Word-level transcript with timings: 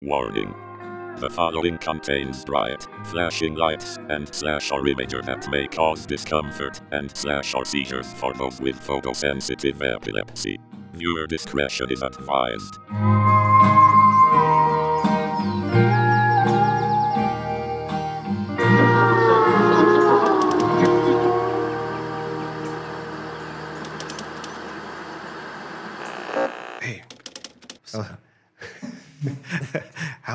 Warning. 0.00 0.54
The 1.16 1.28
following 1.28 1.76
contains 1.78 2.44
bright, 2.44 2.86
flashing 3.06 3.56
lights 3.56 3.98
and 4.08 4.32
slash 4.32 4.70
or 4.70 4.82
imager 4.82 5.24
that 5.26 5.50
may 5.50 5.66
cause 5.66 6.06
discomfort 6.06 6.80
and 6.92 7.10
slash 7.16 7.52
or 7.52 7.64
seizures 7.64 8.12
for 8.12 8.32
those 8.34 8.60
with 8.60 8.76
photosensitive 8.76 9.82
epilepsy. 9.82 10.60
Viewer 10.92 11.26
discretion 11.26 11.90
is 11.90 12.02
advised. 12.02 12.78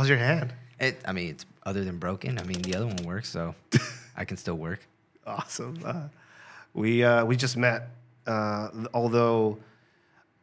How's 0.04 0.10
your 0.10 0.18
hand? 0.18 0.54
It, 0.82 1.02
I 1.06 1.14
mean, 1.14 1.30
it's 1.30 1.46
other 1.66 1.86
than 1.86 1.98
broken. 1.98 2.38
I 2.38 2.44
mean, 2.44 2.62
the 2.62 2.76
other 2.76 2.88
one 2.88 3.06
works, 3.06 3.30
so 3.30 3.56
I 4.18 4.26
can 4.26 4.36
still 4.36 4.56
work. 4.56 4.86
Awesome. 5.26 5.80
Uh, 5.82 6.10
we 6.74 7.06
uh, 7.06 7.24
we 7.24 7.38
just 7.38 7.56
met. 7.56 7.88
Uh, 8.28 8.68
although 8.94 9.60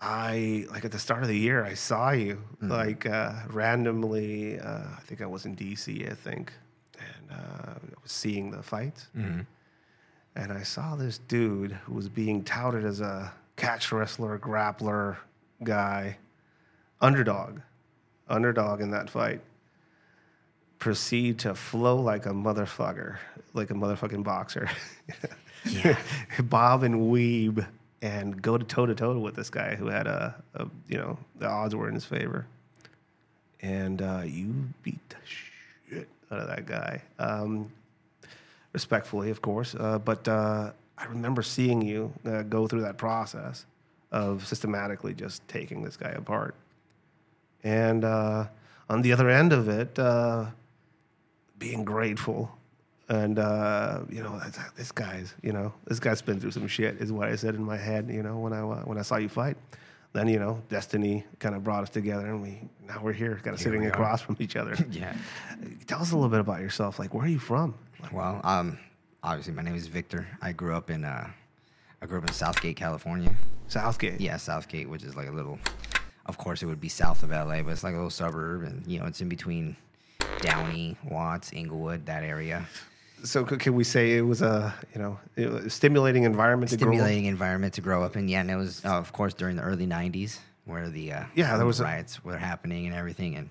I 0.00 0.64
like 0.70 0.86
at 0.86 0.92
the 0.92 0.98
start 0.98 1.20
of 1.20 1.28
the 1.28 1.36
year, 1.36 1.62
I 1.62 1.74
saw 1.74 2.12
you 2.12 2.42
like 2.62 3.04
uh, 3.04 3.34
randomly. 3.50 4.58
Uh, 4.58 4.84
I 4.96 5.00
think 5.04 5.20
I 5.20 5.26
was 5.26 5.44
in 5.44 5.54
DC. 5.56 6.10
I 6.10 6.14
think, 6.14 6.54
and 6.98 7.30
uh, 7.30 7.72
I 7.74 8.02
was 8.02 8.12
seeing 8.12 8.50
the 8.50 8.62
fight, 8.62 9.08
and 9.14 10.52
I 10.54 10.62
saw 10.62 10.96
this 10.96 11.18
dude 11.18 11.72
who 11.72 11.92
was 11.92 12.08
being 12.08 12.44
touted 12.44 12.86
as 12.86 13.02
a 13.02 13.30
catch 13.56 13.92
wrestler, 13.92 14.38
grappler 14.38 15.18
guy, 15.62 16.16
underdog, 17.02 17.60
underdog 18.26 18.80
in 18.80 18.90
that 18.92 19.10
fight. 19.10 19.42
Proceed 20.80 21.38
to 21.40 21.54
flow 21.54 21.96
like 21.96 22.26
a 22.26 22.30
motherfucker, 22.30 23.18
like 23.54 23.70
a 23.70 23.74
motherfucking 23.74 24.24
boxer. 24.24 24.68
Yeah. 25.64 25.98
Bob 26.42 26.82
and 26.82 27.10
weeb 27.10 27.66
and 28.02 28.40
go 28.40 28.56
to 28.56 28.64
toe 28.64 28.86
to 28.86 28.94
toe 28.94 29.18
with 29.18 29.34
this 29.34 29.50
guy 29.50 29.74
who 29.74 29.88
had 29.88 30.06
a, 30.06 30.34
a, 30.54 30.66
you 30.88 30.96
know, 30.96 31.18
the 31.38 31.46
odds 31.46 31.74
were 31.76 31.88
in 31.88 31.94
his 31.94 32.04
favor. 32.04 32.46
And 33.60 34.00
uh, 34.00 34.22
you 34.24 34.54
beat 34.82 35.06
the 35.10 35.16
shit 35.24 36.08
out 36.32 36.38
of 36.38 36.48
that 36.48 36.66
guy. 36.66 37.02
Um, 37.18 37.70
respectfully, 38.72 39.30
of 39.30 39.42
course. 39.42 39.74
Uh, 39.74 39.98
but 39.98 40.26
uh, 40.28 40.70
I 40.96 41.04
remember 41.06 41.42
seeing 41.42 41.82
you 41.82 42.12
uh, 42.24 42.42
go 42.42 42.66
through 42.66 42.82
that 42.82 42.96
process 42.96 43.66
of 44.10 44.46
systematically 44.46 45.12
just 45.12 45.46
taking 45.46 45.82
this 45.82 45.96
guy 45.96 46.10
apart. 46.10 46.54
And 47.62 48.04
uh, 48.04 48.46
on 48.88 49.02
the 49.02 49.12
other 49.12 49.28
end 49.28 49.52
of 49.52 49.68
it, 49.68 49.98
uh, 49.98 50.46
being 51.60 51.84
grateful. 51.84 52.50
And, 53.08 53.38
uh, 53.38 54.00
you 54.08 54.22
know, 54.22 54.40
this 54.76 54.90
guy's, 54.90 55.34
you 55.42 55.52
know, 55.52 55.72
this 55.86 56.00
guy's 56.00 56.22
been 56.22 56.40
through 56.40 56.52
some 56.52 56.66
shit, 56.66 56.96
is 56.96 57.12
what 57.12 57.28
I 57.28 57.36
said 57.36 57.54
in 57.54 57.62
my 57.62 57.76
head, 57.76 58.08
you 58.10 58.22
know, 58.22 58.38
when 58.38 58.52
I, 58.52 58.60
uh, 58.60 58.82
when 58.82 58.98
I 58.98 59.02
saw 59.02 59.16
you 59.16 59.28
fight. 59.28 59.56
Then, 60.12 60.26
you 60.26 60.40
know, 60.40 60.60
destiny 60.68 61.24
kind 61.38 61.54
of 61.54 61.62
brought 61.62 61.84
us 61.84 61.90
together 61.90 62.26
and 62.26 62.42
we, 62.42 62.68
now 62.84 63.00
we're 63.00 63.12
here, 63.12 63.38
kind 63.44 63.54
of 63.54 63.60
sitting 63.60 63.86
across 63.86 64.20
from 64.20 64.36
each 64.40 64.56
other. 64.56 64.74
Yeah. 64.90 65.14
Tell 65.86 66.00
us 66.00 66.10
a 66.10 66.16
little 66.16 66.30
bit 66.30 66.40
about 66.40 66.60
yourself. 66.60 66.98
Like, 66.98 67.14
where 67.14 67.24
are 67.24 67.28
you 67.28 67.38
from? 67.38 67.74
Well, 68.12 68.40
um, 68.42 68.78
obviously, 69.22 69.52
my 69.52 69.62
name 69.62 69.76
is 69.76 69.86
Victor. 69.86 70.26
I 70.42 70.50
grew 70.50 70.74
up 70.74 70.90
in 70.90 71.04
uh, 71.04 71.30
I 72.02 72.06
grew 72.06 72.18
up 72.18 72.26
in 72.26 72.32
Southgate, 72.32 72.76
California. 72.76 73.36
Southgate. 73.68 74.20
Yeah, 74.20 74.36
Southgate, 74.38 74.88
which 74.88 75.04
is 75.04 75.14
like 75.14 75.28
a 75.28 75.32
little. 75.32 75.58
Of 76.26 76.38
course, 76.38 76.62
it 76.62 76.66
would 76.66 76.80
be 76.80 76.88
south 76.88 77.22
of 77.22 77.30
LA, 77.30 77.62
but 77.62 77.70
it's 77.70 77.84
like 77.84 77.92
a 77.92 77.96
little 77.96 78.10
suburb, 78.10 78.62
and 78.62 78.86
you 78.86 78.98
know, 78.98 79.06
it's 79.06 79.20
in 79.20 79.28
between 79.28 79.76
Downey, 80.40 80.96
Watts, 81.04 81.52
Inglewood, 81.52 82.06
that 82.06 82.22
area. 82.22 82.66
So 83.22 83.44
can 83.44 83.74
we 83.74 83.84
say 83.84 84.16
it 84.16 84.22
was 84.22 84.40
a, 84.40 84.74
you 84.94 85.00
know, 85.00 85.18
a 85.36 85.68
stimulating 85.68 86.22
environment 86.24 86.70
to 86.70 86.76
grow? 86.78 86.92
Stimulating 86.92 87.26
environment 87.26 87.74
to 87.74 87.82
grow 87.82 88.02
up 88.02 88.16
in. 88.16 88.28
Yeah, 88.28 88.40
and 88.40 88.50
it 88.50 88.56
was, 88.56 88.82
uh, 88.84 88.88
of 88.96 89.12
course, 89.12 89.34
during 89.34 89.56
the 89.56 89.62
early 89.62 89.86
'90s 89.86 90.38
where 90.64 90.88
the 90.88 91.12
uh, 91.12 91.24
Yeah, 91.34 91.56
there 91.58 91.66
was 91.66 91.80
a- 91.80 91.84
riots 91.84 92.24
were 92.24 92.38
happening 92.38 92.86
and 92.86 92.94
everything, 92.94 93.36
and 93.36 93.50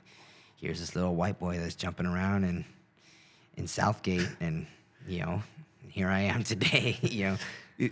here's 0.59 0.79
this 0.79 0.95
little 0.95 1.16
white 1.16 1.38
boy 1.39 1.59
that's 1.59 1.75
jumping 1.75 2.07
around 2.07 2.45
in 2.45 2.66
in 3.57 3.68
Southgate, 3.68 4.28
and 4.39 4.66
you 5.07 5.19
know, 5.19 5.44
here 5.91 6.07
I 6.07 6.22
am 6.22 6.44
today. 6.53 6.97
you 7.03 7.25
know. 7.25 7.38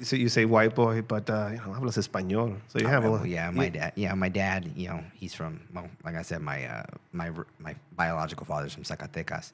So 0.04 0.18
you 0.18 0.28
say 0.28 0.44
white 0.44 0.76
boy, 0.76 1.02
but 1.02 1.30
uh, 1.30 1.48
you 1.52 1.58
know, 1.58 1.72
hablas 1.74 1.98
español. 1.98 2.58
So 2.68 2.78
you 2.80 2.88
have 2.88 3.06
a 3.06 3.22
yeah, 3.26 3.50
my 3.52 3.70
dad. 3.70 3.94
Yeah, 3.96 4.14
my 4.16 4.28
dad. 4.28 4.74
You 4.76 4.90
know, 4.90 5.04
he's 5.14 5.34
from. 5.34 5.62
Well, 5.74 5.88
like 6.04 6.16
I 6.16 6.24
said, 6.24 6.42
my 6.42 6.66
uh, 6.66 6.84
my 7.14 7.32
my 7.58 7.74
biological 7.96 8.46
father's 8.46 8.74
from 8.74 8.84
Zacatecas, 8.84 9.54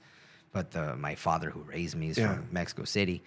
but 0.51 0.71
the, 0.71 0.95
my 0.95 1.13
father 1.13 1.51
who 1.51 1.61
raised 1.61 1.95
me 1.95 2.09
is 2.09 2.17
Yeah. 2.17 2.33
from 2.33 2.47
Mexico 2.51 2.83
City, 2.83 3.21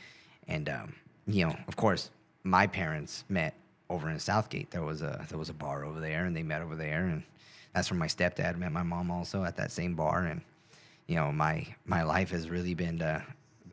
and 0.49 0.69
um, 0.69 0.95
you 1.29 1.47
know, 1.47 1.55
of 1.69 1.77
course, 1.77 2.11
my 2.43 2.67
parents 2.67 3.23
met 3.29 3.55
over 3.89 4.11
in 4.11 4.19
Southgate. 4.19 4.73
There 4.73 4.83
was 4.83 5.01
a 5.01 5.25
there 5.29 5.39
was 5.39 5.49
a 5.49 5.55
bar 5.55 5.85
over 5.85 6.01
there, 6.01 6.25
and 6.25 6.35
they 6.37 6.43
met 6.43 6.61
over 6.61 6.75
there, 6.75 7.07
and 7.07 7.23
that's 7.73 7.89
where 7.89 7.99
my 8.01 8.09
stepdad 8.09 8.59
met 8.59 8.73
my 8.73 8.83
mom 8.83 9.13
also 9.13 9.45
at 9.45 9.57
that 9.59 9.71
same 9.71 9.95
bar, 9.95 10.27
and 10.27 10.41
you 11.07 11.15
know, 11.15 11.31
my 11.31 11.69
my 11.85 12.03
life 12.03 12.31
has 12.31 12.51
really 12.51 12.75
been. 12.75 13.01
Uh, 13.01 13.23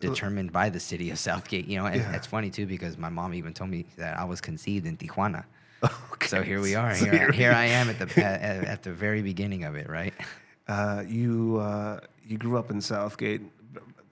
Determined 0.10 0.52
by 0.52 0.70
the 0.70 0.80
city 0.80 1.10
of 1.12 1.18
Southgate, 1.20 1.68
you 1.68 1.78
know, 1.80 1.86
and 1.86 1.96
Yeah. 2.02 2.14
it's 2.16 2.28
funny 2.28 2.50
too 2.50 2.66
because 2.66 2.98
my 2.98 3.10
mom 3.10 3.34
even 3.34 3.54
told 3.54 3.70
me 3.70 3.86
that 3.98 4.20
I 4.20 4.24
was 4.26 4.42
conceived 4.42 4.86
in 4.86 4.98
Tijuana. 4.98 5.46
Okay. 6.14 6.28
So 6.28 6.42
here 6.42 6.62
we 6.62 6.76
are. 6.76 6.96
So 6.96 7.04
Here, 7.06 7.14
here 7.14 7.32
here 7.32 7.52
I 7.52 7.66
am 7.66 7.90
at 7.90 8.00
the 8.00 8.24
at, 8.26 8.64
at- 8.66 8.84
the 8.84 8.94
very 8.94 9.22
beginning 9.22 9.64
of 9.66 9.76
it, 9.76 9.90
right? 9.90 10.14
Uh, 10.66 11.04
you 11.06 11.58
uh, 11.58 12.00
you 12.26 12.38
grew 12.38 12.58
up 12.58 12.72
in 12.72 12.80
Southgate, 12.80 13.42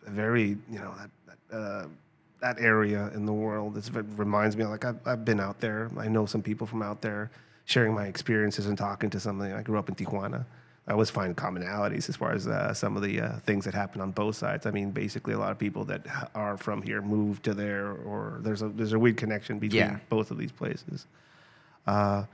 very 0.05 0.57
you 0.69 0.79
know 0.79 0.93
that 0.99 1.09
that, 1.49 1.55
uh, 1.57 1.85
that 2.41 2.59
area 2.59 3.09
in 3.15 3.25
the 3.25 3.31
world. 3.31 3.77
It's, 3.77 3.87
it 3.87 4.05
reminds 4.17 4.57
me 4.57 4.65
like 4.65 4.83
I've, 4.83 4.99
I've 5.07 5.23
been 5.23 5.39
out 5.39 5.61
there. 5.61 5.89
I 5.97 6.09
know 6.09 6.25
some 6.25 6.41
people 6.41 6.67
from 6.67 6.81
out 6.81 7.01
there, 7.01 7.31
sharing 7.63 7.93
my 7.93 8.07
experiences 8.07 8.65
and 8.65 8.77
talking 8.77 9.09
to 9.11 9.19
something. 9.21 9.53
I 9.53 9.61
grew 9.61 9.79
up 9.79 9.87
in 9.87 9.95
Tijuana. 9.95 10.43
I 10.91 10.93
always 10.93 11.09
find 11.09 11.37
commonalities 11.37 12.09
as 12.09 12.17
far 12.17 12.33
as 12.33 12.47
uh, 12.47 12.73
some 12.73 12.97
of 12.97 13.01
the 13.01 13.21
uh, 13.21 13.39
things 13.45 13.63
that 13.63 13.73
happen 13.73 14.01
on 14.01 14.11
both 14.11 14.35
sides. 14.35 14.65
I 14.65 14.71
mean, 14.71 14.91
basically, 14.91 15.33
a 15.33 15.39
lot 15.39 15.49
of 15.53 15.57
people 15.57 15.85
that 15.85 16.05
are 16.35 16.57
from 16.57 16.81
here 16.81 17.01
moved 17.01 17.45
to 17.45 17.53
there, 17.53 17.93
or 17.93 18.39
there's 18.41 18.61
a 18.61 18.67
there's 18.67 18.91
a 18.91 18.99
weird 18.99 19.15
connection 19.15 19.57
between 19.57 19.79
Yeah. 19.79 19.99
both 20.09 20.31
of 20.31 20.37
these 20.37 20.51
places. 20.51 21.05
Uh, 21.87 22.25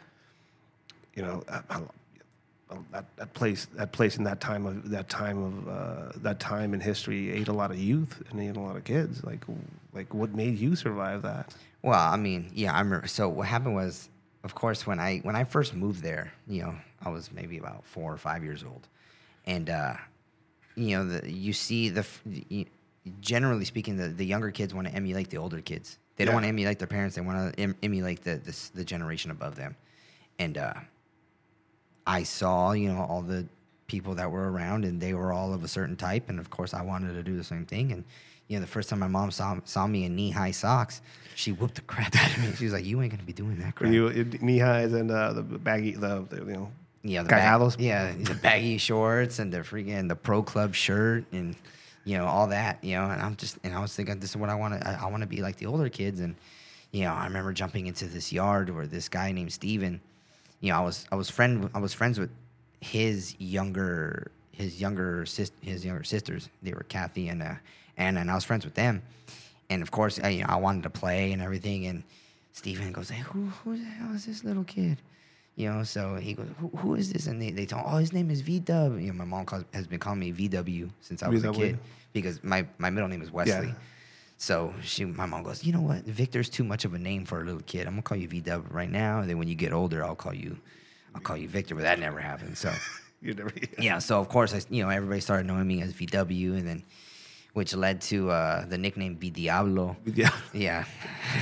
you 1.16 1.22
know, 1.22 1.44
well, 1.70 2.84
that, 2.92 3.06
that 3.18 3.32
place 3.36 3.68
that 3.76 3.92
place 3.92 4.18
in 4.18 4.24
that 4.24 4.42
time 4.42 4.66
of 4.66 4.90
that 4.90 5.08
time 5.08 5.38
of 5.44 5.68
uh, 5.68 6.12
that 6.24 6.40
time 6.40 6.74
in 6.74 6.80
history 6.80 7.32
ate 7.32 7.50
a 7.50 7.54
lot 7.54 7.70
of 7.70 7.78
youth 7.78 8.24
and 8.32 8.42
ate 8.42 8.58
a 8.58 8.60
lot 8.60 8.76
of 8.76 8.84
kids. 8.86 9.24
Like 9.24 9.46
like 9.94 10.16
what 10.16 10.34
made 10.34 10.58
you 10.58 10.76
survive 10.76 11.22
that? 11.22 11.54
Well, 11.84 12.00
I 12.00 12.18
mean, 12.18 12.50
yeah, 12.56 12.74
I 12.74 12.80
remember. 12.80 13.06
So 13.06 13.30
what 13.30 13.46
happened 13.46 13.76
was, 13.76 14.10
of 14.44 14.56
course, 14.56 14.88
when 14.88 15.00
I 15.00 15.20
when 15.20 15.36
I 15.36 15.44
first 15.44 15.76
moved 15.76 16.02
there, 16.02 16.34
you 16.48 16.64
know, 16.64 16.76
I 17.04 17.10
was 17.10 17.32
maybe 17.32 17.58
about 17.58 17.86
four 17.86 18.12
or 18.14 18.18
five 18.18 18.44
years 18.44 18.64
old, 18.64 18.88
and 19.46 19.70
uh, 19.70 19.94
you 20.76 20.98
know, 20.98 21.06
the, 21.08 21.32
you 21.32 21.54
see 21.54 21.90
the 21.90 22.06
you, 22.50 22.66
generally 23.22 23.66
speaking, 23.66 23.98
the, 23.98 24.10
the 24.10 24.26
younger 24.26 24.52
kids 24.52 24.74
want 24.74 24.88
to 24.88 24.94
emulate 24.94 25.30
the 25.30 25.38
older 25.38 25.62
kids. 25.62 25.98
They 26.16 26.26
don't 26.26 26.32
Yeah. 26.32 26.36
want 26.36 26.44
to 26.46 26.50
emulate 26.50 26.80
their 26.80 26.88
parents. 26.88 27.16
They 27.16 27.22
want 27.22 27.54
to 27.54 27.60
em- 27.60 27.76
emulate 27.84 28.24
the, 28.24 28.36
the 28.38 28.56
the 28.76 28.84
generation 28.84 29.32
above 29.32 29.56
them, 29.56 29.76
and 30.40 30.58
uh, 30.58 30.74
I 32.06 32.24
saw, 32.24 32.72
you 32.72 32.90
know, 32.92 33.02
all 33.04 33.22
the 33.22 33.46
people 33.88 34.16
that 34.16 34.32
were 34.32 34.52
around 34.52 34.86
and 34.86 35.00
they 35.02 35.14
were 35.14 35.32
all 35.32 35.54
of 35.54 35.64
a 35.64 35.68
certain 35.68 35.96
type. 35.96 36.30
And 36.30 36.40
of 36.40 36.50
course, 36.50 36.74
I 36.74 36.82
wanted 36.82 37.14
to 37.14 37.24
do 37.24 37.38
the 37.38 37.44
same 37.44 37.66
thing. 37.66 37.92
And, 37.92 38.04
you 38.48 38.58
know, 38.58 38.62
the 38.62 38.68
first 38.68 38.90
time 38.90 39.00
my 39.00 39.08
mom 39.08 39.32
saw, 39.32 39.60
saw 39.64 39.88
me 39.88 40.04
in 40.06 40.16
knee 40.16 40.32
high 40.32 40.52
socks, 40.52 41.02
she 41.36 41.52
whooped 41.54 41.76
the 41.76 41.82
crap 41.82 42.16
out 42.16 42.32
of 42.36 42.44
me. 42.44 42.52
She 42.54 42.66
was 42.66 42.74
like, 42.74 42.86
you 42.86 43.02
ain't 43.02 43.12
going 43.12 43.20
to 43.22 43.26
be 43.26 43.34
doing 43.34 43.60
that 43.60 43.76
crap. 43.76 43.92
you 43.94 44.10
knee 44.42 44.58
highs 44.60 44.92
and 44.94 45.10
uh, 45.12 45.34
the 45.34 45.42
baggy 45.42 45.92
the, 45.92 46.26
the 46.30 46.38
you 46.38 46.44
know 46.54 46.72
yeah, 47.10 47.24
the 47.24 47.30
bag, 47.30 47.76
yeah, 47.80 48.12
the 48.12 48.36
baggy 48.36 48.78
shorts 48.78 49.40
and 49.40 49.52
the 49.52 49.60
freaking, 49.60 50.08
the 50.10 50.16
pro 50.16 50.44
club 50.44 50.76
shirt 50.76 51.26
and, 51.32 51.56
you 52.04 52.18
know, 52.18 52.26
all 52.26 52.48
that, 52.48 52.84
you 52.84 52.96
know, 52.96 53.10
and 53.10 53.22
I'm 53.22 53.36
just, 53.36 53.58
and 53.64 53.74
I 53.74 53.80
was 53.80 53.96
thinking, 53.96 54.20
this 54.20 54.32
is 54.32 54.38
what 54.38 54.50
I 54.50 54.56
want 54.56 54.80
to, 54.80 54.88
I, 54.88 55.06
I 55.06 55.10
want 55.10 55.22
to 55.22 55.28
be 55.28 55.42
like 55.42 55.58
the 55.58 55.66
older 55.66 55.90
kids. 55.90 56.20
And, 56.20 56.36
you 56.92 57.04
know, 57.04 57.14
I 57.14 57.26
remember 57.26 57.54
jumping 57.54 57.88
into 57.88 58.06
this 58.06 58.32
yard 58.32 58.70
where 58.70 58.88
this 58.88 59.10
guy 59.10 59.32
named 59.32 59.54
Steven, 59.54 60.02
you 60.62 60.72
know, 60.72 60.78
I 60.80 60.82
was 60.82 61.06
I 61.12 61.16
was 61.16 61.30
friend 61.30 61.70
I 61.74 61.80
was 61.80 61.94
friends 61.94 62.20
with 62.20 62.32
his 62.82 63.36
younger 63.40 64.32
his 64.52 64.82
younger 64.82 65.26
sis, 65.26 65.52
his 65.62 65.86
younger 65.86 66.04
sisters. 66.04 66.50
They 66.64 66.74
were 66.74 66.86
Kathy 66.88 67.30
and 67.30 67.44
uh, 67.44 67.56
Anna, 67.96 68.22
and 68.22 68.32
I 68.32 68.36
was 68.36 68.44
friends 68.44 68.66
with 68.66 68.74
them. 68.74 69.04
And 69.70 69.82
of 69.82 69.92
course, 69.92 70.20
I, 70.24 70.30
you 70.30 70.42
know, 70.42 70.48
I 70.50 70.56
wanted 70.56 70.84
to 70.84 70.90
play 70.90 71.32
and 71.32 71.42
everything. 71.42 71.86
And 71.86 72.04
Steven 72.54 72.92
goes, 72.92 73.10
"Hey, 73.10 73.22
who 73.22 73.48
who 73.64 73.78
the 73.78 73.84
hell 73.84 74.16
is 74.16 74.26
this 74.26 74.44
little 74.44 74.64
kid?" 74.64 74.98
You 75.58 75.70
know, 75.74 75.84
so 75.84 76.16
he 76.16 76.34
goes, 76.34 76.48
"Who, 76.60 76.68
who 76.78 76.96
is 76.96 77.12
this?" 77.12 77.26
And 77.28 77.42
they 77.42 77.50
they 77.52 77.66
told, 77.66 77.84
"Oh, 77.86 77.98
his 77.98 78.14
name 78.14 78.30
is 78.30 78.42
V 78.42 78.60
Dub." 78.60 79.00
You 79.00 79.08
know, 79.08 79.14
my 79.14 79.26
mom 79.26 79.46
calls, 79.46 79.66
has 79.74 79.88
been 79.88 80.00
calling 80.00 80.20
me 80.20 80.32
VW 80.32 80.90
since 81.02 81.22
I 81.24 81.28
was 81.30 81.44
a 81.44 81.52
kid 81.52 81.80
because 82.14 82.44
my 82.44 82.66
my 82.78 82.90
middle 82.92 83.10
name 83.10 83.22
is 83.24 83.32
Wesley. 83.32 83.68
Yeah. 83.70 83.74
So 84.40 84.74
she, 84.84 85.04
my 85.04 85.26
mom 85.26 85.42
goes, 85.42 85.64
you 85.64 85.74
know 85.74 85.82
what? 85.82 86.04
Victor's 86.06 86.48
too 86.48 86.64
much 86.64 86.86
of 86.86 86.94
a 86.94 87.00
name 87.00 87.26
for 87.26 87.42
a 87.42 87.44
little 87.44 87.62
kid. 87.66 87.88
I'm 87.88 87.94
gonna 87.94 88.04
call 88.04 88.18
you 88.18 88.28
VW 88.30 88.72
right 88.72 88.90
now, 88.90 89.20
and 89.20 89.28
then 89.30 89.40
when 89.40 89.48
you 89.48 89.56
get 89.56 89.74
older, 89.74 90.06
I'll 90.06 90.16
call 90.16 90.34
you, 90.36 90.60
I'll 91.16 91.22
call 91.22 91.36
you 91.38 91.48
Victor. 91.50 91.74
But 91.74 91.82
that 91.82 91.98
never 92.00 92.20
happened. 92.20 92.56
So, 92.56 92.72
You 93.24 93.34
never. 93.34 93.52
yeah, 93.80 93.98
so 93.98 94.20
of 94.20 94.30
course, 94.30 94.54
I, 94.54 94.62
you 94.70 94.84
know, 94.84 94.90
everybody 94.90 95.22
started 95.22 95.48
knowing 95.48 95.68
me 95.68 95.82
as 95.82 95.92
VW, 95.92 96.52
and 96.56 96.68
then 96.68 96.84
which 97.54 97.74
led 97.74 98.02
to 98.02 98.30
uh, 98.30 98.66
the 98.68 98.78
nickname 98.78 99.18
V 99.18 99.32
Diablo. 99.32 99.98
Yeah. 100.06 100.30
Yeah, 100.54 100.86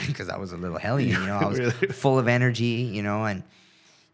because 0.08 0.30
I 0.30 0.38
was 0.38 0.54
a 0.54 0.58
little 0.58 0.78
hellion, 0.78 1.20
you 1.20 1.28
know, 1.28 1.36
I 1.38 1.46
was 1.50 1.60
Really? 1.60 1.88
full 1.88 2.18
of 2.18 2.30
energy, 2.30 2.90
you 2.96 3.04
know, 3.04 3.26
and 3.26 3.44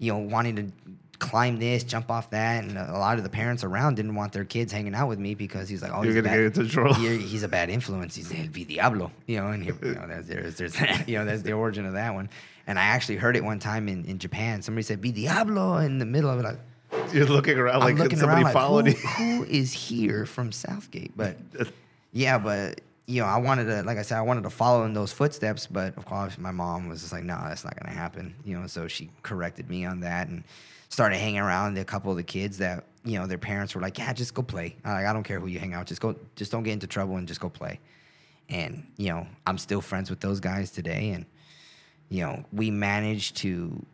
you 0.01 0.11
know, 0.11 0.17
wanting 0.17 0.55
to 0.57 0.71
climb 1.19 1.59
this, 1.59 1.83
jump 1.83 2.09
off 2.09 2.31
that, 2.31 2.63
and 2.63 2.75
a 2.77 2.97
lot 2.97 3.17
of 3.19 3.23
the 3.23 3.29
parents 3.29 3.63
around 3.63 3.95
didn't 3.95 4.15
want 4.15 4.33
their 4.33 4.43
kids 4.43 4.73
hanging 4.73 4.95
out 4.95 5.07
with 5.07 5.19
me 5.19 5.35
because 5.35 5.69
he's 5.69 5.81
like, 5.83 5.91
oh, 5.93 5.97
You're 6.01 6.05
he's 6.05 6.15
a 6.15 6.21
gonna 6.23 6.35
bad- 6.35 6.53
get 6.53 6.57
into 6.63 6.69
trouble. 6.73 6.93
he's 6.95 7.43
a 7.43 7.47
bad 7.47 7.69
influence. 7.69 8.15
He's 8.15 8.33
El 8.33 8.47
Diablo, 8.47 9.11
you 9.27 9.39
know, 9.39 9.49
and 9.49 9.63
here, 9.63 9.77
you 9.83 9.93
know, 9.93 10.07
there's, 10.07 10.25
there's, 10.27 10.57
there's 10.57 10.73
that, 10.73 11.07
you 11.07 11.19
know, 11.19 11.25
that's 11.25 11.43
the 11.43 11.53
origin 11.53 11.85
of 11.85 11.93
that 11.93 12.15
one. 12.15 12.29
And 12.65 12.79
I 12.79 12.83
actually 12.83 13.17
heard 13.17 13.35
it 13.37 13.43
one 13.43 13.59
time 13.59 13.87
in, 13.87 14.03
in 14.05 14.17
Japan. 14.17 14.63
Somebody 14.63 14.83
said 14.83 14.99
V 14.99 15.11
Diablo 15.11 15.77
in 15.77 15.99
the 15.99 16.05
middle 16.05 16.29
of 16.31 16.39
it. 16.39 16.43
Like, 16.43 17.13
You're 17.13 17.25
looking 17.27 17.57
around 17.57 17.75
I'm 17.83 17.89
like 17.89 17.97
looking 17.97 18.17
somebody 18.17 18.37
around 18.41 18.45
like, 18.45 18.53
followed 18.53 18.87
who, 18.87 19.23
you. 19.23 19.35
who 19.37 19.43
is 19.45 19.73
here 19.73 20.25
from 20.25 20.51
Southgate? 20.51 21.11
But 21.15 21.37
yeah, 22.11 22.39
but 22.39 22.81
you 23.11 23.21
know, 23.21 23.27
I 23.27 23.37
wanted 23.37 23.65
to, 23.65 23.83
like 23.83 23.97
I 23.97 24.03
said, 24.03 24.17
I 24.17 24.21
wanted 24.21 24.43
to 24.43 24.49
follow 24.49 24.85
in 24.85 24.93
those 24.93 25.11
footsteps. 25.11 25.67
But 25.67 25.97
of 25.97 26.05
course, 26.05 26.37
my 26.37 26.51
mom 26.51 26.87
was 26.87 27.01
just 27.01 27.11
like, 27.11 27.23
"No, 27.23 27.37
that's 27.43 27.65
not 27.65 27.77
going 27.77 27.91
to 27.93 27.99
happen." 27.99 28.35
You 28.45 28.57
know, 28.59 28.67
so 28.67 28.87
she 28.87 29.09
corrected 29.21 29.69
me 29.69 29.83
on 29.85 29.99
that 29.99 30.29
and 30.29 30.43
started 30.87 31.17
hanging 31.17 31.39
around 31.39 31.77
a 31.77 31.85
couple 31.85 32.11
of 32.11 32.17
the 32.17 32.23
kids 32.23 32.59
that 32.59 32.85
you 33.03 33.19
know 33.19 33.27
their 33.27 33.37
parents 33.37 33.75
were 33.75 33.81
like, 33.81 33.97
"Yeah, 33.97 34.13
just 34.13 34.33
go 34.33 34.41
play. 34.41 34.77
Like, 34.85 35.05
I 35.05 35.11
don't 35.11 35.23
care 35.23 35.39
who 35.39 35.47
you 35.47 35.59
hang 35.59 35.73
out, 35.73 35.87
just 35.87 36.01
go, 36.01 36.15
just 36.35 36.51
don't 36.51 36.63
get 36.63 36.71
into 36.71 36.87
trouble 36.87 37.17
and 37.17 37.27
just 37.27 37.41
go 37.41 37.49
play." 37.49 37.79
And 38.49 38.87
you 38.97 39.09
know, 39.09 39.27
I'm 39.45 39.57
still 39.57 39.81
friends 39.81 40.09
with 40.09 40.21
those 40.21 40.39
guys 40.39 40.71
today, 40.71 41.11
and 41.11 41.25
you 42.09 42.21
know, 42.21 42.45
we 42.53 42.71
managed 42.71 43.37
to, 43.37 43.85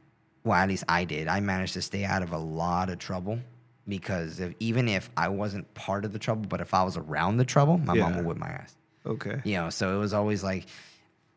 well, 0.44 0.58
at 0.58 0.70
least 0.70 0.84
I 0.88 1.06
did. 1.06 1.28
I 1.28 1.40
managed 1.40 1.74
to 1.74 1.82
stay 1.82 2.04
out 2.04 2.22
of 2.24 2.32
a 2.34 2.38
lot 2.38 2.90
of 2.90 3.00
trouble 3.00 3.40
because 3.88 4.40
if, 4.40 4.54
even 4.60 4.88
if 4.88 5.10
I 5.18 5.30
wasn't 5.30 5.72
part 5.74 6.06
of 6.06 6.14
the 6.14 6.20
trouble, 6.20 6.46
but 6.48 6.62
if 6.62 6.74
I 6.74 6.84
was 6.84 6.98
around 6.98 7.38
the 7.38 7.46
trouble, 7.46 7.78
my 7.78 7.94
mom 7.96 8.16
would 8.18 8.26
whip 8.26 8.38
my 8.38 8.50
ass. 8.50 8.76
Okay. 9.08 9.42
You 9.44 9.56
know, 9.56 9.70
so 9.70 9.96
it 9.96 10.00
was 10.00 10.14
always 10.14 10.44
like 10.44 10.66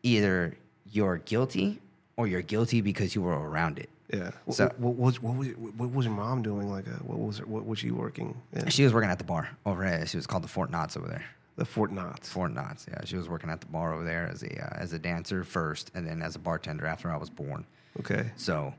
either 0.03 0.57
you're 0.91 1.19
guilty 1.19 1.81
or 2.17 2.27
you're 2.27 2.43
guilty 2.43 2.81
because 2.81 3.15
you 3.15 3.23
were 3.23 3.33
around 3.49 3.79
it. 3.79 3.89
Yeah. 4.13 4.33
What, 4.45 4.57
So- 4.57 4.73
what, 4.79 4.97
was 4.97 5.23
what 5.23 5.37
was 5.37 5.49
what 5.77 5.93
was 5.93 6.07
your 6.07 6.15
mom 6.15 6.43
doing? 6.43 6.71
Like, 6.71 6.89
uh, 6.89 6.93
what 7.05 7.19
was 7.19 7.39
her, 7.39 7.47
what 7.47 7.65
was 7.65 7.79
she 7.79 7.91
working? 7.91 8.37
In? 8.53 8.69
She 8.69 8.83
was 8.83 8.93
working 8.93 9.11
at 9.11 9.19
the 9.19 9.25
bar 9.25 9.49
over 9.65 9.85
there. 9.89 10.05
she 10.07 10.17
was 10.17 10.27
called 10.27 10.43
the 10.43 10.49
Fort 10.49 10.71
Knots 10.71 10.97
over 10.97 11.07
there. 11.07 11.25
The 11.57 11.65
Fort 11.65 11.93
Knots. 11.93 12.29
Fort 12.29 12.53
Knots, 12.53 12.87
yeah. 12.91 13.03
She 13.05 13.17
was 13.17 13.29
working 13.29 13.51
at 13.51 13.61
the 13.61 13.67
bar 13.67 13.93
over 13.93 14.03
there 14.05 14.27
as 14.27 14.43
a, 14.43 14.65
uh, 14.65 14.81
as 14.81 14.93
a 14.93 14.99
dancer 14.99 15.45
first 15.45 15.91
and 15.95 16.07
then 16.07 16.23
as 16.23 16.35
a 16.35 16.39
bartender 16.39 16.87
after 16.87 17.11
I 17.11 17.17
was 17.17 17.29
born. 17.31 17.67
Okay. 18.01 18.31
So 18.37 18.75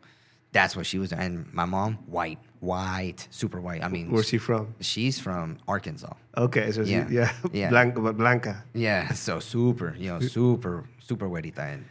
that's 0.52 0.76
what 0.76 0.86
she 0.86 1.00
was. 1.00 1.12
And 1.14 1.52
my 1.54 1.66
mom, 1.66 1.96
white, 2.08 2.40
white, 2.60 3.28
super 3.32 3.60
white. 3.62 3.84
I 3.84 3.88
mean, 3.88 4.12
Where's 4.12 4.28
she 4.28 4.38
from? 4.38 4.76
she's 4.80 5.20
from 5.20 5.58
Arkansas. 5.68 6.14
Okay, 6.38 6.72
so 6.72 6.82
Yeah. 6.82 7.08
she, 7.08 7.16
yeah, 7.16 7.32
Yeah. 7.54 7.70
Blanca, 7.74 8.02
but 8.02 8.18
Blanca. 8.18 8.64
Yeah, 8.74 9.14
so 9.14 9.40
super, 9.40 9.96
you 9.98 10.10
know, 10.12 10.20
super, 10.38 10.86
super 11.00 11.28
güerita. 11.30 11.60
And, 11.74 11.86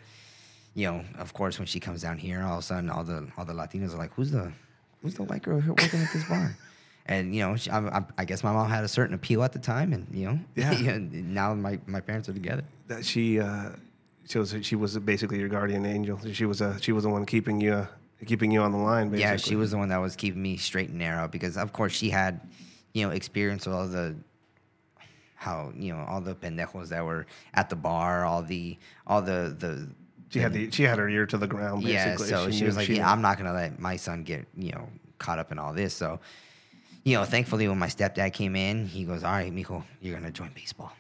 you 0.74 0.86
know, 0.90 1.04
of 1.18 1.32
course, 1.32 1.58
when 1.58 1.66
she 1.66 1.80
comes 1.80 2.02
down 2.02 2.18
here, 2.18 2.42
all 2.42 2.54
of 2.54 2.58
a 2.60 2.62
sudden, 2.62 2.90
all 2.90 3.02
the 3.04 3.28
all 3.36 3.44
the 3.44 3.52
Latinos 3.52 3.92
are 3.92 3.98
like, 3.98 4.14
"Who's 4.14 4.30
the 4.30 4.52
who's 5.02 5.14
the 5.14 5.24
white 5.24 5.42
girl 5.42 5.58
here 5.60 5.70
working 5.72 6.00
at 6.00 6.12
this 6.12 6.24
bar?" 6.28 6.56
And 7.06 7.34
you 7.34 7.42
know, 7.42 7.56
she, 7.56 7.68
I, 7.70 7.80
I, 7.98 8.04
I 8.18 8.24
guess 8.24 8.44
my 8.44 8.52
mom 8.52 8.68
had 8.70 8.84
a 8.84 8.88
certain 8.88 9.14
appeal 9.14 9.42
at 9.42 9.52
the 9.52 9.58
time, 9.58 9.92
and 9.92 10.06
you 10.14 10.26
know, 10.26 10.38
Yeah. 10.54 10.98
now 11.00 11.54
my, 11.54 11.80
my 11.86 12.00
parents 12.00 12.28
are 12.28 12.32
together. 12.32 12.62
That 12.86 13.04
she, 13.04 13.40
uh, 13.40 13.70
she 14.28 14.38
was 14.38 14.54
she 14.62 14.76
was 14.76 14.96
basically 14.98 15.40
your 15.40 15.48
guardian 15.48 15.84
angel. 15.86 16.20
She 16.32 16.44
was 16.44 16.62
uh, 16.62 16.78
she 16.78 16.92
was 16.92 17.02
the 17.02 17.10
one 17.10 17.24
keeping 17.26 17.60
you 17.60 17.72
uh, 17.72 17.86
keeping 18.26 18.50
you 18.50 18.62
on 18.62 18.72
the 18.72 18.78
line. 18.78 19.08
Basically. 19.11 19.20
Yeah, 19.22 19.37
she 19.37 19.56
was 19.56 19.70
the 19.70 19.78
one 19.78 19.88
that 19.88 19.99
was 19.99 20.17
keeping 20.17 20.43
me 20.43 20.56
straight 20.56 20.88
and 20.90 20.99
narrow 20.99 21.28
because, 21.28 21.56
of 21.56 21.72
course, 21.72 21.93
she 21.93 22.11
had, 22.11 22.40
you 22.93 23.06
know, 23.06 23.12
experience 23.12 23.67
with 23.67 23.75
all 23.75 23.87
the, 23.88 24.17
how 25.37 25.72
you 25.75 25.93
know 25.93 26.05
all 26.06 26.20
the 26.20 26.34
pendejos 26.34 26.88
that 26.88 27.05
were 27.05 27.26
at 27.55 27.70
the 27.70 27.76
bar, 27.76 28.25
all 28.25 28.43
the 28.43 28.76
all 29.06 29.22
the 29.22 29.55
the. 29.58 29.88
She 30.28 30.38
had 30.38 30.52
the 30.52 30.70
she 30.70 30.82
had 30.84 30.99
her 30.99 31.08
ear 31.08 31.26
to 31.26 31.38
the 31.38 31.46
ground. 31.46 31.82
yeah, 31.82 32.11
Basically. 32.11 32.28
so 32.28 32.50
she, 32.50 32.61
knew- 32.61 32.67
was 32.67 32.76
like, 32.76 32.88
knew- 32.88 32.96
"Yeah, 32.96 33.11
I'm 33.11 33.22
not 33.22 33.38
gonna 33.38 33.52
let 33.52 33.78
my 33.81 33.96
son 33.96 34.22
get 34.22 34.46
you 34.56 34.72
know 34.72 34.88
caught 35.19 35.38
up 35.38 35.50
in 35.50 35.58
all 35.58 35.72
this." 35.72 35.94
So, 35.94 36.20
you 37.05 37.17
know, 37.17 37.25
thankfully 37.25 37.67
when 37.69 37.78
my 37.78 37.88
stepdad 37.88 38.32
came 38.34 38.55
in, 38.55 38.87
he 38.87 39.05
goes, 39.05 39.25
"All 39.25 39.32
right, 39.32 39.52
Mijo, 39.52 39.82
you're 40.00 40.14
gonna 40.14 40.31
join 40.31 40.50
baseball." 40.55 40.93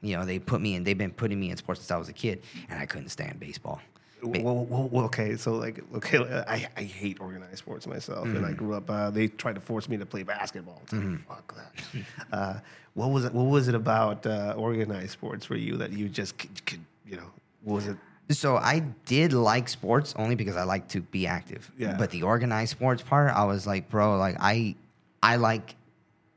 You 0.00 0.16
know, 0.16 0.24
they 0.24 0.38
put 0.38 0.60
me 0.60 0.74
in. 0.74 0.84
They've 0.84 0.98
been 0.98 1.12
putting 1.12 1.38
me 1.38 1.50
in 1.50 1.56
sports 1.56 1.80
since 1.82 1.90
I 1.90 1.96
was 1.96 2.08
a 2.08 2.12
kid, 2.12 2.42
and 2.68 2.78
I 2.80 2.86
couldn't 2.86 3.10
stand 3.10 3.38
baseball. 3.38 3.80
Well, 4.24 4.64
well, 4.66 4.88
well, 4.90 5.04
okay, 5.06 5.36
so 5.36 5.54
like, 5.54 5.80
okay, 5.96 6.18
I, 6.48 6.66
I 6.76 6.82
hate 6.82 7.20
organized 7.20 7.58
sports 7.58 7.86
myself, 7.86 8.24
and 8.26 8.44
I 8.44 8.50
Mm-hmm. 8.50 8.56
grew 8.56 8.74
up. 8.74 8.88
Uh, 8.90 9.10
they 9.10 9.28
tried 9.28 9.54
to 9.56 9.60
force 9.60 9.88
me 9.88 9.96
to 9.98 10.06
play 10.06 10.22
basketball. 10.22 10.80
Like, 10.90 11.20
Fuck 11.28 11.54
that. 11.56 12.04
uh, 12.32 12.54
what 12.94 13.10
was 13.10 13.24
it? 13.24 13.34
What 13.34 13.44
was 13.46 13.68
it 13.68 13.74
about 13.74 14.24
uh, 14.26 14.54
organized 14.56 15.10
sports 15.10 15.44
for 15.44 15.56
you 15.56 15.76
that 15.78 15.92
you 15.92 16.08
just 16.08 16.38
could, 16.38 16.64
could 16.66 16.80
you 17.06 17.16
know? 17.16 17.30
what 17.62 17.74
Was 17.74 17.86
it? 17.88 17.96
So 18.30 18.56
I 18.56 18.78
did 19.04 19.32
like 19.34 19.68
sports 19.68 20.14
only 20.16 20.34
because 20.34 20.56
I 20.56 20.62
like 20.64 20.88
to 20.88 21.02
be 21.02 21.26
active. 21.26 21.70
Yeah. 21.76 21.96
But 21.98 22.10
the 22.10 22.22
organized 22.22 22.70
sports 22.70 23.02
part, 23.02 23.30
I 23.30 23.44
was 23.44 23.66
like, 23.66 23.90
bro, 23.90 24.16
like 24.16 24.36
I, 24.40 24.76
I 25.22 25.36
like 25.36 25.74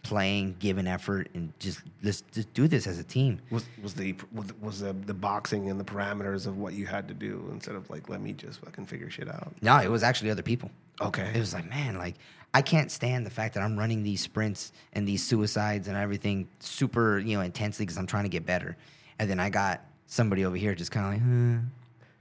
playing, 0.08 0.56
giving 0.60 0.88
effort, 0.88 1.30
and 1.34 1.52
just 1.60 1.82
let's 2.02 2.22
just 2.32 2.54
do 2.54 2.68
this 2.68 2.88
as 2.88 2.98
a 3.00 3.04
team. 3.04 3.40
Was 3.50 3.66
was 3.82 3.94
the 3.94 4.16
was, 4.62 4.80
the, 4.80 4.94
the 4.94 5.14
boxing 5.14 5.70
and 5.70 5.80
the 5.80 5.84
parameters 5.84 6.48
of 6.48 6.58
what 6.58 6.74
you 6.74 6.86
had 6.86 7.08
to 7.10 7.14
do 7.14 7.48
instead 7.52 7.76
of 7.76 7.90
like 7.90 8.10
let 8.10 8.22
me 8.22 8.34
just 8.34 8.60
fucking 8.62 8.86
figure 8.86 9.10
shit 9.10 9.28
out? 9.30 9.54
No, 9.62 9.78
it 9.80 9.90
was 9.90 10.04
actually 10.04 10.32
other 10.32 10.42
people. 10.44 10.72
Okay. 11.02 11.32
It 11.36 11.40
was 11.40 11.54
like, 11.54 11.70
man, 11.70 11.98
like 11.98 12.16
I 12.54 12.62
can't 12.62 12.90
stand 12.92 13.26
the 13.26 13.30
fact 13.30 13.54
that 13.56 13.62
I'm 13.64 13.78
running 13.78 14.04
these 14.04 14.22
sprints 14.22 14.72
and 14.94 15.08
these 15.08 15.24
suicides 15.24 15.88
and 15.88 15.96
everything 15.98 16.48
super, 16.60 17.20
you 17.20 17.38
know, 17.38 17.42
intensely 17.44 17.86
because 17.86 17.98
I'm 17.98 18.08
trying 18.08 18.24
to 18.24 18.30
get 18.30 18.46
better. 18.46 18.78
And 19.20 19.30
then 19.30 19.40
I 19.40 19.50
got 19.50 19.82
somebody 20.08 20.46
over 20.46 20.56
here 20.56 20.74
just 20.74 20.92
kind 20.92 21.06
of 21.06 21.12
like, 21.14 21.22
hmm, 21.22 21.58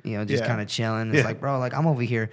you 0.05 0.19
know, 0.19 0.25
just 0.25 0.43
Yeah. 0.43 0.49
kind 0.49 0.61
of 0.61 0.69
chilling. 0.69 1.09
It's 1.11 1.19
Yeah. 1.19 1.25
like, 1.25 1.41
bro, 1.41 1.59
like 1.59 1.73
I'm 1.75 1.87
over 1.87 2.03
here 2.03 2.31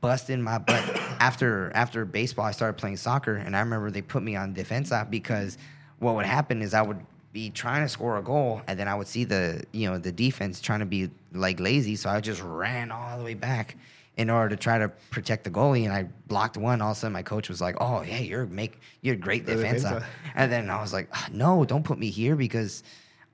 busting 0.00 0.42
my 0.42 0.58
butt. 0.58 0.82
after 1.20 1.70
after 1.74 2.04
baseball, 2.04 2.46
I 2.46 2.52
started 2.52 2.78
playing 2.78 2.96
soccer, 2.96 3.34
and 3.34 3.56
I 3.56 3.60
remember 3.60 3.90
they 3.90 4.02
put 4.02 4.22
me 4.22 4.36
on 4.36 4.54
defense 4.54 4.90
defensa 4.90 5.08
because 5.10 5.58
what 5.98 6.14
would 6.14 6.26
happen 6.26 6.62
is 6.62 6.74
I 6.74 6.82
would 6.82 7.00
be 7.32 7.50
trying 7.50 7.82
to 7.84 7.88
score 7.88 8.16
a 8.18 8.22
goal, 8.22 8.62
and 8.66 8.78
then 8.78 8.88
I 8.88 8.94
would 8.94 9.06
see 9.06 9.24
the 9.24 9.64
you 9.72 9.88
know 9.88 9.98
the 9.98 10.12
defense 10.12 10.60
trying 10.60 10.80
to 10.80 10.86
be 10.86 11.10
like 11.32 11.60
lazy, 11.60 11.96
so 11.96 12.10
I 12.10 12.20
just 12.20 12.42
ran 12.42 12.90
all 12.90 13.18
the 13.18 13.24
way 13.24 13.34
back 13.34 13.76
in 14.16 14.28
order 14.28 14.54
to 14.54 14.56
try 14.56 14.78
to 14.78 14.88
protect 15.10 15.44
the 15.44 15.50
goalie, 15.50 15.84
and 15.84 15.92
I 15.92 16.08
blocked 16.26 16.56
one. 16.56 16.82
All 16.82 16.90
of 16.90 16.96
a 16.96 17.00
sudden, 17.00 17.12
my 17.12 17.22
coach 17.22 17.48
was 17.48 17.60
like, 17.60 17.76
"Oh, 17.80 18.02
yeah, 18.02 18.18
you're 18.18 18.46
make 18.46 18.80
you're 19.02 19.14
a 19.14 19.18
great 19.18 19.46
You're 19.46 19.58
defensa," 19.58 20.00
defensa. 20.00 20.04
and 20.34 20.50
then 20.50 20.70
I 20.70 20.80
was 20.80 20.92
like, 20.92 21.08
"Ah, 21.12 21.28
"No, 21.32 21.64
don't 21.64 21.84
put 21.84 21.98
me 21.98 22.10
here 22.10 22.36
because." 22.36 22.82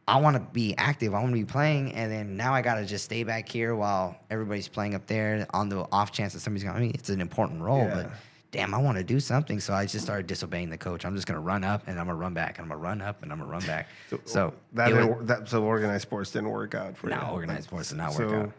I 0.09 0.21
want 0.21 0.37
to 0.37 0.41
be 0.53 0.75
active. 0.79 1.15
I 1.15 1.21
want 1.21 1.31
to 1.35 1.39
be 1.41 1.45
playing, 1.45 1.93
and 1.95 2.11
then 2.13 2.37
now 2.37 2.55
I 2.55 2.63
got 2.63 2.77
to 2.77 2.85
just 2.87 3.05
stay 3.05 3.25
back 3.25 3.49
here 3.49 3.75
while 3.75 4.17
everybody's 4.31 4.69
playing 4.69 4.95
up 4.95 5.07
there 5.07 5.47
on 5.51 5.69
the 5.69 5.85
off 5.91 6.13
chance 6.13 6.33
that 6.35 6.41
somebody's 6.41 6.63
going. 6.63 6.77
I 6.77 6.81
mean, 6.81 6.93
it's 6.95 7.09
an 7.11 7.21
important 7.21 7.61
role, 7.61 7.79
Yeah. 7.79 7.95
but 7.95 8.11
damn, 8.53 8.73
I 8.73 8.79
want 8.79 8.99
to 8.99 9.05
do 9.05 9.19
something. 9.19 9.59
So 9.59 9.75
I 9.75 9.85
just 9.87 10.05
started 10.05 10.29
disobeying 10.29 10.71
the 10.71 10.79
coach. 10.79 11.05
I'm 11.05 11.15
just 11.17 11.27
gonna 11.27 11.41
run 11.41 11.65
up 11.65 11.83
and 11.89 11.99
I'm 11.99 12.07
gonna 12.07 12.17
run 12.19 12.35
back, 12.35 12.59
and 12.59 12.65
I'm 12.65 12.69
gonna 12.69 12.81
run 12.81 13.03
up 13.03 13.23
and 13.25 13.33
I'm 13.33 13.39
gonna 13.39 13.51
run 13.51 13.67
back. 13.67 13.89
So 14.27 14.55
that, 14.75 14.93
it 14.93 14.95
was- 14.95 15.27
that 15.27 15.49
so 15.49 15.65
organized 15.65 16.03
sports 16.03 16.31
didn't 16.31 16.51
work 16.51 16.75
out 16.77 16.97
for 16.97 17.09
No, 17.09 17.17
you. 17.17 17.23
organized 17.33 17.65
sports 17.65 17.89
did 17.89 17.99
not 17.99 18.13
so 18.13 18.27
work 18.29 18.45
out. 18.47 18.53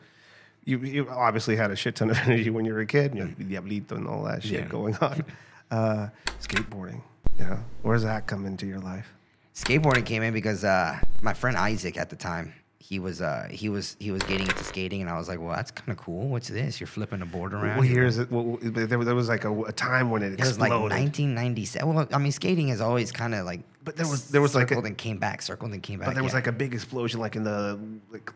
You, 0.66 0.80
you 0.80 1.10
obviously 1.10 1.56
had 1.56 1.72
a 1.72 1.77
shit 1.77 1.96
ton 1.96 2.10
of 2.10 2.18
energy 2.25 2.50
when 2.50 2.66
you 2.66 2.74
were 2.74 2.82
a 2.82 2.86
kid, 2.86 3.16
you 3.16 3.24
know, 3.24 3.32
Diablito 3.39 3.94
and 3.94 4.06
all 4.06 4.24
that 4.24 4.44
shit 4.44 4.51
Yeah. 4.63 4.68
going 4.68 4.98
on. 4.98 5.24
Uh, 5.72 6.10
skateboarding, 6.42 7.01
you 7.39 7.46
know, 7.46 7.60
where's 7.84 8.04
that 8.04 8.27
come 8.27 8.46
into 8.46 8.66
your 8.66 8.80
life? 8.80 9.13
Skateboarding 9.61 10.05
came 10.05 10.21
in 10.23 10.33
because 10.33 10.63
uh, 10.63 10.99
my 11.21 11.33
friend 11.33 11.57
Isaac 11.57 11.97
at 11.97 12.09
the 12.09 12.15
time 12.15 12.53
he 12.79 12.99
was 12.99 13.21
uh, 13.21 13.47
he 13.51 13.67
was 13.69 13.97
he 13.99 14.11
was 14.11 14.21
getting 14.23 14.47
into 14.47 14.63
skating, 14.63 15.01
and 15.01 15.09
I 15.09 15.17
was 15.17 15.27
like, 15.27 15.39
well, 15.39 15.53
that's 15.55 15.71
kind 15.71 15.89
of 15.89 15.97
cool. 15.97 16.29
What's 16.29 16.47
this? 16.47 16.79
You're 16.79 16.87
flipping 16.87 17.21
a 17.21 17.25
board 17.25 17.53
around. 17.53 17.85
Year 17.85 18.05
is 18.05 18.17
it? 18.17 18.31
What- 18.31 18.59
there, 18.61 18.87
there 18.87 19.15
was 19.15 19.27
like 19.27 19.43
a, 19.43 19.61
a 19.63 19.71
time 19.73 20.09
when 20.09 20.21
it 20.23 20.33
It 20.33 20.39
was 20.39 20.57
like 20.59 20.71
exploded. 20.71 20.97
1997. 20.97 21.93
Well, 21.93 22.07
I 22.13 22.17
mean, 22.17 22.31
skating 22.31 22.69
is 22.69 22.79
always 22.79 23.11
kind 23.11 23.35
of 23.35 23.45
like. 23.45 23.61
But 23.83 23.97
there 23.97 24.07
was- 24.07 24.29
there 24.29 24.41
was 24.41 24.55
like 24.55 24.71
a- 24.71 24.79
and 24.79 24.97
came 24.97 25.17
back, 25.17 25.41
circled 25.41 25.73
and 25.73 25.83
came 25.83 25.99
back. 25.99 26.09
but 26.09 26.13
there 26.13 26.23
was 26.23 26.31
yeah. 26.31 26.37
like 26.37 26.47
a 26.47 26.51
big 26.53 26.73
explosion, 26.73 27.19
like 27.19 27.35
in 27.35 27.43
the 27.43 27.77
like 28.09 28.31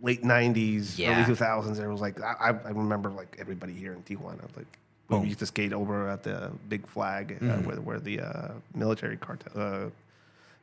late 0.00 0.22
'90s, 0.22 0.96
Yeah. 0.96 1.22
early 1.22 1.34
2000s. 1.34 1.76
There 1.76 1.90
was 1.90 2.00
like 2.00 2.18
I, 2.22 2.54
I 2.64 2.70
remember 2.70 3.10
like 3.10 3.36
everybody 3.38 3.74
here 3.74 3.92
in 3.92 4.02
Tijuana, 4.04 4.44
like 4.56 4.78
we 5.10 5.26
used 5.26 5.40
to 5.40 5.46
skate 5.46 5.72
over 5.74 6.08
at 6.08 6.22
the 6.22 6.52
Big 6.70 6.86
Flag, 6.86 7.32
uh, 7.32 7.44
Mm-hmm. 7.44 7.66
where 7.66 7.76
where 7.80 8.00
the 8.00 8.20
uh, 8.20 8.48
military 8.74 9.16
cartel, 9.18 9.52
uh, 9.60 9.90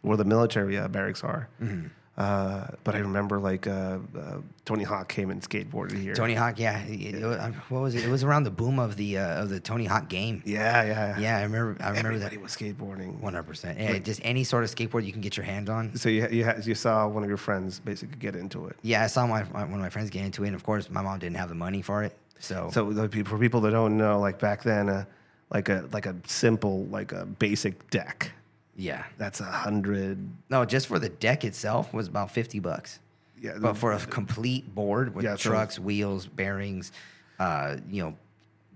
where 0.02 0.18
the 0.18 0.26
military 0.26 0.78
uh, 0.78 0.88
barracks 0.88 1.24
are. 1.24 1.50
Mm-hmm. 1.62 1.88
Uh, 2.18 2.66
but 2.84 2.96
I 2.96 2.98
remember 2.98 3.38
like 3.38 3.68
uh, 3.68 4.00
uh, 4.18 4.38
Tony 4.66 4.84
Hawk 4.84 5.08
came 5.08 5.30
and 5.30 5.40
skateboarded 5.40 6.02
here. 6.02 6.16
Tony 6.16 6.34
Hawk. 6.34 6.58
Yeah, 6.58 6.82
it, 6.86 7.14
it 7.14 7.24
was, 7.24 7.38
what 7.70 7.82
was 7.84 7.94
it? 7.94 8.06
It 8.06 8.10
was 8.10 8.24
around 8.24 8.46
the 8.46 8.50
boom 8.50 8.80
of 8.80 8.96
the 8.96 9.20
uh, 9.20 9.44
of 9.44 9.50
the 9.50 9.60
Tony 9.60 9.86
Hawk 9.86 10.10
game. 10.10 10.42
Yeah, 10.44 10.84
yeah, 10.84 11.20
Yeah, 11.20 11.38
I 11.38 11.44
remember. 11.44 11.78
I 11.80 11.90
remember 11.90 12.10
Everybody 12.14 12.38
that. 12.38 12.42
was 12.42 12.56
skateboarding. 12.56 13.20
One 13.20 13.34
hundred 13.34 13.44
percent. 13.44 13.80
Yeah, 13.80 14.00
just 14.00 14.20
any 14.24 14.44
sort 14.44 14.64
of 14.64 14.74
skateboard 14.74 15.06
you 15.06 15.12
can 15.12 15.22
get 15.22 15.38
your 15.38 15.46
hand 15.46 15.70
on. 15.70 15.96
So 15.96 16.10
you 16.10 16.28
you, 16.30 16.52
you 16.64 16.74
saw 16.74 17.08
one 17.08 17.22
of 17.22 17.30
your 17.30 17.38
friends 17.38 17.80
basically 17.80 18.18
get 18.18 18.36
into 18.36 18.66
it. 18.66 18.78
Yeah, 18.82 19.04
I 19.04 19.08
saw 19.08 19.28
my, 19.28 19.44
my 19.54 19.66
one 19.66 19.76
of 19.76 19.80
my 19.82 19.90
friends 19.90 20.10
get 20.10 20.26
into 20.26 20.44
it, 20.44 20.48
and 20.48 20.56
of 20.56 20.64
course, 20.64 20.90
my 20.90 21.04
mom 21.04 21.20
didn't 21.20 21.38
have 21.38 21.50
the 21.50 21.56
money 21.56 21.84
for 21.84 22.04
it. 22.04 22.18
So, 22.40 22.72
So 22.74 22.92
for 23.26 23.38
people 23.38 23.62
that 23.62 23.72
don't 23.72 23.96
know, 23.96 24.20
like 24.20 24.40
back 24.40 24.64
then, 24.64 24.90
uh, 24.90 25.06
like 25.52 25.70
a 25.70 25.88
like 25.92 26.08
a 26.08 26.16
simple 26.26 26.86
like 26.86 27.12
a 27.12 27.28
basic 27.28 27.92
deck. 27.92 28.32
Yeah. 28.78 29.04
That's 29.18 29.40
a 29.42 29.46
hundred. 29.46 30.18
No, 30.50 30.64
just 30.64 30.88
for 30.88 31.00
the 31.00 31.10
deck 31.10 31.44
itself 31.44 31.94
was 31.94 32.08
about 32.08 32.32
fifty 32.32 32.60
bucks. 32.60 33.00
Yeah, 33.42 33.58
But 33.60 33.74
for 33.76 33.92
a 33.92 34.00
complete 34.00 34.74
board 34.74 35.14
with 35.14 35.26
Yeah, 35.26 35.36
so- 35.36 35.50
trucks, 35.50 35.78
wheels, 35.78 36.26
bearings, 36.26 36.92
uh, 37.40 37.78
you 37.90 38.02
know, 38.04 38.16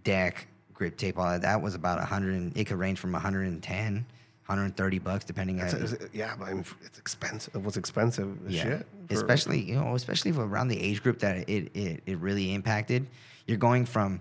deck, 0.04 0.48
grip 0.74 0.98
tape, 0.98 1.18
all 1.18 1.26
that, 1.26 1.42
that 1.44 1.62
was 1.62 1.74
about 1.76 1.98
a 2.00 2.06
hundred. 2.06 2.34
and- 2.36 2.56
It 2.58 2.66
could 2.68 2.78
range 2.78 3.00
from 3.00 3.12
110, 3.14 4.06
130 4.46 5.00
bucks, 5.00 5.26
depending 5.26 5.62
on. 5.62 5.68
Yeah, 6.14 6.36
but 6.38 6.48
I 6.50 6.54
mean, 6.54 6.66
it's 6.84 7.00
expensive. 7.00 7.56
It 7.56 7.64
was 7.64 7.76
expensive 7.78 8.38
as 8.48 8.54
Yeah, 8.54 8.64
shit. 8.64 8.88
for- 9.08 9.14
especially 9.16 9.62
you 9.62 9.76
know, 9.76 9.96
especially 9.96 10.32
around 10.32 10.68
the 10.68 10.80
age 10.80 11.02
group 11.02 11.20
that 11.20 11.50
it, 11.50 11.72
it 11.76 12.04
it 12.06 12.18
really 12.20 12.54
impacted. 12.54 13.08
You're 13.48 13.58
going 13.58 13.86
from 13.86 14.20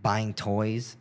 buying 0.00 0.32
toys 0.34 0.96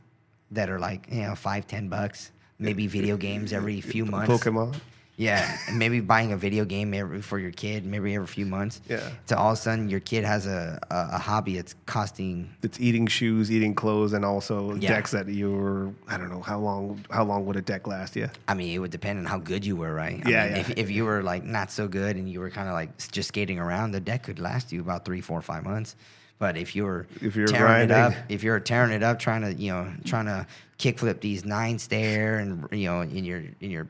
that 0.52 0.70
are 0.70 0.80
like 0.80 1.08
you 1.12 1.22
know 1.22 1.36
five 1.36 1.66
ten 1.68 1.88
bucks, 1.88 2.32
maybe 2.60 2.88
video 2.88 3.18
games 3.18 3.54
every 3.54 3.82
few 3.82 4.06
months. 4.06 4.32
Pokemon. 4.32 4.76
Yeah, 5.18 5.58
and 5.70 5.80
maybe 5.80 6.02
buying 6.02 6.34
a 6.34 6.38
video 6.38 6.66
game 6.66 6.94
every 6.94 7.22
for 7.22 7.40
your 7.40 7.52
kid, 7.52 7.86
maybe 7.86 8.14
every 8.16 8.28
few 8.28 8.46
months. 8.46 8.82
Yeah. 8.90 9.00
To 9.28 9.38
all 9.38 9.54
of 9.54 9.58
a 9.58 9.62
sudden, 9.62 9.88
your 9.90 10.02
kid 10.02 10.26
has 10.26 10.46
a, 10.46 10.78
a, 10.92 11.10
a 11.14 11.18
hobby 11.18 11.58
It's 11.58 11.74
costing. 11.86 12.50
It's 12.64 12.82
eating 12.82 13.08
shoes, 13.08 13.50
eating 13.50 13.76
clothes, 13.76 14.12
and 14.12 14.26
also 14.26 14.76
Yeah. 14.76 14.90
decks 14.90 15.12
that 15.12 15.30
you're. 15.30 15.94
I 16.10 16.18
don't 16.18 16.30
know 16.30 16.42
how 16.42 16.60
long. 16.60 17.06
How 17.10 17.24
long 17.24 17.46
would 17.46 17.56
a 17.56 17.62
deck 17.62 17.88
last 17.88 18.18
Yeah. 18.18 18.28
I 18.50 18.56
mean, 18.56 18.76
it 18.76 18.80
would 18.80 18.92
depend 18.92 19.20
on 19.20 19.26
how 19.26 19.38
good 19.38 19.66
you 19.66 19.78
were, 19.78 19.94
right? 19.94 20.22
I 20.26 20.30
Yeah, 20.30 20.44
mean, 20.48 20.52
yeah. 20.56 20.60
If, 20.60 20.70
if 20.72 20.92
you 20.92 21.06
were 21.06 21.24
like 21.24 21.46
not 21.46 21.72
so 21.72 21.88
good 21.88 22.18
and 22.18 22.28
you 22.30 22.42
were 22.42 22.50
kind 22.50 22.68
of 22.68 22.74
like 22.74 22.90
just 23.10 23.30
skating 23.30 23.58
around, 23.58 23.92
the 23.92 24.02
deck 24.02 24.24
could 24.24 24.40
last 24.40 24.74
you 24.74 24.82
about 24.82 25.06
three, 25.06 25.22
four, 25.22 25.42
five 25.42 25.64
months. 25.64 25.96
But 26.38 26.58
if 26.58 26.76
you 26.76 26.84
were 26.84 27.08
If 27.22 27.36
you're 27.36 27.48
tearing 27.48 27.84
it 27.86 27.92
up, 27.92 28.14
if 28.30 28.44
you're 28.44 28.60
tearing 28.60 28.92
it 28.92 29.04
up, 29.04 29.20
trying 29.20 29.42
to 29.42 29.54
you 29.54 29.72
know 29.72 29.92
trying 30.04 30.26
to 30.26 30.46
kickflip 30.78 31.22
these 31.22 31.46
nine 31.46 31.80
stair 31.80 32.40
and 32.40 32.68
you 32.72 32.90
know 32.90 33.02
in 33.02 33.24
your 33.24 33.44
in 33.62 33.72
your 33.72 33.88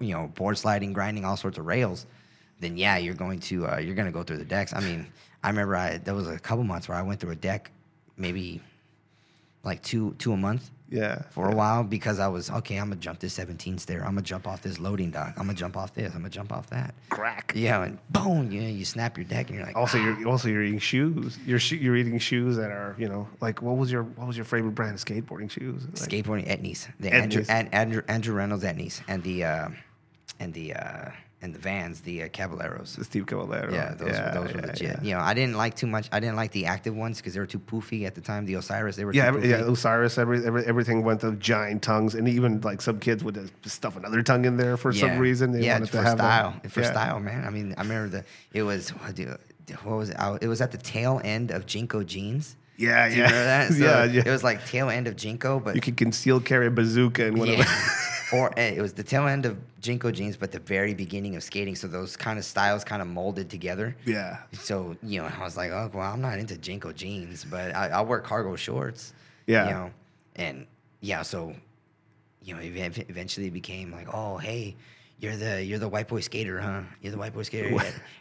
you 0.00 0.12
know 0.12 0.28
board 0.34 0.58
sliding, 0.58 0.92
grinding 0.92 1.24
all 1.24 1.36
sorts 1.36 1.58
of 1.58 1.66
rails, 1.66 2.06
then 2.60 2.76
yeah, 2.76 2.96
you're 2.96 3.14
going 3.14 3.38
to 3.40 3.66
uh, 3.68 3.78
you're 3.78 3.94
going 3.94 4.06
to 4.06 4.12
go 4.12 4.22
through 4.22 4.38
the 4.38 4.44
decks. 4.44 4.74
I 4.74 4.80
mean, 4.80 5.06
I 5.42 5.48
remember 5.50 5.76
I 5.76 5.98
there 5.98 6.14
was 6.14 6.28
a 6.28 6.38
couple 6.38 6.64
months 6.64 6.88
where 6.88 6.98
I 6.98 7.02
went 7.02 7.20
through 7.20 7.32
a 7.32 7.36
deck, 7.36 7.70
maybe 8.16 8.60
like 9.62 9.82
two 9.82 10.14
two 10.18 10.32
a 10.32 10.36
month 10.36 10.70
Yeah. 10.90 11.22
for 11.30 11.48
a 11.50 11.54
while 11.54 11.82
because 11.82 12.18
I 12.20 12.28
was 12.28 12.50
okay. 12.50 12.76
I'm 12.76 12.88
gonna 12.90 13.00
jump 13.00 13.18
this 13.20 13.32
17 13.34 13.78
stair. 13.78 14.00
I'm 14.00 14.10
gonna 14.14 14.22
jump 14.22 14.46
off 14.46 14.62
this 14.62 14.78
loading 14.78 15.10
dock. 15.10 15.32
I'm 15.36 15.46
gonna 15.46 15.54
jump 15.54 15.76
off 15.76 15.94
this. 15.94 16.12
I'm 16.14 16.20
gonna 16.20 16.30
jump 16.30 16.52
off 16.52 16.68
that. 16.70 16.94
Crack. 17.10 17.52
Yeah, 17.56 17.82
and 17.84 17.98
boom, 18.10 18.50
you 18.52 18.60
know, 18.62 18.68
you 18.68 18.84
snap 18.84 19.16
your 19.16 19.24
deck 19.24 19.48
and 19.48 19.56
you're 19.58 19.66
like, 19.66 19.76
Also, 19.76 19.98
"Ah." 19.98 20.16
you're 20.18 20.28
also 20.28 20.48
you're 20.48 20.62
eating 20.62 20.78
shoes. 20.78 21.38
You're 21.46 21.58
sho- 21.58 21.76
you're 21.76 21.96
eating 21.96 22.18
shoes 22.18 22.56
that 22.56 22.70
are 22.70 22.94
you 22.98 23.08
know 23.08 23.28
like 23.40 23.62
what 23.62 23.76
was 23.76 23.90
your 23.90 24.02
what 24.04 24.26
was 24.28 24.36
your 24.36 24.44
favorite 24.44 24.74
brand 24.74 24.94
of 24.94 25.04
skateboarding 25.04 25.50
shoes? 25.50 25.84
Like, 25.86 26.08
skateboarding 26.10 26.46
Etnies, 26.48 26.88
the 27.00 27.12
Andrew, 27.12 27.42
Etnies. 27.42 27.50
and, 27.50 27.74
Andrew 27.74 28.02
Andrew 28.06 28.34
Reynolds 28.34 28.62
Etnies, 28.64 29.00
and 29.08 29.22
the 29.22 29.44
uh, 29.44 29.68
and 30.38 30.52
the 30.54 30.74
uh, 30.74 31.10
and 31.44 31.54
the 31.54 31.58
Vans, 31.58 32.00
the 32.00 32.22
uh, 32.22 32.28
Caballeros. 32.28 32.96
the 32.96 33.04
Steve 33.04 33.26
Caballero. 33.26 33.70
Yeah, 33.70 33.94
those 33.94 34.18
were 34.18 34.30
those 34.32 34.54
were 34.54 34.60
yeah, 34.60 34.66
legit. 34.66 34.82
Yeah, 34.88 35.02
You 35.02 35.14
know, 35.14 35.20
I 35.20 35.34
didn't 35.34 35.56
like 35.56 35.76
too 35.76 35.86
much. 35.86 36.08
I 36.10 36.18
didn't 36.18 36.36
like 36.36 36.52
the 36.52 36.64
active 36.64 36.96
ones 36.96 37.18
because 37.18 37.34
they 37.34 37.40
were 37.40 37.46
too 37.46 37.58
poofy 37.58 38.06
at 38.06 38.14
the 38.14 38.22
time. 38.22 38.46
The 38.46 38.54
Osiris, 38.54 38.96
they 38.96 39.04
were 39.04 39.12
Yeah, 39.12 39.30
too 39.30 39.36
every, 39.36 39.50
yeah. 39.50 39.70
Osiris, 39.70 40.16
every, 40.16 40.44
every, 40.44 40.64
everything 40.64 41.04
went 41.04 41.20
to 41.20 41.32
giant 41.32 41.82
tongues, 41.82 42.14
and 42.14 42.26
even 42.26 42.62
like 42.62 42.80
some 42.80 42.98
kids 42.98 43.22
would 43.22 43.50
stuff 43.66 43.96
another 43.96 44.22
tongue 44.22 44.46
in 44.46 44.56
there 44.56 44.78
for 44.78 44.90
some 44.92 45.18
reason. 45.18 45.52
They 45.52 45.66
yeah, 45.66 45.74
wanted 45.74 45.90
for 45.90 45.98
to 45.98 46.02
have 46.02 46.18
style, 46.18 46.54
That. 46.62 46.72
for 46.72 46.80
yeah. 46.80 46.90
style, 46.90 47.20
man. 47.20 47.44
I 47.44 47.50
mean, 47.50 47.74
I 47.76 47.82
remember 47.82 48.08
the 48.08 48.24
it 48.58 48.62
was 48.62 48.88
what, 48.90 49.18
was 49.84 50.08
it? 50.08 50.16
It 50.40 50.48
was 50.48 50.62
at 50.62 50.72
the 50.72 50.78
tail 50.78 51.20
end 51.22 51.50
of 51.50 51.66
JNCO 51.66 52.06
jeans. 52.06 52.56
Yeah, 52.78 53.08
Do 53.08 53.16
yeah? 53.16 53.68
So 53.68 53.84
yeah, 53.84 54.04
yeah. 54.04 54.22
It 54.24 54.30
was 54.30 54.42
like 54.42 54.66
tail 54.66 54.88
end 54.88 55.06
of 55.06 55.16
JNCO, 55.16 55.62
but 55.62 55.74
you 55.74 55.82
could 55.82 55.98
conceal 55.98 56.40
carry 56.40 56.66
a 56.68 56.70
bazooka 56.70 57.26
and 57.26 57.38
whatever. 57.38 57.62
yeah. 57.62 57.88
or 58.34 58.52
eh, 58.58 58.74
it 58.76 58.80
was 58.82 58.92
the 58.94 59.02
tail 59.02 59.26
end 59.26 59.46
of 59.46 59.58
JNCO 59.80 60.12
jeans, 60.12 60.36
but 60.36 60.52
the 60.52 60.58
very 60.60 60.94
beginning 60.94 61.36
of 61.36 61.42
skating. 61.42 61.76
So 61.76 61.86
those 61.88 62.16
kind 62.16 62.38
of 62.38 62.44
styles 62.44 62.84
kind 62.84 63.00
of 63.02 63.08
molded 63.08 63.48
together. 63.50 63.96
yeah. 64.04 64.38
So 64.52 64.96
you 65.02 65.20
know, 65.22 65.30
I 65.38 65.42
was 65.42 65.56
like, 65.56 65.70
oh 65.70 65.90
well, 65.92 66.12
I'm 66.12 66.20
not 66.20 66.38
into 66.38 66.54
JNCO 66.54 66.94
jeans, 66.94 67.44
but 67.44 67.74
I, 67.74 67.88
I 67.88 68.00
wear 68.02 68.20
cargo 68.20 68.56
shorts. 68.56 69.12
Yeah. 69.46 69.64
You 69.66 69.70
know, 69.72 69.90
and 70.36 70.66
yeah, 71.00 71.22
so 71.22 71.54
you 72.42 72.54
know, 72.54 72.60
ev- 72.60 73.04
eventually 73.08 73.46
it 73.46 73.52
became 73.52 73.90
like, 73.92 74.08
oh 74.12 74.38
hey, 74.38 74.76
you're 75.18 75.36
the 75.36 75.62
you're 75.64 75.78
the 75.78 75.88
white 75.88 76.08
boy 76.08 76.20
skater, 76.20 76.60
huh? 76.60 76.82
You're 77.00 77.12
the 77.12 77.18
white 77.18 77.34
boy 77.34 77.42
skater. 77.42 77.74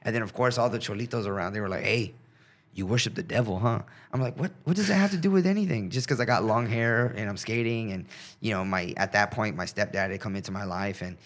and 0.03 0.15
then 0.15 0.21
of 0.21 0.33
course 0.33 0.57
all 0.57 0.69
the 0.69 0.79
cholitos 0.79 1.27
around, 1.27 1.53
they 1.53 1.59
were 1.61 1.69
like, 1.69 1.83
hey. 1.83 2.13
You 2.75 2.85
worship 2.87 3.13
the 3.15 3.23
devil, 3.23 3.59
huh? 3.59 3.79
I'm 4.11 4.21
like, 4.21 4.37
what? 4.39 4.51
What 4.63 4.75
does 4.75 4.87
that 4.87 4.95
have 4.95 5.11
to 5.11 5.17
do 5.17 5.29
with 5.31 5.45
anything? 5.45 5.89
Just 5.91 6.07
because 6.07 6.19
I 6.19 6.25
got 6.25 6.43
long 6.43 6.67
hair 6.67 7.07
and 7.15 7.29
I'm 7.29 7.37
skating, 7.37 7.91
and 7.91 8.05
you 8.39 8.51
know, 8.51 8.65
my 8.65 8.93
at 8.97 9.11
that 9.13 9.31
point, 9.31 9.55
my 9.55 9.65
stepdad 9.65 10.09
had 10.11 10.19
come 10.19 10.35
into 10.35 10.51
my 10.51 10.63
life, 10.63 11.01
and 11.01 11.17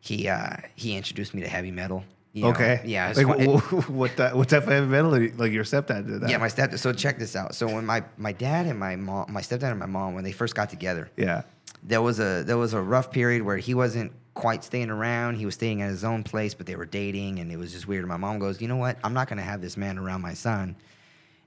he 0.00 0.28
uh, 0.28 0.56
he 0.76 0.96
introduced 0.96 1.32
me 1.34 1.40
to 1.42 1.48
heavy 1.48 1.70
metal. 1.70 2.04
you 2.32 2.42
know. 2.44 2.50
Okay. 2.50 2.80
yeah. 2.84 3.08
it's 3.10 3.18
Like, 3.22 3.26
fun- 3.38 3.82
what, 3.96 4.16
that, 4.18 4.36
what 4.36 4.48
type 4.48 4.64
of 4.64 4.68
heavy 4.68 4.86
metal? 4.86 5.10
Like 5.36 5.52
your 5.52 5.64
stepdad 5.64 6.06
did 6.06 6.20
that? 6.20 6.30
yeah, 6.30 6.36
my 6.38 6.48
stepdad. 6.48 6.78
So 6.78 6.92
check 6.92 7.18
this 7.18 7.34
out. 7.34 7.54
So 7.54 7.66
when 7.66 7.86
my 7.86 8.04
my 8.18 8.32
dad 8.32 8.66
and 8.66 8.78
my 8.78 8.96
mom, 8.96 9.32
my 9.32 9.40
stepdad 9.40 9.70
and 9.70 9.78
my 9.80 9.86
mom, 9.86 10.14
when 10.14 10.24
they 10.24 10.32
first 10.32 10.54
got 10.54 10.68
together, 10.70 11.10
Yeah. 11.16 11.42
there 11.82 12.02
was 12.02 12.20
a 12.20 12.42
there 12.44 12.58
was 12.58 12.74
a 12.74 12.80
rough 12.80 13.10
period 13.10 13.42
where 13.42 13.56
he 13.56 13.72
wasn't 13.74 14.12
quite 14.34 14.64
staying 14.64 14.90
around. 14.90 15.36
He 15.36 15.44
was 15.44 15.54
staying 15.54 15.82
at 15.82 15.90
his 15.90 16.04
own 16.04 16.22
place, 16.24 16.54
but 16.54 16.66
they 16.66 16.76
were 16.76 16.86
dating, 16.86 17.40
and 17.40 17.50
it 17.50 17.56
was 17.56 17.72
just 17.72 17.88
weird. 17.88 18.06
My 18.06 18.16
mom 18.16 18.38
goes, 18.38 18.60
"You 18.60 18.68
know 18.68 18.76
what? 18.76 18.96
I'm 19.02 19.12
not 19.14 19.28
gonna 19.28 19.42
have 19.42 19.60
this 19.60 19.76
man 19.78 19.98
around 19.98 20.20
my 20.22 20.34
son 20.34 20.76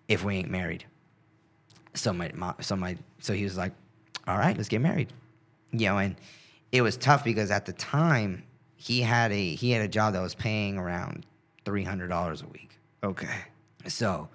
if 0.08 0.24
we 0.24 0.36
ain't 0.38 0.50
married." 0.50 0.86
So 1.94 2.12
my 2.14 2.32
mom, 2.34 2.56
so 2.62 2.76
my 2.76 2.98
so 3.20 3.34
he 3.34 3.44
was 3.44 3.58
like, 3.58 3.74
"All 4.28 4.38
right, 4.38 4.56
let's 4.58 4.70
get 4.70 4.82
married," 4.82 5.14
you 5.72 5.88
know, 5.88 5.98
and 5.98 6.16
it 6.72 6.82
was 6.82 6.98
tough 6.98 7.24
because 7.24 7.52
at 7.52 7.66
the 7.66 7.74
time 7.74 8.44
he 8.76 9.02
had 9.02 9.32
a 9.32 9.56
he 9.56 9.72
had 9.72 9.82
a 9.84 9.88
job 9.88 10.14
that 10.14 10.22
was 10.22 10.34
paying 10.36 10.78
around 10.78 11.26
three 11.66 11.84
hundred 11.84 12.08
dollars 12.08 12.42
a 12.42 12.48
week. 12.48 12.78
Okay. 13.04 13.28
So, 13.88 14.30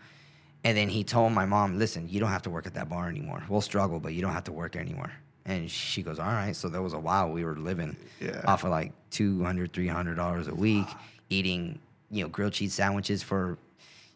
and 0.63 0.77
then 0.77 0.89
he 0.91 1.05
told 1.05 1.33
my 1.33 1.47
mom, 1.47 1.79
listen, 1.79 2.09
you 2.09 2.21
don't 2.21 2.29
have 2.31 2.43
to 2.43 2.51
work 2.51 2.67
at 2.67 2.75
that 2.75 2.89
bar 2.89 3.09
anymore. 3.09 3.43
We'll 3.49 3.61
struggle, 3.63 3.99
but 3.99 4.13
you 4.13 4.21
don't 4.23 4.33
have 4.35 4.45
to 4.45 4.53
work 4.53 4.77
anymore. 4.77 5.11
And 5.47 5.71
she 5.71 6.03
goes, 6.03 6.19
all 6.19 6.27
right. 6.27 6.55
So 6.55 6.69
there 6.69 6.83
was 6.83 6.93
a 6.93 6.99
while 6.99 7.31
we 7.31 7.43
were 7.45 7.57
living 7.57 7.97
Yeah. 8.21 8.43
off 8.47 8.65
of 8.65 8.71
like 8.71 8.93
$200, 9.11 9.71
$300 9.71 10.49
a 10.49 10.55
week, 10.55 10.87
eating, 11.31 11.79
you 12.11 12.23
know, 12.25 12.29
grilled 12.29 12.53
cheese 12.53 12.75
sandwiches 12.75 13.23
for, 13.23 13.57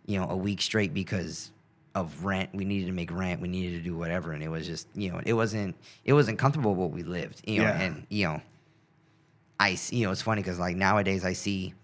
you 0.07 0.19
know, 0.19 0.29
a 0.29 0.37
week 0.37 0.61
straight 0.63 0.93
because 0.95 1.51
of 1.95 2.25
rent. 2.25 2.51
We 2.55 2.65
needed 2.65 2.87
to 2.87 2.93
make 2.93 3.11
rent. 3.13 3.41
We 3.41 3.49
needed 3.49 3.77
to 3.79 3.83
do 3.85 3.97
whatever. 3.97 4.33
And 4.33 4.43
it 4.43 4.49
was 4.49 4.67
just, 4.67 4.89
you 4.95 5.11
know, 5.13 5.21
it 5.25 5.35
wasn't, 5.35 5.77
it 6.05 6.13
wasn't 6.15 6.39
comfortable 6.39 6.75
what 6.75 6.91
we 6.91 7.03
lived, 7.03 7.43
you 7.47 7.59
know, 7.59 7.65
Yeah. 7.65 7.81
and, 7.81 8.07
you 8.09 8.27
know, 8.27 8.43
I, 9.61 9.79
you 9.91 10.05
know, 10.07 10.13
it's 10.13 10.23
funny 10.23 10.43
because 10.43 10.59
like 10.59 10.77
nowadays 10.77 11.25
I 11.25 11.35
see 11.35 11.75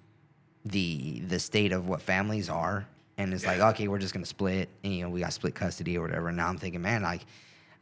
the 0.64 1.20
the 1.20 1.38
state 1.38 1.72
of 1.72 1.88
what 1.88 2.02
families 2.02 2.48
are, 2.50 2.86
and 3.16 3.32
it's 3.32 3.46
like, 3.46 3.60
okay, 3.60 3.86
we're 3.88 3.98
just 3.98 4.12
gonna 4.12 4.26
split, 4.26 4.68
and 4.82 4.92
you 4.92 5.02
know, 5.04 5.10
we 5.10 5.20
got 5.20 5.32
split 5.32 5.54
custody 5.54 5.96
or 5.96 6.02
whatever. 6.02 6.28
And 6.28 6.36
now 6.36 6.48
I'm 6.48 6.58
thinking, 6.58 6.82
man, 6.82 7.02
like, 7.02 7.24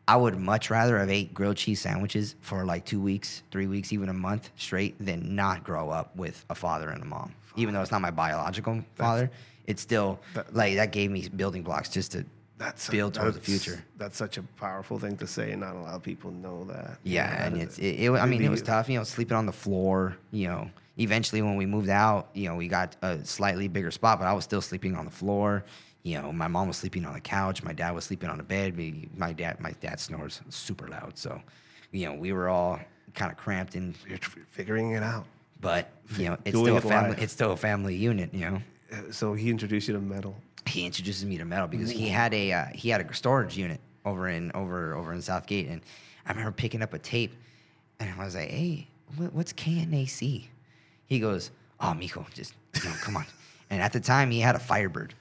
I 0.06 0.16
would 0.16 0.38
much 0.38 0.68
rather 0.70 0.98
have 0.98 1.08
ate 1.10 1.32
grilled 1.32 1.56
cheese 1.56 1.80
sandwiches 1.80 2.34
for 2.40 2.64
like 2.64 2.84
two 2.84 3.00
weeks, 3.00 3.42
three 3.50 3.66
weeks, 3.66 3.92
even 3.92 4.08
a 4.08 4.12
month 4.14 4.50
straight, 4.56 4.94
than 5.04 5.34
not 5.34 5.64
grow 5.64 5.90
up 5.90 6.14
with 6.14 6.44
a 6.50 6.54
father 6.54 6.90
and 6.90 7.02
a 7.02 7.06
mom. 7.06 7.32
Even 7.56 7.72
though 7.72 7.80
it's 7.80 7.90
not 7.90 8.02
my 8.02 8.10
biological 8.10 8.84
father, 8.96 9.30
it's 9.66 9.82
still 9.82 10.18
that- 10.34 10.54
like 10.54 10.76
that 10.76 10.92
gave 10.92 11.10
me 11.10 11.28
building 11.28 11.62
blocks 11.62 11.88
just 11.88 12.12
to 12.12 12.24
That's 12.58 12.88
build 12.88 13.14
towards 13.14 13.36
the 13.36 13.42
future. 13.42 13.84
That's 13.98 14.16
such 14.16 14.38
a 14.38 14.42
powerful 14.42 14.98
thing 14.98 15.16
to 15.18 15.26
say, 15.26 15.52
and 15.52 15.60
not 15.60 15.74
a 15.74 15.78
lot 15.80 15.94
of 15.94 16.02
people 16.02 16.30
know 16.30 16.64
that. 16.64 16.98
Yeah, 17.02 17.30
You 17.30 17.38
know, 17.38 17.44
and 17.46 17.62
it's 17.62 17.78
it, 17.78 18.00
it, 18.04 18.10
I 18.12 18.26
mean 18.26 18.42
it 18.42 18.50
was 18.50 18.62
tough, 18.62 18.88
you 18.88 18.98
know, 18.98 19.04
sleeping 19.04 19.36
on 19.36 19.46
the 19.46 19.52
floor, 19.52 20.16
you 20.32 20.48
know. 20.48 20.70
Eventually 20.98 21.42
when 21.42 21.56
we 21.56 21.66
moved 21.66 21.90
out, 21.90 22.30
you 22.32 22.48
know, 22.48 22.56
we 22.56 22.68
got 22.68 22.96
a 23.02 23.22
slightly 23.24 23.68
bigger 23.68 23.90
spot, 23.90 24.18
but 24.18 24.26
I 24.26 24.32
was 24.32 24.44
still 24.44 24.62
sleeping 24.62 24.96
on 24.96 25.04
the 25.04 25.10
floor. 25.10 25.62
You 26.02 26.22
know, 26.22 26.32
my 26.32 26.48
mom 26.48 26.68
was 26.68 26.78
sleeping 26.78 27.04
on 27.04 27.12
the 27.12 27.20
couch, 27.20 27.62
my 27.62 27.74
dad 27.74 27.90
was 27.90 28.04
sleeping 28.04 28.30
on 28.30 28.38
the 28.38 28.44
bed. 28.44 28.76
We- 28.76 29.10
My 29.16 29.32
dad 29.34 29.60
my 29.60 29.72
dad 29.72 30.00
snores 30.00 30.40
super 30.48 30.88
loud, 30.88 31.18
so 31.18 31.42
you 31.92 32.06
know, 32.06 32.14
we 32.14 32.32
were 32.32 32.48
all 32.48 32.80
kind 33.14 33.30
of 33.30 33.36
cramped 33.36 33.74
and 33.74 33.94
You're 34.08 34.18
figuring 34.50 34.92
it 34.92 35.02
out. 35.02 35.26
but, 35.60 35.90
you 36.16 36.26
know, 36.28 36.36
it's 36.44 36.52
Doing 36.52 36.64
still 36.66 36.76
a 36.78 36.80
family 36.80 37.10
live. 37.10 37.22
it's 37.22 37.32
still 37.32 37.52
a 37.52 37.56
family 37.56 37.94
unit, 37.96 38.32
you 38.34 38.50
know. 38.50 38.62
Uh, 38.92 39.10
So 39.12 39.34
he 39.34 39.50
introduced 39.50 39.88
you 39.88 39.94
to 39.94 40.00
metal. 40.00 40.36
he 40.66 40.84
introduces 40.86 41.24
me 41.24 41.38
to 41.38 41.44
metal 41.44 41.68
because 41.68 41.90
he 41.90 42.08
had 42.08 42.32
a 42.34 42.52
uh, 42.52 42.64
he 42.74 42.88
had 42.88 43.00
a 43.00 43.14
storage 43.14 43.56
unit 43.56 43.80
over 44.04 44.28
in 44.28 44.50
over 44.54 44.94
over 44.94 45.12
in 45.12 45.22
Southgate, 45.22 45.68
and 45.68 45.80
I 46.26 46.30
remember 46.30 46.52
picking 46.52 46.82
up 46.82 46.92
a 46.94 46.98
tape, 46.98 47.32
and 48.00 48.08
I 48.18 48.24
was 48.24 48.34
like, 48.34 48.50
"Hey, 48.50 48.88
what, 49.16 49.32
what's 49.32 49.52
KNAC?" 49.52 50.48
He 51.06 51.20
goes, 51.20 51.50
"Oh, 51.80 51.94
mijo, 51.98 52.32
just 52.34 52.52
you 52.82 52.88
know, 52.88 52.94
come 53.00 53.16
on." 53.16 53.26
And 53.68 53.82
at 53.82 53.92
the 53.92 53.98
time, 53.98 54.30
he 54.30 54.38
had 54.38 54.54
a 54.54 54.60
Firebird. 54.60 55.12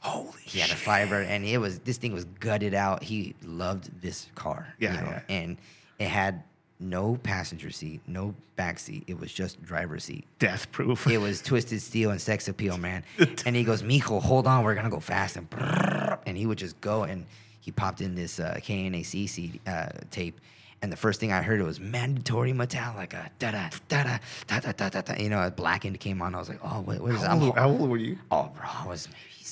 Holy 0.00 0.32
He 0.42 0.58
had 0.58 0.70
a 0.70 0.74
Firebird, 0.74 1.26
and 1.28 1.44
it 1.44 1.58
was 1.58 1.78
this 1.80 1.98
thing 1.98 2.12
was 2.12 2.24
gutted 2.24 2.74
out. 2.74 3.04
He 3.04 3.36
loved 3.44 4.02
this 4.02 4.26
car. 4.34 4.74
Yeah, 4.80 4.94
you 4.94 5.00
know, 5.02 5.10
yeah. 5.10 5.20
and 5.28 5.56
it 6.00 6.08
had 6.08 6.42
no 6.78 7.16
passenger 7.22 7.70
seat, 7.70 8.00
no 8.06 8.34
back 8.56 8.78
seat. 8.78 9.04
It 9.06 9.18
was 9.18 9.32
just 9.32 9.62
driver's 9.62 10.04
seat 10.04 10.26
death 10.38 10.70
proof. 10.72 11.06
it 11.06 11.18
was 11.18 11.40
twisted 11.40 11.80
steel 11.80 12.10
and 12.10 12.20
sex 12.20 12.48
appeal, 12.48 12.76
man. 12.78 13.04
And 13.46 13.54
he 13.56 13.64
goes, 13.64 13.82
Mijo, 13.82 14.20
hold 14.22 14.46
on, 14.46 14.64
we're 14.64 14.74
gonna 14.74 14.90
go 14.90 15.00
fast, 15.00 15.36
and 15.36 15.48
and 16.26 16.36
he 16.36 16.46
would 16.46 16.58
just 16.58 16.80
go, 16.80 17.04
and 17.04 17.26
he 17.60 17.70
popped 17.72 18.00
in 18.00 18.14
this 18.14 18.38
uh, 18.40 18.58
KNAC 18.62 19.28
CD, 19.28 19.60
uh, 19.66 19.86
tape, 20.10 20.40
and 20.82 20.92
the 20.92 20.96
first 20.96 21.18
thing 21.20 21.32
I 21.32 21.42
heard 21.42 21.60
it 21.60 21.64
was 21.64 21.80
mandatory 21.80 22.52
Metallica, 22.52 23.30
da 23.38 23.50
da 23.50 23.70
da 23.88 24.02
da 24.04 24.18
da 24.46 24.58
da 24.60 24.72
da 24.72 24.88
da. 24.88 25.00
da. 25.00 25.22
You 25.22 25.30
know, 25.30 25.42
a 25.42 25.50
Blackened 25.50 25.98
came 26.00 26.20
on. 26.22 26.34
I 26.34 26.38
was 26.38 26.48
like, 26.48 26.60
oh, 26.62 26.80
what, 26.82 27.00
what 27.00 27.12
is 27.14 27.20
that? 27.22 27.28
How 27.28 27.36
I'm 27.36 27.42
old, 27.42 27.54
ho- 27.54 27.60
how 27.60 27.68
old 27.70 27.88
were 27.90 27.96
you? 27.96 28.18
Oh, 28.30 28.50
bro, 28.54 28.68
I 28.68 28.86
was 28.86 29.08
maybe 29.08 29.42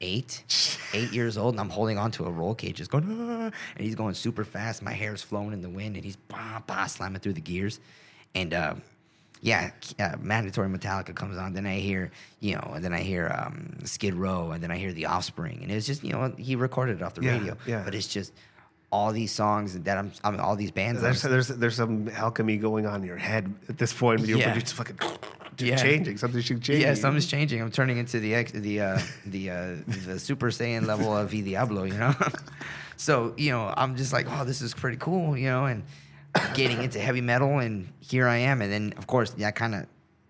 eight, 0.00 0.44
eight 0.92 1.12
years 1.12 1.36
old, 1.38 1.54
and 1.54 1.60
I'm 1.60 1.70
holding 1.70 1.98
on 1.98 2.10
to 2.12 2.24
a 2.26 2.30
roll 2.30 2.54
cage, 2.54 2.76
just 2.76 2.90
going, 2.90 3.04
"Ah," 3.08 3.50
and 3.76 3.84
he's 3.84 3.94
going 3.94 4.14
super 4.14 4.44
fast. 4.44 4.82
My 4.82 4.92
hair's 4.92 5.22
flowing 5.22 5.52
in 5.52 5.62
the 5.62 5.70
wind, 5.70 5.96
and 5.96 6.04
he's 6.04 6.16
bah, 6.16 6.60
bah, 6.66 6.86
slamming 6.86 7.20
through 7.20 7.32
the 7.34 7.40
gears. 7.40 7.80
And 8.34 8.52
uh, 8.52 8.74
yeah, 9.40 9.70
uh, 9.98 10.16
mandatory 10.20 10.68
Metallica 10.68 11.14
comes 11.14 11.38
on. 11.38 11.54
Then 11.54 11.66
I 11.66 11.76
hear, 11.78 12.10
you 12.40 12.54
know, 12.56 12.72
and 12.74 12.84
then 12.84 12.92
I 12.92 13.00
hear 13.00 13.34
um, 13.38 13.78
Skid 13.84 14.14
Row, 14.14 14.50
and 14.50 14.62
then 14.62 14.70
I 14.70 14.76
hear 14.76 14.92
The 14.92 15.06
Offspring, 15.06 15.60
and 15.62 15.70
it's 15.72 15.86
just, 15.86 16.04
you 16.04 16.12
know, 16.12 16.32
he 16.36 16.56
recorded 16.56 16.96
it 16.96 17.02
off 17.02 17.14
the 17.14 17.22
Yeah, 17.22 17.38
radio. 17.38 17.56
yeah. 17.66 17.82
But 17.84 17.94
it's 17.94 18.08
just 18.08 18.32
all 18.92 19.12
these 19.12 19.32
songs 19.32 19.78
that 19.80 19.98
I'm, 19.98 20.12
I 20.22 20.30
mean, 20.30 20.40
all 20.40 20.56
these 20.56 20.70
bands. 20.70 21.00
There's, 21.02 21.22
there's 21.22 21.48
there's 21.48 21.76
some 21.76 22.08
alchemy 22.10 22.56
going 22.56 22.86
on 22.86 23.00
in 23.00 23.06
your 23.06 23.16
head 23.16 23.52
at 23.68 23.78
this 23.78 23.92
point. 23.92 24.20
You're, 24.26 24.38
Yeah. 24.38 24.52
you're 24.52 24.60
just 24.60 24.74
fucking 24.74 24.98
Yeah. 25.64 25.76
changing. 25.76 26.18
Something's 26.18 26.46
changing. 26.46 26.80
Yeah, 26.80 26.94
something's 26.94 27.26
changing. 27.26 27.60
I'm 27.62 27.70
turning 27.70 27.98
into 27.98 28.20
the 28.20 28.34
ex, 28.34 28.52
the 28.52 28.80
uh, 28.80 28.98
the 29.24 29.50
uh, 29.50 29.76
the 30.06 30.18
Super 30.18 30.48
Saiyan 30.48 30.86
level 30.86 31.16
of 31.16 31.30
V 31.30 31.42
Diablo, 31.42 31.84
you 31.84 31.94
know. 31.94 32.14
so 32.96 33.32
you 33.36 33.50
know, 33.50 33.72
I'm 33.76 33.96
just 33.96 34.12
like, 34.12 34.26
oh, 34.28 34.44
this 34.44 34.60
is 34.60 34.74
pretty 34.74 34.98
cool, 34.98 35.36
you 35.36 35.46
know, 35.48 35.64
and 35.66 35.84
getting 36.54 36.82
into 36.82 36.98
heavy 37.00 37.20
metal, 37.20 37.58
and 37.58 37.88
here 38.00 38.28
I 38.28 38.38
am, 38.38 38.60
and 38.60 38.72
then 38.72 38.94
of 38.98 39.06
course 39.06 39.30
that 39.30 39.54
kind 39.56 39.74
of 39.74 39.86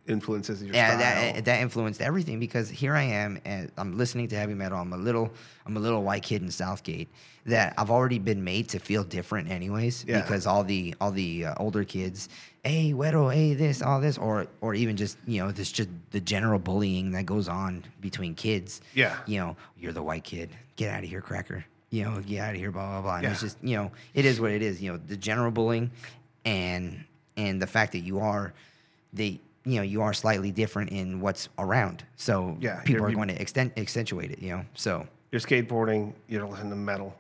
influences 0.09 0.63
your 0.63 0.75
yeah, 0.75 0.89
style. 0.99 0.99
that 1.35 1.45
that 1.47 1.61
influenced 1.61 2.01
everything 2.01 2.39
because 2.41 2.69
here 2.69 2.95
I 2.95 3.03
am 3.03 3.41
and 3.45 3.71
I'm 3.77 3.97
listening 3.97 4.29
to 4.29 4.37
heavy 4.37 4.55
metal. 4.55 4.79
I'm 4.79 4.93
a 4.93 4.97
little 4.97 5.31
I'm 5.67 5.77
a 5.77 5.81
little 5.81 6.03
white 6.03 6.23
kid 6.23 6.43
in 6.43 6.51
Southgate 6.51 7.09
that 7.47 7.75
I've 7.79 7.91
already 7.91 8.19
been 8.19 8.43
made 8.45 8.69
to 8.71 8.79
feel 8.79 9.05
different 9.05 9.51
anyways 9.51 10.05
Yeah. 10.07 10.21
because 10.21 10.47
all 10.47 10.65
the 10.65 10.95
all 11.01 11.11
the 11.13 11.47
uh, 11.47 11.55
older 11.59 11.85
kids, 11.85 12.29
hey, 12.65 12.93
Weddle, 12.93 13.33
hey, 13.33 13.55
this, 13.55 13.83
all 13.83 14.01
this, 14.01 14.19
or 14.19 14.47
or 14.61 14.75
even 14.75 14.97
just 14.97 15.17
you 15.27 15.43
know 15.43 15.51
this 15.53 15.71
just 15.73 15.89
the 16.11 16.21
general 16.21 16.59
bullying 16.59 17.13
that 17.13 17.27
goes 17.27 17.49
on 17.49 17.85
between 18.01 18.35
kids. 18.35 18.81
Yeah. 18.95 19.17
you 19.27 19.39
know, 19.39 19.57
you're 19.79 19.93
the 19.93 20.03
white 20.03 20.25
kid. 20.25 20.51
Get 20.77 20.91
out 20.91 21.03
of 21.05 21.09
here, 21.09 21.21
cracker. 21.21 21.65
You 21.91 22.05
know, 22.05 22.21
get 22.21 22.41
out 22.41 22.51
of 22.55 22.61
here, 22.61 22.71
blah 22.73 22.87
blah 22.87 23.03
blah. 23.03 23.15
And 23.17 23.25
Yeah. 23.25 23.31
it's 23.33 23.41
just 23.41 23.57
you 23.63 23.77
know, 23.77 23.93
it 24.15 24.25
is 24.25 24.41
what 24.41 24.51
it 24.51 24.61
is. 24.63 24.83
You 24.83 24.93
know, 24.93 24.99
the 24.99 25.17
general 25.17 25.51
bullying, 25.53 25.91
and 26.45 27.05
and 27.37 27.61
the 27.63 27.67
fact 27.67 27.93
that 27.93 28.01
you 28.01 28.19
are, 28.21 28.55
they 29.13 29.41
you 29.67 29.77
know 29.77 29.83
you 29.83 30.01
are 30.03 30.15
slightly 30.15 30.53
different 30.53 30.91
in 30.91 31.21
what's 31.21 31.49
around. 31.59 32.05
So 32.17 32.57
Yeah, 32.61 32.81
people 32.83 33.03
you're- 33.03 33.15
going 33.15 33.29
to 33.29 33.41
extend 33.41 33.73
accentuate 33.77 34.31
it. 34.31 34.41
You 34.41 34.51
know, 34.51 34.65
so 34.75 35.07
You're 35.33 35.41
skateboarding. 35.41 36.13
You're 36.29 36.47
listening 36.47 36.71
to 36.71 36.77
metal. 36.77 37.15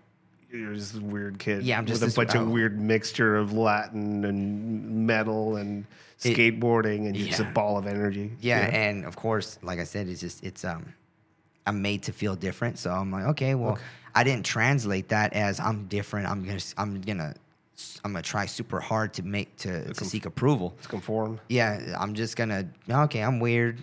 You're 0.50 0.74
just 0.74 0.96
a 0.96 1.00
weird 1.00 1.38
kid. 1.38 1.64
Yeah, 1.64 1.76
I'm 1.76 1.84
just 1.86 2.00
with 2.02 2.14
a 2.14 2.16
bunch 2.16 2.36
oh. 2.36 2.42
of 2.42 2.48
weird 2.48 2.80
mixture 2.80 3.36
of 3.36 3.52
Latin 3.52 4.24
and 4.24 5.06
metal 5.06 5.56
and 5.56 5.84
It- 6.22 6.36
skateboarding, 6.36 7.06
and 7.06 7.16
you're 7.16 7.28
just 7.28 7.40
a 7.40 7.44
ball 7.44 7.76
of 7.76 7.86
energy. 7.86 8.32
yeah, 8.40 8.60
and 8.60 9.04
of 9.04 9.16
course, 9.16 9.58
like 9.62 9.80
I 9.80 9.84
said, 9.84 10.08
it's 10.08 10.20
just 10.20 10.42
it's 10.42 10.64
um. 10.64 10.94
I'm 11.68 11.82
made 11.82 12.04
to 12.04 12.12
feel 12.12 12.36
different, 12.36 12.78
so 12.78 12.92
I'm 12.92 13.10
like, 13.10 13.24
okay, 13.24 13.56
well, 13.56 13.76
I 14.14 14.22
didn't 14.22 14.46
translate 14.46 15.08
that 15.08 15.32
as 15.32 15.58
I'm 15.58 15.88
different. 15.88 16.28
I'm 16.28 16.44
gonna, 16.44 16.60
I'm 16.78 17.00
gonna, 17.00 17.34
I'm 18.04 18.12
gonna 18.12 18.22
try 18.22 18.46
super 18.46 18.80
hard 18.80 19.12
to 19.14 19.22
make 19.22 19.56
to, 19.58 19.92
to 19.92 20.04
seek 20.04 20.24
approval. 20.26 20.74
It's 20.78 20.86
conform. 20.86 21.40
Yeah, 21.48 21.94
I'm 21.98 22.14
just 22.14 22.36
gonna, 22.36 22.68
okay, 22.88 23.20
I'm 23.22 23.38
weird. 23.40 23.78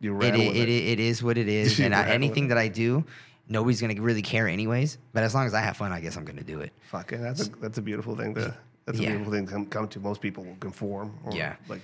You 0.00 0.14
It, 0.14 0.18
ran 0.18 0.34
it, 0.36 0.40
it, 0.56 0.68
it. 0.68 0.68
it 0.68 1.00
is 1.00 1.22
what 1.22 1.36
it 1.38 1.48
is, 1.60 1.78
and 1.80 1.94
I, 1.94 2.08
anything 2.10 2.48
that 2.48 2.58
I 2.58 2.68
do, 2.68 3.04
nobody's 3.48 3.80
gonna 3.80 4.00
really 4.00 4.22
care 4.22 4.48
anyways. 4.48 4.98
But 5.12 5.24
as 5.24 5.34
long 5.34 5.46
as 5.46 5.54
I 5.54 5.60
have 5.60 5.76
fun, 5.76 5.92
I 5.92 6.00
guess 6.00 6.16
I'm 6.16 6.24
gonna 6.24 6.42
do 6.44 6.60
it. 6.60 6.72
Fuck 6.90 7.12
it. 7.12 7.20
That's 7.20 7.46
a 7.46 7.50
that's 7.60 7.78
a 7.78 7.82
beautiful 7.82 8.16
thing 8.16 8.34
to. 8.34 8.54
That's 8.86 8.98
a 8.98 9.02
Yeah. 9.02 9.10
beautiful 9.10 9.32
thing 9.34 9.46
to 9.46 9.52
come, 9.52 9.66
come 9.66 9.88
to. 9.88 10.00
Most 10.00 10.20
people 10.22 10.44
will 10.44 10.56
conform. 10.60 11.12
Or 11.24 11.32
Yeah. 11.34 11.56
Like 11.68 11.82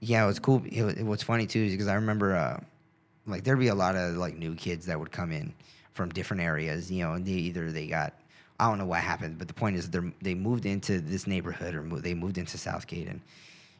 Yeah, 0.00 0.24
it 0.24 0.26
was 0.26 0.38
cool. 0.38 0.62
It, 0.64 0.82
was- 0.82 0.94
what's 1.02 1.22
funny 1.22 1.46
too 1.46 1.60
is 1.60 1.72
because 1.72 1.88
I 1.88 1.94
remember, 1.94 2.34
uh, 2.34 2.60
like 3.26 3.44
there'd 3.44 3.58
be 3.58 3.68
a 3.68 3.74
lot 3.74 3.94
of 3.96 4.16
like 4.16 4.36
new 4.38 4.54
kids 4.54 4.86
that 4.86 4.98
would 4.98 5.10
come 5.12 5.32
in 5.32 5.52
from 5.92 6.08
different 6.10 6.42
areas. 6.42 6.90
You 6.90 7.04
know, 7.04 7.12
and 7.12 7.26
they 7.26 7.32
either 7.32 7.70
they 7.70 7.86
got 7.88 8.14
I 8.58 8.68
don't 8.68 8.78
know 8.78 8.86
what 8.86 9.00
happened, 9.00 9.38
but 9.38 9.48
the 9.48 9.54
point 9.54 9.76
is 9.76 9.90
they 9.90 10.00
they 10.22 10.34
moved 10.34 10.66
into 10.66 11.00
this 11.00 11.26
neighborhood 11.26 11.74
or 11.74 11.82
mo- 11.82 11.98
they 12.00 12.14
moved 12.14 12.38
into 12.38 12.56
Southgate, 12.58 13.06
and 13.08 13.20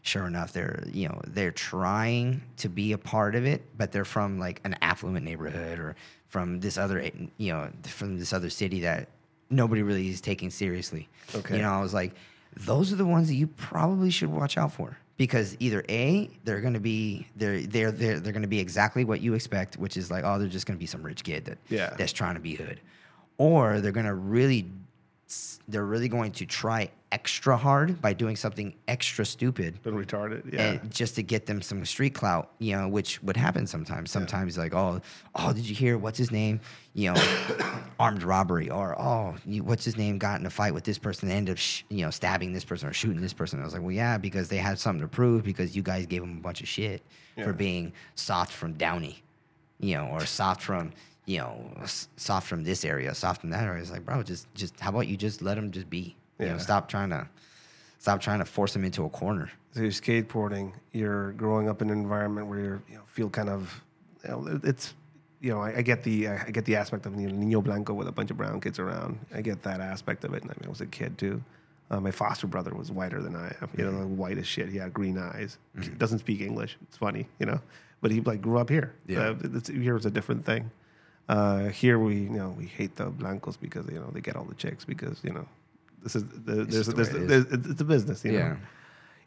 sure 0.02 0.26
enough, 0.26 0.52
they're 0.52 0.84
you 0.92 1.08
know 1.08 1.20
they're 1.26 1.50
trying 1.50 2.42
to 2.58 2.68
be 2.68 2.92
a 2.92 2.98
part 2.98 3.34
of 3.34 3.44
it, 3.46 3.62
but 3.76 3.92
they're 3.92 4.04
from 4.04 4.38
like 4.38 4.60
an 4.64 4.76
affluent 4.82 5.24
neighborhood 5.24 5.78
or 5.78 5.96
from 6.28 6.60
this 6.60 6.76
other 6.76 7.00
eh, 7.00 7.10
you 7.38 7.52
know 7.52 7.70
from 7.84 8.18
this 8.18 8.32
other 8.32 8.50
city 8.50 8.80
that 8.80 9.08
nobody 9.50 9.82
really 9.82 10.08
is 10.08 10.20
taking 10.20 10.50
seriously. 10.50 11.08
Okay. 11.34 11.56
You 11.56 11.62
know, 11.62 11.70
I 11.70 11.80
was 11.80 11.94
like, 11.94 12.14
those 12.56 12.92
are 12.92 12.96
the 12.96 13.04
ones 13.06 13.28
that 13.28 13.34
you 13.34 13.46
probably 13.46 14.10
should 14.10 14.28
watch 14.30 14.58
out 14.58 14.72
for 14.72 14.98
because 15.16 15.56
either 15.60 15.84
a 15.88 16.28
they're 16.44 16.60
going 16.60 16.74
to 16.74 16.80
be 16.80 17.26
they're 17.36 17.60
they're 17.60 17.92
they're, 17.92 18.20
they're 18.20 18.32
going 18.32 18.42
to 18.42 18.48
be 18.48 18.58
exactly 18.60 19.04
what 19.04 19.20
you 19.22 19.34
expect, 19.34 19.76
which 19.78 19.96
is 19.96 20.10
like 20.10 20.24
oh 20.24 20.38
they're 20.38 20.48
just 20.48 20.66
going 20.66 20.76
to 20.76 20.80
be 20.80 20.86
some 20.86 21.02
rich 21.02 21.24
kid 21.24 21.44
that 21.46 21.58
Yeah. 21.70 21.94
that's 21.96 22.12
trying 22.12 22.34
to 22.34 22.40
be 22.40 22.54
hood, 22.56 22.80
or 23.38 23.80
they're 23.80 23.92
going 23.92 24.06
to 24.06 24.14
really 24.14 24.66
they're 25.66 25.84
really 25.84 26.08
going 26.08 26.30
to 26.30 26.46
try 26.46 26.88
extra 27.10 27.56
hard 27.56 28.00
by 28.00 28.12
doing 28.12 28.36
something 28.36 28.72
extra 28.86 29.24
stupid 29.24 29.82
been 29.82 29.94
retarded. 29.96 30.46
Eh, 30.46 30.56
yeah. 30.56 30.72
and 30.72 30.92
just 30.92 31.16
to 31.16 31.22
get 31.22 31.46
them 31.46 31.60
some 31.60 31.84
street 31.84 32.14
clout, 32.14 32.50
you 32.60 32.76
know, 32.76 32.86
which 32.88 33.20
would 33.24 33.36
happen 33.36 33.66
sometimes. 33.66 34.10
Sometimes 34.12 34.56
like, 34.56 34.72
oh, 34.72 35.00
oh, 35.34 35.52
did 35.52 35.68
you 35.68 35.74
hear 35.74 35.98
what's 35.98 36.18
his 36.18 36.30
name? 36.30 36.60
You 36.94 37.12
know, 37.12 37.22
armed 37.98 38.22
robbery, 38.22 38.70
or 38.70 39.00
oh, 39.00 39.34
you, 39.44 39.64
what's 39.64 39.84
his 39.84 39.96
name? 39.96 40.18
Got 40.18 40.38
in 40.40 40.46
a 40.46 40.50
fight 40.50 40.74
with 40.74 40.84
this 40.84 40.98
person, 40.98 41.28
and 41.28 41.36
ended 41.36 41.52
up, 41.54 41.58
sh- 41.58 41.82
you 41.88 42.04
know, 42.04 42.10
stabbing 42.10 42.52
this 42.52 42.64
person 42.64 42.88
or 42.88 42.92
shooting 42.92 43.20
this 43.20 43.32
person. 43.32 43.60
I 43.60 43.64
was 43.64 43.72
like, 43.72 43.82
well, 43.82 43.92
yeah, 43.92 44.18
because 44.18 44.48
they 44.48 44.58
had 44.58 44.78
something 44.78 45.02
to 45.02 45.08
prove 45.08 45.42
because 45.42 45.74
you 45.74 45.82
guys 45.82 46.06
gave 46.06 46.20
them 46.20 46.36
a 46.38 46.40
bunch 46.40 46.60
of 46.60 46.68
shit 46.68 47.02
Yeah. 47.36 47.44
for 47.44 47.52
being 47.52 47.92
soft 48.14 48.52
from 48.52 48.74
Downey, 48.74 49.22
you 49.80 49.94
know, 49.96 50.06
or 50.06 50.24
soft 50.24 50.62
from. 50.62 50.92
You 51.26 51.38
know, 51.38 51.72
soft 52.16 52.46
from 52.48 52.62
this 52.64 52.84
area, 52.84 53.14
soft 53.14 53.40
from 53.40 53.50
that 53.50 53.64
area. 53.64 53.82
It's 53.82 53.90
like, 53.90 54.06
bro, 54.06 54.22
just, 54.22 54.46
just, 54.54 54.78
how 54.80 54.90
about 54.90 55.08
you 55.08 55.16
just 55.16 55.42
let 55.42 55.56
them 55.56 55.70
just 55.72 55.90
be? 55.90 56.16
You 56.38 56.46
Yeah. 56.46 56.52
know, 56.52 56.58
stop 56.58 56.88
trying 56.88 57.10
to, 57.10 57.28
stop 57.98 58.20
trying 58.20 58.38
to 58.38 58.44
force 58.44 58.72
them 58.72 58.84
into 58.84 59.04
a 59.04 59.08
corner. 59.10 59.50
so 59.72 59.80
you're 59.82 59.90
skateboarding. 59.90 60.72
You're 60.92 61.32
growing 61.32 61.68
up 61.68 61.82
in 61.82 61.90
an 61.90 61.98
environment 61.98 62.46
where 62.46 62.60
you 62.60 62.82
you 62.88 62.94
know, 62.96 63.02
feel 63.06 63.28
kind 63.28 63.48
of, 63.48 63.82
you 64.22 64.30
know, 64.30 64.60
it's, 64.62 64.94
you 65.40 65.50
know, 65.50 65.60
I, 65.60 65.78
I 65.78 65.82
get 65.82 66.02
the 66.04 66.28
I 66.28 66.50
get 66.50 66.64
the 66.64 66.76
aspect 66.76 67.04
of 67.06 67.20
you 67.20 67.28
know, 67.28 67.34
Nino 67.36 67.60
Blanco 67.60 67.92
with 67.92 68.08
a 68.08 68.12
bunch 68.12 68.30
of 68.30 68.36
brown 68.38 68.60
kids 68.60 68.78
around. 68.78 69.18
I 69.34 69.42
get 69.42 69.62
that 69.64 69.80
aspect 69.80 70.24
of 70.24 70.32
it. 70.32 70.42
And 70.42 70.50
I 70.50 70.54
mean, 70.54 70.66
I 70.66 70.68
was 70.70 70.80
a 70.80 70.86
kid 70.86 71.18
too. 71.18 71.42
Uh, 71.90 72.00
my 72.00 72.10
foster 72.10 72.46
brother 72.46 72.72
was 72.74 72.90
whiter 72.90 73.20
than 73.22 73.36
I 73.36 73.54
am. 73.60 73.68
You 73.76 73.84
know, 73.90 73.98
like 74.06 74.16
white 74.16 74.38
as 74.38 74.46
shit. 74.46 74.68
He 74.70 74.78
had 74.78 74.94
green 74.94 75.18
eyes. 75.18 75.58
Doesn't 75.98 76.20
speak 76.20 76.40
English. 76.40 76.76
It's 76.88 76.96
funny, 76.96 77.28
you 77.38 77.46
know. 77.46 77.60
But 78.00 78.12
he 78.12 78.20
like 78.22 78.40
grew 78.40 78.58
up 78.58 78.70
here. 78.70 78.94
Yeah. 79.06 79.34
Uh, 79.54 79.60
here 79.72 79.94
was 79.94 80.06
a 80.06 80.10
different 80.10 80.44
thing. 80.46 80.70
Uh, 81.28 81.68
here 81.68 81.98
we, 81.98 82.14
you 82.14 82.30
know, 82.30 82.54
we 82.56 82.66
hate 82.66 82.94
the 82.96 83.06
blancos 83.06 83.56
because 83.56 83.86
you 83.88 83.98
know 83.98 84.10
they 84.12 84.20
get 84.20 84.36
all 84.36 84.44
the 84.44 84.54
chicks 84.54 84.84
because 84.84 85.18
you 85.24 85.32
know 85.32 85.46
this 86.02 86.14
is 86.16 86.24
the, 86.24 86.64
there's, 86.64 86.86
the 86.86 86.92
there's, 86.92 87.08
it 87.08 87.28
there's, 87.28 87.44
it's 87.46 87.66
it's 87.66 87.80
a 87.80 87.84
business. 87.84 88.24
You 88.24 88.32
know? 88.32 88.38
Yeah. 88.38 88.56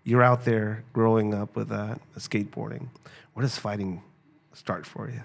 you're 0.06 0.24
out 0.24 0.46
there 0.46 0.84
growing 0.94 1.34
up 1.34 1.56
with 1.56 1.70
that 1.70 2.00
skateboarding. 2.18 2.88
Where 3.34 3.42
does 3.44 3.58
fighting 3.58 4.02
start 4.54 4.86
for 4.86 5.10
you? 5.10 5.22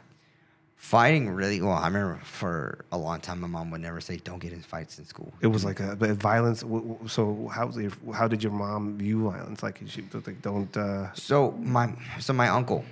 Fighting 0.77 1.31
really 1.31 1.63
well. 1.63 1.73
I 1.73 1.87
remember 1.87 2.21
for 2.25 2.85
a 2.93 2.99
long 2.99 3.19
time, 3.21 3.41
my 3.41 3.47
mom 3.47 3.71
would 3.71 3.81
never 3.81 4.01
say, 4.03 4.17
"Don't 4.19 4.39
get 4.41 4.53
in 4.53 4.61
fights 4.61 4.99
in 4.99 5.07
school." 5.07 5.33
It 5.41 5.47
was 5.47 5.65
like 5.65 5.81
a, 5.81 5.97
but 5.97 6.11
violence. 6.11 6.63
So 7.07 7.49
how 7.55 7.71
how 8.13 8.29
did 8.29 8.43
your 8.43 8.53
mom 8.53 8.99
view 8.99 9.31
violence? 9.31 9.63
Like 9.63 9.81
she 9.87 10.05
like 10.13 10.43
don't. 10.43 10.77
Uh, 10.77 11.11
So 11.15 11.53
my 11.53 11.95
so 12.21 12.33
my 12.35 12.49
uncle, 12.49 12.85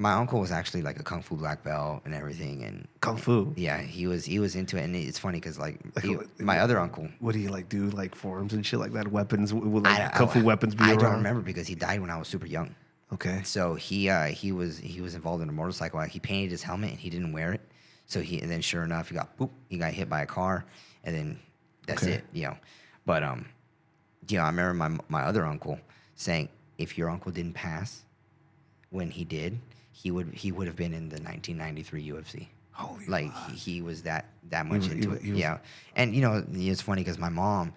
my 0.00 0.14
uncle 0.14 0.40
was 0.40 0.50
actually 0.50 0.80
like 0.80 0.98
a 0.98 1.02
kung 1.02 1.20
fu 1.22 1.36
black 1.36 1.62
belt 1.62 2.00
and 2.06 2.14
everything, 2.14 2.64
and 2.64 2.88
Kung 3.00 3.18
fu. 3.18 3.52
yeah, 3.56 3.82
he 3.82 4.06
was 4.06 4.24
he 4.24 4.38
was 4.38 4.56
into 4.56 4.78
it. 4.78 4.84
And 4.84 4.96
it's 4.96 5.18
funny 5.18 5.38
because 5.38 5.58
like 5.58 5.78
he- 6.02 6.16
what- 6.16 6.40
my 6.40 6.58
other 6.60 6.78
uncle, 6.80 7.08
What 7.18 7.32
do 7.32 7.38
you 7.38 7.50
like 7.50 7.68
do? 7.68 7.90
Like 7.90 8.14
forms 8.14 8.54
and 8.54 8.64
shit 8.64 8.80
like 8.80 8.92
that. 8.94 9.08
Weapons. 9.08 9.52
like 9.52 10.14
kung 10.14 10.28
fu 10.28 10.42
weapons 10.42 10.74
be 10.74 10.84
I 10.84 10.90
around? 10.92 10.98
don't 11.00 11.14
remember 11.16 11.42
because 11.42 11.66
he 11.68 11.74
died 11.74 12.00
when 12.00 12.10
I 12.10 12.16
was 12.18 12.28
super 12.28 12.46
young. 12.46 12.74
Okay. 13.12 13.42
So 13.44 13.74
he 13.74 14.08
uh, 14.08 14.26
he 14.28 14.52
was 14.52 14.78
he 14.78 15.02
was 15.02 15.14
involved 15.14 15.42
in 15.42 15.48
a 15.50 15.52
motorcycle. 15.52 16.00
He 16.00 16.18
painted 16.18 16.50
his 16.50 16.62
helmet 16.62 16.90
and 16.90 16.98
he 16.98 17.10
didn't 17.10 17.32
wear 17.32 17.52
it. 17.52 17.60
So 18.06 18.22
he 18.22 18.40
and 18.40 18.50
then 18.50 18.62
sure 18.62 18.82
enough 18.84 19.10
he 19.10 19.14
got 19.16 19.36
boop, 19.36 19.50
he 19.68 19.76
got 19.76 19.92
hit 19.92 20.08
by 20.08 20.22
a 20.22 20.26
car 20.26 20.64
and 21.04 21.14
then 21.14 21.38
that's 21.86 22.02
Okay. 22.04 22.14
it. 22.14 22.24
You 22.32 22.44
know, 22.48 22.56
but 23.04 23.22
um, 23.22 23.46
you 24.28 24.38
know 24.38 24.44
I 24.44 24.46
remember 24.46 24.72
my 24.74 24.98
my 25.08 25.22
other 25.28 25.44
uncle 25.44 25.78
saying 26.14 26.48
if 26.78 26.96
your 26.96 27.10
uncle 27.10 27.30
didn't 27.32 27.52
pass 27.54 28.02
when 28.90 29.10
he 29.10 29.24
did, 29.24 29.58
he 30.02 30.10
would 30.10 30.28
he 30.34 30.50
would 30.52 30.66
have 30.66 30.76
been 30.76 30.92
in 30.94 31.08
the 31.08 31.16
1993 31.20 32.08
UFC. 32.08 32.48
Holy 32.72 33.06
like 33.06 33.32
he, 33.48 33.56
he 33.56 33.82
was 33.82 34.02
that 34.02 34.26
that 34.50 34.64
much 34.66 34.78
was- 34.84 34.92
into 34.92 35.10
was- 35.10 35.18
it. 35.20 35.30
was- 35.30 35.38
yeah, 35.38 35.58
and 35.96 36.14
you 36.14 36.22
know 36.22 36.44
it's 36.52 36.80
funny 36.80 37.02
because 37.02 37.18
my 37.18 37.28
mom, 37.28 37.72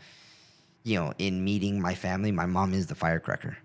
you 0.83 0.97
know, 0.99 1.13
in 1.17 1.43
meeting 1.43 1.81
my 1.81 1.95
family, 1.95 2.31
my 2.31 2.45
mom 2.45 2.73
is 2.73 2.88
the 2.88 2.95
firecracker. 2.95 3.57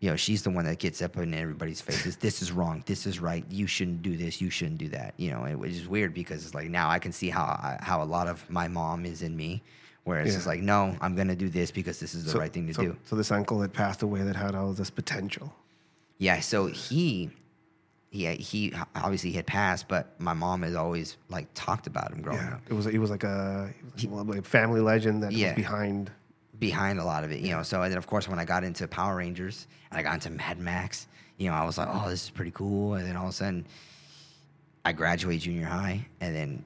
You 0.00 0.10
know, 0.10 0.16
she's 0.16 0.42
the 0.44 0.50
one 0.50 0.64
that 0.64 0.78
gets 0.78 1.02
up 1.02 1.16
in 1.16 1.34
everybody's 1.34 1.80
faces. 1.80 2.16
This 2.16 2.40
is 2.40 2.52
wrong. 2.52 2.84
This 2.86 3.04
is 3.04 3.18
right. 3.18 3.44
You 3.50 3.66
shouldn't 3.66 4.00
do 4.02 4.16
this. 4.16 4.40
You 4.40 4.48
shouldn't 4.48 4.78
do 4.78 4.88
that. 4.90 5.14
You 5.16 5.30
know, 5.32 5.42
and 5.42 5.58
which 5.58 5.72
is 5.72 5.88
weird 5.88 6.14
because 6.14 6.44
it's 6.44 6.54
like 6.54 6.68
now 6.70 6.88
I 6.88 6.98
can 7.00 7.12
see 7.12 7.30
how 7.30 7.76
how 7.80 8.02
a 8.02 8.04
lot 8.16 8.26
of 8.28 8.48
my 8.50 8.68
mom 8.68 9.04
is 9.06 9.22
in 9.22 9.36
me, 9.36 9.62
Whereas 10.04 10.26
it's 10.28 10.32
Yeah. 10.34 10.38
just 10.38 10.46
like, 10.46 10.60
no, 10.62 10.96
I'm 11.02 11.14
gonna 11.16 11.36
do 11.36 11.48
this 11.50 11.70
because 11.70 12.00
this 12.00 12.14
is 12.14 12.24
the 12.24 12.30
So- 12.30 12.38
right 12.38 12.52
thing 12.52 12.66
to 12.68 12.74
so, 12.74 12.82
do. 12.82 12.96
So 13.04 13.14
this 13.16 13.30
uncle 13.30 13.58
that 13.58 13.72
passed 13.74 14.02
away 14.02 14.22
that 14.22 14.36
had 14.36 14.54
all 14.54 14.72
this 14.72 14.88
potential. 14.90 15.52
Yeah, 16.16 16.40
so 16.40 16.66
he, 16.66 17.30
yeah, 18.10 18.32
he 18.32 18.72
obviously 18.94 19.32
had 19.32 19.46
passed, 19.46 19.86
but 19.88 20.18
my 20.20 20.32
mom 20.32 20.62
has 20.62 20.74
always 20.74 21.16
like 21.28 21.48
talked 21.54 21.86
about 21.86 22.12
him 22.12 22.22
growing 22.22 22.38
Yeah, 22.40 22.54
up. 22.54 22.60
it 22.68 22.72
was 22.72 22.86
he 22.86 22.98
was 22.98 23.10
like 23.10 23.24
a, 23.24 23.72
he 23.96 24.06
was 24.06 24.26
like 24.26 24.38
a 24.38 24.42
family 24.42 24.80
legend 24.80 25.22
that 25.22 25.32
Yeah. 25.32 25.48
was 25.48 25.56
behind. 25.56 26.10
behind 26.58 26.98
a 26.98 27.04
lot 27.04 27.22
of 27.24 27.30
it, 27.32 27.40
you 27.40 27.50
know. 27.52 27.62
So 27.62 27.82
and 27.82 27.92
then 27.92 27.98
of 27.98 28.06
course 28.06 28.26
when 28.28 28.38
I 28.38 28.44
got 28.44 28.64
into 28.64 28.88
Power 28.88 29.16
Rangers 29.16 29.66
and 29.90 29.98
I 29.98 30.02
got 30.02 30.14
into 30.14 30.30
Mad 30.30 30.58
Max, 30.58 31.06
you 31.36 31.48
know, 31.50 31.54
I 31.54 31.64
was 31.64 31.76
like, 31.78 31.88
oh, 31.90 32.08
this 32.08 32.24
is 32.24 32.30
pretty 32.30 32.50
cool. 32.50 32.94
And 32.94 33.06
then 33.06 33.14
all 33.16 33.24
of 33.24 33.30
a 33.30 33.32
sudden, 33.32 33.66
I 34.84 34.92
graduated 34.92 35.42
junior 35.42 35.66
high, 35.66 36.06
and 36.20 36.34
then 36.34 36.64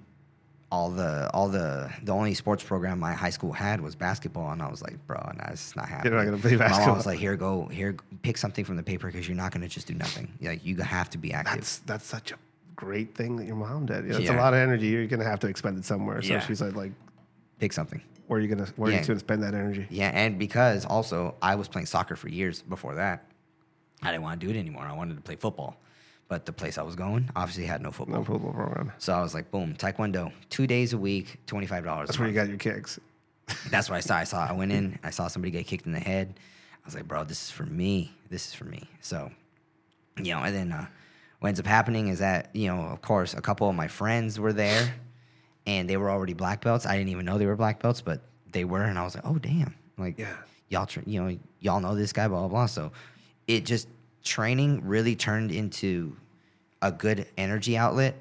all 0.72 0.88
the 0.90 1.28
all 1.34 1.48
the 1.50 1.92
the 2.02 2.12
only 2.12 2.32
sports 2.32 2.64
program 2.64 2.98
my 2.98 3.12
high 3.12 3.28
school 3.30 3.52
had 3.52 3.82
was 3.82 3.94
basketball, 3.94 4.50
and 4.52 4.62
I 4.62 4.68
was 4.70 4.80
like, 4.82 5.06
bro, 5.06 5.20
no, 5.36 5.44
it's 5.50 5.76
not 5.76 5.86
happening. 5.86 6.14
You're 6.14 6.24
not 6.24 6.30
gonna 6.30 6.42
play 6.42 6.56
My 6.56 6.70
mom 6.86 6.96
was 6.96 7.04
like, 7.04 7.18
here, 7.18 7.36
go 7.36 7.66
here, 7.66 7.94
pick 8.22 8.38
something 8.38 8.64
from 8.64 8.76
the 8.76 8.82
paper 8.82 9.06
because 9.08 9.28
you're 9.28 9.36
not 9.36 9.52
gonna 9.52 9.68
just 9.68 9.86
do 9.86 9.92
nothing. 9.94 10.32
Like 10.40 10.64
you 10.64 10.76
have 10.78 11.10
to 11.10 11.18
be 11.18 11.34
active. 11.34 11.56
That's 11.56 11.78
that's 11.80 12.06
such 12.06 12.32
a 12.32 12.36
great 12.74 13.14
thing 13.14 13.36
that 13.36 13.44
your 13.46 13.54
mom 13.56 13.84
did. 13.84 14.06
It's 14.10 14.18
Yeah. 14.20 14.34
a 14.34 14.40
lot 14.40 14.54
of 14.54 14.60
energy. 14.60 14.86
You're 14.86 15.06
gonna 15.06 15.24
have 15.24 15.40
to 15.40 15.46
expend 15.46 15.76
it 15.78 15.84
somewhere. 15.84 16.22
So 16.22 16.32
Yeah. 16.32 16.40
she's 16.40 16.62
like, 16.62 16.74
like, 16.74 16.92
pick 17.60 17.74
something. 17.74 18.00
where 18.28 18.38
are 18.38 18.42
you 18.42 18.48
gonna 18.48 18.66
where 18.76 18.90
are 18.90 18.98
you 18.98 19.04
gonna 19.06 19.18
spend 19.18 19.42
that 19.42 19.52
energy? 19.52 19.86
Yeah, 19.90 20.08
and 20.14 20.38
because 20.38 20.86
also 20.86 21.34
I 21.42 21.54
was 21.56 21.68
playing 21.68 21.84
soccer 21.86 22.16
for 22.16 22.28
years 22.30 22.62
before 22.62 22.94
that, 22.94 23.26
I 24.02 24.10
didn't 24.10 24.22
want 24.22 24.40
to 24.40 24.46
do 24.46 24.50
it 24.50 24.58
anymore. 24.58 24.84
I 24.84 24.94
wanted 24.94 25.16
to 25.16 25.20
play 25.22 25.36
football, 25.36 25.76
but 26.32 26.46
the 26.46 26.52
place 26.54 26.78
I 26.78 26.82
was 26.82 26.96
going 26.96 27.28
obviously 27.36 27.66
had 27.66 27.82
no 27.82 27.90
football. 27.90 28.20
No 28.20 28.24
football 28.24 28.54
program. 28.54 28.90
So 28.96 29.12
I 29.12 29.20
was 29.20 29.34
like, 29.34 29.50
boom, 29.50 29.74
taekwondo, 29.74 30.32
two 30.48 30.66
days 30.66 30.94
a 30.94 30.96
week, 30.98 31.38
twenty 31.46 31.66
five 31.66 31.84
dollars. 31.84 32.06
That's 32.08 32.18
where 32.18 32.26
you 32.26 32.32
got 32.32 32.48
your 32.48 32.56
kicks. 32.56 32.98
That's 33.68 33.90
what 33.90 33.96
I 33.96 34.00
saw. 34.00 34.16
I 34.16 34.24
saw. 34.24 34.46
I 34.48 34.52
went 34.52 34.72
in. 34.72 34.98
I 35.04 35.10
saw 35.10 35.28
somebody 35.28 35.50
get 35.50 35.66
kicked 35.66 35.84
in 35.84 35.92
the 35.92 36.00
head. 36.00 36.32
I 36.82 36.86
was 36.86 36.94
like, 36.94 37.06
bro, 37.06 37.24
this 37.24 37.42
is 37.42 37.50
for 37.50 37.66
me. 37.66 38.14
This 38.30 38.46
is 38.46 38.54
for 38.54 38.64
me. 38.64 38.88
So, 39.02 39.30
you 40.16 40.32
know, 40.32 40.40
and 40.42 40.54
then 40.56 40.72
uh, 40.72 40.86
what 41.40 41.48
ends 41.48 41.60
up 41.60 41.66
happening 41.66 42.08
is 42.08 42.20
that 42.20 42.48
you 42.54 42.68
know, 42.74 42.80
of 42.80 43.02
course, 43.02 43.34
a 43.34 43.42
couple 43.42 43.68
of 43.68 43.74
my 43.76 43.88
friends 43.88 44.40
were 44.40 44.54
there, 44.54 44.94
and 45.66 45.86
they 45.90 45.98
were 45.98 46.10
already 46.10 46.32
black 46.32 46.62
belts. 46.64 46.86
I 46.86 46.96
didn't 46.96 47.10
even 47.10 47.26
know 47.26 47.36
they 47.36 47.44
were 47.44 47.56
black 47.56 47.82
belts, 47.82 48.00
but 48.00 48.22
they 48.50 48.64
were, 48.64 48.84
and 48.84 48.98
I 48.98 49.04
was 49.04 49.14
like, 49.16 49.26
oh 49.26 49.36
damn, 49.36 49.74
like 49.98 50.18
Yeah. 50.18 50.34
y'all, 50.70 50.86
tra- 50.86 51.02
you 51.04 51.22
know, 51.22 51.36
y'all 51.60 51.80
know 51.80 51.94
this 51.94 52.14
guy, 52.14 52.26
blah 52.26 52.38
blah 52.38 52.48
blah. 52.48 52.66
So, 52.66 52.90
it 53.46 53.66
just 53.66 53.86
training 54.24 54.80
really 54.86 55.14
turned 55.16 55.50
into 55.52 56.16
a 56.82 56.92
good 56.92 57.26
energy 57.38 57.76
outlet 57.78 58.16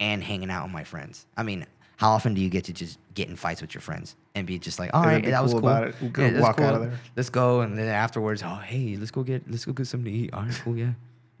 and 0.00 0.22
hanging 0.24 0.50
out 0.50 0.64
with 0.64 0.72
my 0.72 0.82
friends. 0.84 1.26
I 1.36 1.44
mean, 1.44 1.66
how 1.98 2.10
often 2.10 2.34
do 2.34 2.40
you 2.40 2.48
get 2.50 2.64
to 2.64 2.72
just 2.72 2.98
get 3.14 3.28
in 3.28 3.36
fights 3.36 3.60
with 3.60 3.74
your 3.74 3.80
friends 3.82 4.16
and 4.34 4.46
be 4.46 4.58
just 4.58 4.78
like, 4.80 4.90
all 4.92 5.02
right, 5.04 5.14
And 5.14 5.14
then 5.14 5.20
right, 5.22 5.24
be 5.26 5.30
that 5.32 5.42
was 5.42 5.52
cool 5.52 5.60
cool. 5.60 5.68
about 5.70 5.88
it 5.88 5.94
and 6.00 6.12
go 6.12 6.30
that's 6.30 6.42
walk 6.42 6.60
out 6.60 6.74
of 6.74 6.80
there. 6.82 6.98
Let's 7.14 7.30
go, 7.30 7.60
and 7.60 7.78
then 7.78 7.86
afterwards, 7.88 8.42
oh 8.42 8.56
hey, 8.56 8.96
let's 8.96 9.12
go 9.12 9.22
get 9.22 9.48
let's 9.48 9.64
go 9.64 9.72
get 9.72 9.86
something 9.86 10.10
to 10.12 10.18
eat. 10.18 10.32
All 10.34 10.42
right, 10.42 10.60
cool, 10.64 10.76
yeah, 10.76 10.92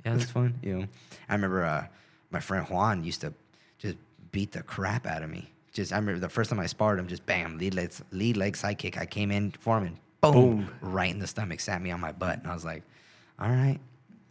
yeah, 0.04 0.14
that's 0.14 0.30
fun. 0.30 0.54
You 0.62 0.78
know, 0.78 0.86
I 1.28 1.34
remember 1.34 1.64
uh, 1.64 1.86
my 2.30 2.38
friend 2.40 2.66
Juan 2.68 3.02
used 3.02 3.22
to 3.22 3.32
just 3.78 3.96
beat 4.30 4.52
the 4.52 4.62
crap 4.62 5.06
out 5.06 5.22
of 5.22 5.30
me. 5.30 5.50
Just 5.72 5.92
I 5.92 5.96
remember 5.96 6.20
the 6.20 6.28
first 6.28 6.50
time 6.50 6.60
I 6.60 6.66
sparred 6.66 6.98
him, 7.00 7.08
just 7.08 7.24
bam, 7.26 7.58
lead 7.58 7.74
leg 7.74 7.90
lead 8.12 8.36
leg 8.36 8.56
side 8.56 8.78
kick. 8.78 8.96
I 8.98 9.06
came 9.06 9.30
in 9.32 9.50
for 9.52 9.78
him 9.78 9.84
and 9.86 9.96
boom, 10.20 10.32
Boom. 10.66 10.70
right 10.82 11.10
in 11.10 11.18
the 11.18 11.26
stomach, 11.26 11.58
sat 11.60 11.80
me 11.82 11.90
on 11.90 11.98
my 11.98 12.12
butt, 12.12 12.38
and 12.38 12.46
I 12.46 12.54
was 12.54 12.64
like, 12.64 12.84
all 13.40 13.48
right, 13.48 13.78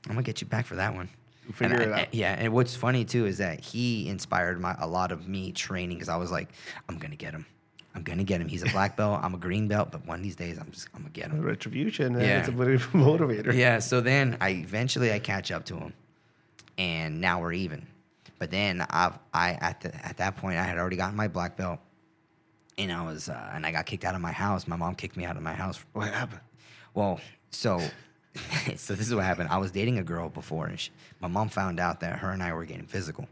I'm 0.08 0.14
gonna 0.14 0.22
get 0.24 0.40
you 0.40 0.48
back 0.48 0.66
for 0.68 0.76
that 0.76 0.94
one. 0.96 1.10
Figure 1.52 1.76
And 1.78 1.92
it 1.92 1.94
I- 1.96 2.02
out. 2.04 2.14
yeah, 2.14 2.36
and 2.38 2.54
what's 2.54 2.76
funny 2.76 3.06
too 3.06 3.26
is 3.26 3.38
that 3.40 3.60
he 3.62 4.08
inspired 4.10 4.60
my 4.60 4.76
a 4.80 4.88
lot 4.88 5.12
of 5.12 5.28
me 5.28 5.52
training 5.52 5.98
because 5.98 6.10
I 6.10 6.18
was 6.18 6.32
like, 6.32 6.50
I'm 6.90 6.98
gonna 6.98 7.16
get 7.16 7.34
him. 7.34 7.46
I'm 7.94 8.04
gonna 8.04 8.24
get 8.24 8.40
him. 8.40 8.48
He's 8.48 8.64
a 8.64 8.70
black 8.70 8.96
belt. 8.96 9.20
I'm 9.22 9.34
a 9.34 9.38
green 9.38 9.68
belt, 9.68 9.90
but 9.92 10.06
one 10.08 10.20
of 10.20 10.24
these 10.24 10.36
days 10.38 10.58
I'm 10.58 10.72
just 10.72 10.88
I'm 10.94 11.02
gonna 11.02 11.12
get 11.12 11.30
him. 11.32 11.42
Retribution. 11.42 12.14
Yeah. 12.14 12.40
It's 12.40 12.48
a 12.48 12.52
motivator. 12.54 13.54
Yeah. 13.54 13.80
So 13.80 14.00
then 14.02 14.38
I 14.40 14.50
eventually 14.52 15.12
I 15.12 15.20
catch 15.20 15.52
up 15.52 15.66
to 15.66 15.76
him, 15.78 15.94
and 16.78 17.20
now 17.22 17.42
we're 17.42 17.54
even. 17.54 17.88
But 18.40 18.50
then 18.52 18.82
I've 18.90 19.20
I 19.34 19.52
at 19.54 19.82
the 19.82 19.94
at 20.06 20.18
that 20.18 20.38
point 20.38 20.58
I 20.58 20.64
had 20.64 20.78
already 20.78 20.96
gotten 20.96 21.16
my 21.16 21.28
black 21.28 21.58
belt, 21.58 21.80
and 22.78 22.92
I 22.92 23.04
was 23.04 23.30
uh, 23.30 23.52
and 23.54 23.66
I 23.66 23.72
got 23.72 23.86
kicked 23.86 24.06
out 24.06 24.16
of 24.16 24.22
my 24.22 24.32
house. 24.32 24.68
My 24.68 24.78
mom 24.78 24.96
kicked 24.96 25.18
me 25.18 25.26
out 25.26 25.36
of 25.38 25.44
my 25.44 25.54
house 25.54 25.84
What 25.94 26.08
happened? 26.14 26.42
well, 26.94 27.20
so 27.52 27.80
so 28.76 28.94
this 28.96 29.08
is 29.08 29.14
what 29.16 29.24
happened. 29.26 29.50
I 29.50 29.58
was 29.58 29.72
dating 29.72 29.98
a 29.98 30.04
girl 30.04 30.30
before, 30.30 30.68
and 30.68 30.80
she, 30.80 30.92
my 31.20 31.28
mom 31.28 31.50
found 31.50 31.80
out 31.80 32.00
that 32.02 32.20
her 32.20 32.32
and 32.32 32.42
I 32.42 32.54
were 32.54 32.66
getting 32.66 32.86
physical. 32.86 33.28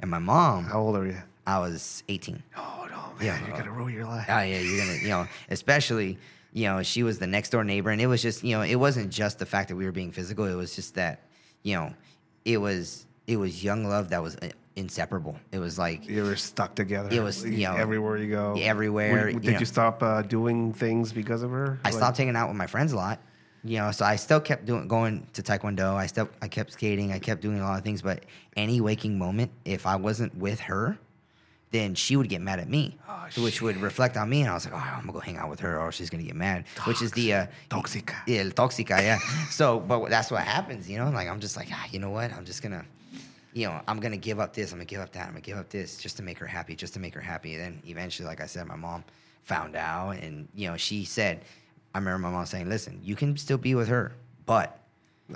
And 0.00 0.10
my 0.10 0.18
mom, 0.18 0.64
How 0.64 0.80
old 0.80 0.96
are 0.96 1.06
you? 1.06 1.18
I 1.46 1.58
was 1.58 2.02
18. 2.08 2.42
Oh 2.56 2.86
no, 2.90 2.96
man! 2.96 3.04
Yeah, 3.26 3.46
you're 3.46 3.54
uh, 3.54 3.58
gonna 3.58 3.72
ruin 3.72 3.94
your 3.94 4.04
life. 4.06 4.26
Oh 4.28 4.40
yeah, 4.40 4.58
you're 4.60 4.84
gonna, 4.84 4.98
you 4.98 5.08
know, 5.08 5.26
especially, 5.50 6.18
you 6.52 6.64
know, 6.66 6.82
she 6.82 7.02
was 7.02 7.18
the 7.18 7.26
next 7.26 7.50
door 7.50 7.64
neighbor, 7.64 7.90
and 7.90 8.00
it 8.00 8.06
was 8.06 8.22
just, 8.22 8.42
you 8.44 8.56
know, 8.56 8.62
it 8.62 8.76
wasn't 8.76 9.10
just 9.10 9.38
the 9.38 9.46
fact 9.46 9.68
that 9.68 9.76
we 9.76 9.84
were 9.84 9.92
being 9.92 10.12
physical. 10.12 10.44
It 10.44 10.54
was 10.54 10.74
just 10.74 10.94
that, 10.96 11.20
you 11.62 11.74
know, 11.76 11.94
it 12.44 12.58
was 12.58 13.06
it 13.26 13.36
was 13.36 13.62
young 13.62 13.84
love 13.84 14.10
that 14.10 14.22
was 14.22 14.36
uh, 14.36 14.48
inseparable. 14.76 15.36
It 15.52 15.58
was 15.60 15.78
like 15.78 16.08
you 16.08 16.24
were 16.24 16.36
stuck 16.36 16.74
together. 16.74 17.08
It 17.12 17.20
was, 17.22 17.44
you 17.44 17.64
know, 17.66 17.74
everywhere 17.76 18.16
you 18.18 18.30
go. 18.30 18.54
everywhere, 18.60 19.12
Were- 19.24 19.30
you 19.30 19.40
did 19.40 19.52
know. 19.54 19.58
you 19.60 19.66
stop 19.66 20.02
uh, 20.02 20.22
doing 20.22 20.72
things 20.72 21.12
because 21.12 21.42
of 21.42 21.50
her? 21.50 21.78
I 21.84 21.88
Like- 21.88 21.94
stopped 21.98 22.18
hanging 22.18 22.36
out 22.36 22.48
with 22.48 22.56
my 22.56 22.66
friends 22.66 22.92
a 22.92 22.96
lot. 22.96 23.20
You 23.64 23.78
know, 23.78 23.92
so 23.92 24.04
I 24.04 24.16
still 24.16 24.40
kept 24.40 24.64
doing 24.64 24.88
going 24.88 25.26
to 25.34 25.42
taekwondo. 25.42 25.94
I 25.94 26.06
still 26.06 26.28
I 26.40 26.48
kept 26.48 26.72
skating. 26.72 27.12
I 27.12 27.18
kept 27.18 27.42
doing 27.42 27.60
a 27.60 27.62
lot 27.64 27.78
of 27.78 27.84
things. 27.84 28.02
But 28.02 28.24
any 28.56 28.80
waking 28.80 29.18
moment, 29.18 29.52
if 29.64 29.86
I 29.86 29.96
wasn't 29.96 30.36
with 30.36 30.60
her, 30.60 30.98
then 31.70 31.94
she 31.94 32.16
would 32.16 32.28
get 32.28 32.40
mad 32.40 32.58
at 32.58 32.68
me, 32.68 32.98
Oh, 33.08 33.26
which 33.42 33.62
would 33.62 33.78
reflect 33.78 34.16
on 34.16 34.28
me. 34.28 34.42
And 34.42 34.50
I 34.50 34.54
was 34.54 34.66
like, 34.66 34.74
oh, 34.74 34.92
I'm 34.94 35.00
gonna 35.02 35.12
go 35.12 35.20
hang 35.20 35.38
out 35.38 35.48
with 35.48 35.60
her, 35.60 35.80
or 35.80 35.90
she's 35.90 36.10
gonna 36.10 36.22
get 36.22 36.36
mad. 36.36 36.64
Which 36.86 37.00
is 37.00 37.12
the 37.12 37.32
uh, 37.32 37.46
Toxica. 37.70 38.14
Yeah, 38.26 38.40
el 38.40 38.50
toxica. 38.50 39.00
Yeah. 39.00 39.18
so, 39.50 39.80
but 39.80 40.10
that's 40.10 40.30
what 40.30 40.42
happens. 40.42 40.88
You 40.88 40.98
know, 40.98 41.10
like 41.10 41.28
I'm 41.28 41.40
just 41.40 41.56
like, 41.56 41.68
ah, 41.72 41.86
you 41.90 41.98
know 41.98 42.10
what? 42.10 42.32
I'm 42.32 42.44
just 42.44 42.62
gonna. 42.62 42.84
You 43.54 43.68
know, 43.68 43.80
I'm 43.86 44.00
gonna 44.00 44.16
give 44.16 44.38
up 44.40 44.54
this. 44.54 44.72
I'm 44.72 44.78
gonna 44.78 44.86
give 44.86 45.00
up 45.00 45.12
that. 45.12 45.26
I'm 45.26 45.32
gonna 45.32 45.40
give 45.40 45.56
up 45.58 45.70
this 45.70 45.96
just 45.98 46.16
to 46.18 46.22
make 46.22 46.38
her 46.38 46.46
happy. 46.46 46.74
Just 46.74 46.94
to 46.94 47.00
make 47.00 47.14
her 47.14 47.20
happy. 47.20 47.54
And 47.54 47.62
then 47.62 47.82
eventually, 47.86 48.26
like 48.26 48.40
I 48.40 48.46
said, 48.46 48.66
my 48.66 48.76
mom 48.76 49.04
found 49.42 49.74
out, 49.74 50.10
and 50.12 50.48
you 50.54 50.68
know, 50.68 50.76
she 50.76 51.04
said, 51.04 51.42
I 51.94 51.98
remember 51.98 52.18
my 52.18 52.30
mom 52.30 52.46
saying, 52.46 52.68
"Listen, 52.68 53.00
you 53.02 53.16
can 53.16 53.36
still 53.36 53.58
be 53.58 53.74
with 53.74 53.88
her, 53.88 54.12
but 54.46 54.78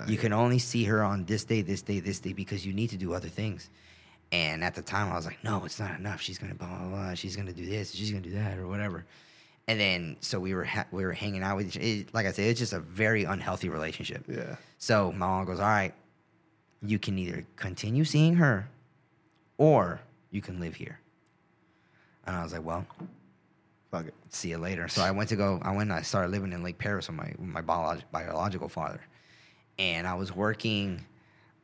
you 0.07 0.17
can 0.17 0.33
only 0.33 0.59
see 0.59 0.83
her 0.85 1.03
on 1.03 1.25
this 1.25 1.43
day, 1.43 1.61
this 1.61 1.81
day, 1.81 1.99
this 1.99 2.19
day 2.19 2.33
because 2.33 2.65
you 2.65 2.73
need 2.73 2.89
to 2.91 2.97
do 2.97 3.13
other 3.13 3.29
things." 3.29 3.69
And 4.31 4.63
at 4.63 4.75
the 4.75 4.81
time, 4.81 5.11
I 5.11 5.15
was 5.15 5.25
like, 5.25 5.43
"No, 5.43 5.63
it's 5.65 5.79
not 5.79 5.97
enough. 5.99 6.21
She's 6.21 6.37
gonna 6.37 6.55
blah 6.55 6.67
blah 6.67 6.89
blah. 6.89 7.13
She's 7.13 7.35
gonna 7.35 7.53
do 7.53 7.65
this. 7.65 7.93
She's 7.93 8.11
gonna 8.11 8.23
do 8.23 8.31
that, 8.31 8.57
or 8.57 8.67
whatever." 8.67 9.05
And 9.69 9.79
then, 9.79 10.17
so 10.21 10.39
we 10.39 10.53
were 10.53 10.63
ha- 10.65 10.87
we 10.91 11.03
were 11.05 11.13
hanging 11.13 11.43
out 11.43 11.57
with 11.57 11.67
each. 11.67 11.77
It, 11.77 12.13
like 12.13 12.25
I 12.25 12.31
said, 12.31 12.45
it's 12.45 12.59
just 12.59 12.73
a 12.73 12.79
very 12.79 13.23
unhealthy 13.25 13.69
relationship. 13.69 14.23
Yeah. 14.27 14.55
So 14.77 15.11
my 15.11 15.27
mom 15.27 15.45
goes, 15.45 15.59
"All 15.59 15.65
right, 15.67 15.93
you 16.81 16.99
can 16.99 17.17
either 17.17 17.45
continue 17.55 18.03
seeing 18.05 18.35
her, 18.35 18.69
or 19.57 20.01
you 20.31 20.41
can 20.41 20.59
live 20.59 20.75
here." 20.75 20.99
And 22.25 22.35
I 22.35 22.43
was 22.43 22.51
like, 22.53 22.63
"Well, 22.63 22.85
Fuck 23.91 24.07
it. 24.07 24.13
see 24.29 24.49
you 24.49 24.57
later. 24.57 24.87
So 24.87 25.01
I 25.01 25.11
went 25.11 25.29
to 25.29 25.35
go. 25.35 25.59
I 25.61 25.75
went. 25.75 25.91
I 25.91 26.01
started 26.01 26.31
living 26.31 26.51
in 26.53 26.61
Lake 26.63 26.77
Perris 26.77 27.07
with 27.07 27.15
my 27.17 27.33
with 27.37 27.47
my 27.47 27.61
biolog- 27.61 28.03
biological 28.11 28.67
father, 28.69 29.01
and 29.79 30.05
I 30.05 30.13
was 30.15 30.35
working 30.35 31.05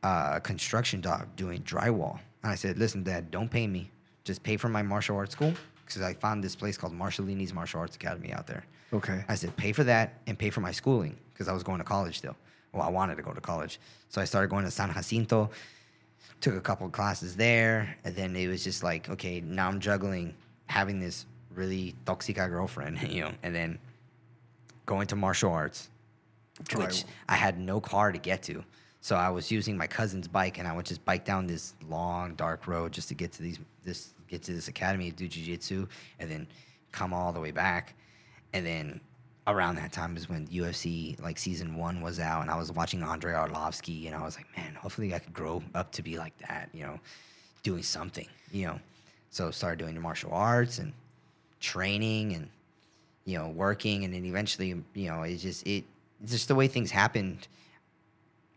uh, 0.02 0.32
a 0.34 0.40
construction 0.40 1.02
job 1.02 1.36
doing 1.36 1.62
drywall. 1.62 2.18
And 2.42 2.50
I 2.52 2.54
said, 2.54 2.78
"Listen, 2.78 3.02
Dad, 3.02 3.30
don't 3.30 3.50
pay 3.50 3.66
me. 3.66 3.90
Just 4.24 4.42
pay 4.42 4.56
for 4.56 4.68
my 4.68 4.82
martial 4.82 5.16
arts 5.16 5.32
school 5.32 5.52
because 5.84 6.00
I 6.00 6.14
found 6.14 6.42
this 6.42 6.56
place 6.56 6.78
called 6.78 6.94
Marshallini's 6.94 7.52
Martial 7.52 7.80
Arts 7.80 7.96
Academy 7.96 8.32
out 8.32 8.46
there." 8.46 8.64
Okay. 8.92 9.24
I 9.28 9.34
said, 9.34 9.56
pay 9.56 9.72
for 9.72 9.82
that 9.84 10.20
and 10.26 10.38
pay 10.38 10.50
for 10.50 10.60
my 10.60 10.70
schooling 10.70 11.16
because 11.32 11.48
I 11.48 11.52
was 11.52 11.64
going 11.64 11.78
to 11.78 11.84
college 11.84 12.18
still. 12.18 12.36
Well, 12.72 12.82
I 12.82 12.90
wanted 12.90 13.16
to 13.16 13.22
go 13.22 13.32
to 13.32 13.40
college. 13.40 13.80
So 14.08 14.20
I 14.20 14.24
started 14.24 14.48
going 14.50 14.64
to 14.64 14.70
San 14.70 14.92
Jacinto, 14.92 15.50
took 16.40 16.54
a 16.54 16.60
couple 16.60 16.86
of 16.86 16.92
classes 16.92 17.34
there. 17.36 17.96
And 18.04 18.14
then 18.14 18.36
it 18.36 18.46
was 18.46 18.62
just 18.62 18.84
like, 18.84 19.10
okay, 19.10 19.40
now 19.40 19.66
I'm 19.68 19.80
juggling 19.80 20.34
having 20.66 21.00
this 21.00 21.26
really 21.54 21.94
toxic 22.04 22.36
girlfriend, 22.36 23.02
you 23.08 23.22
know, 23.22 23.32
and 23.42 23.54
then 23.54 23.78
going 24.86 25.06
to 25.08 25.16
martial 25.16 25.52
arts, 25.52 25.88
which 26.74 27.04
I 27.28 27.36
had 27.36 27.58
no 27.58 27.80
car 27.80 28.12
to 28.12 28.18
get 28.18 28.42
to. 28.44 28.64
So 29.00 29.16
I 29.16 29.28
was 29.28 29.50
using 29.50 29.76
my 29.76 29.86
cousin's 29.86 30.28
bike, 30.28 30.58
and 30.58 30.66
I 30.66 30.74
would 30.74 30.86
just 30.86 31.04
bike 31.04 31.24
down 31.24 31.46
this 31.46 31.74
long, 31.88 32.34
dark 32.34 32.66
road 32.66 32.92
just 32.92 33.08
to 33.08 33.14
get 33.14 33.32
to 33.32 33.42
these 33.42 33.58
this 33.82 34.14
get 34.28 34.42
to 34.44 34.52
this 34.52 34.68
academy, 34.68 35.10
do 35.10 35.28
jujitsu, 35.28 35.88
and 36.18 36.30
then 36.30 36.46
come 36.90 37.12
all 37.12 37.32
the 37.32 37.40
way 37.40 37.50
back. 37.50 37.94
And 38.54 38.64
then 38.64 39.00
around 39.46 39.74
that 39.76 39.92
time 39.92 40.16
is 40.16 40.28
when 40.28 40.46
UFC 40.46 41.20
like 41.22 41.38
season 41.38 41.76
one 41.76 42.00
was 42.00 42.18
out, 42.18 42.42
and 42.42 42.50
I 42.50 42.56
was 42.56 42.72
watching 42.72 43.02
Andrei 43.02 43.34
Arlovski, 43.34 44.06
and 44.06 44.14
I 44.14 44.24
was 44.24 44.36
like, 44.36 44.46
man, 44.56 44.74
hopefully 44.74 45.14
I 45.14 45.18
could 45.18 45.34
grow 45.34 45.62
up 45.74 45.92
to 45.92 46.02
be 46.02 46.16
like 46.16 46.36
that, 46.38 46.70
you 46.72 46.84
know, 46.84 46.98
doing 47.62 47.82
something, 47.82 48.28
you 48.52 48.66
know. 48.66 48.80
So 49.30 49.50
started 49.50 49.80
doing 49.80 49.94
the 49.94 50.00
martial 50.00 50.32
arts 50.32 50.78
and 50.78 50.92
training 51.64 52.34
and 52.34 52.48
you 53.24 53.38
know 53.38 53.48
working, 53.48 54.04
and 54.04 54.12
then 54.14 54.24
eventually, 54.24 54.68
you 54.94 55.08
know, 55.08 55.22
it 55.22 55.38
just 55.38 55.66
it 55.66 55.84
it's 56.22 56.32
just 56.32 56.48
the 56.48 56.54
way 56.54 56.68
things 56.68 56.90
happened. 56.90 57.48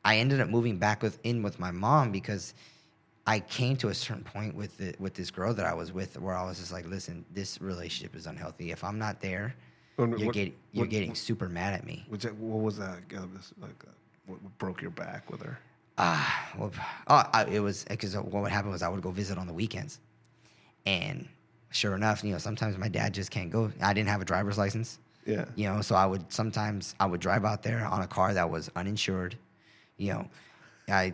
I 0.03 0.17
ended 0.17 0.39
up 0.41 0.49
moving 0.49 0.77
back 0.77 1.01
with 1.01 1.17
in 1.23 1.41
with 1.43 1.59
my 1.59 1.71
mom 1.71 2.11
because 2.11 2.53
I 3.25 3.39
came 3.41 3.75
to 3.77 3.89
a 3.89 3.93
certain 3.93 4.23
point 4.23 4.55
with 4.55 4.77
the, 4.77 4.95
with 4.99 5.13
this 5.15 5.31
girl 5.31 5.53
that 5.53 5.65
I 5.65 5.73
was 5.73 5.91
with 5.91 6.19
where 6.19 6.35
I 6.35 6.43
was 6.45 6.59
just 6.59 6.71
like, 6.71 6.87
listen, 6.87 7.25
this 7.33 7.59
relationship 7.61 8.15
is 8.15 8.25
unhealthy. 8.25 8.71
If 8.71 8.83
I'm 8.83 8.97
not 8.99 9.19
there, 9.21 9.53
you're 9.97 10.07
what- 10.07 10.33
getting 10.33 10.53
you're 10.71 10.83
what- 10.83 10.89
getting 10.89 11.15
super 11.15 11.49
mad 11.49 11.73
at 11.73 11.85
me. 11.85 12.05
Which, 12.09 12.23
what 12.23 12.61
was 12.61 12.77
that? 12.77 12.99
Uh, 13.13 13.21
like, 13.59 13.83
uh, 13.85 13.91
what, 14.27 14.41
what 14.41 14.57
broke 14.57 14.81
your 14.81 14.91
back 14.91 15.29
with 15.31 15.41
her? 15.41 15.57
Ah, 15.97 16.51
well, 16.57 16.71
oh, 17.07 17.23
I, 17.33 17.45
it 17.45 17.59
was 17.59 17.83
because 17.89 18.15
what 18.15 18.31
would 18.43 18.51
happen 18.51 18.69
was 18.71 18.81
I 18.83 18.87
would 18.89 19.01
go 19.01 19.11
visit 19.11 19.37
on 19.37 19.47
the 19.47 19.53
weekends, 19.53 19.99
and 20.85 21.27
sure 21.71 21.95
enough, 21.95 22.23
you 22.23 22.31
know, 22.31 22.37
sometimes 22.37 22.77
my 22.77 22.87
dad 22.87 23.13
just 23.13 23.31
can't 23.31 23.51
go. 23.51 23.71
I 23.81 23.93
didn't 23.93 24.09
have 24.09 24.21
a 24.21 24.25
driver's 24.25 24.57
license, 24.57 24.99
Yeah. 25.25 25.45
you 25.55 25.67
know, 25.69 25.81
so 25.81 25.95
I 25.95 26.05
would 26.05 26.31
sometimes 26.31 26.95
I 26.99 27.05
would 27.05 27.19
drive 27.21 27.45
out 27.45 27.63
there 27.63 27.85
on 27.85 28.01
a 28.01 28.07
car 28.07 28.33
that 28.33 28.49
was 28.49 28.69
uninsured, 28.75 29.37
you 29.97 30.13
know, 30.13 30.27
I 30.89 31.13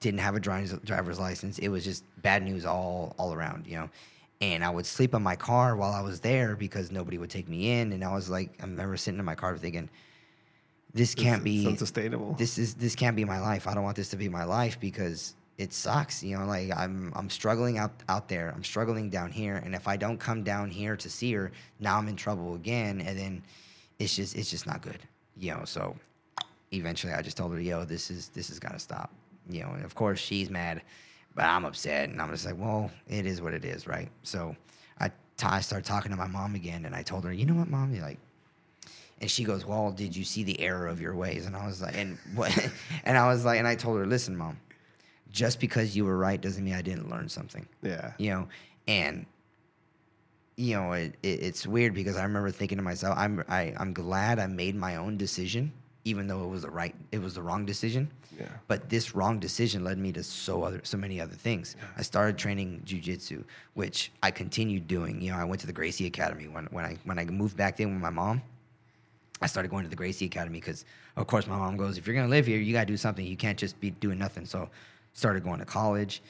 didn't 0.00 0.20
have 0.20 0.34
a 0.34 0.40
driver's 0.40 1.18
license. 1.18 1.58
It 1.58 1.68
was 1.68 1.84
just 1.84 2.04
bad 2.22 2.42
news 2.42 2.64
all 2.64 3.14
all 3.18 3.32
around, 3.32 3.66
you 3.66 3.76
know. 3.76 3.90
And 4.42 4.64
I 4.64 4.70
would 4.70 4.86
sleep 4.86 5.12
in 5.14 5.22
my 5.22 5.36
car 5.36 5.76
while 5.76 5.92
I 5.92 6.00
was 6.00 6.20
there 6.20 6.56
because 6.56 6.90
nobody 6.90 7.18
would 7.18 7.28
take 7.28 7.46
me 7.46 7.72
in. 7.78 7.92
And 7.92 8.02
I 8.02 8.14
was 8.14 8.30
like, 8.30 8.50
I 8.58 8.64
remember 8.64 8.96
sitting 8.96 9.18
in 9.20 9.24
my 9.26 9.34
car 9.34 9.54
thinking, 9.58 9.90
this 10.94 11.14
can't 11.14 11.36
It's 11.36 11.44
be 11.44 11.66
unsustainable. 11.66 12.32
this 12.38 12.56
is 12.56 12.74
this 12.74 12.96
can't 12.96 13.14
be 13.14 13.24
my 13.26 13.38
life. 13.40 13.66
I 13.68 13.74
don't 13.74 13.84
want 13.84 13.96
this 13.96 14.08
to 14.10 14.16
be 14.16 14.28
my 14.30 14.44
life 14.44 14.80
because 14.80 15.34
it 15.60 15.74
sucks. 15.74 16.22
You 16.22 16.38
know, 16.38 16.46
like 16.46 16.70
I'm 16.74 17.12
I'm 17.14 17.28
struggling 17.28 17.76
out 17.76 17.92
out 18.08 18.28
there. 18.28 18.50
I'm 18.54 18.64
struggling 18.64 19.10
down 19.10 19.30
here, 19.30 19.56
and 19.56 19.74
if 19.74 19.86
I 19.86 19.98
don't 19.98 20.18
come 20.18 20.42
down 20.42 20.70
here 20.70 20.96
to 20.96 21.10
see 21.10 21.32
her, 21.34 21.52
now 21.78 21.98
I'm 21.98 22.08
in 22.08 22.16
trouble 22.16 22.54
again, 22.54 23.00
and 23.02 23.18
then 23.18 23.42
it's 23.98 24.16
just 24.16 24.34
it's 24.34 24.50
just 24.50 24.66
not 24.66 24.80
good. 24.80 25.00
You 25.36 25.52
know, 25.52 25.64
so 25.66 25.96
eventually 26.72 27.12
I 27.12 27.20
just 27.20 27.36
told 27.36 27.52
her, 27.52 27.60
"Yo, 27.60 27.84
this 27.84 28.10
is 28.10 28.28
this 28.28 28.48
has 28.48 28.58
got 28.58 28.72
to 28.72 28.78
stop." 28.78 29.12
You 29.50 29.62
know, 29.62 29.72
and 29.72 29.84
of 29.84 29.94
course 29.94 30.18
she's 30.18 30.48
mad, 30.48 30.80
but 31.34 31.44
I'm 31.44 31.66
upset, 31.66 32.08
and 32.08 32.22
I'm 32.22 32.30
just 32.30 32.46
like, 32.46 32.56
"Well, 32.58 32.90
it 33.06 33.26
is 33.26 33.42
what 33.42 33.52
it 33.52 33.66
is, 33.66 33.86
right?" 33.86 34.08
So 34.22 34.56
I 34.98 35.08
t- 35.08 35.14
I 35.44 35.60
started 35.60 35.84
talking 35.84 36.10
to 36.10 36.16
my 36.16 36.26
mom 36.26 36.54
again, 36.54 36.86
and 36.86 36.94
I 36.94 37.02
told 37.02 37.24
her, 37.24 37.32
"You 37.32 37.44
know 37.44 37.54
what, 37.54 37.68
mom? 37.68 37.92
You're 37.92 38.04
like." 38.04 38.18
And 39.20 39.30
she 39.30 39.44
goes, 39.44 39.66
"Well, 39.66 39.92
did 39.92 40.16
you 40.16 40.24
see 40.24 40.42
the 40.42 40.58
error 40.58 40.86
of 40.86 41.02
your 41.02 41.14
ways?" 41.14 41.44
And 41.44 41.54
I 41.54 41.66
was 41.66 41.82
like, 41.82 41.98
"And 41.98 42.16
what?" 42.34 42.70
and 43.04 43.18
I 43.18 43.28
was 43.28 43.44
like, 43.44 43.58
and 43.58 43.68
I 43.68 43.74
told 43.74 43.98
her, 43.98 44.06
"Listen, 44.06 44.38
mom, 44.38 44.56
just 45.30 45.60
because 45.60 45.96
you 45.96 46.04
were 46.04 46.16
right 46.16 46.40
doesn't 46.40 46.64
mean 46.64 46.74
I 46.74 46.82
didn't 46.82 47.10
learn 47.10 47.28
something." 47.28 47.66
yeah. 47.82 48.12
You 48.18 48.30
know, 48.30 48.48
and 48.86 49.26
you 50.56 50.74
know, 50.76 50.92
it, 50.92 51.14
it, 51.22 51.42
it's 51.42 51.66
weird 51.66 51.94
because 51.94 52.16
I 52.16 52.22
remember 52.22 52.50
thinking 52.50 52.78
to 52.78 52.84
myself, 52.84 53.16
"I'm 53.16 53.42
I, 53.48 53.74
I'm 53.78 53.92
glad 53.92 54.38
I 54.38 54.46
made 54.46 54.74
my 54.74 54.96
own 54.96 55.16
decision, 55.16 55.72
even 56.04 56.26
though 56.26 56.44
it 56.44 56.48
was 56.48 56.62
the 56.62 56.70
right, 56.70 56.94
it 57.12 57.20
was 57.20 57.34
the 57.34 57.42
wrong 57.42 57.64
decision." 57.64 58.10
Yeah. 58.38 58.46
But 58.68 58.88
this 58.88 59.14
wrong 59.14 59.38
decision 59.38 59.84
led 59.84 59.98
me 59.98 60.12
to 60.12 60.22
so 60.22 60.62
other 60.62 60.80
so 60.82 60.96
many 60.96 61.20
other 61.20 61.34
things. 61.34 61.76
I 61.96 62.02
started 62.02 62.38
training 62.38 62.82
jujitsu, 62.84 63.44
which 63.74 64.12
I 64.22 64.30
continued 64.30 64.86
doing. 64.86 65.20
You 65.20 65.32
know, 65.32 65.38
I 65.38 65.44
went 65.44 65.60
to 65.62 65.66
the 65.66 65.72
Gracie 65.72 66.06
Academy 66.06 66.48
when 66.48 66.66
when 66.66 66.84
I 66.84 66.96
when 67.04 67.18
I 67.18 67.24
moved 67.24 67.56
back 67.56 67.80
in 67.80 67.92
with 67.92 68.02
my 68.02 68.10
mom. 68.10 68.42
I 69.42 69.46
started 69.46 69.70
going 69.70 69.84
to 69.84 69.90
the 69.90 69.96
Gracie 69.96 70.26
Academy 70.26 70.60
because, 70.60 70.84
of 71.16 71.26
course, 71.26 71.46
my 71.46 71.56
mom 71.56 71.78
goes, 71.78 71.96
if 71.96 72.06
you're 72.06 72.14
gonna 72.14 72.28
live 72.28 72.46
here, 72.46 72.58
you 72.58 72.74
gotta 72.74 72.84
do 72.86 72.98
something. 72.98 73.24
You 73.24 73.36
can't 73.36 73.58
just 73.58 73.80
be 73.80 73.90
doing 73.90 74.18
nothing. 74.18 74.44
So, 74.44 74.68
started 75.12 75.42
going 75.42 75.58
to 75.58 75.64
college. 75.64 76.22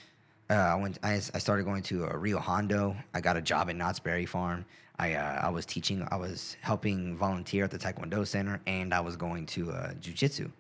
Uh, 0.48 0.54
I 0.54 0.74
went. 0.74 0.98
I, 1.02 1.14
I 1.14 1.38
started 1.38 1.64
going 1.64 1.82
to 1.84 2.06
uh, 2.06 2.16
Rio 2.16 2.38
Hondo. 2.38 2.96
I 3.14 3.20
got 3.20 3.36
a 3.36 3.42
job 3.42 3.70
at 3.70 3.76
Knott's 3.76 4.00
Berry 4.00 4.26
Farm. 4.26 4.64
I 4.98 5.14
uh, 5.14 5.46
I 5.46 5.48
was 5.50 5.64
teaching. 5.64 6.06
I 6.10 6.16
was 6.16 6.56
helping 6.60 7.16
volunteer 7.16 7.64
at 7.64 7.70
the 7.70 7.78
Taekwondo 7.78 8.26
Center, 8.26 8.60
and 8.66 8.92
I 8.92 9.00
was 9.00 9.16
going 9.16 9.46
to 9.46 9.70
uh, 9.70 9.92
jujitsu 9.94 10.50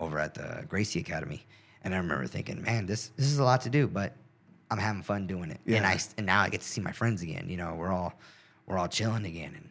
over 0.00 0.18
at 0.18 0.34
the 0.34 0.64
Gracie 0.68 1.00
Academy. 1.00 1.46
And 1.84 1.94
I 1.94 1.98
remember 1.98 2.26
thinking, 2.26 2.62
man, 2.62 2.86
this 2.86 3.12
this 3.16 3.26
is 3.26 3.38
a 3.38 3.44
lot 3.44 3.62
to 3.62 3.70
do, 3.70 3.86
but 3.86 4.14
I'm 4.70 4.78
having 4.78 5.02
fun 5.02 5.26
doing 5.26 5.50
it. 5.50 5.60
Yeah. 5.64 5.78
And 5.78 5.86
I 5.86 5.98
and 6.16 6.26
now 6.26 6.40
I 6.40 6.48
get 6.48 6.60
to 6.60 6.66
see 6.66 6.80
my 6.80 6.92
friends 6.92 7.22
again. 7.22 7.48
You 7.48 7.56
know, 7.56 7.74
we're 7.74 7.92
all 7.92 8.14
we're 8.66 8.78
all 8.78 8.88
chilling 8.88 9.24
again, 9.24 9.52
and 9.54 9.68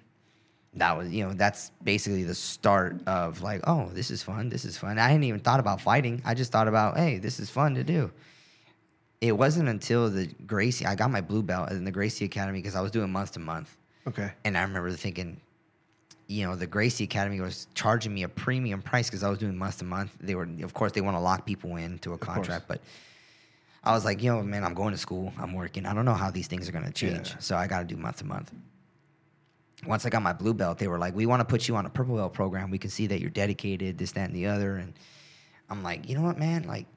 that 0.76 0.98
was 0.98 1.10
you 1.10 1.28
know 1.28 1.34
that's 1.34 1.72
basically 1.84 2.24
the 2.24 2.36
start 2.36 3.06
of 3.08 3.42
like, 3.42 3.62
oh, 3.68 3.90
this 3.94 4.10
is 4.12 4.24
fun. 4.24 4.50
This 4.50 4.64
is 4.66 4.78
fun. 4.78 4.98
I 4.98 5.08
hadn't 5.08 5.24
even 5.26 5.40
thought 5.42 5.60
about 5.60 5.82
fighting. 5.82 6.22
I 6.26 6.34
just 6.34 6.52
thought 6.52 6.68
about, 6.68 6.98
hey, 6.98 7.18
this 7.18 7.40
is 7.40 7.50
fun 7.50 7.76
to 7.76 7.84
do. 7.84 8.12
It 9.20 9.34
wasn't 9.34 9.70
until 9.70 10.10
the 10.10 10.28
Gracie 10.48 10.86
I 10.86 10.96
got 10.96 11.12
my 11.12 11.22
blue 11.22 11.44
belt 11.44 11.72
in 11.72 11.84
the 11.86 11.92
Gracie 11.92 12.26
Academy 12.26 12.60
because 12.60 12.76
I 12.76 12.82
was 12.82 12.92
doing 12.92 13.12
month 13.12 13.34
to 13.34 13.40
month. 13.40 13.76
Okay. 14.08 14.32
And 14.44 14.58
I 14.58 14.64
remember 14.64 14.90
thinking, 14.92 15.40
you 16.28 16.48
know, 16.48 16.56
the 16.56 16.66
Gracie 16.66 17.04
Academy 17.04 17.40
was 17.42 17.68
charging 17.76 18.14
me 18.14 18.24
a 18.24 18.30
premium 18.30 18.82
price 18.82 19.08
because 19.10 19.24
I 19.24 19.30
was 19.30 19.38
doing 19.38 19.58
month 19.58 19.80
to 19.80 19.86
month. 19.86 20.12
They 20.20 20.34
were, 20.34 20.48
of 20.64 20.74
course, 20.74 20.94
they 20.94 21.02
want 21.02 21.18
to 21.18 21.22
lock 21.22 21.46
people 21.46 21.76
into 21.76 22.14
a 22.14 22.18
contract, 22.18 22.68
but 22.68 22.82
I 23.84 23.92
was 23.92 24.06
like, 24.06 24.24
you 24.24 24.32
know, 24.32 24.42
man, 24.42 24.64
I'm 24.64 24.74
going 24.74 24.92
to 24.94 24.98
school, 24.98 25.34
I'm 25.38 25.54
working. 25.54 25.86
I 25.86 25.94
don't 25.94 26.06
know 26.06 26.14
how 26.14 26.32
these 26.32 26.48
things 26.48 26.68
are 26.70 26.72
going 26.72 26.86
to 26.86 26.92
change, 26.94 27.30
Yeah. 27.32 27.36
so 27.40 27.56
I 27.58 27.68
got 27.68 27.80
to 27.80 27.86
do 27.86 27.98
month 27.98 28.18
to 28.18 28.26
month. 28.26 28.52
Once 29.86 30.06
I 30.06 30.10
got 30.10 30.22
my 30.22 30.34
blue 30.34 30.54
belt, 30.54 30.78
they 30.78 30.88
were 30.88 31.00
like, 31.00 31.16
we 31.16 31.26
want 31.26 31.40
to 31.40 31.46
put 31.46 31.68
you 31.68 31.76
on 31.76 31.86
a 31.86 31.90
purple 31.90 32.16
belt 32.16 32.34
program. 32.34 32.70
We 32.70 32.78
can 32.78 32.90
see 32.92 33.08
that 33.08 33.20
you're 33.20 33.30
dedicated, 33.32 33.98
this, 33.98 34.12
that, 34.12 34.26
and 34.30 34.36
the 34.36 34.48
other. 34.48 34.76
And 34.78 34.94
I'm 35.70 35.82
like, 35.84 36.08
you 36.08 36.16
know 36.16 36.24
what, 36.24 36.38
man, 36.38 36.64
like. 36.64 36.88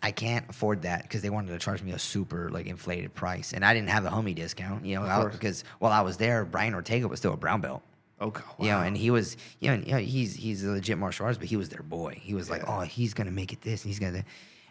I 0.00 0.12
can't 0.12 0.48
afford 0.48 0.82
that 0.82 1.02
because 1.02 1.22
they 1.22 1.30
wanted 1.30 1.48
to 1.48 1.58
charge 1.58 1.82
me 1.82 1.90
a 1.90 1.98
super 1.98 2.50
like 2.50 2.66
inflated 2.66 3.14
price, 3.16 3.52
and 3.52 3.64
I 3.64 3.74
didn't 3.74 3.88
have 3.88 4.04
the 4.04 4.10
homie 4.10 4.32
discount, 4.32 4.86
you 4.86 4.94
know, 4.94 5.02
Of 5.02 5.08
I- 5.10 5.20
course. 5.22 5.32
because 5.34 5.64
while 5.80 5.90
I 5.90 6.02
was 6.02 6.18
there, 6.18 6.44
Brian 6.44 6.72
Ortega 6.72 7.08
was 7.08 7.18
still 7.18 7.32
a 7.32 7.36
brown 7.36 7.60
belt. 7.62 7.82
Okay. 8.20 8.44
You 8.60 8.68
know, 8.68 8.78
and 8.80 8.96
he 8.96 9.10
was, 9.10 9.36
you 9.58 9.72
know, 9.72 9.82
you 9.84 9.90
know, 9.94 9.98
he's 9.98 10.36
he's 10.36 10.62
a 10.62 10.70
legit 10.70 10.98
martial 10.98 11.24
artist, 11.24 11.40
but 11.40 11.48
he 11.48 11.56
was 11.56 11.70
their 11.70 11.82
boy. 11.82 12.16
He 12.22 12.32
was 12.32 12.48
like, 12.48 12.62
oh, 12.68 12.82
he's 12.82 13.12
gonna 13.12 13.32
make 13.32 13.52
it 13.52 13.62
this, 13.62 13.82
and 13.82 13.90
he's 13.90 13.98
gonna, 13.98 14.22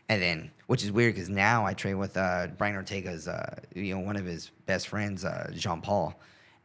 and 0.08 0.22
then 0.22 0.52
which 0.68 0.82
is 0.86 0.94
weird 0.94 1.16
because 1.16 1.28
now 1.28 1.66
I 1.66 1.74
train 1.74 1.98
with 1.98 2.16
uh, 2.16 2.48
Brian 2.58 2.78
Ortega's, 2.78 3.28
uh, 3.28 3.60
you 3.76 3.96
know, 3.96 4.00
one 4.00 4.16
of 4.16 4.24
his 4.24 4.52
best 4.66 4.88
friends, 4.88 5.26
uh, 5.26 5.52
Jean 5.54 5.82
Paul, 5.82 6.18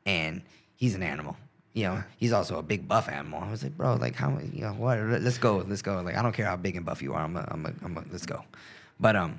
and 0.07 0.40
he's 0.83 0.97
an 0.97 1.03
animal. 1.05 1.37
You 1.75 1.85
know, 1.85 2.05
he's 2.16 2.33
also 2.33 2.59
a 2.59 2.62
big 2.62 2.88
buff 2.88 3.09
animal. 3.09 3.40
I 3.40 3.49
was 3.49 3.62
like, 3.62 3.77
bro, 3.77 3.95
like 3.95 4.16
how, 4.16 4.37
you 4.53 4.62
know, 4.62 4.73
what? 4.73 4.99
Let's 4.99 5.38
go, 5.38 5.64
let's 5.68 5.81
go. 5.81 6.03
Like 6.03 6.16
I 6.16 6.23
don't 6.23 6.33
care 6.33 6.45
how 6.45 6.57
big 6.57 6.75
and 6.75 6.85
buff 6.85 7.01
you 7.01 7.14
are. 7.14 7.23
I'm, 7.23 7.37
a, 7.37 7.49
I'm, 7.49 7.64
a, 7.64 7.73
I'm 7.85 7.97
a, 7.97 8.05
let's 8.11 8.27
go. 8.27 8.45
But 8.99 9.14
um, 9.14 9.38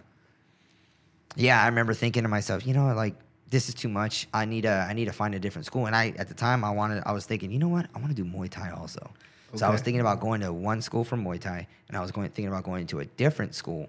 yeah, 1.36 1.62
I 1.62 1.66
remember 1.66 1.94
thinking 1.94 2.24
to 2.24 2.30
myself, 2.30 2.66
you 2.66 2.74
know, 2.74 2.94
like 2.96 3.16
this 3.50 3.68
is 3.68 3.76
too 3.76 3.90
much. 3.90 4.28
I 4.34 4.46
need 4.46 4.64
a 4.64 4.88
I 4.90 4.94
need 4.94 5.06
to 5.06 5.12
find 5.12 5.36
a 5.36 5.40
different 5.40 5.66
school. 5.66 5.86
And 5.86 5.96
I 5.96 6.14
at 6.18 6.30
the 6.30 6.34
time 6.34 6.64
I 6.64 6.72
wanted 6.72 7.04
I 7.06 7.12
was 7.12 7.26
thinking, 7.26 7.52
you 7.52 7.60
know 7.60 7.68
what? 7.68 7.88
I 7.94 8.00
want 8.00 8.16
to 8.16 8.24
do 8.24 8.24
Muay 8.24 8.50
Thai 8.50 8.72
also. 8.72 9.12
So 9.56 9.68
I 9.68 9.70
was 9.70 9.82
thinking 9.82 10.02
about 10.02 10.20
going 10.20 10.42
to 10.42 10.52
one 10.52 10.82
school 10.82 11.04
for 11.04 11.16
Muay 11.16 11.40
Thai, 11.40 11.68
and 11.88 11.96
I 11.96 12.02
was 12.02 12.12
going 12.12 12.28
thinking 12.30 12.48
about 12.48 12.64
going 12.64 12.88
to 12.88 13.02
a 13.02 13.06
different 13.06 13.54
school 13.54 13.88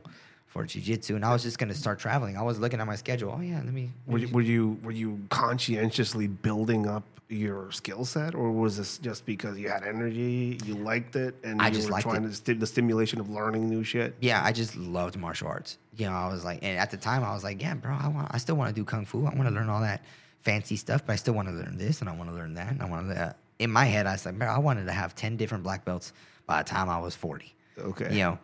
for 0.55 0.65
Jiu 0.65 0.81
Jitsu. 0.81 1.17
And 1.17 1.25
I 1.25 1.33
was 1.33 1.43
just 1.43 1.59
going 1.59 1.69
to 1.69 1.75
start 1.75 1.99
traveling. 1.99 2.37
I 2.37 2.43
was 2.43 2.61
looking 2.61 2.81
at 2.81 2.87
my 2.87 2.95
schedule. 2.95 3.35
Oh 3.37 3.41
yeah, 3.41 3.57
let 3.57 3.75
me. 3.75 3.91
Were 4.07 4.19
you, 4.19 4.29
were 4.29 4.41
you 4.41 4.79
were 4.85 4.93
you 4.93 5.21
conscientiously 5.29 6.29
building 6.29 6.87
up 6.87 7.03
your 7.29 7.73
skill 7.73 8.05
set, 8.05 8.35
or 8.37 8.53
was 8.53 8.77
this 8.77 8.99
just 8.99 9.27
because 9.27 9.59
you 9.59 9.69
had 9.69 9.83
energy, 9.83 10.59
you 10.65 10.75
liked 10.77 11.17
it, 11.17 11.35
and 11.43 11.61
I 11.61 11.69
you 11.69 11.75
just 11.75 11.87
were 11.89 11.95
liked 11.95 12.05
trying 12.05 12.25
it. 12.25 12.29
to 12.29 12.35
sti- 12.35 12.53
the 12.53 12.67
stimulation 12.67 13.19
of 13.19 13.29
learning 13.29 13.69
new 13.69 13.83
shit? 13.83 14.15
yeah, 14.21 14.43
I 14.45 14.53
just 14.53 14.77
loved 14.77 15.17
martial 15.17 15.49
arts. 15.49 15.79
You 15.97 16.07
know, 16.07 16.13
I 16.13 16.29
was 16.33 16.45
like, 16.45 16.61
and 16.63 16.79
at 16.79 16.93
the 16.93 16.99
time 16.99 17.25
I 17.25 17.35
was 17.35 17.43
like, 17.43 17.61
yeah, 17.61 17.75
bro, 17.75 17.93
I 17.93 18.09
want, 18.09 18.29
I 18.31 18.39
still 18.39 18.55
want 18.55 18.69
to 18.69 18.75
do 18.81 18.85
kung 18.85 19.07
fu. 19.07 19.27
I 19.27 19.35
want 19.35 19.49
to 19.49 19.55
learn 19.55 19.69
all 19.69 19.81
that 19.81 20.05
fancy 20.41 20.77
stuff, 20.77 21.05
but 21.05 21.15
I 21.15 21.17
still 21.17 21.35
want 21.35 21.49
to 21.49 21.55
learn 21.55 21.77
this 21.79 22.01
and 22.01 22.09
I 22.09 22.15
want 22.15 22.31
to 22.31 22.37
learn 22.37 22.55
that. 22.55 22.71
And 22.71 22.81
I 22.81 22.85
want 22.85 23.09
to. 23.09 23.21
Uh, 23.21 23.33
in 23.59 23.71
my 23.71 23.87
head, 23.87 24.07
I 24.07 24.13
was 24.13 24.25
like, 24.27 24.39
bro, 24.39 24.49
I 24.49 24.59
wanted 24.59 24.85
to 24.87 24.93
have 24.93 25.17
ten 25.17 25.37
different 25.37 25.65
black 25.65 25.85
belts 25.85 26.13
by 26.47 26.63
the 26.63 26.69
time 26.69 26.89
I 26.89 27.01
was 27.01 27.17
forty. 27.17 27.55
Okay. 27.79 28.13
You 28.13 28.23
know, 28.23 28.39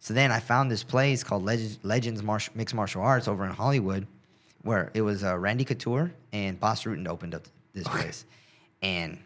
so 0.00 0.14
then 0.14 0.30
I 0.30 0.40
found 0.40 0.70
this 0.70 0.84
place 0.84 1.24
called 1.24 1.44
Legends, 1.44 1.78
Legends 1.82 2.22
Mixed 2.54 2.74
Martial 2.74 3.02
Arts 3.02 3.28
over 3.28 3.44
in 3.44 3.50
Hollywood, 3.52 4.06
where 4.62 4.90
it 4.94 5.02
was 5.02 5.24
uh, 5.24 5.36
Randy 5.36 5.64
Couture 5.64 6.12
and 6.32 6.58
Bas 6.58 6.84
Rutten 6.84 7.08
opened 7.08 7.34
up 7.34 7.42
this 7.72 7.88
place, 7.88 8.24
and 8.82 9.18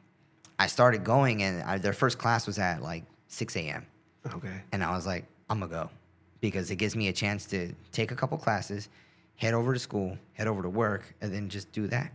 I 0.59 0.67
started 0.67 1.05
going, 1.05 1.43
and 1.43 1.63
I, 1.63 1.79
their 1.79 1.93
first 1.93 2.19
class 2.19 2.47
was 2.47 2.59
at 2.59 2.83
like 2.83 3.05
six 3.29 3.57
a.m. 3.57 3.87
Okay. 4.35 4.63
And 4.73 4.85
I 4.85 4.95
was 4.95 5.07
like, 5.07 5.25
I'm 5.49 5.61
gonna 5.61 5.71
go 5.71 5.91
because 6.41 6.71
it 6.71 6.77
gives 6.77 6.97
me 6.97 7.09
a 7.09 7.13
chance 7.13 7.47
to 7.47 7.73
take 7.93 8.11
a 8.11 8.15
couple 8.17 8.37
classes, 8.39 8.89
head 9.37 9.55
over 9.55 9.73
to 9.73 9.79
school, 9.79 10.19
head 10.35 10.47
over 10.47 10.63
to 10.63 10.69
work, 10.69 11.15
and 11.21 11.33
then 11.33 11.49
just 11.49 11.71
do 11.73 11.87
that. 11.89 12.13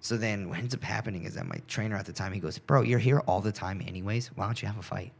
So 0.00 0.16
then 0.16 0.48
what 0.48 0.58
ends 0.58 0.74
up 0.74 0.82
happening 0.82 1.24
is 1.24 1.34
that 1.34 1.46
my 1.46 1.60
trainer 1.68 1.96
at 1.96 2.06
the 2.06 2.12
time, 2.12 2.32
he 2.32 2.40
goes, 2.40 2.58
Bro, 2.58 2.82
you're 2.82 2.98
here 2.98 3.20
all 3.20 3.40
the 3.40 3.52
time 3.52 3.82
anyways. 3.86 4.28
Why 4.34 4.46
don't 4.46 4.60
you 4.62 4.68
have 4.68 4.78
a 4.78 4.82
fight? 4.82 5.12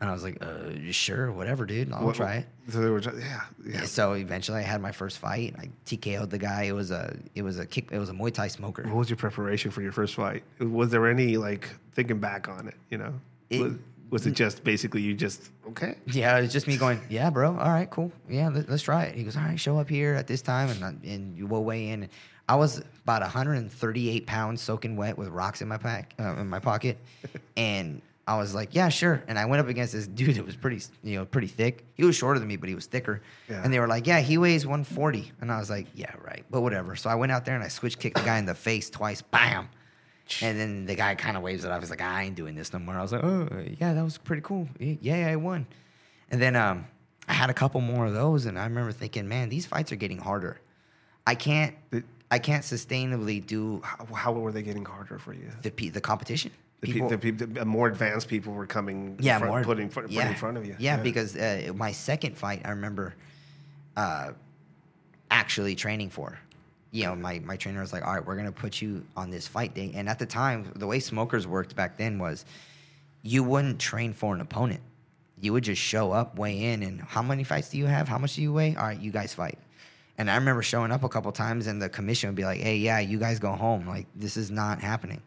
And 0.00 0.10
I 0.10 0.12
was 0.12 0.22
like, 0.22 0.44
uh, 0.44 0.72
sure, 0.92 1.32
whatever, 1.32 1.64
dude. 1.64 1.90
I'll 1.90 2.04
What- 2.04 2.16
try 2.16 2.34
it. 2.36 2.46
So 2.68 2.80
they 2.80 2.90
were 2.90 3.00
just, 3.00 3.16
yeah, 3.16 3.40
yeah. 3.64 3.84
So 3.84 4.12
eventually 4.12 4.58
I 4.58 4.62
had 4.62 4.82
my 4.82 4.92
first 4.92 5.18
fight. 5.18 5.54
I 5.58 5.70
TKO'd 5.86 6.28
the 6.30 6.38
guy. 6.38 6.64
It 6.64 6.72
was 6.72 6.90
a 6.90 7.16
it 7.34 7.42
was 7.42 7.58
a 7.58 7.64
kick 7.64 7.88
it 7.92 7.98
was 7.98 8.10
a 8.10 8.12
Muay 8.12 8.32
Thai 8.34 8.48
smoker. 8.48 8.82
What 8.84 8.96
was 8.96 9.08
your 9.10 9.16
preparation 9.16 9.70
for 9.70 9.80
your 9.82 9.92
first 9.92 10.14
fight? 10.14 10.42
Was 10.58 10.90
there 10.90 11.06
any 11.08 11.36
like 11.38 11.70
thinking 11.92 12.18
back 12.18 12.48
on 12.48 12.68
it? 12.68 12.74
You 12.90 12.98
know, 12.98 13.14
It- 13.48 13.60
was, 13.62 13.72
was 14.10 14.26
it 14.26 14.32
just 14.34 14.62
basically 14.64 15.00
you 15.00 15.14
just 15.14 15.50
okay? 15.70 15.96
Yeah, 16.06 16.38
it's 16.38 16.52
just 16.52 16.66
me 16.68 16.76
going, 16.76 17.00
yeah, 17.08 17.30
bro. 17.30 17.50
All 17.58 17.70
right, 17.72 17.90
cool. 17.90 18.12
Yeah, 18.28 18.50
let, 18.50 18.68
us 18.68 18.82
try 18.82 19.04
it. 19.04 19.16
He 19.16 19.24
goes, 19.24 19.36
all 19.36 19.42
right, 19.42 19.58
show 19.58 19.78
up 19.78 19.88
here 19.88 20.14
at 20.14 20.26
this 20.28 20.42
time, 20.42 20.68
and 20.70 20.84
I- 20.84 21.08
and 21.10 21.36
you 21.38 21.46
will 21.46 21.64
weigh 21.64 21.88
in. 21.88 22.08
I 22.48 22.54
was 22.54 22.82
about 23.02 23.22
138 23.22 24.26
pounds 24.26 24.60
soaking 24.60 24.96
wet 24.96 25.18
with 25.18 25.28
rocks 25.28 25.60
in 25.62 25.66
my 25.68 25.78
pack, 25.78 26.14
uh, 26.20 26.36
in 26.36 26.48
my 26.48 26.60
pocket, 26.60 26.98
and 27.56 28.00
I 28.28 28.36
was 28.36 28.54
like, 28.54 28.74
yeah, 28.74 28.88
sure. 28.88 29.22
And 29.28 29.38
I 29.38 29.44
went 29.44 29.60
up 29.60 29.68
against 29.68 29.92
this 29.92 30.06
dude 30.08 30.34
that 30.34 30.44
was 30.44 30.56
pretty, 30.56 30.82
you 31.04 31.18
know, 31.18 31.24
pretty 31.24 31.46
thick. 31.46 31.84
He 31.94 32.04
was 32.04 32.16
shorter 32.16 32.40
than 32.40 32.48
me, 32.48 32.56
but 32.56 32.68
he 32.68 32.74
was 32.74 32.86
thicker. 32.86 33.22
Yeah. 33.48 33.62
And 33.62 33.72
they 33.72 33.78
were 33.78 33.86
like, 33.86 34.06
yeah, 34.06 34.20
he 34.20 34.36
weighs 34.36 34.66
140. 34.66 35.30
And 35.40 35.52
I 35.52 35.58
was 35.60 35.70
like, 35.70 35.86
yeah, 35.94 36.12
right. 36.24 36.44
But 36.50 36.62
whatever. 36.62 36.96
So 36.96 37.08
I 37.08 37.14
went 37.14 37.30
out 37.30 37.44
there 37.44 37.54
and 37.54 37.62
I 37.62 37.68
switch 37.68 37.98
kicked 38.00 38.16
the 38.16 38.24
guy 38.24 38.38
in 38.38 38.46
the 38.46 38.54
face 38.54 38.90
twice. 38.90 39.22
Bam. 39.22 39.68
And 40.42 40.58
then 40.58 40.86
the 40.86 40.96
guy 40.96 41.14
kind 41.14 41.36
of 41.36 41.44
waves 41.44 41.64
it 41.64 41.70
off. 41.70 41.80
He's 41.80 41.90
like, 41.90 42.00
I 42.02 42.24
ain't 42.24 42.34
doing 42.34 42.56
this 42.56 42.72
no 42.72 42.80
more. 42.80 42.96
I 42.96 43.02
was 43.02 43.12
like, 43.12 43.22
oh, 43.22 43.48
yeah, 43.78 43.94
that 43.94 44.02
was 44.02 44.18
pretty 44.18 44.42
cool. 44.42 44.68
Yeah, 44.80 45.28
I 45.28 45.36
won. 45.36 45.68
And 46.28 46.42
then 46.42 46.56
um, 46.56 46.88
I 47.28 47.32
had 47.32 47.48
a 47.48 47.54
couple 47.54 47.80
more 47.80 48.06
of 48.06 48.12
those, 48.12 48.44
and 48.46 48.58
I 48.58 48.64
remember 48.64 48.90
thinking, 48.90 49.28
man, 49.28 49.50
these 49.50 49.66
fights 49.66 49.92
are 49.92 49.96
getting 49.96 50.18
harder. 50.18 50.60
I 51.24 51.36
can't, 51.36 51.76
I 52.28 52.40
can't 52.40 52.64
sustainably 52.64 53.44
do 53.44 53.80
How, 53.84 54.04
how 54.14 54.32
were 54.32 54.50
they 54.50 54.62
getting 54.62 54.84
harder 54.84 55.18
for 55.18 55.32
you? 55.32 55.50
the 55.62 55.70
the 55.90 56.00
competition. 56.00 56.50
The, 56.86 56.92
pe- 56.92 57.18
People- 57.18 57.46
the, 57.46 57.46
the 57.46 57.64
more 57.64 57.88
advanced 57.88 58.28
people 58.28 58.52
were 58.52 58.66
coming. 58.66 59.16
yeah, 59.20 59.38
front, 59.38 59.50
more 59.52 59.62
putting, 59.64 59.88
put, 59.88 60.10
yeah. 60.10 60.22
put 60.22 60.30
in 60.30 60.36
front 60.36 60.56
of 60.56 60.66
you. 60.66 60.76
Yeah, 60.78 60.96
because 60.96 61.36
uh, 61.36 61.72
my 61.74 61.92
second 61.92 62.36
fight, 62.38 62.62
I 62.64 62.70
remember 62.70 63.14
uh, 63.96 64.32
actually 65.30 65.74
training 65.74 66.10
for. 66.10 66.38
You 66.92 67.04
know, 67.06 67.16
my, 67.16 67.40
my 67.40 67.56
trainer 67.56 67.80
was 67.80 67.92
like, 67.92 68.06
all 68.06 68.14
right, 68.14 68.24
we're 68.24 68.36
going 68.36 68.46
to 68.46 68.52
put 68.52 68.80
you 68.80 69.04
on 69.16 69.30
this 69.30 69.46
fight 69.46 69.74
day. 69.74 69.92
And 69.94 70.08
at 70.08 70.18
the 70.18 70.26
time, 70.26 70.72
the 70.76 70.86
way 70.86 71.00
smokers 71.00 71.46
worked 71.46 71.76
back 71.76 71.98
then 71.98 72.18
was 72.18 72.44
you 73.22 73.42
wouldn't 73.42 73.80
train 73.80 74.12
for 74.14 74.34
an 74.34 74.40
opponent. 74.40 74.80
You 75.38 75.52
would 75.52 75.64
just 75.64 75.82
show 75.82 76.12
up, 76.12 76.38
weigh 76.38 76.72
in, 76.72 76.82
and 76.82 77.02
how 77.02 77.20
many 77.22 77.44
fights 77.44 77.68
do 77.68 77.76
you 77.76 77.86
have? 77.86 78.08
How 78.08 78.16
much 78.16 78.36
do 78.36 78.42
you 78.42 78.52
weigh? 78.52 78.74
All 78.76 78.84
right, 78.84 78.98
you 78.98 79.10
guys 79.10 79.34
fight. 79.34 79.58
And 80.16 80.30
I 80.30 80.36
remember 80.36 80.62
showing 80.62 80.92
up 80.92 81.04
a 81.04 81.10
couple 81.10 81.30
times, 81.32 81.66
and 81.66 81.82
the 81.82 81.90
commission 81.90 82.30
would 82.30 82.36
be 82.36 82.44
like, 82.46 82.58
"Hey, 82.58 82.76
yeah, 82.78 83.00
you 83.00 83.18
guys 83.18 83.38
go 83.38 83.52
home. 83.52 83.86
Like 83.86 84.06
this 84.16 84.38
is 84.38 84.50
not 84.50 84.80
happening." 84.80 85.20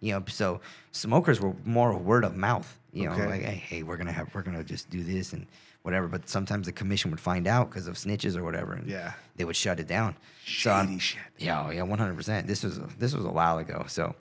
You 0.00 0.12
know, 0.12 0.24
so 0.28 0.60
smokers 0.92 1.40
were 1.40 1.54
more 1.64 1.96
word 1.96 2.24
of 2.24 2.36
mouth. 2.36 2.78
You 2.92 3.08
know, 3.08 3.16
like, 3.16 3.42
hey, 3.42 3.56
hey, 3.56 3.82
we're 3.82 3.96
gonna 3.96 4.12
have, 4.12 4.34
we're 4.34 4.42
gonna 4.42 4.64
just 4.64 4.88
do 4.90 5.02
this 5.02 5.32
and 5.32 5.46
whatever. 5.82 6.08
But 6.08 6.28
sometimes 6.28 6.66
the 6.66 6.72
commission 6.72 7.10
would 7.10 7.20
find 7.20 7.46
out 7.46 7.68
because 7.70 7.86
of 7.86 7.96
snitches 7.96 8.36
or 8.36 8.42
whatever, 8.44 8.72
and 8.74 8.88
Yeah. 8.88 9.12
they 9.36 9.44
would 9.44 9.56
shut 9.56 9.80
it 9.80 9.86
down. 9.86 10.16
so 10.46 10.86
shit. 10.98 11.20
yeah, 11.38 11.66
oh, 11.66 11.70
yeah, 11.70 11.82
one 11.82 11.98
hundred 11.98 12.16
percent. 12.16 12.46
This 12.46 12.62
was 12.62 12.78
this 12.98 13.14
was 13.14 13.24
a 13.24 13.30
while 13.30 13.58
ago. 13.58 13.84
So, 13.88 14.14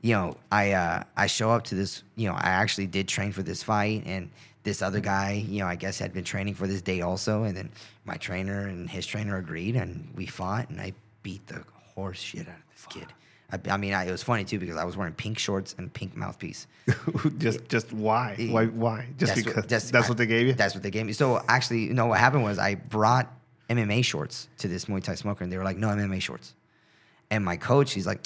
you 0.00 0.12
know, 0.12 0.36
I 0.50 0.72
uh, 0.72 1.04
I 1.16 1.26
show 1.26 1.50
up 1.50 1.64
to 1.64 1.74
this. 1.74 2.02
You 2.16 2.28
know, 2.28 2.34
I 2.34 2.50
actually 2.50 2.86
did 2.86 3.08
train 3.08 3.32
for 3.32 3.42
this 3.42 3.62
fight, 3.62 4.02
and 4.06 4.30
this 4.64 4.80
other 4.82 5.00
guy, 5.00 5.44
you 5.46 5.60
know, 5.60 5.66
I 5.66 5.76
guess 5.76 5.98
had 5.98 6.12
been 6.12 6.24
training 6.24 6.54
for 6.54 6.66
this 6.66 6.82
day 6.82 7.00
also, 7.02 7.42
and 7.44 7.56
then 7.56 7.70
my 8.04 8.16
trainer 8.16 8.66
and 8.66 8.88
his 8.88 9.06
trainer 9.06 9.36
agreed, 9.36 9.76
and 9.76 10.08
we 10.14 10.26
fought, 10.26 10.70
and 10.70 10.80
I 10.80 10.92
beat 11.22 11.46
the 11.48 11.64
horse 11.94 12.18
shit 12.20 12.48
out 12.48 12.54
of 12.56 12.62
this 12.74 12.86
kid. 12.88 13.06
I, 13.54 13.70
I 13.70 13.76
mean, 13.76 13.92
I, 13.92 14.06
it 14.06 14.10
was 14.10 14.22
funny 14.22 14.44
too 14.44 14.58
because 14.58 14.76
I 14.76 14.84
was 14.84 14.96
wearing 14.96 15.14
pink 15.14 15.38
shorts 15.38 15.74
and 15.78 15.92
pink 15.92 16.16
mouthpiece. 16.16 16.66
just, 17.38 17.68
just 17.68 17.92
why? 17.92 18.36
Why? 18.50 18.66
Why? 18.66 19.06
Just 19.18 19.34
That's 19.34 19.42
because? 19.46 19.56
what, 19.56 19.68
that's, 19.68 19.94
I- 19.94 20.08
what 20.08 20.18
they 20.18 20.26
gave 20.26 20.46
you. 20.46 20.52
That's 20.54 20.74
what 20.74 20.82
they 20.82 20.90
gave 20.90 21.06
me. 21.06 21.12
So 21.12 21.42
actually, 21.48 21.84
you 21.84 21.94
know 21.94 22.06
what 22.06 22.18
happened 22.18 22.44
was 22.44 22.58
I 22.58 22.74
brought 22.74 23.32
MMA 23.70 24.04
shorts 24.04 24.48
to 24.58 24.68
this 24.68 24.86
Muay 24.86 25.02
Thai 25.02 25.14
smoker, 25.14 25.44
and 25.44 25.52
they 25.52 25.56
were 25.56 25.64
like, 25.64 25.78
"No 25.78 25.88
MMA 25.88 26.20
shorts." 26.20 26.54
And 27.30 27.42
my 27.44 27.56
coach, 27.56 27.94
he's 27.94 28.06
like, 28.06 28.20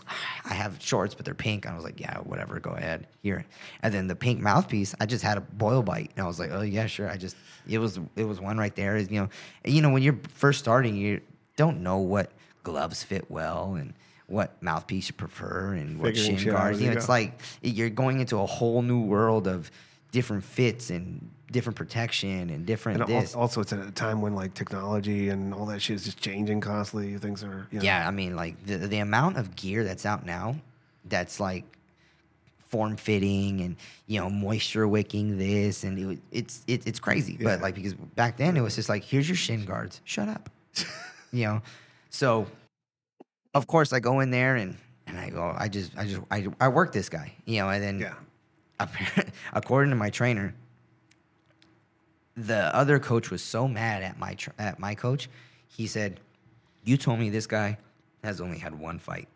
"I 0.45 0.55
have 0.55 0.83
shorts, 0.83 1.15
but 1.15 1.25
they're 1.25 1.35
pink." 1.35 1.67
I 1.67 1.75
was 1.75 1.85
like, 1.85 2.01
"Yeah, 2.01 2.19
whatever, 2.19 2.59
go 2.59 2.71
ahead 2.71 3.07
here." 3.23 3.45
And 3.83 3.95
then 3.95 4.09
the 4.09 4.17
pink 4.17 4.41
mouthpiece, 4.41 4.95
I 5.01 5.07
just 5.07 5.23
had 5.23 5.39
a 5.39 5.41
boil 5.41 5.83
bite, 5.83 6.11
and 6.17 6.25
I 6.25 6.27
was 6.27 6.41
like, 6.41 6.51
"Oh 6.53 6.63
yeah, 6.63 6.87
sure." 6.87 7.09
I 7.09 7.17
just 7.17 7.37
it 7.69 7.79
was 7.79 8.01
it 8.17 8.25
was 8.25 8.41
one 8.41 8.59
right 8.59 8.75
there. 8.75 8.99
You 8.99 9.21
know, 9.21 9.29
you 9.65 9.81
know 9.83 9.91
when 9.91 10.03
you're 10.03 10.19
first 10.35 10.59
starting, 10.59 10.97
you 10.97 11.21
don't 11.57 11.83
know 11.83 11.99
what 11.99 12.33
gloves 12.65 13.03
fit 13.05 13.31
well 13.31 13.77
and 13.77 13.95
what 14.29 14.63
mouthpiece 14.63 15.09
you 15.09 15.15
prefer 15.15 15.73
and 15.73 15.99
what 15.99 16.15
Figuring 16.15 16.37
shin 16.37 16.53
guards. 16.53 16.81
You 16.81 16.91
know, 16.91 16.97
it's 16.97 17.09
like 17.09 17.41
you're 17.63 17.91
going 17.91 18.21
into 18.21 18.39
a 18.39 18.47
whole 18.47 18.83
new 18.83 19.01
world 19.01 19.49
of 19.49 19.71
different 20.13 20.45
fits 20.45 20.91
and 20.91 21.31
different 21.51 21.77
protection 21.77 22.51
and 22.51 22.67
different 22.67 23.01
and 23.01 23.09
this. 23.09 23.35
also, 23.35 23.63
it's 23.63 23.73
at 23.73 23.81
a 23.87 23.91
time 23.91 24.21
when 24.21 24.35
like 24.35 24.53
technology 24.53 25.31
and 25.31 25.55
all 25.55 25.67
that 25.67 25.81
shit 25.81 25.97
is 25.97 26.05
just 26.05 26.21
changing 26.21 26.61
constantly. 26.61 27.17
Things 27.17 27.43
are, 27.43 27.67
you 27.71 27.79
know, 27.79 27.85
yeah, 27.85 28.07
I 28.07 28.11
mean, 28.11 28.37
like 28.37 28.65
the 28.67 28.77
the 28.77 28.99
amount 28.99 29.39
of 29.39 29.57
gear 29.57 29.83
that's 29.83 30.05
out 30.05 30.27
now, 30.27 30.57
that's 31.07 31.41
like 31.41 31.65
form 32.69 32.99
fitting 32.99 33.63
and 33.63 33.77
you 34.07 34.21
know 34.21 34.29
moisture 34.29 34.87
wicking 34.87 35.39
this 35.39 35.85
and 35.85 35.99
it, 35.99 36.19
it's 36.31 36.63
it, 36.67 36.87
it's 36.87 37.01
crazy. 37.01 37.39
But 37.41 37.63
like 37.63 37.75
because 37.75 37.95
back 37.95 38.37
then 38.37 38.59
it 38.59 38.61
was 38.61 38.77
just 38.77 38.91
like 38.91 39.05
here's 39.05 39.27
your 39.27 39.37
shin 39.37 39.65
guards, 39.65 40.03
shut 40.05 40.29
up, 40.29 40.51
you 41.33 41.45
know. 41.45 41.63
So 42.11 42.47
of 43.55 43.67
course 43.67 43.93
I 43.93 44.01
go 44.01 44.21
in 44.21 44.31
there 44.31 44.57
and 44.57 44.77
and 45.07 45.19
I 45.19 45.31
go 45.31 45.55
I 45.57 45.69
just 45.69 45.97
I 45.97 46.07
just 46.07 46.21
I 46.31 46.47
I 46.61 46.69
work 46.69 46.93
this 46.93 47.09
guy, 47.09 47.33
you 47.45 47.59
know, 47.61 47.69
and 47.69 47.83
then 47.83 47.99
yeah. 48.01 48.15
according 49.53 49.91
to 49.91 49.97
my 49.97 50.11
trainer, 50.11 50.55
the 52.37 52.75
other 52.75 52.99
coach 52.99 53.31
was 53.31 53.43
so 53.43 53.67
mad 53.67 54.03
at 54.03 54.19
my 54.19 54.35
tr- 54.35 54.51
at 54.59 54.79
my 54.79 54.95
coach. 54.95 55.29
He 55.67 55.87
said, 55.87 56.21
"You 56.85 56.97
told 56.97 57.19
me 57.19 57.31
this 57.31 57.47
guy 57.47 57.79
has 58.23 58.41
only 58.41 58.59
had 58.59 58.79
one 58.79 58.99
fight. 58.99 59.29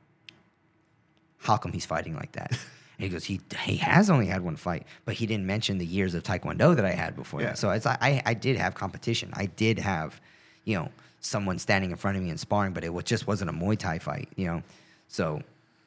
How 1.38 1.56
come 1.56 1.72
he's 1.72 1.86
fighting 1.86 2.14
like 2.14 2.32
that?" 2.32 2.56
And 2.98 3.04
he 3.04 3.08
goes, 3.08 3.24
"He 3.24 3.40
he 3.64 3.76
has 3.76 4.10
only 4.10 4.26
had 4.26 4.42
one 4.42 4.54
fight, 4.54 4.86
but 5.06 5.14
he 5.14 5.26
didn't 5.26 5.46
mention 5.46 5.78
the 5.78 5.86
years 5.86 6.14
of 6.14 6.22
taekwondo 6.22 6.76
that 6.76 6.84
I 6.84 6.92
had 6.92 7.16
before. 7.16 7.40
Yeah. 7.40 7.46
that. 7.48 7.58
So 7.58 7.70
it's 7.70 7.86
I 7.86 8.22
I 8.24 8.34
did 8.34 8.58
have 8.58 8.74
competition. 8.74 9.30
I 9.32 9.46
did 9.46 9.78
have, 9.78 10.20
you 10.64 10.76
know, 10.76 10.90
someone 11.22 11.58
standing 11.58 11.90
in 11.90 11.96
front 11.96 12.18
of 12.18 12.22
me 12.22 12.28
and 12.28 12.38
sparring, 12.38 12.72
but 12.74 12.84
it 12.84 12.92
wa- 12.92 13.00
just 13.00 13.26
wasn't 13.26 13.48
a 13.48 13.52
Muay 13.52 13.78
Thai 13.78 13.98
fight, 13.98 14.28
you 14.36 14.46
know. 14.46 14.62
So 15.08 15.42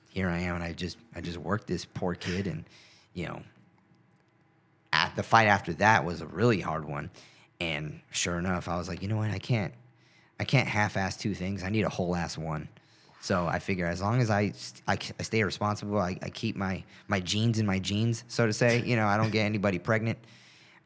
here 0.10 0.30
I 0.30 0.40
am, 0.40 0.56
and 0.56 0.64
I 0.64 0.74
just 0.74 0.98
I 1.16 1.22
just 1.22 1.38
worked 1.38 1.68
this 1.68 1.86
poor 1.86 2.16
kid, 2.16 2.48
and 2.48 2.64
you 3.14 3.28
know, 3.28 3.44
at 4.92 5.16
the 5.16 5.24
fight 5.24 5.46
after 5.48 5.74
that 5.74 6.04
was 6.04 6.22
a 6.22 6.26
really 6.26 6.62
hard 6.62 6.86
one. 6.86 7.12
And 7.60 8.02
sure 8.12 8.38
enough, 8.38 8.68
I 8.68 8.78
was 8.78 8.90
like, 8.90 9.02
you 9.02 9.08
know 9.08 9.18
what? 9.18 9.32
I 9.32 9.40
can't, 9.40 9.74
I 10.40 10.44
can't 10.44 10.68
half-ass 10.68 11.16
two 11.16 11.34
things. 11.34 11.64
I 11.64 11.70
need 11.70 11.84
a 11.86 11.90
whole 11.90 12.14
ass 12.14 12.38
one. 12.38 12.68
So 13.22 13.48
I 13.48 13.60
figure 13.60 13.88
as 13.88 14.02
long 14.02 14.22
as 14.22 14.30
I, 14.30 14.52
I, 14.88 14.98
I 15.20 15.24
stay 15.24 15.42
responsible, 15.44 15.98
I, 15.98 16.18
I 16.22 16.30
keep 16.30 16.56
my 16.56 16.84
my 17.08 17.20
genes 17.20 17.60
in 17.60 17.66
my 17.66 17.80
jeans, 17.80 18.24
so 18.28 18.46
to 18.46 18.54
say. 18.54 18.84
You 18.84 18.96
know, 18.96 19.08
I 19.08 19.18
don't 19.18 19.32
get 19.32 19.46
anybody 19.46 19.80
pregnant. 19.80 20.20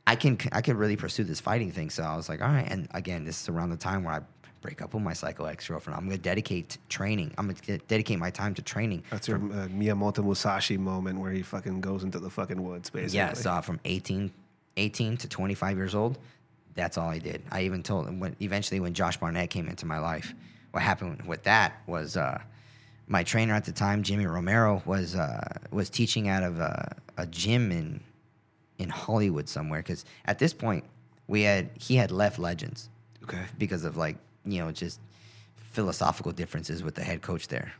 I 0.07 0.15
can 0.15 0.37
I 0.51 0.61
could 0.61 0.75
really 0.75 0.95
pursue 0.95 1.23
this 1.23 1.39
fighting 1.39 1.71
thing. 1.71 1.89
So 1.89 2.03
I 2.03 2.15
was 2.15 2.29
like, 2.29 2.41
all 2.41 2.47
right. 2.47 2.67
And 2.67 2.87
again, 2.91 3.25
this 3.25 3.41
is 3.41 3.49
around 3.49 3.71
the 3.71 3.77
time 3.77 4.03
where 4.03 4.13
I 4.15 4.21
break 4.61 4.81
up 4.81 4.93
with 4.93 5.03
my 5.03 5.13
psycho 5.13 5.45
ex 5.45 5.67
girlfriend. 5.67 5.97
I'm 5.97 6.05
gonna 6.05 6.17
dedicate 6.17 6.77
training. 6.89 7.33
I'm 7.37 7.47
gonna 7.53 7.77
dedicate 7.87 8.19
my 8.19 8.29
time 8.31 8.53
to 8.55 8.61
training. 8.61 9.03
That's 9.09 9.27
your 9.27 9.37
uh, 9.37 9.67
Miyamoto 9.67 10.23
Musashi 10.23 10.77
moment 10.77 11.19
where 11.19 11.31
he 11.31 11.41
fucking 11.41 11.81
goes 11.81 12.03
into 12.03 12.19
the 12.19 12.29
fucking 12.29 12.61
woods, 12.63 12.89
basically. 12.89 13.17
Yeah, 13.17 13.33
so 13.33 13.61
from 13.61 13.79
18, 13.85 14.31
18 14.77 15.17
to 15.17 15.27
25 15.29 15.77
years 15.77 15.95
old, 15.95 16.17
that's 16.75 16.97
all 16.97 17.09
I 17.09 17.19
did. 17.19 17.41
I 17.51 17.61
even 17.63 17.83
told 17.83 18.07
him 18.07 18.19
when 18.19 18.35
eventually 18.41 18.79
when 18.79 18.93
Josh 18.93 19.17
Barnett 19.17 19.49
came 19.49 19.67
into 19.67 19.85
my 19.85 19.99
life, 19.99 20.33
what 20.71 20.83
happened 20.83 21.23
with 21.27 21.43
that 21.43 21.81
was 21.87 22.15
uh, 22.17 22.41
my 23.07 23.23
trainer 23.23 23.53
at 23.55 23.65
the 23.65 23.71
time, 23.71 24.03
Jimmy 24.03 24.25
Romero, 24.25 24.81
was 24.85 25.15
uh, 25.15 25.57
was 25.71 25.89
teaching 25.89 26.27
out 26.27 26.43
of 26.43 26.59
a, 26.59 26.95
a 27.17 27.25
gym 27.25 27.71
in 27.71 28.01
in 28.77 28.89
Hollywood 28.89 29.49
somewhere. 29.49 29.79
Because 29.79 30.05
at 30.25 30.39
this 30.39 30.53
point, 30.53 30.83
we 31.27 31.41
had 31.43 31.69
he 31.79 31.95
had 31.95 32.11
left 32.11 32.37
Legends 32.39 32.89
Okay. 33.23 33.43
because 33.57 33.83
of 33.83 33.97
like 33.97 34.17
you 34.45 34.59
know 34.63 34.71
just 34.71 34.99
philosophical 35.55 36.31
differences 36.31 36.83
with 36.83 36.95
the 36.95 37.03
head 37.03 37.21
coach 37.21 37.47
there. 37.47 37.73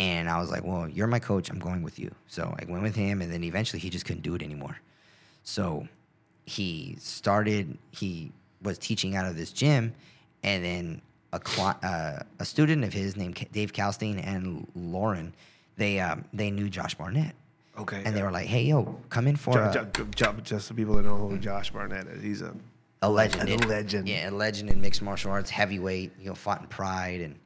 And 0.00 0.28
I 0.30 0.38
was 0.38 0.50
like, 0.50 0.64
"Well, 0.64 0.88
you're 0.88 1.08
my 1.08 1.18
coach. 1.18 1.50
I'm 1.50 1.58
going 1.58 1.82
with 1.82 1.98
you." 1.98 2.14
So 2.28 2.54
I 2.58 2.64
went 2.70 2.82
with 2.82 2.94
him, 2.94 3.20
and 3.20 3.32
then 3.32 3.42
eventually 3.42 3.80
he 3.80 3.90
just 3.90 4.04
couldn't 4.04 4.22
do 4.22 4.34
it 4.34 4.42
anymore. 4.42 4.78
So 5.42 5.88
he 6.46 6.96
started. 7.00 7.76
He 7.90 8.32
was 8.62 8.78
teaching 8.78 9.16
out 9.16 9.26
of 9.26 9.36
this 9.36 9.52
gym, 9.52 9.94
and 10.42 10.64
then 10.64 11.02
a 11.32 11.40
uh, 11.60 12.22
a 12.38 12.44
student 12.44 12.84
of 12.84 12.92
his 12.92 13.16
named 13.16 13.34
K- 13.34 13.48
Dave 13.52 13.72
Kalstein 13.72 14.24
and 14.24 14.66
Lauren, 14.76 15.34
they 15.76 15.98
um, 16.00 16.24
they 16.32 16.50
knew 16.52 16.68
Josh 16.70 16.94
Barnett, 16.94 17.34
Okay. 17.76 18.00
and 18.04 18.14
they 18.16 18.22
were 18.22 18.30
like, 18.30 18.46
"Hey, 18.46 18.62
yo, 18.62 19.00
come 19.10 19.26
in 19.26 19.34
for 19.36 19.52
Jo- 19.54 19.80
a, 19.82 19.84
Jo- 19.92 20.04
Jo- 20.14 20.32
just 20.44 20.68
so 20.68 20.74
people 20.74 20.94
that 20.94 21.02
know 21.04 21.16
who 21.28 21.38
Josh 21.38 21.70
Barnett 21.72 22.06
is, 22.06 22.22
he's 22.22 22.40
a 22.40 22.54
a 23.02 23.10
legend. 23.10 23.48
A 23.48 23.66
legend. 23.66 24.08
Yeah, 24.08 24.30
a 24.30 24.32
legend 24.32 24.70
in 24.70 24.80
mixed 24.80 25.02
martial 25.02 25.30
arts, 25.30 25.50
heavyweight. 25.50 26.12
You 26.20 26.28
know, 26.28 26.34
fought 26.34 26.60
in 26.60 26.66
Pride, 26.66 27.20
and 27.20 27.38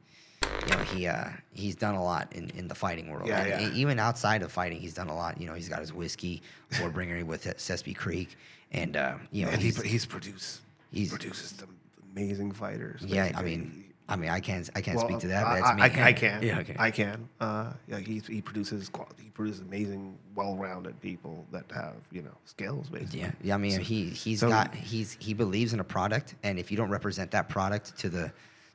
you 0.67 0.75
know 0.75 0.83
he 0.83 1.07
uh, 1.07 1.25
he's 1.53 1.75
done 1.75 1.95
a 1.95 2.03
lot 2.03 2.33
in, 2.33 2.49
in 2.51 2.67
the 2.67 2.75
fighting 2.75 3.09
world. 3.11 3.27
Yeah, 3.27 3.39
and, 3.41 3.49
yeah. 3.49 3.59
and 3.67 3.75
even 3.75 3.99
outside 3.99 4.41
of 4.41 4.51
fighting, 4.51 4.79
he's 4.79 4.93
done 4.93 5.09
a 5.09 5.15
lot. 5.15 5.39
You 5.39 5.47
know, 5.47 5.53
he's 5.53 5.69
got 5.69 5.79
his 5.79 5.93
whiskey 5.93 6.41
Warbringer 6.73 7.23
with 7.23 7.43
Sespe 7.57 7.95
Creek, 7.95 8.35
and 8.71 8.95
uh, 8.95 9.15
you 9.31 9.45
know 9.45 9.51
and 9.51 9.61
he, 9.61 9.67
he's, 9.67 9.81
he's 9.81 10.05
produced. 10.05 10.61
He 10.91 10.99
he's- 10.99 11.09
produces 11.11 11.51
some 11.51 11.75
amazing 12.15 12.51
fighters. 12.51 13.01
yeah. 13.05 13.31
I 13.35 13.41
mean, 13.41 13.82
I 14.09 14.15
mean, 14.17 14.29
I 14.29 14.39
can't 14.41 14.69
I 14.75 14.81
can't 14.81 14.97
Well, 14.97 15.07
speak 15.07 15.19
to 15.19 15.27
that. 15.29 15.45
I, 15.47 15.61
But 15.61 15.75
me. 15.75 15.81
I, 15.81 16.07
I 16.07 16.13
can. 16.13 16.43
Yeah, 16.47 16.59
okay. 16.59 16.75
I 16.77 16.91
can. 16.91 17.29
Uh, 17.39 17.71
yeah, 17.87 17.99
he 17.99 18.19
he 18.19 18.41
produces 18.41 18.89
qual- 18.89 19.09
he 19.21 19.29
produces 19.29 19.61
amazing, 19.61 20.17
well-rounded 20.35 20.99
people 21.01 21.45
that 21.51 21.65
have 21.73 21.95
you 22.11 22.21
know 22.21 22.35
skills. 22.45 22.89
Basically. 22.89 23.21
Yeah, 23.21 23.31
yeah. 23.41 23.55
I 23.55 23.57
mean, 23.57 23.79
he 23.79 24.05
he's 24.09 24.41
so- 24.41 24.49
got 24.49 24.75
he's 24.75 25.15
he 25.19 25.33
believes 25.33 25.73
in 25.73 25.79
a 25.79 25.83
product, 25.85 26.35
and 26.43 26.59
if 26.59 26.69
you 26.69 26.77
don't 26.77 26.89
represent 26.89 27.31
that 27.31 27.47
product 27.49 27.97
to 27.99 28.09
the 28.09 28.31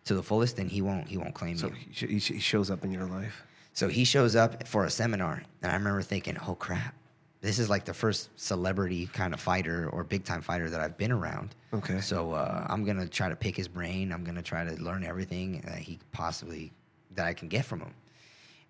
to 0.06 0.14
the 0.14 0.22
fullest, 0.22 0.56
then 0.56 0.68
he 0.68 0.80
won't 0.80 1.06
he 1.08 1.18
won't 1.18 1.34
claim 1.34 1.56
So 1.58 1.66
you. 1.68 1.74
he, 1.74 1.92
sh- 1.92 2.08
he 2.08 2.18
sh- 2.20 2.32
he 2.32 2.40
shows 2.40 2.70
up 2.70 2.82
in 2.84 2.90
your 2.90 3.04
life. 3.06 3.44
So 3.74 3.88
he 3.88 4.04
shows 4.04 4.34
up 4.34 4.66
for 4.66 4.84
a 4.86 4.90
seminar, 4.90 5.42
and 5.62 5.70
I 5.70 5.74
remember 5.74 6.00
thinking, 6.02 6.36
"Oh 6.48 6.54
crap, 6.54 6.94
this 7.40 7.58
is 7.58 7.70
like 7.70 7.84
the 7.84 7.94
first 7.94 8.30
celebrity 8.38 9.06
kind 9.06 9.32
of 9.32 9.40
fighter 9.40 9.88
or 9.90 10.02
big 10.04 10.24
time 10.24 10.42
fighter 10.42 10.68
that 10.70 10.80
I've 10.80 10.96
been 10.96 11.12
around. 11.12 11.54
Okay. 11.72 12.00
So 12.00 12.32
uh, 12.32 12.66
I'm 12.68 12.84
gonna 12.84 13.06
try 13.06 13.28
to 13.28 13.36
pick 13.36 13.56
his 13.56 13.68
brain. 13.68 14.12
I'm 14.12 14.24
gonna 14.24 14.42
try 14.42 14.64
to 14.64 14.74
learn 14.82 15.04
everything 15.04 15.62
that 15.66 15.78
he 15.78 15.98
possibly 16.12 16.72
that 17.14 17.26
I 17.26 17.34
can 17.34 17.48
get 17.48 17.64
from 17.64 17.80
him. 17.80 17.94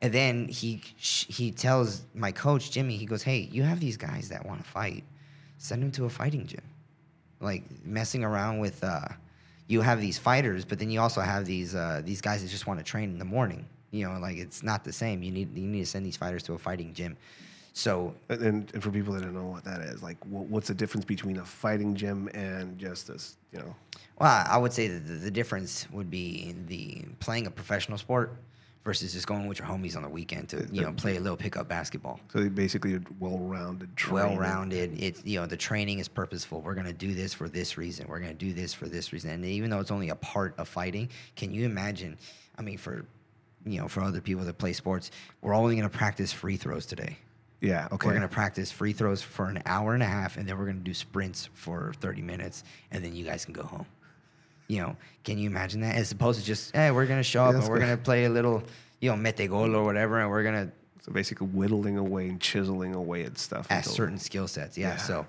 And 0.01 0.13
then 0.13 0.49
he 0.49 0.83
he 0.97 1.51
tells 1.51 2.03
my 2.15 2.31
coach 2.31 2.71
Jimmy, 2.71 2.97
he 2.97 3.07
goes, 3.07 3.23
"Hey, 3.23 3.49
you 3.51 3.63
have 3.63 3.81
these 3.81 3.97
guys 3.97 4.29
that 4.29 4.47
want 4.47 4.63
to 4.63 4.69
fight. 4.69 5.05
Send 5.57 5.83
them 5.83 5.91
to 5.93 6.05
a 6.05 6.11
fighting 6.11 6.47
gym. 6.47 6.63
Like 7.41 7.65
messing 7.85 8.25
around 8.25 8.59
with. 8.59 8.83
Uh, 8.85 9.09
you 9.69 9.83
have 9.83 10.01
these 10.01 10.19
fighters, 10.19 10.65
but 10.65 10.79
then 10.79 10.91
you 10.91 10.99
also 10.99 11.21
have 11.21 11.45
these 11.45 11.75
uh, 11.75 12.01
these 12.05 12.21
guys 12.21 12.43
that 12.43 12.49
just 12.49 12.67
want 12.67 12.81
to 12.81 12.85
train 12.85 13.11
in 13.11 13.19
the 13.19 13.25
morning. 13.25 13.67
You 13.91 14.09
know, 14.09 14.19
like 14.19 14.37
it's 14.39 14.63
not 14.63 14.83
the 14.83 14.93
same. 14.93 15.23
You 15.23 15.31
need 15.31 15.57
you 15.57 15.67
need 15.69 15.81
to 15.81 15.87
send 15.87 16.05
these 16.05 16.17
fighters 16.17 16.43
to 16.45 16.55
a 16.55 16.59
fighting 16.59 16.95
gym. 16.95 17.17
So 17.73 18.15
And, 18.29 18.71
and, 18.75 18.83
for 18.83 18.91
people 18.91 19.15
that 19.15 19.23
don't 19.23 19.35
know 19.35 19.47
what 19.47 19.65
that 19.65 19.81
is, 19.81 20.03
like, 20.03 20.21
wh- 20.25 20.51
what's 20.51 20.69
the 20.69 20.75
difference 20.75 21.05
between 21.05 21.39
a 21.39 21.45
fighting 21.45 21.95
gym 21.95 22.29
and 22.35 22.79
just 22.79 23.07
this, 23.09 23.37
you 23.53 23.61
know? 23.61 23.75
Well, 24.19 24.45
I 24.49 24.59
would 24.59 24.73
say 24.73 24.89
that 24.89 25.07
the, 25.07 25.15
the 25.15 25.31
difference 25.31 25.87
would 25.93 26.11
be 26.11 26.49
in 26.49 26.67
the 26.67 27.05
playing 27.21 27.47
a 27.47 27.51
professional 27.51 27.99
sport 27.99 28.37
versus 28.89 29.13
just 29.13 29.27
going 29.27 29.47
with 29.47 29.59
your 29.59 29.69
homies 29.69 29.97
on 29.97 30.03
the 30.03 30.09
weekend 30.09 30.49
to 30.49 30.67
you 30.73 30.81
know 30.81 30.93
play 30.93 31.17
a 31.17 31.21
little 31.21 31.37
pickup 31.37 31.69
basketball. 31.69 32.19
So 32.33 32.49
basically 32.49 32.95
are 32.95 33.03
well-rounded 33.21 33.95
training. 33.97 34.39
Well-rounded. 34.39 35.03
It's 35.03 35.23
you 35.27 35.39
know 35.39 35.47
the 35.47 35.59
training 35.59 35.99
is 35.99 36.09
purposeful. 36.09 36.63
We're 36.63 36.75
gonna 36.75 36.95
do 36.95 37.13
this 37.15 37.35
for 37.35 37.49
this 37.49 37.77
reason. 37.77 38.07
We're 38.09 38.21
gonna 38.21 38.33
do 38.33 38.55
this 38.55 38.73
for 38.73 38.89
this 38.89 39.13
reason. 39.13 39.31
And 39.31 39.45
even 39.45 39.69
though 39.69 39.81
it's 39.81 39.91
only 39.91 40.09
a 40.09 40.15
part 40.17 40.55
of 40.59 40.69
fighting, 40.69 41.11
can 41.37 41.53
you 41.53 41.67
imagine? 41.67 42.17
I 42.57 42.63
mean, 42.63 42.79
for 42.79 43.05
you 43.67 43.79
know, 43.79 43.89
for 43.89 44.03
other 44.03 44.23
people 44.23 44.45
that 44.45 44.57
play 44.57 44.73
sports, 44.73 45.11
we're 45.43 45.55
only 45.55 45.77
gonna 45.77 45.91
practice 45.91 46.33
free 46.33 46.57
throws 46.57 46.87
today. 46.87 47.19
Yeah. 47.61 47.89
Okay. 47.93 48.07
We're 48.07 48.15
gonna 48.15 48.29
practice 48.29 48.71
free 48.71 48.93
throws 48.93 49.21
for 49.23 49.49
an 49.49 49.63
hour 49.67 49.95
and 49.95 50.03
a 50.03 50.07
half, 50.07 50.37
and 50.37 50.49
then 50.49 50.57
we're 50.59 50.67
gonna 50.67 50.79
do 50.79 50.95
sprints 50.95 51.49
for 51.55 51.93
thirty 52.01 52.23
minutes, 52.23 52.63
and 52.91 53.05
then 53.05 53.15
you 53.15 53.25
guys 53.25 53.45
can 53.45 53.55
go 53.55 53.63
home. 53.65 53.87
You 54.69 54.83
know, 54.83 54.97
can 55.25 55.39
you 55.39 55.49
imagine 55.49 55.81
that? 55.81 55.97
As 55.97 56.13
opposed 56.13 56.41
to 56.41 56.45
just, 56.47 56.75
hey, 56.77 56.91
we're 56.91 57.07
gonna 57.07 57.23
show 57.23 57.45
up 57.45 57.53
Yeah, 57.55 57.61
and 57.61 57.69
we're 57.69 57.79
good. 57.79 57.85
gonna 57.87 57.97
play 57.97 58.25
a 58.27 58.31
little, 58.31 58.63
you 59.01 59.11
know, 59.11 59.17
mete 59.17 59.49
gol 59.49 59.75
or 59.75 59.83
whatever, 59.83 60.21
and 60.21 60.31
we're 60.31 60.43
gonna 60.45 60.71
so 61.01 61.11
basically 61.13 61.47
whittling 61.49 61.97
away 61.97 62.29
and 62.29 62.41
chiseling 62.41 62.95
away 62.95 63.25
at 63.25 63.39
stuff. 63.39 63.67
at 63.71 63.85
certain 63.87 64.19
skill 64.19 64.47
sets. 64.47 64.77
Yeah. 64.77 64.91
Yeah. 64.91 64.97
So, 64.99 65.27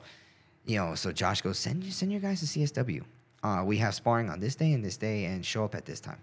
you 0.66 0.78
know, 0.78 0.94
so 0.96 1.12
Josh 1.12 1.42
goes, 1.42 1.58
send 1.58 1.84
you 1.84 1.92
send 1.92 2.12
your 2.12 2.22
guys 2.22 2.42
to 2.42 2.46
CSW. 2.46 3.04
Uh, 3.42 3.64
we 3.66 3.78
have 3.78 3.96
sparring 3.96 4.30
on 4.30 4.40
this 4.42 4.56
day 4.56 4.74
and 4.74 4.84
this 4.84 4.98
day, 4.98 5.26
and 5.26 5.46
show 5.46 5.64
up 5.64 5.74
at 5.74 5.86
this 5.86 6.00
time. 6.02 6.20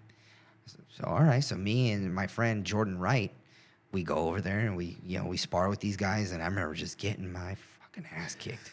So, 0.66 0.78
so, 0.90 1.04
all 1.04 1.22
right. 1.22 1.42
So 1.42 1.56
me 1.56 1.90
and 1.92 2.14
my 2.14 2.26
friend 2.26 2.64
Jordan 2.64 2.98
Wright, 2.98 3.32
we 3.92 4.02
go 4.02 4.16
over 4.28 4.40
there 4.40 4.60
and 4.60 4.76
we 4.76 4.96
you 5.04 5.18
know 5.18 5.26
we 5.26 5.36
spar 5.36 5.68
with 5.68 5.80
these 5.80 5.96
guys, 5.96 6.32
and 6.32 6.42
I 6.42 6.46
remember 6.46 6.74
just 6.74 6.98
getting 6.98 7.32
my 7.32 7.56
fucking 7.80 8.06
ass 8.14 8.34
kicked, 8.34 8.72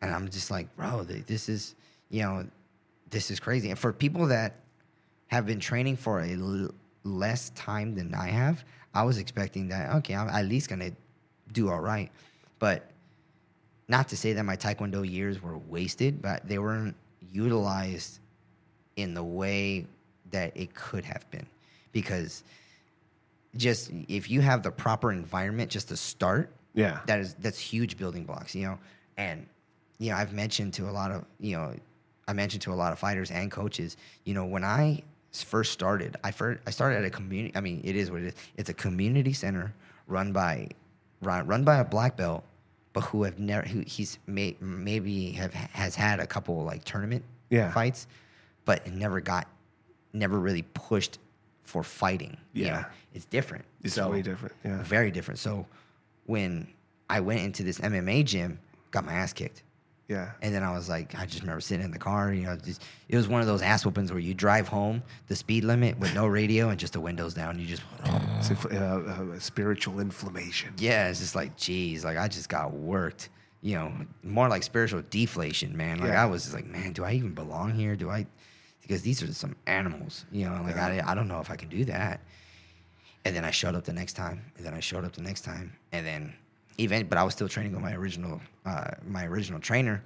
and 0.00 0.12
I'm 0.12 0.28
just 0.28 0.50
like, 0.50 0.74
bro, 0.76 1.04
this 1.04 1.48
is 1.48 1.74
you 2.10 2.22
know, 2.22 2.46
this 3.10 3.30
is 3.30 3.40
crazy. 3.40 3.70
And 3.70 3.78
for 3.78 3.92
people 3.92 4.26
that 4.28 4.56
have 5.28 5.46
been 5.46 5.60
training 5.60 5.96
for 5.96 6.20
a 6.20 6.32
l- 6.32 6.70
less 7.02 7.50
time 7.50 7.94
than 7.94 8.14
I 8.14 8.28
have, 8.28 8.64
I 8.94 9.02
was 9.02 9.18
expecting 9.18 9.68
that 9.68 9.94
okay, 9.96 10.14
I'm 10.14 10.28
at 10.28 10.46
least 10.46 10.68
gonna 10.68 10.92
do 11.52 11.70
all 11.70 11.80
right, 11.80 12.10
but 12.58 12.90
not 13.88 14.08
to 14.08 14.16
say 14.16 14.32
that 14.32 14.44
my 14.44 14.56
taekwondo 14.56 15.08
years 15.08 15.42
were 15.42 15.58
wasted, 15.58 16.22
but 16.22 16.46
they 16.48 16.58
weren't 16.58 16.96
utilized 17.32 18.20
in 18.96 19.14
the 19.14 19.24
way 19.24 19.86
that 20.30 20.56
it 20.56 20.74
could 20.74 21.04
have 21.04 21.28
been. 21.30 21.46
Because 21.92 22.42
just 23.56 23.90
if 24.08 24.30
you 24.30 24.40
have 24.40 24.62
the 24.62 24.70
proper 24.70 25.12
environment 25.12 25.70
just 25.70 25.88
to 25.88 25.96
start, 25.96 26.50
Yeah. 26.74 27.00
that 27.06 27.20
is 27.20 27.34
that's 27.34 27.58
huge 27.58 27.96
building 27.96 28.24
blocks, 28.24 28.54
you 28.54 28.66
know. 28.66 28.78
And 29.16 29.46
you 29.98 30.10
know, 30.10 30.16
I've 30.16 30.32
mentioned 30.32 30.74
to 30.74 30.88
a 30.88 30.92
lot 30.92 31.10
of 31.12 31.24
you 31.38 31.56
know, 31.56 31.74
I 32.26 32.32
mentioned 32.32 32.62
to 32.62 32.72
a 32.72 32.74
lot 32.74 32.92
of 32.92 32.98
fighters 32.98 33.30
and 33.30 33.50
coaches, 33.50 33.96
you 34.24 34.34
know, 34.34 34.44
when 34.44 34.64
I 34.64 35.02
first 35.32 35.72
started, 35.72 36.16
I 36.24 36.30
first 36.30 36.60
I 36.66 36.70
started 36.70 36.98
at 36.98 37.04
a 37.04 37.10
community. 37.10 37.56
I 37.56 37.60
mean, 37.60 37.80
it 37.84 37.96
is 37.96 38.10
what 38.10 38.22
it 38.22 38.26
is. 38.28 38.34
It's 38.56 38.70
a 38.70 38.74
community 38.74 39.32
center 39.32 39.74
run 40.06 40.32
by 40.32 40.68
run, 41.22 41.46
run 41.46 41.64
by 41.64 41.76
a 41.78 41.84
black 41.84 42.16
belt, 42.16 42.44
but 42.92 43.02
who 43.04 43.22
have 43.24 43.38
never 43.38 43.66
who 43.66 43.80
he's 43.86 44.18
may, 44.26 44.56
maybe 44.60 45.30
have 45.32 45.54
has 45.54 45.94
had 45.94 46.20
a 46.20 46.26
couple 46.26 46.62
like 46.64 46.84
tournament 46.84 47.24
Yeah. 47.50 47.70
fights, 47.72 48.06
but 48.64 48.90
never 48.92 49.20
got 49.20 49.46
never 50.12 50.38
really 50.38 50.62
pushed 50.62 51.18
for 51.64 51.82
fighting. 51.82 52.36
you 52.52 52.66
Yeah. 52.66 52.80
know. 52.80 52.84
it's 53.14 53.24
different. 53.26 53.64
It's 53.82 53.94
So- 53.94 54.10
way 54.10 54.22
different. 54.22 54.54
Yeah. 54.64 54.82
very 54.82 55.10
different. 55.10 55.38
So 55.40 55.66
when 56.26 56.68
I 57.10 57.20
went 57.20 57.40
into 57.40 57.62
this 57.62 57.78
MMA 57.80 58.22
gym, 58.24 58.58
got 58.90 59.04
my 59.04 59.12
ass 59.14 59.32
kicked. 59.32 59.62
Yeah. 60.08 60.32
And 60.42 60.54
then 60.54 60.62
I 60.62 60.72
was 60.72 60.88
like, 60.88 61.18
I 61.18 61.24
just 61.24 61.40
remember 61.40 61.60
sitting 61.60 61.84
in 61.84 61.90
the 61.90 61.98
car, 61.98 62.32
you 62.32 62.42
know, 62.42 62.56
just, 62.56 62.82
it 63.08 63.16
was 63.16 63.26
one 63.26 63.40
of 63.40 63.46
those 63.46 63.62
ass 63.62 63.84
whoopings 63.86 64.10
where 64.12 64.20
you 64.20 64.34
drive 64.34 64.68
home 64.68 65.02
the 65.28 65.36
speed 65.36 65.64
limit 65.64 65.98
with 65.98 66.14
no 66.14 66.26
radio 66.26 66.68
and 66.68 66.78
just 66.78 66.92
the 66.92 67.00
windows 67.00 67.32
down. 67.34 67.58
You 67.58 67.66
just, 67.66 67.82
It's 68.04 68.48
infl- 68.50 68.74
uh, 68.74 69.34
uh, 69.34 69.38
spiritual 69.38 70.00
inflammation. 70.00 70.74
yeah, 70.76 71.08
it's 71.08 71.20
just 71.20 71.34
like, 71.34 71.56
geez, 71.56 72.04
like 72.04 72.18
I 72.18 72.28
just 72.28 72.48
got 72.50 72.72
worked. 72.74 73.30
You 73.62 73.76
know, 73.76 73.92
more 74.22 74.46
like 74.50 74.62
spiritual 74.62 75.02
deflation, 75.08 75.74
man. 75.74 75.98
Like 76.00 76.10
Yeah. 76.10 76.22
I 76.22 76.26
was 76.26 76.42
just 76.42 76.54
like, 76.54 76.66
man, 76.66 76.92
do 76.92 77.02
I 77.02 77.12
even 77.12 77.32
belong 77.32 77.72
here? 77.72 77.96
Do 77.96 78.10
I? 78.10 78.26
Because 78.86 79.02
these 79.02 79.22
are 79.22 79.32
some 79.32 79.56
animals, 79.66 80.26
you 80.30 80.48
know. 80.48 80.62
Like 80.62 80.76
I, 80.76 81.02
I 81.04 81.14
don't 81.14 81.28
know 81.28 81.40
if 81.40 81.50
I 81.50 81.56
can 81.56 81.68
do 81.68 81.84
that. 81.86 82.20
And 83.24 83.34
then 83.34 83.44
I 83.44 83.50
showed 83.50 83.74
up 83.74 83.84
the 83.84 83.92
next 83.92 84.12
time, 84.12 84.52
and 84.56 84.66
then 84.66 84.74
I 84.74 84.80
showed 84.80 85.04
up 85.04 85.14
the 85.14 85.22
next 85.22 85.42
time, 85.42 85.72
and 85.92 86.06
then 86.06 86.34
even, 86.76 87.06
but 87.06 87.16
I 87.16 87.24
was 87.24 87.32
still 87.32 87.48
training 87.48 87.72
with 87.72 87.80
my 87.80 87.94
original, 87.94 88.42
uh, 88.66 88.90
my 89.06 89.24
original 89.24 89.60
trainer. 89.60 90.02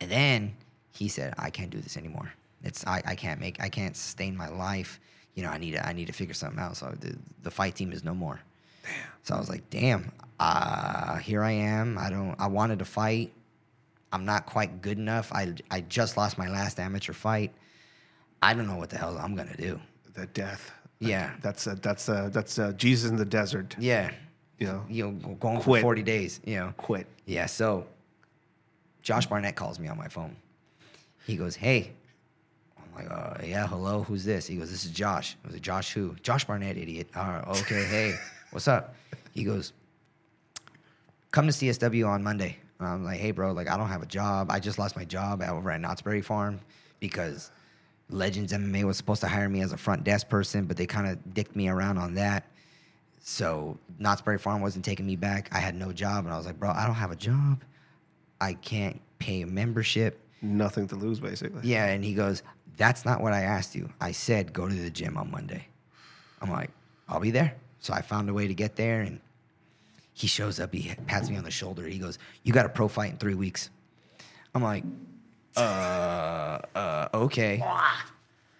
And 0.00 0.10
then 0.10 0.54
he 0.92 1.08
said, 1.08 1.34
I 1.38 1.50
can't 1.50 1.70
do 1.70 1.80
this 1.80 1.96
anymore. 1.98 2.32
It's 2.64 2.86
I, 2.86 3.02
I 3.04 3.14
can't 3.14 3.40
make 3.40 3.62
I 3.62 3.68
can't 3.68 3.96
sustain 3.96 4.36
my 4.36 4.48
life. 4.48 4.98
You 5.34 5.42
know, 5.42 5.50
I 5.50 5.58
need 5.58 5.72
to 5.72 5.86
I 5.86 5.92
need 5.92 6.06
to 6.06 6.12
figure 6.12 6.34
something 6.34 6.58
out. 6.58 6.76
So 6.76 6.94
the 6.98 7.16
the 7.42 7.50
fight 7.50 7.74
team 7.74 7.92
is 7.92 8.02
no 8.02 8.14
more. 8.14 8.40
Damn. 8.82 8.92
So 9.22 9.34
I 9.34 9.38
was 9.38 9.48
like, 9.48 9.68
damn, 9.70 10.12
uh, 10.40 11.16
here 11.18 11.42
I 11.42 11.52
am. 11.52 11.98
I 11.98 12.10
don't 12.10 12.34
I 12.38 12.46
wanted 12.46 12.78
to 12.78 12.84
fight. 12.84 13.32
I'm 14.12 14.24
not 14.24 14.46
quite 14.46 14.80
good 14.80 14.98
enough. 14.98 15.30
I 15.32 15.54
I 15.70 15.82
just 15.82 16.16
lost 16.16 16.38
my 16.38 16.48
last 16.48 16.80
amateur 16.80 17.12
fight. 17.12 17.52
I 18.44 18.52
don't 18.54 18.66
know 18.66 18.76
what 18.76 18.90
the 18.90 18.98
hell 18.98 19.16
I'm 19.18 19.34
gonna 19.34 19.56
do. 19.56 19.80
The 20.12 20.26
death. 20.26 20.70
Yeah. 21.00 21.32
That's 21.42 21.66
uh, 21.66 21.76
that's 21.80 22.08
uh, 22.08 22.28
that's 22.32 22.58
uh, 22.58 22.72
Jesus 22.72 23.10
in 23.10 23.16
the 23.16 23.24
desert. 23.24 23.74
Yeah. 23.78 24.10
You 24.58 24.66
know, 24.68 24.84
You 24.88 25.04
know, 25.10 25.34
going 25.40 25.60
for 25.60 25.80
40 25.80 26.02
days, 26.02 26.40
you 26.44 26.56
know. 26.56 26.72
quit. 26.76 27.06
Yeah, 27.26 27.46
so 27.46 27.86
Josh 29.02 29.26
Barnett 29.26 29.56
calls 29.56 29.78
me 29.80 29.88
on 29.88 29.98
my 29.98 30.08
phone. 30.08 30.36
He 31.26 31.36
goes, 31.36 31.56
Hey. 31.56 31.92
I'm 32.78 32.94
like, 32.94 33.10
uh, 33.10 33.42
yeah, 33.44 33.66
hello, 33.66 34.02
who's 34.04 34.24
this? 34.24 34.46
He 34.46 34.56
goes, 34.56 34.70
This 34.70 34.84
is 34.84 34.90
Josh. 34.92 35.36
I 35.42 35.48
was 35.48 35.54
like, 35.54 35.62
Josh 35.62 35.92
who? 35.92 36.14
Josh 36.22 36.44
Barnett, 36.44 36.76
idiot. 36.76 37.08
All 37.16 37.24
right, 37.26 37.46
okay, 37.62 37.84
hey, 37.84 38.14
what's 38.50 38.68
up? 38.68 38.94
He 39.32 39.42
goes, 39.42 39.72
Come 41.32 41.46
to 41.48 41.52
CSW 41.52 42.06
on 42.08 42.22
Monday. 42.22 42.58
And 42.78 42.88
I'm 42.88 43.04
like, 43.04 43.18
hey, 43.18 43.30
bro, 43.32 43.52
like, 43.52 43.68
I 43.68 43.76
don't 43.76 43.88
have 43.88 44.02
a 44.02 44.06
job. 44.06 44.50
I 44.50 44.60
just 44.60 44.78
lost 44.78 44.96
my 44.96 45.04
job 45.04 45.42
over 45.42 45.70
at 45.70 45.80
Knott's 45.80 46.02
Berry 46.02 46.22
Farm 46.22 46.60
because 47.00 47.50
Legends 48.14 48.52
MMA 48.52 48.84
was 48.84 48.96
supposed 48.96 49.20
to 49.22 49.28
hire 49.28 49.48
me 49.48 49.60
as 49.60 49.72
a 49.72 49.76
front 49.76 50.04
desk 50.04 50.28
person, 50.28 50.66
but 50.66 50.76
they 50.76 50.86
kind 50.86 51.08
of 51.08 51.34
dicked 51.34 51.56
me 51.56 51.68
around 51.68 51.98
on 51.98 52.14
that. 52.14 52.44
So 53.20 53.78
Knott's 53.98 54.22
Berry 54.22 54.38
Farm 54.38 54.62
wasn't 54.62 54.84
taking 54.84 55.06
me 55.06 55.16
back. 55.16 55.48
I 55.52 55.58
had 55.58 55.74
no 55.74 55.92
job, 55.92 56.24
and 56.24 56.32
I 56.32 56.36
was 56.36 56.46
like, 56.46 56.58
bro, 56.58 56.70
I 56.70 56.86
don't 56.86 56.94
have 56.94 57.10
a 57.10 57.16
job. 57.16 57.62
I 58.40 58.54
can't 58.54 59.00
pay 59.18 59.42
a 59.42 59.46
membership. 59.46 60.20
Nothing 60.42 60.86
to 60.88 60.96
lose, 60.96 61.20
basically. 61.20 61.62
Yeah, 61.68 61.86
and 61.86 62.04
he 62.04 62.14
goes, 62.14 62.42
that's 62.76 63.04
not 63.04 63.20
what 63.20 63.32
I 63.32 63.42
asked 63.42 63.74
you. 63.74 63.90
I 64.00 64.12
said 64.12 64.52
go 64.52 64.68
to 64.68 64.74
the 64.74 64.90
gym 64.90 65.16
on 65.16 65.30
Monday. 65.30 65.68
I'm 66.40 66.50
like, 66.50 66.70
I'll 67.08 67.20
be 67.20 67.30
there. 67.30 67.56
So 67.80 67.92
I 67.92 68.02
found 68.02 68.28
a 68.28 68.34
way 68.34 68.46
to 68.46 68.54
get 68.54 68.76
there, 68.76 69.00
and 69.00 69.20
he 70.12 70.26
shows 70.26 70.60
up. 70.60 70.72
He 70.72 70.94
pats 71.06 71.28
me 71.28 71.36
on 71.36 71.44
the 71.44 71.50
shoulder. 71.50 71.84
He 71.86 71.98
goes, 71.98 72.18
"You 72.44 72.52
got 72.52 72.64
a 72.64 72.68
pro 72.68 72.88
fight 72.88 73.12
in 73.12 73.16
three 73.18 73.34
weeks." 73.34 73.70
I'm 74.54 74.62
like, 74.62 74.84
uh, 75.56 76.58
uh, 76.74 77.08
okay. 77.14 77.62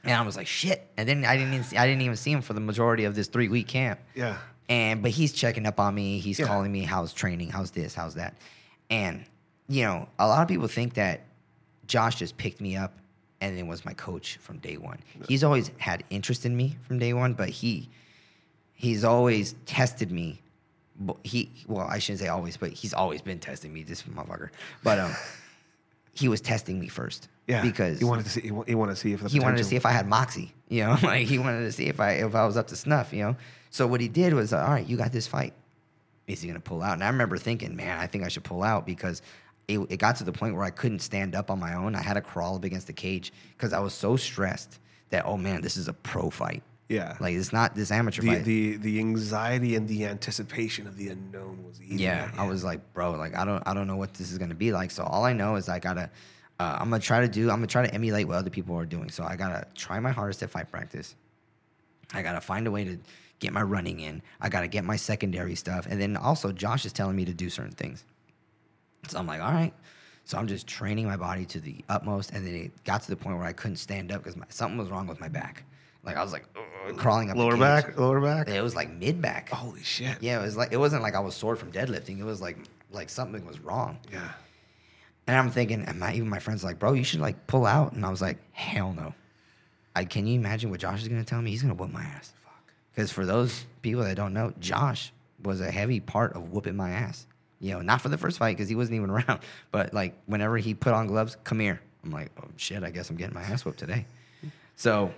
And 0.05 0.13
I 0.13 0.21
was 0.23 0.37
like, 0.37 0.47
shit. 0.47 0.87
And 0.97 1.09
then 1.09 1.25
I 1.25 1.37
didn't 1.37 1.55
even 1.55 1.65
see, 1.65 1.77
I 1.77 1.87
didn't 1.87 2.03
even 2.03 2.17
see 2.17 2.31
him 2.33 2.43
for 2.43 2.53
the 2.53 2.61
majority 2.61 3.05
of 3.05 3.15
this 3.15 3.27
three 3.29 3.49
week 3.49 3.69
camp. 3.69 4.01
Yeah. 4.15 4.37
And 4.69 5.03
but 5.03 5.11
he's 5.13 5.33
checking 5.33 5.67
up 5.67 5.81
on 5.81 5.95
me. 5.95 6.19
He's 6.19 6.39
Yeah. 6.39 6.47
calling 6.47 6.71
me, 6.73 6.83
how's 6.83 7.13
training? 7.13 7.51
How's 7.51 7.71
this? 7.71 7.95
How's 7.95 8.15
that? 8.15 8.37
And 8.91 9.25
you 9.69 9.83
know, 9.85 10.09
a 10.19 10.27
lot 10.29 10.43
of 10.43 10.49
people 10.49 10.69
think 10.69 10.95
that 10.95 11.23
Josh 11.87 12.17
just 12.17 12.37
picked 12.37 12.61
me 12.61 12.77
up 12.77 12.93
and 13.41 13.57
then 13.57 13.67
was 13.67 13.85
my 13.85 13.93
coach 13.95 14.37
from 14.39 14.59
day 14.59 14.77
one. 14.77 14.99
He's 15.29 15.43
always 15.45 15.71
had 15.79 16.05
interest 16.11 16.45
in 16.47 16.57
me 16.57 16.77
from 16.87 16.99
day 16.99 17.13
one, 17.15 17.33
but 17.35 17.49
he 17.49 17.89
he's 18.75 19.05
always 19.05 19.55
tested 19.67 20.11
me. 20.11 20.41
But 20.99 21.17
He 21.25 21.51
well, 21.67 21.87
I 21.89 21.99
shouldn't 21.99 22.21
say 22.21 22.29
always, 22.29 22.57
but 22.59 22.73
he's 22.73 22.93
always 22.95 23.23
been 23.23 23.39
testing 23.39 23.73
me, 23.73 23.83
this 23.83 24.03
motherfucker. 24.03 24.51
But 24.83 24.99
um, 24.99 25.13
he 26.15 26.29
was 26.29 26.41
testing 26.41 26.79
me 26.81 26.89
first. 26.89 27.29
Yeah. 27.47 27.61
because 27.61 27.99
he 27.99 28.07
wanted 28.07 28.25
to 28.25 28.31
see. 28.31 28.41
He, 28.41 28.51
wa- 28.51 28.65
he 28.67 28.75
wanted 28.75 28.95
to 28.95 29.01
see 29.01 29.13
if 29.13 29.21
the 29.23 29.29
he 29.29 29.39
wanted 29.39 29.59
to 29.59 29.65
see 29.65 29.77
if 29.77 29.85
I 29.85 29.91
had 29.91 30.09
moxie, 30.09 30.55
you 30.69 30.83
know, 30.83 30.97
like 31.03 31.27
he 31.27 31.39
wanted 31.39 31.61
to 31.61 31.73
see 31.73 31.87
if 31.89 32.01
I 32.01 32.13
if 32.13 32.35
I 32.35 32.47
was 32.47 32.57
up 32.57 32.69
to 32.69 32.77
snuff, 32.77 33.13
you 33.13 33.23
know. 33.23 33.37
So 33.69 33.87
what 33.87 34.01
he 34.01 34.09
did 34.09 34.33
was, 34.33 34.53
all 34.55 34.67
right, 34.71 34.87
you 34.87 34.97
got 34.97 35.13
this 35.13 35.27
fight. 35.27 35.53
is 36.27 36.41
he 36.41 36.49
gonna 36.49 36.61
pull 36.61 36.83
out? 36.83 36.95
And 36.95 37.05
I 37.05 37.09
remember 37.09 37.37
thinking, 37.37 37.77
man, 37.77 37.99
I 37.99 38.07
think 38.07 38.25
I 38.25 38.29
should 38.29 38.45
pull 38.45 38.63
out 38.63 38.87
because 38.87 39.21
it, 39.69 39.79
it 39.91 39.99
got 39.99 40.17
to 40.17 40.25
the 40.25 40.33
point 40.33 40.55
where 40.55 40.65
I 40.65 40.71
couldn't 40.71 41.01
stand 41.01 41.35
up 41.35 41.51
on 41.51 41.59
my 41.61 41.75
own. 41.75 41.95
I 41.95 42.01
had 42.01 42.15
to 42.15 42.23
crawl 42.23 42.57
up 42.57 42.65
against 42.65 42.87
the 42.87 42.93
cage 42.95 43.31
because 43.57 43.73
I 43.75 43.81
was 43.81 43.93
so 43.93 44.17
stressed 44.17 44.79
that 45.11 45.27
oh 45.27 45.37
man, 45.37 45.61
this 45.61 45.77
is 45.77 45.87
a 45.87 45.93
pro 45.93 46.31
fight. 46.31 46.63
Yeah. 46.89 47.17
Like 47.19 47.35
it's 47.35 47.53
not 47.53 47.75
this 47.75 47.91
amateur 47.91 48.23
the, 48.23 48.29
fight. 48.29 48.45
the 48.45 48.77
the 48.77 48.99
anxiety 48.99 49.75
and 49.75 49.89
the 49.89 50.05
anticipation 50.07 50.87
of 50.87 50.97
the 50.97 51.09
unknown 51.09 51.65
was 51.65 51.81
eating 51.83 51.99
yeah, 51.99 52.31
I 52.37 52.47
was 52.47 52.63
like, 52.63 52.93
bro, 52.93 53.13
like 53.13 53.35
I 53.35 53.45
don't 53.45 53.63
I 53.67 53.75
don't 53.75 53.87
know 53.87 53.97
what 53.97 54.15
this 54.15 54.31
is 54.31 54.39
gonna 54.39 54.55
be 54.55 54.73
like. 54.73 54.91
So 54.91 55.03
all 55.03 55.25
I 55.25 55.33
know 55.33 55.57
is 55.57 55.69
I 55.69 55.79
gotta 55.79 56.11
uh, 56.61 56.79
I'm 56.81 56.91
gonna 56.91 57.01
try 57.01 57.21
to 57.21 57.29
do 57.29 57.51
I'm 57.51 57.57
gonna 57.57 57.67
try 57.67 57.87
to 57.87 57.95
emulate 57.95 58.29
what 58.29 58.37
other 58.37 58.51
people 58.51 58.77
are 58.77 58.87
doing. 58.87 59.11
So 59.11 59.25
I 59.25 59.37
gotta 59.37 59.67
try 59.75 59.99
my 60.01 60.11
hardest 60.11 60.43
at 60.43 60.51
fight 60.51 60.71
practice. 60.71 61.17
I 62.13 62.23
gotta 62.23 62.41
find 62.41 62.67
a 62.67 62.71
way 62.71 62.85
to 62.85 62.99
get 63.39 63.53
my 63.53 63.63
running 63.63 64.01
in. 64.01 64.23
I 64.41 64.51
gotta 64.51 64.69
get 64.69 64.85
my 64.85 64.97
secondary 64.97 65.55
stuff. 65.55 65.87
And 65.89 66.01
then 66.01 66.17
also 66.17 66.53
Josh 66.53 66.85
is 66.85 66.93
telling 66.93 67.17
me 67.17 67.25
to 67.25 67.35
do 67.35 67.49
certain 67.49 67.73
things. 67.73 68.05
So 69.09 69.19
I'm 69.19 69.27
like, 69.27 69.41
all 69.41 69.53
right. 69.53 69.73
So 70.27 70.39
I'm 70.39 70.47
just 70.47 70.67
training 70.67 71.07
my 71.07 71.17
body 71.17 71.45
to 71.47 71.61
the 71.61 71.85
utmost, 71.89 72.33
and 72.33 72.47
then 72.47 72.55
it 72.55 72.85
got 72.85 73.03
to 73.03 73.11
the 73.11 73.17
point 73.17 73.37
where 73.37 73.47
I 73.47 73.53
couldn't 73.53 73.77
stand 73.77 74.11
up 74.11 74.25
because 74.25 74.41
something 74.49 74.79
was 74.79 74.89
wrong 74.89 75.07
with 75.07 75.21
my 75.21 75.29
back. 75.29 75.65
Like 76.05 76.17
I 76.17 76.23
was 76.23 76.33
like 76.33 76.45
"Ugh," 76.57 76.97
crawling 76.97 77.31
up. 77.31 77.37
lower 77.37 77.57
back, 77.57 77.99
lower 77.99 78.21
back. 78.21 78.49
It 78.49 78.63
was 78.63 78.75
like 78.75 78.91
mid 78.91 79.21
back. 79.23 79.49
Holy 79.51 79.83
shit. 79.83 80.19
Yeah, 80.21 80.41
it 80.41 80.43
was 80.43 80.57
like 80.57 80.73
it 80.73 80.77
wasn't 80.77 81.03
like 81.03 81.15
I 81.15 81.21
was 81.21 81.35
sore 81.35 81.57
from 81.57 81.73
deadlifting. 81.73 82.19
It 82.19 82.25
was 82.25 82.41
like 82.41 82.59
like 82.91 83.09
something 83.11 83.45
was 83.47 83.61
wrong. 83.61 83.99
Yeah. 84.13 84.33
And 85.27 85.37
I'm 85.37 85.51
thinking, 85.51 85.83
and 85.83 85.99
my 85.99 86.13
even 86.15 86.29
my 86.29 86.39
friends 86.39 86.63
like, 86.63 86.79
bro, 86.79 86.93
you 86.93 87.05
should 87.05 87.21
like 87.21 87.47
pull 87.47 87.65
out. 87.67 87.93
And 87.93 88.05
I 88.05 88.11
was 88.11 88.21
like, 88.21 88.39
hell 88.53 88.93
no. 88.93 89.15
I 89.97 90.05
can 90.05 90.27
you 90.27 90.35
imagine 90.35 90.71
what 90.71 90.81
Josh 90.81 91.03
is 91.03 91.09
gonna 91.09 91.25
tell 91.25 91.41
me? 91.41 91.51
He's 91.51 91.63
gonna 91.63 91.75
whoop 91.75 91.91
my 91.91 92.03
ass. 92.03 92.33
Fuck. 92.43 92.73
Because 92.95 93.11
for 93.11 93.25
those 93.25 93.65
people 93.81 94.03
that 94.03 94.17
don't 94.17 94.35
know, 94.35 94.53
Josh 94.61 95.13
was 95.43 95.61
a 95.61 95.71
heavy 95.71 96.01
part 96.01 96.35
of 96.35 96.53
whooping 96.53 96.77
my 96.77 96.91
ass. 96.91 97.27
You 97.61 97.73
know, 97.73 97.81
not 97.81 98.03
for 98.03 98.09
the 98.11 98.19
first 98.19 98.39
fight 98.39 98.57
because 98.57 98.69
he 98.69 98.75
wasn't 98.75 98.97
even 98.97 99.11
around, 99.11 99.41
but 99.71 99.95
like 99.95 100.15
whenever 100.27 100.59
he 100.59 100.75
put 100.75 100.93
on 100.93 101.07
gloves, 101.07 101.37
come 101.45 101.61
here. 101.61 101.81
I'm 102.03 102.11
like, 102.11 102.31
oh 102.43 102.49
shit, 102.57 102.83
I 102.83 102.91
guess 102.91 103.09
I'm 103.09 103.17
getting 103.17 103.35
my 103.35 103.43
ass 103.43 103.65
whooped 103.65 103.79
today. 103.79 104.05
So 104.77 105.15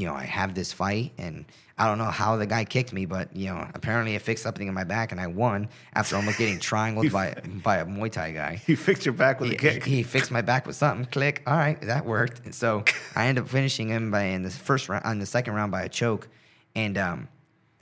you 0.00 0.06
know, 0.06 0.14
I 0.14 0.24
have 0.24 0.54
this 0.54 0.72
fight, 0.72 1.12
and 1.18 1.44
I 1.76 1.86
don't 1.86 1.98
know 1.98 2.10
how 2.10 2.36
the 2.36 2.46
guy 2.46 2.64
kicked 2.64 2.92
me, 2.92 3.04
but 3.06 3.34
you 3.36 3.48
know, 3.48 3.68
apparently 3.74 4.14
it 4.14 4.22
fixed 4.22 4.42
something 4.42 4.66
in 4.66 4.72
my 4.74 4.84
back, 4.84 5.12
and 5.12 5.20
I 5.20 5.26
won 5.26 5.68
after 5.94 6.16
almost 6.16 6.38
getting 6.38 6.58
triangled 6.70 7.12
by 7.12 7.34
by 7.62 7.76
a 7.78 7.84
Muay 7.84 8.10
Thai 8.10 8.32
guy. 8.32 8.62
You 8.66 8.76
fixed 8.76 9.04
your 9.04 9.12
back 9.14 9.40
with 9.40 9.50
He, 9.50 9.56
a 9.56 9.58
kick. 9.58 9.84
he 9.84 10.02
fixed 10.02 10.30
my 10.30 10.40
back 10.40 10.66
with 10.66 10.76
something. 10.76 11.04
Click. 11.06 11.42
All 11.46 11.56
right, 11.56 11.78
that 11.82 12.06
worked. 12.06 12.40
And 12.46 12.54
so 12.54 12.84
I 13.14 13.26
ended 13.26 13.44
up 13.44 13.50
finishing 13.50 13.88
him 13.90 14.10
by 14.10 14.22
in 14.24 14.42
the 14.42 14.50
first 14.50 14.88
round, 14.88 15.04
on 15.04 15.18
the 15.18 15.26
second 15.26 15.52
round 15.54 15.70
by 15.72 15.82
a 15.82 15.88
choke, 15.88 16.28
and 16.74 16.96
um, 16.96 17.28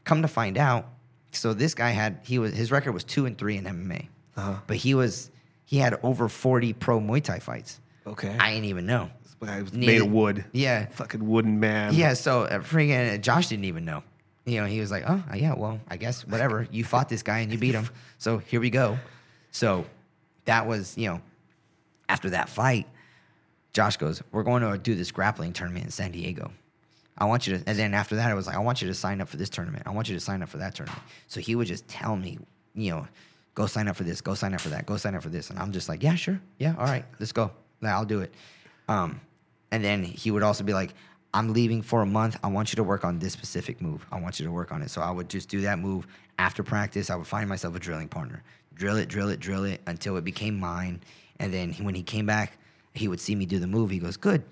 come 0.05 0.23
to 0.23 0.29
find 0.29 0.59
out, 0.59 0.87
so 1.33 1.55
this 1.55 1.75
guy 1.75 1.91
had 1.91 2.21
he 2.25 2.39
was 2.41 2.53
his 2.55 2.73
record 2.73 2.93
was 2.93 3.05
two 3.05 3.27
and 3.27 3.39
three 3.39 3.57
in 3.57 3.65
MMA, 3.65 4.09
Uh-huh. 4.37 4.55
but 4.67 4.77
he 4.79 4.95
was 4.95 5.31
he 5.65 5.79
had 5.79 5.99
over 6.03 6.29
forty 6.29 6.73
pro 6.73 6.99
Muay 7.01 7.23
Thai 7.23 7.39
fights. 7.39 7.81
okay. 8.07 8.35
I 8.41 8.53
didn't 8.53 8.65
even 8.67 8.87
know. 8.87 9.11
Guy 9.41 9.63
was 9.63 9.73
made 9.73 10.01
of 10.01 10.11
wood. 10.11 10.45
Yeah, 10.53 10.87
Fucking 10.87 11.27
wooden 11.29 11.61
man. 11.61 11.95
yeah, 11.95 12.15
so 12.15 12.43
uh, 12.43 12.59
freaking 12.59 13.15
uh, 13.15 13.19
Josh 13.19 13.49
didn't 13.49 13.67
even 13.67 13.85
know. 13.85 14.03
You 14.45 14.61
know, 14.63 14.67
he 14.67 14.81
was 14.81 14.91
like, 14.91 15.05
"Oh, 15.07 15.23
yeah, 15.35 15.55
well, 15.55 15.79
I 15.89 15.97
guess 15.97 16.27
whatever. 16.27 16.67
You 16.71 16.83
fought 16.83 17.09
this 17.09 17.23
guy 17.23 17.41
and 17.41 17.53
you 17.53 17.59
beat 17.59 17.75
him, 17.75 17.89
so 18.19 18.39
here 18.39 18.61
we 18.61 18.71
go." 18.71 18.99
So 19.51 19.85
that 20.47 20.67
was, 20.67 20.97
you 20.97 21.09
know, 21.09 21.21
after 22.09 22.31
that 22.31 22.49
fight, 22.49 22.87
Josh 23.73 23.97
goes, 23.99 24.23
"We're 24.33 24.43
going 24.43 24.63
to 24.63 24.79
do 24.79 24.95
this 24.95 25.11
grappling 25.13 25.53
tournament 25.53 25.85
in 25.85 25.91
San 25.91 26.13
Diego. 26.13 26.51
I 27.17 27.27
want 27.27 27.47
you 27.47 27.59
to." 27.59 27.69
And 27.69 27.79
then 27.79 27.93
after 27.95 28.17
that, 28.17 28.31
I 28.31 28.35
was 28.35 28.47
like, 28.47 28.57
"I 28.57 28.61
want 28.61 28.81
you 28.81 28.89
to 28.89 28.95
sign 28.95 29.21
up 29.21 29.29
for 29.29 29.37
this 29.37 29.51
tournament. 29.51 29.83
I 29.87 29.91
want 29.91 30.09
you 30.09 30.15
to 30.17 30.21
sign 30.21 30.43
up 30.43 30.49
for 30.49 30.59
that 30.59 30.75
tournament." 30.75 31.03
So 31.27 31.41
he 31.41 31.55
would 31.55 31.67
just 31.67 31.87
tell 31.87 32.17
me, 32.17 32.39
you 32.75 32.91
know, 32.93 33.07
go 33.55 33.67
sign 33.67 33.87
up 33.87 33.97
for 33.97 34.05
this, 34.05 34.21
go 34.23 34.35
sign 34.35 34.55
up 34.55 34.61
for 34.63 34.71
that, 34.71 34.87
go 34.87 34.97
sign 34.97 35.15
up 35.15 35.23
for 35.23 35.29
this, 35.29 35.51
and 35.51 35.59
I'm 35.59 35.73
just 35.73 35.89
like, 35.91 36.03
"Yeah, 36.03 36.15
sure, 36.15 36.41
yeah, 36.59 36.75
all 36.79 36.87
right, 36.87 37.05
let's 37.21 37.33
go. 37.33 37.51
I'll 37.83 38.07
do 38.07 38.21
it." 38.23 38.33
Um, 38.89 39.21
and 39.71 39.85
then 39.85 40.03
he 40.03 40.31
would 40.31 40.43
also 40.43 40.65
be 40.65 40.73
like, 40.73 40.95
I'm 41.35 41.53
leaving 41.53 41.83
for 41.83 42.03
a 42.03 42.07
month. 42.07 42.39
I 42.43 42.49
want 42.49 42.73
you 42.73 42.77
to 42.77 42.83
work 42.83 43.05
on 43.05 43.19
this 43.19 43.33
specific 43.33 43.81
move. 43.83 44.07
I 44.11 44.21
want 44.21 44.41
you 44.41 44.47
to 44.47 44.53
work 44.53 44.73
on 44.73 44.83
it. 44.83 44.91
So 44.91 45.03
I 45.03 45.11
would 45.11 45.29
just 45.29 45.49
do 45.49 45.61
that 45.63 45.79
move 45.79 46.07
after 46.39 46.63
practice. 46.63 47.11
I 47.11 47.17
would 47.17 47.27
find 47.27 47.49
myself 47.49 47.77
a 47.77 47.79
drilling 47.79 48.09
partner, 48.09 48.43
drill 48.75 48.97
it, 48.97 49.09
drill 49.09 49.29
it, 49.29 49.39
drill 49.39 49.65
it 49.65 49.81
until 49.87 50.17
it 50.17 50.25
became 50.25 50.59
mine. 50.59 51.01
And 51.39 51.53
then 51.53 51.75
when 51.75 51.95
he 51.95 52.03
came 52.03 52.27
back, 52.27 52.59
he 52.95 53.09
would 53.09 53.21
see 53.21 53.35
me 53.35 53.45
do 53.47 53.59
the 53.59 53.67
move. 53.67 53.91
He 53.91 53.99
goes, 53.99 54.17
Good. 54.17 54.43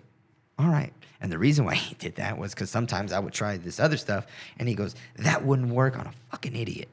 All 0.59 0.69
right. 0.69 0.93
And 1.21 1.33
the 1.33 1.39
reason 1.39 1.65
why 1.65 1.75
he 1.77 1.95
did 1.95 2.17
that 2.17 2.39
was 2.39 2.55
because 2.55 2.71
sometimes 2.71 3.13
I 3.13 3.19
would 3.19 3.33
try 3.33 3.57
this 3.57 3.81
other 3.81 3.97
stuff 3.97 4.27
and 4.59 4.69
he 4.69 4.75
goes, 4.75 4.95
That 5.17 5.45
wouldn't 5.45 5.71
work 5.71 5.99
on 5.99 6.07
a 6.07 6.13
fucking 6.31 6.55
idiot. 6.55 6.89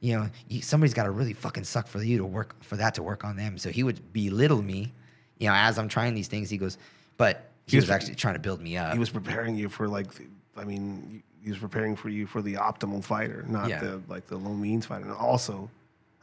You 0.00 0.18
know, 0.18 0.30
you, 0.48 0.62
somebody's 0.62 0.94
got 0.94 1.04
to 1.04 1.10
really 1.10 1.32
fucking 1.32 1.64
suck 1.64 1.86
for 1.86 2.02
you 2.02 2.18
to 2.18 2.24
work, 2.24 2.62
for 2.62 2.76
that 2.76 2.94
to 2.96 3.02
work 3.02 3.24
on 3.24 3.36
them. 3.36 3.56
So 3.56 3.70
he 3.70 3.84
would 3.84 4.12
belittle 4.12 4.60
me, 4.60 4.92
you 5.38 5.46
know, 5.46 5.54
as 5.54 5.78
I'm 5.78 5.88
trying 5.88 6.14
these 6.14 6.28
things. 6.28 6.50
He 6.50 6.58
goes, 6.58 6.76
But 7.16 7.51
he, 7.66 7.72
He 7.72 7.76
was, 7.76 7.84
was- 7.84 7.90
actually 7.90 8.14
trying 8.16 8.34
to 8.34 8.40
build 8.40 8.60
me 8.60 8.76
up. 8.76 8.92
He 8.92 8.98
was 8.98 9.10
preparing 9.10 9.56
you 9.56 9.68
for 9.68 9.88
like, 9.88 10.06
I 10.56 10.64
mean, 10.64 11.22
he 11.42 11.50
was 11.50 11.58
preparing 11.58 11.96
for 11.96 12.08
you 12.08 12.26
for 12.26 12.42
the 12.42 12.54
optimal 12.54 13.02
fighter, 13.02 13.44
not 13.48 13.68
Yeah. 13.68 13.80
the 13.80 14.02
like 14.08 14.26
the 14.26 14.36
low 14.36 14.52
means 14.54 14.86
fighter. 14.86 15.04
And 15.04 15.12
also, 15.12 15.70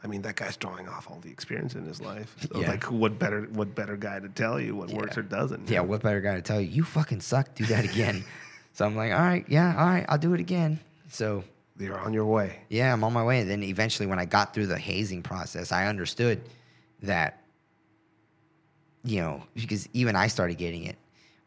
I 0.02 0.06
mean, 0.06 0.22
that 0.22 0.36
guy's 0.36 0.56
drawing 0.56 0.88
off 0.88 1.10
all 1.10 1.18
the 1.20 1.30
experience 1.30 1.74
in 1.74 1.84
his 1.84 2.00
life. 2.00 2.34
So 2.52 2.60
Yeah. 2.60 2.68
like, 2.68 2.84
what 2.84 3.18
better 3.18 3.42
what 3.52 3.74
better 3.74 3.96
guy 3.96 4.18
to 4.18 4.28
tell 4.30 4.58
you 4.60 4.74
what 4.76 4.90
works 4.90 5.18
or 5.18 5.22
doesn't? 5.22 5.68
Yeah, 5.68 5.80
what 5.80 6.02
better 6.02 6.20
guy 6.20 6.34
to 6.36 6.42
tell 6.42 6.60
you, 6.60 6.68
you 6.68 6.84
fucking 6.84 7.20
suck, 7.20 7.54
do 7.54 7.64
that 7.66 7.84
again. 7.84 8.24
so 8.72 8.86
I'm 8.86 8.96
like, 8.96 9.12
all 9.12 9.18
right, 9.18 9.44
yeah, 9.48 9.74
all 9.78 9.86
right, 9.86 10.06
I'll 10.08 10.16
do 10.18 10.32
it 10.32 10.40
again. 10.40 10.80
So 11.08 11.44
You're 11.78 11.98
on 11.98 12.12
your 12.14 12.24
way. 12.26 12.60
yeah, 12.70 12.92
I'm 12.92 13.02
on 13.04 13.12
my 13.12 13.24
way. 13.24 13.40
And 13.40 13.50
then 13.50 13.62
eventually, 13.62 14.06
when 14.06 14.18
I 14.18 14.24
got 14.24 14.54
through 14.54 14.68
the 14.68 14.78
hazing 14.78 15.22
process, 15.22 15.70
I 15.72 15.86
understood 15.86 16.40
that, 17.02 17.42
you 19.04 19.20
know, 19.20 19.42
because 19.54 19.88
even 19.92 20.16
I 20.16 20.28
started 20.28 20.56
getting 20.58 20.84
it 20.84 20.96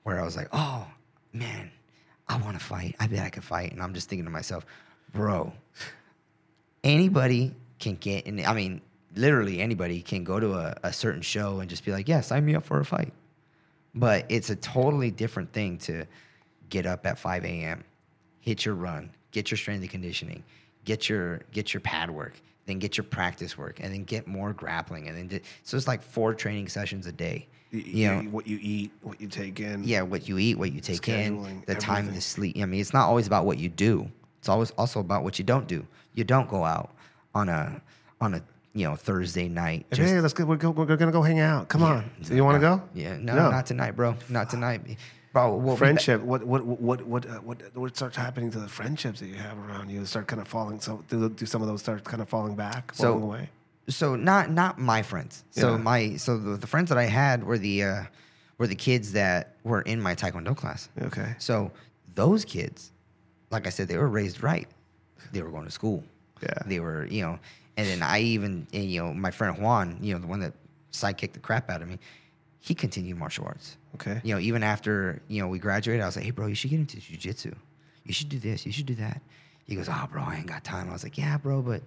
where 0.03 0.19
I 0.19 0.23
was 0.23 0.35
like, 0.35 0.49
oh, 0.53 0.87
man, 1.31 1.71
I 2.27 2.37
want 2.37 2.59
to 2.59 2.63
fight. 2.63 2.95
I 2.99 3.07
bet 3.07 3.19
I 3.19 3.29
could 3.29 3.43
fight. 3.43 3.71
And 3.71 3.81
I'm 3.81 3.93
just 3.93 4.09
thinking 4.09 4.25
to 4.25 4.31
myself, 4.31 4.65
bro, 5.13 5.53
anybody 6.83 7.55
can 7.79 7.95
get 7.95 8.25
in. 8.25 8.45
I 8.45 8.53
mean, 8.53 8.81
literally 9.15 9.61
anybody 9.61 10.01
can 10.01 10.23
go 10.23 10.39
to 10.39 10.53
a, 10.53 10.75
a 10.83 10.93
certain 10.93 11.21
show 11.21 11.59
and 11.59 11.69
just 11.69 11.85
be 11.85 11.91
like, 11.91 12.07
yeah, 12.07 12.21
sign 12.21 12.45
me 12.45 12.55
up 12.55 12.63
for 12.63 12.79
a 12.79 12.85
fight. 12.85 13.13
But 13.95 14.25
it's 14.29 14.49
a 14.49 14.55
totally 14.55 15.11
different 15.11 15.53
thing 15.53 15.77
to 15.79 16.05
get 16.69 16.85
up 16.85 17.05
at 17.05 17.19
5 17.19 17.45
a.m., 17.45 17.83
hit 18.39 18.65
your 18.65 18.75
run, 18.75 19.11
get 19.31 19.51
your 19.51 19.57
strength 19.57 19.81
and 19.81 19.89
conditioning, 19.89 20.43
get 20.85 21.07
your 21.07 21.41
get 21.51 21.73
your 21.73 21.81
pad 21.81 22.09
work, 22.09 22.39
then 22.65 22.79
get 22.79 22.97
your 22.97 23.03
practice 23.03 23.57
work, 23.57 23.79
and 23.79 23.93
then 23.93 24.03
get 24.03 24.25
more 24.27 24.53
grappling, 24.53 25.07
and 25.07 25.29
then 25.29 25.41
so 25.63 25.77
it's 25.77 25.87
like 25.87 26.01
four 26.01 26.33
training 26.33 26.67
sessions 26.67 27.05
a 27.05 27.11
day. 27.11 27.47
You, 27.73 27.81
You 27.81 28.07
know, 28.07 28.21
what 28.29 28.45
you 28.47 28.59
eat, 28.61 28.91
what 29.01 29.19
you 29.19 29.27
take 29.27 29.59
in. 29.59 29.83
yeah, 29.83 30.03
what 30.03 30.29
you 30.29 30.37
eat, 30.37 30.57
what 30.59 30.71
you 30.71 30.79
take 30.79 31.09
in, 31.09 31.63
the 31.65 31.73
time 31.75 32.13
to 32.13 32.21
sleep. 32.21 32.55
I 32.61 32.65
mean, 32.65 32.79
it's 32.79 32.93
not 32.93 33.07
always 33.07 33.25
about 33.27 33.45
what 33.45 33.57
you 33.57 33.67
do. 33.67 34.09
It's 34.39 34.47
always 34.47 34.71
also 34.71 34.99
about 34.99 35.23
what 35.23 35.39
you 35.39 35.45
don't 35.45 35.67
do. 35.67 35.85
You 36.13 36.23
don't 36.23 36.47
go 36.47 36.63
out 36.63 36.91
on 37.33 37.49
a 37.49 37.81
on 38.21 38.35
a 38.35 38.41
you 38.75 38.87
know 38.87 38.95
Thursday 38.95 39.49
night. 39.49 39.87
Like, 39.91 40.01
hey, 40.01 40.19
let's 40.19 40.33
go. 40.33 40.45
We're, 40.45 40.57
go, 40.57 40.69
we're 40.69 40.85
gonna 40.97 41.11
go 41.11 41.23
hang 41.23 41.39
out. 41.39 41.67
Come 41.69 41.81
on. 41.83 42.09
So 42.21 42.33
you 42.35 42.43
want 42.45 42.55
to 42.55 42.59
go? 42.59 42.81
Yeah, 42.93 43.17
no, 43.17 43.33
not 43.49 43.65
tonight, 43.65 43.95
bro. 43.95 44.15
Not 44.29 44.49
tonight, 44.51 44.81
bro. 45.31 45.55
We'll 45.57 45.75
friendship. 45.77 46.21
What 46.21 46.43
what 46.43 46.63
what 46.65 47.01
what 47.07 47.25
uh, 47.25 47.39
what 47.39 47.75
what 47.75 47.95
starts 47.95 48.17
happening 48.17 48.51
to 48.51 48.59
the 48.59 48.67
friendships 48.67 49.19
that 49.21 49.27
you 49.27 49.35
have 49.35 49.57
around 49.57 49.89
you? 49.89 50.05
Start 50.05 50.27
kind 50.27 50.41
of 50.41 50.47
falling. 50.47 50.79
So 50.79 51.03
do, 51.09 51.27
do 51.29 51.45
some 51.47 51.61
of 51.63 51.67
those 51.67 51.79
start 51.81 52.03
kind 52.03 52.21
of 52.21 52.29
falling 52.29 52.55
back, 52.55 52.93
So- 52.93 53.05
falling 53.13 53.23
away? 53.23 53.49
So 53.89 54.15
not 54.15 54.49
not 54.51 54.79
my 54.79 55.01
friends. 55.01 55.43
So 55.51 55.71
Yeah. 55.71 55.77
my 55.77 56.15
so 56.17 56.37
the, 56.37 56.57
the 56.57 56.67
friends 56.67 56.89
that 56.89 56.97
I 56.97 57.05
had 57.05 57.43
were 57.43 57.57
the 57.57 57.83
uh, 57.83 58.03
were 58.57 58.67
the 58.67 58.75
kids 58.75 59.13
that 59.13 59.55
were 59.63 59.81
in 59.81 60.01
my 60.01 60.15
taekwondo 60.15 60.55
class. 60.55 60.89
Okay. 61.01 61.35
So 61.39 61.71
those 62.15 62.45
kids, 62.45 62.91
like 63.51 63.65
I 63.67 63.69
said, 63.69 63.87
they 63.87 63.97
were 63.97 64.07
raised 64.07 64.43
right. 64.43 64.67
They 65.31 65.41
were 65.41 65.49
going 65.51 65.65
to 65.65 65.71
school. 65.71 66.03
Yeah. 66.41 66.53
They 66.65 66.79
were, 66.79 67.05
you 67.07 67.23
know, 67.23 67.39
and 67.77 67.87
then 67.87 68.03
I 68.03 68.19
even, 68.21 68.67
and, 68.73 68.83
you 68.83 69.01
know, 69.01 69.13
my 69.13 69.31
friend 69.31 69.57
Juan, 69.57 69.97
you 70.01 70.13
know, 70.13 70.19
the 70.19 70.27
one 70.27 70.41
that 70.41 70.53
sidekicked 70.91 71.33
the 71.33 71.39
crap 71.39 71.69
out 71.71 71.81
of 71.81 71.87
me, 71.87 71.97
he 72.59 72.75
continued 72.75 73.17
martial 73.17 73.45
arts. 73.45 73.77
Okay. 73.95 74.21
You 74.23 74.35
know, 74.35 74.39
even 74.39 74.61
after, 74.61 75.21
you 75.27 75.41
know, 75.41 75.47
we 75.47 75.57
graduated, 75.59 76.03
I 76.03 76.05
was 76.05 76.15
like, 76.15 76.25
hey, 76.25 76.31
bro, 76.31 76.45
you 76.47 76.55
should 76.55 76.69
get 76.69 76.79
into 76.79 76.97
jujitsu. 76.97 77.55
You 78.05 78.13
should 78.13 78.29
do 78.29 78.37
this. 78.37 78.65
You 78.65 78.71
should 78.71 78.85
do 78.85 78.95
that. 78.95 79.21
He 79.65 79.75
goes, 79.75 79.87
oh, 79.89 80.07
bro, 80.11 80.21
I 80.23 80.35
ain't 80.35 80.47
got 80.47 80.63
time. 80.63 80.89
I 80.89 80.93
was 80.93 81.03
like, 81.03 81.17
yeah, 81.17 81.37
bro, 81.37 81.61
but, 81.61 81.81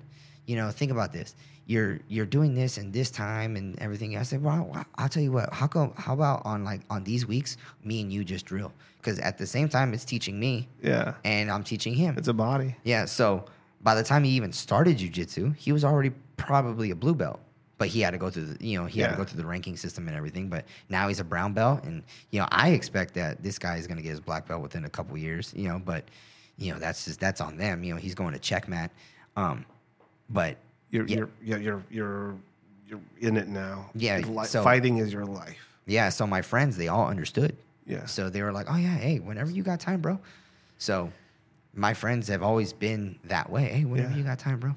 you 0.47 0.57
know, 0.57 0.71
think 0.71 0.91
about 0.91 1.13
this. 1.13 1.35
You're 1.67 1.99
you're 2.09 2.27
doing 2.27 2.55
this 2.55 2.79
and 2.79 2.93
this 2.93 3.11
time 3.11 3.57
and 3.57 3.79
everything. 3.81 4.17
I 4.17 4.23
said, 4.23 4.43
well, 4.43 4.87
I'll- 4.97 5.09
tell 5.09 5.23
you 5.23 5.33
what. 5.33 5.53
How 5.53 5.67
come? 5.67 5.93
How 5.97 6.15
about 6.15 6.43
on 6.45 6.63
like 6.65 6.83
on 6.91 7.03
these 7.05 7.27
weeks, 7.27 7.57
me 7.85 8.01
and 8.01 8.13
you 8.13 8.25
just 8.25 8.47
drill? 8.47 8.73
Because 8.99 9.19
at 9.19 9.39
the 9.39 9.47
same 9.47 9.69
time, 9.69 9.93
it's 9.95 10.05
teaching 10.05 10.39
me 10.39 10.69
Yeah. 10.83 11.15
and 11.25 11.51
I'm 11.51 11.63
teaching 11.65 11.95
him. 11.95 12.17
It's 12.19 12.29
a 12.29 12.33
body. 12.33 12.77
Yeah, 12.85 13.05
so 13.07 13.45
by 13.81 13.95
the 13.95 14.03
time 14.03 14.25
he 14.25 14.31
even 14.33 14.53
started 14.53 14.99
jujitsu, 14.99 15.55
he 15.57 15.73
was 15.73 15.85
already 15.85 16.11
probably 16.37 16.91
a 16.91 16.97
blue 16.97 17.15
belt. 17.15 17.41
But 17.79 17.89
he 17.89 18.01
had 18.01 18.13
to 18.13 18.19
go 18.19 18.31
through 18.31 18.47
the, 18.47 18.67
you 18.67 18.81
know, 18.81 18.87
he 18.87 19.01
had 19.01 19.11
to 19.11 19.17
go 19.17 19.25
through 19.25 19.41
the 19.41 19.47
ranking 19.47 19.77
system 19.77 20.09
and 20.09 20.17
everything. 20.17 20.49
But 20.49 20.65
now 20.89 21.09
he's 21.09 21.21
a 21.21 21.25
brown 21.25 21.53
belt, 21.53 21.85
and 21.85 22.03
you 22.31 22.41
know, 22.41 22.49
I 22.51 22.71
expect 22.71 23.15
that 23.15 23.43
this 23.43 23.59
guy 23.59 23.77
is 23.77 23.87
going 23.87 23.99
to 23.99 24.03
get 24.03 24.11
his 24.11 24.21
black 24.21 24.49
belt 24.49 24.63
within 24.63 24.85
a 24.87 24.89
couple 24.91 25.17
years. 25.19 25.53
You 25.55 25.69
know, 25.69 25.79
but 25.85 26.05
you 26.57 26.73
know, 26.73 26.79
that's 26.79 27.05
just 27.05 27.21
that's 27.21 27.41
on 27.41 27.59
them. 27.59 27.85
You 27.85 27.93
know, 27.93 28.01
he's 28.01 28.15
going 28.15 28.33
to 28.33 28.41
checkmat. 28.41 28.91
Um, 29.37 29.67
but 30.29 30.57
You're 30.91 31.07
Yeah. 31.07 31.17
you're 31.17 31.59
you're 31.59 31.83
you're 31.91 32.35
you're 32.89 33.01
in 33.19 33.37
it 33.37 33.49
now. 33.49 33.91
Yeah, 33.95 34.19
Li- 34.19 34.47
so- 34.47 34.63
fighting 34.63 34.99
is 34.99 35.13
your 35.13 35.25
life. 35.27 35.59
yeah, 35.87 36.09
so 36.11 36.27
my 36.27 36.43
friends 36.43 36.77
they 36.77 36.89
all 36.89 37.07
understood. 37.09 37.57
Yeah. 37.87 38.07
So 38.07 38.31
they 38.31 38.43
were 38.43 38.53
like, 38.53 38.67
"Oh 38.71 38.77
yeah, 38.77 38.97
hey, 38.97 39.19
whenever 39.19 39.51
you 39.51 39.63
got 39.63 39.81
time, 39.81 40.01
bro." 40.01 40.19
So 40.79 41.13
my 41.75 41.95
friends 41.95 42.29
have 42.29 42.43
always 42.43 42.73
been 42.73 43.19
that 43.25 43.51
way. 43.51 43.65
Hey, 43.69 43.85
whenever 43.85 44.11
Yeah. 44.11 44.17
you 44.19 44.25
got 44.25 44.39
time, 44.39 44.59
bro. 44.61 44.75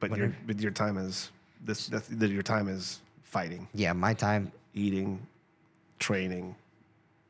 But 0.00 0.16
your 0.16 0.34
but 0.46 0.60
your 0.60 0.70
time 0.72 0.96
is 0.98 1.30
this. 1.64 1.86
That's, 1.88 2.08
that 2.08 2.30
your 2.30 2.42
time 2.42 2.68
is 2.68 3.00
fighting, 3.24 3.68
Yeah, 3.74 3.92
my 3.94 4.14
time. 4.14 4.52
eating, 4.74 5.20
training. 5.98 6.54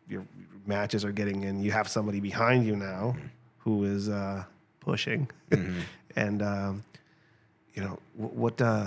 Your 0.09 0.25
matches 0.67 1.05
are 1.05 1.13
getting 1.13 1.43
in. 1.45 1.63
You 1.63 1.73
have 1.73 1.89
somebody 1.89 2.21
behind 2.21 2.67
you 2.67 2.77
now 2.77 3.17
who 3.59 3.85
is 3.85 4.09
uh, 4.09 4.45
pushing, 4.81 5.29
and 6.17 6.43
um, 6.43 6.85
you 7.79 7.85
know 7.85 7.99
what 8.17 8.61
uh, 8.61 8.87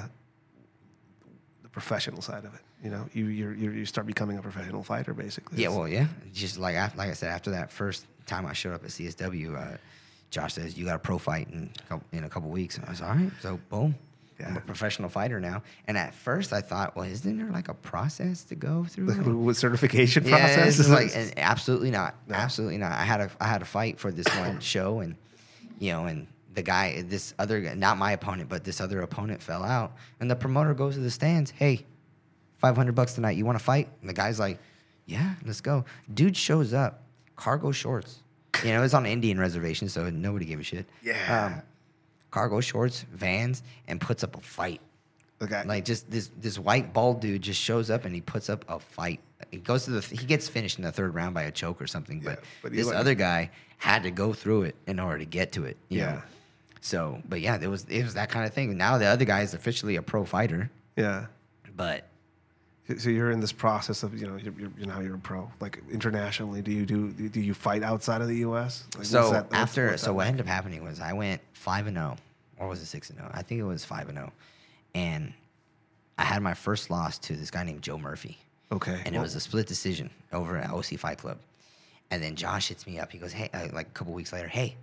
the 1.64 1.70
professional 1.70 2.22
side 2.22 2.44
of 2.44 2.54
it. 2.54 2.60
You 2.84 2.90
know, 2.90 3.06
you 3.14 3.26
you're, 3.28 3.54
you're, 3.54 3.86
start 3.86 4.06
becoming 4.06 4.38
a 4.38 4.42
professional 4.42 4.84
fighter, 4.84 5.14
basically. 5.14 5.62
Yeah, 5.64 5.70
well, 5.70 5.88
yeah. 5.88 6.08
Just 6.34 6.58
like 6.58 6.76
I, 6.76 6.92
like 6.98 7.10
I 7.10 7.14
said, 7.14 7.30
after 7.30 7.52
that 7.52 7.72
first 7.72 8.06
time 8.26 8.46
I 8.46 8.52
showed 8.54 8.74
up 8.74 8.84
at 8.84 8.90
CSW, 8.90 9.56
uh, 9.56 9.78
Josh 10.30 10.56
says 10.56 10.78
you 10.78 10.84
got 10.86 10.96
a 10.96 11.00
pro 11.00 11.18
fight 11.18 11.48
in 11.50 11.70
a 11.80 11.88
couple, 11.88 12.08
in 12.12 12.24
a 12.26 12.30
couple 12.30 12.50
weeks. 12.50 12.78
And 12.78 12.86
I 12.86 12.90
was 12.90 13.02
all 13.02 13.10
right. 13.10 13.32
So 13.42 13.60
boom, 13.70 13.96
I'm 14.46 14.58
a 14.58 14.62
professional 14.62 15.08
fighter 15.10 15.40
now. 15.40 15.62
And 15.88 15.98
at 15.98 16.14
first 16.14 16.52
I 16.52 16.60
thought, 16.60 16.96
well, 16.98 17.06
isn't 17.06 17.38
there 17.38 17.52
like 17.52 17.70
a 17.70 17.76
process 17.76 18.44
to 18.46 18.56
go 18.56 18.84
through? 18.84 19.38
with 19.38 19.58
certification 19.58 20.26
Yeah, 20.26 20.38
process. 20.38 20.80
it's 20.80 20.90
like 20.90 21.14
absolutely 21.38 21.92
not, 21.92 22.16
No. 22.28 22.36
absolutely 22.36 22.78
not. 22.80 22.92
I 22.94 23.04
had 23.04 23.22
a 23.22 23.32
I 23.40 23.46
had 23.48 23.62
a 23.62 23.66
fight 23.66 24.00
for 24.00 24.12
this 24.12 24.28
one 24.36 24.60
show, 24.60 25.00
and 25.00 25.16
you 25.80 25.92
know, 25.94 26.06
and 26.08 26.28
the 26.54 26.62
guy, 26.64 27.02
this 27.04 27.34
other, 27.40 27.62
guy, 27.62 27.74
not 27.76 27.98
my 27.98 28.12
opponent, 28.12 28.50
but 28.50 28.64
this 28.64 28.82
other 28.82 29.02
opponent 29.02 29.42
fell 29.42 29.64
out, 29.64 29.94
and 30.20 30.30
the 30.30 30.36
promoter 30.36 30.74
goes 30.74 30.96
to 30.96 31.02
the 31.02 31.12
stands, 31.12 31.52
hey, 31.52 31.86
five 32.58 32.76
hundred 32.76 32.96
bucks 32.96 33.14
tonight, 33.14 33.38
you 33.38 33.46
want 33.46 33.58
to 33.58 33.64
fight? 33.64 33.90
And 34.02 34.10
the 34.10 34.14
guy's 34.14 34.40
like, 34.40 34.60
yeah, 35.06 35.36
let's 35.46 35.62
go. 35.62 35.86
Dude 36.14 36.36
shows 36.38 36.74
up, 36.74 37.04
cargo 37.36 37.72
shorts. 37.72 38.24
You 38.64 38.72
know, 38.74 38.84
it's 38.84 38.94
on 38.94 39.06
Indian 39.06 39.40
reservation, 39.40 39.88
so 39.90 40.10
nobody 40.10 40.46
gave 40.46 40.60
a 40.60 40.64
shit. 40.64 40.88
Yeah. 41.02 41.46
Um, 41.58 41.62
cargo 42.30 42.60
shorts, 42.62 43.06
vans, 43.12 43.64
and 43.88 44.00
puts 44.00 44.24
up 44.24 44.36
a 44.38 44.42
fight. 44.42 44.82
okay. 45.42 45.64
Like 45.66 45.86
just 45.86 46.12
this 46.12 46.30
this 46.40 46.60
white 46.60 46.94
bald 46.94 47.22
dude 47.22 47.42
just 47.42 47.60
shows 47.60 47.90
up 47.90 48.06
and 48.06 48.14
he 48.14 48.22
puts 48.22 48.50
up 48.50 48.66
a 48.70 48.80
fight. 48.80 49.22
He 49.52 49.58
goes 49.58 49.86
to 49.86 49.92
the 49.92 50.02
he 50.02 50.26
gets 50.26 50.48
finished 50.48 50.78
in 50.78 50.84
the 50.84 50.92
third 50.92 51.16
round 51.16 51.34
by 51.34 51.44
a 51.44 51.52
choke 51.52 51.82
or 51.82 51.88
something. 51.88 52.20
But, 52.20 52.40
Yeah, 52.40 52.46
but 52.62 52.72
he 52.74 52.78
this 52.78 52.88
like- 52.88 52.96
other 52.98 53.16
guy 53.16 53.50
had 53.78 54.04
to 54.04 54.12
go 54.12 54.32
through 54.34 54.64
it 54.64 54.76
in 54.86 55.00
order 55.00 55.18
to 55.20 55.26
get 55.26 55.54
to 55.54 55.64
it. 55.66 55.78
you 55.90 56.00
Yeah. 56.00 56.12
know? 56.12 56.22
So, 56.82 57.22
but 57.30 57.42
yeah, 57.42 57.58
there 57.58 57.70
was 57.70 57.86
it 57.86 58.04
was 58.04 58.16
that 58.16 58.30
kind 58.30 58.46
of 58.46 58.54
thing. 58.54 58.76
Now 58.78 58.98
the 58.98 59.06
other 59.06 59.26
guy 59.26 59.42
is 59.42 59.54
officially 59.54 59.96
a 59.96 60.02
pro 60.02 60.26
fighter, 60.26 60.70
yeah. 60.96 61.28
but 61.76 62.08
So 62.98 63.10
you're 63.12 63.30
in 63.32 63.40
this 63.40 63.52
process 63.52 64.02
of 64.04 64.20
you 64.20 64.28
know 64.28 64.36
you're, 64.38 64.54
you're, 64.58 64.72
you 64.80 64.86
know 64.88 65.00
you're 65.00 65.16
a 65.16 65.20
pro 65.20 65.52
like 65.60 65.82
internationally. 65.92 66.62
Do 66.64 66.72
you 66.72 66.86
do 66.86 67.12
do 67.12 67.40
you 67.40 67.54
fight 67.54 67.84
outside 67.84 68.22
of 68.22 68.28
the 68.28 68.38
U.S.? 68.38 68.84
Like, 68.94 68.98
what's 69.00 69.10
so 69.12 69.32
that- 69.32 69.46
what's- 69.46 69.56
after 69.56 69.90
what's 69.92 70.02
so 70.02 70.08
that 70.08 70.14
what 70.16 70.28
ended 70.28 70.42
up 70.42 70.48
happening 70.48 70.84
was 70.84 71.00
I 71.00 71.14
went 71.14 71.42
five 71.54 71.86
and 71.88 71.96
zero, 71.98 72.18
or 72.58 72.68
was 72.68 72.82
it 72.82 72.88
six 72.88 73.10
and 73.12 73.20
zero? 73.20 73.30
I 73.34 73.44
think 73.44 73.60
it 73.62 73.66
was 73.66 73.86
five 73.86 74.10
and 74.10 74.18
zero, 74.18 74.34
and 74.96 75.34
I 76.18 76.24
had 76.24 76.42
my 76.42 76.56
first 76.56 76.90
loss 76.90 77.18
to 77.20 77.36
this 77.36 77.52
guy 77.52 77.64
named 77.64 77.84
Joe 77.84 77.98
Murphy. 78.00 78.38
Okay. 78.72 79.02
and 79.06 79.14
it 79.16 79.20
was 79.20 79.36
a 79.36 79.42
split 79.42 79.68
decision 79.68 80.10
over 80.32 80.58
at 80.58 80.72
OC 80.72 80.98
Fight 80.98 81.18
Club. 81.18 81.38
And 82.10 82.24
then 82.24 82.36
Josh 82.38 82.70
hits 82.70 82.88
me 82.88 83.00
up. 83.00 83.12
He 83.12 83.18
goes, 83.18 83.34
"Hey, 83.34 83.50
uh, 83.54 83.68
like 83.74 83.88
a 83.88 83.92
couple 83.92 84.14
weeks 84.14 84.32
later, 84.32 84.48
hey, 84.48 84.78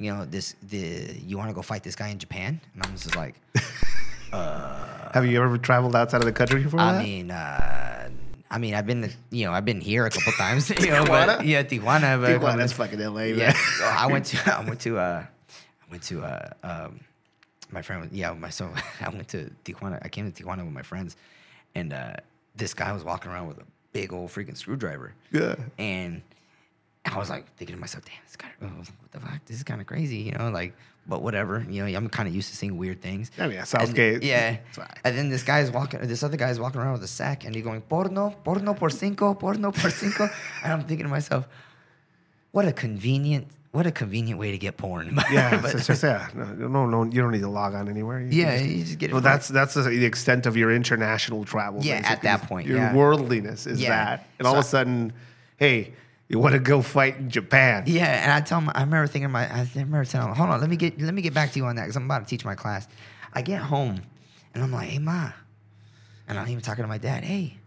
you 0.00 0.12
know 0.12 0.24
this 0.24 0.56
the 0.62 1.14
you 1.24 1.38
want 1.38 1.50
to 1.50 1.54
go 1.54 1.62
fight 1.62 1.82
this 1.84 1.94
guy 1.94 2.08
in 2.08 2.18
Japan?" 2.18 2.60
And 2.74 2.84
I'm 2.84 2.92
just 2.96 3.14
like, 3.14 3.34
Have 4.32 5.26
you 5.26 5.42
ever 5.42 5.58
traveled 5.58 5.94
outside 5.96 6.18
of 6.18 6.24
the 6.26 6.32
country 6.32 6.62
before 6.62 6.80
I 6.80 6.92
that? 6.92 7.02
mean, 7.02 7.30
uh, 7.30 8.08
I 8.50 8.58
mean, 8.58 8.74
I've 8.74 8.86
been 8.86 9.10
you 9.30 9.46
know 9.46 9.52
I've 9.52 9.64
been 9.64 9.80
here 9.80 10.06
a 10.06 10.10
couple 10.10 10.32
times, 10.32 10.70
you 10.80 10.90
know, 10.90 11.04
but 11.04 11.28
Tijuana? 11.40 11.44
yeah, 11.46 11.62
Tijuana. 11.62 12.20
But 12.20 12.40
Tijuana, 12.40 12.56
that's 12.56 12.72
fucking 12.72 13.00
L.A. 13.00 13.30
yeah, 13.30 13.36
Man. 13.36 13.54
so 13.78 13.84
I 13.84 14.06
went 14.06 14.24
to 14.26 14.56
I 14.56 14.64
went 14.64 14.80
to 14.80 14.98
uh, 14.98 15.24
I 15.26 15.90
went 15.90 16.02
to 16.04 16.22
uh, 16.22 16.50
um, 16.62 17.00
my 17.70 17.82
friend. 17.82 18.02
was- 18.02 18.12
Yeah, 18.12 18.32
my 18.32 18.50
so 18.50 18.70
I 19.00 19.08
went 19.10 19.28
to 19.28 19.50
Tijuana. 19.64 19.98
I 20.02 20.08
came 20.08 20.30
to 20.30 20.42
Tijuana 20.44 20.64
with 20.64 20.72
my 20.72 20.82
friends, 20.82 21.16
and 21.74 21.92
uh, 21.92 22.14
this 22.56 22.74
guy 22.74 22.92
was 22.92 23.04
walking 23.04 23.30
around 23.30 23.48
with 23.48 23.58
a 23.58 23.64
big 23.92 24.12
old 24.12 24.30
freaking 24.30 24.56
screwdriver. 24.56 25.12
Yeah. 25.32 25.56
And 25.78 26.22
I 27.04 27.18
was 27.18 27.30
like 27.30 27.46
thinking 27.56 27.76
to 27.76 27.80
myself, 27.80 28.04
damn, 28.04 28.14
this 28.26 28.36
guy, 28.36 28.48
oh, 28.62 28.66
what 28.66 29.10
the 29.12 29.20
fuck? 29.20 29.44
This 29.46 29.56
is 29.56 29.62
kind 29.64 29.80
of 29.80 29.86
crazy, 29.86 30.18
you 30.18 30.32
know? 30.32 30.50
Like, 30.50 30.74
but 31.06 31.22
whatever, 31.22 31.64
you 31.68 31.84
know, 31.84 31.96
I'm 31.96 32.08
kind 32.08 32.28
of 32.28 32.34
used 32.34 32.50
to 32.50 32.56
seeing 32.56 32.76
weird 32.76 33.00
things. 33.00 33.30
I 33.38 33.42
mean, 33.42 33.52
yeah, 33.52 33.58
And- 33.60 33.68
Southgate, 33.68 34.22
yeah. 34.22 34.58
And 35.04 35.16
then 35.16 35.28
this 35.30 35.42
guy's 35.42 35.70
walking, 35.70 36.00
this 36.00 36.22
other 36.22 36.36
guy's 36.36 36.60
walking 36.60 36.80
around 36.80 36.92
with 36.92 37.02
a 37.04 37.08
sack 37.08 37.44
and 37.44 37.54
he's 37.54 37.64
going, 37.64 37.80
porno, 37.80 38.30
porno 38.44 38.74
por 38.74 38.90
cinco, 38.90 39.34
porno 39.34 39.72
por 39.72 39.90
cinco. 39.90 40.28
and 40.62 40.72
I'm 40.72 40.82
thinking 40.84 41.04
to 41.06 41.10
myself, 41.10 41.48
what 42.52 42.66
a 42.66 42.72
convenient, 42.72 43.48
what 43.72 43.86
a 43.86 43.92
convenient 43.92 44.38
way 44.38 44.50
to 44.50 44.58
get 44.58 44.76
porn. 44.76 45.16
Yeah, 45.32 45.58
But- 45.60 45.74
it's 45.76 45.86
just 45.86 46.02
yeah. 46.02 46.28
No, 46.34 46.68
no, 46.68 46.86
no, 46.86 47.04
you 47.04 47.22
don't 47.22 47.30
need 47.32 47.40
to 47.40 47.48
log 47.48 47.72
on 47.74 47.88
anywhere. 47.88 48.20
You 48.20 48.42
Yeah, 48.42 48.58
can 48.58 48.70
you 48.70 48.84
just 48.84 48.98
get 48.98 49.10
it 49.10 49.14
Well, 49.14 49.22
that's 49.22 49.48
that's 49.48 49.74
the 49.74 50.04
extent 50.04 50.44
of 50.44 50.54
your 50.56 50.70
international 50.70 51.44
travel. 51.46 51.80
Yeah, 51.82 52.02
at 52.04 52.20
that 52.22 52.42
point, 52.42 52.68
your 52.68 52.76
yeah. 52.76 52.94
worldliness 52.94 53.66
is 53.66 53.80
Yeah. 53.80 53.88
that, 53.88 54.28
and 54.38 54.46
all 54.46 54.54
of 54.54 54.60
a 54.60 54.62
So- 54.64 54.68
sudden, 54.78 55.14
hey, 55.56 55.94
you 56.30 56.38
want 56.38 56.52
to 56.52 56.60
go 56.60 56.80
fight 56.80 57.16
in 57.16 57.28
Japan? 57.28 57.82
Yeah, 57.86 58.22
and 58.22 58.32
I 58.32 58.40
tell 58.40 58.60
him, 58.60 58.70
I 58.72 58.82
remember 58.82 59.08
thinking, 59.08 59.32
my, 59.32 59.52
I 59.52 59.68
remember 59.74 60.04
telling 60.04 60.28
him, 60.28 60.36
hold 60.36 60.50
on, 60.50 60.60
let 60.60 60.70
me 60.70 60.76
get, 60.76 61.00
let 61.00 61.12
me 61.12 61.22
get 61.22 61.34
back 61.34 61.50
to 61.52 61.58
you 61.58 61.66
on 61.66 61.74
that 61.74 61.82
because 61.82 61.96
I'm 61.96 62.04
about 62.04 62.20
to 62.20 62.26
teach 62.26 62.44
my 62.44 62.54
class. 62.54 62.86
I 63.32 63.42
get 63.42 63.60
home, 63.60 64.00
and 64.54 64.62
I'm 64.62 64.72
like, 64.72 64.88
hey 64.88 65.00
ma, 65.00 65.32
and 66.28 66.38
I'm 66.38 66.48
even 66.48 66.62
talking 66.62 66.84
to 66.84 66.88
my 66.88 66.98
dad, 66.98 67.24
hey, 67.24 67.58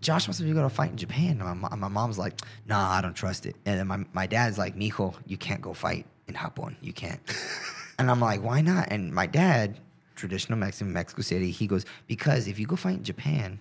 Josh 0.00 0.28
wants 0.28 0.40
me 0.40 0.46
to 0.46 0.54
go 0.54 0.60
to 0.60 0.66
a 0.66 0.70
fight 0.70 0.92
in 0.92 0.96
Japan. 0.96 1.40
And 1.40 1.60
my, 1.60 1.74
my 1.74 1.88
mom's 1.88 2.18
like, 2.18 2.40
nah, 2.66 2.92
I 2.92 3.00
don't 3.00 3.14
trust 3.14 3.44
it. 3.46 3.56
And 3.66 3.80
then 3.80 3.88
my, 3.88 4.04
my 4.12 4.28
dad's 4.28 4.56
like, 4.56 4.76
mijo, 4.76 5.16
you 5.26 5.36
can't 5.36 5.60
go 5.60 5.74
fight 5.74 6.06
in 6.28 6.34
Japón. 6.34 6.76
You 6.80 6.92
can't. 6.92 7.20
and 7.98 8.08
I'm 8.08 8.20
like, 8.20 8.40
why 8.40 8.60
not? 8.60 8.92
And 8.92 9.12
my 9.12 9.26
dad, 9.26 9.80
traditional 10.14 10.58
Mexican, 10.58 10.92
Mexico 10.92 11.22
City, 11.22 11.50
he 11.50 11.66
goes, 11.66 11.84
because 12.06 12.46
if 12.46 12.60
you 12.60 12.66
go 12.66 12.76
fight 12.76 12.98
in 12.98 13.02
Japan, 13.02 13.58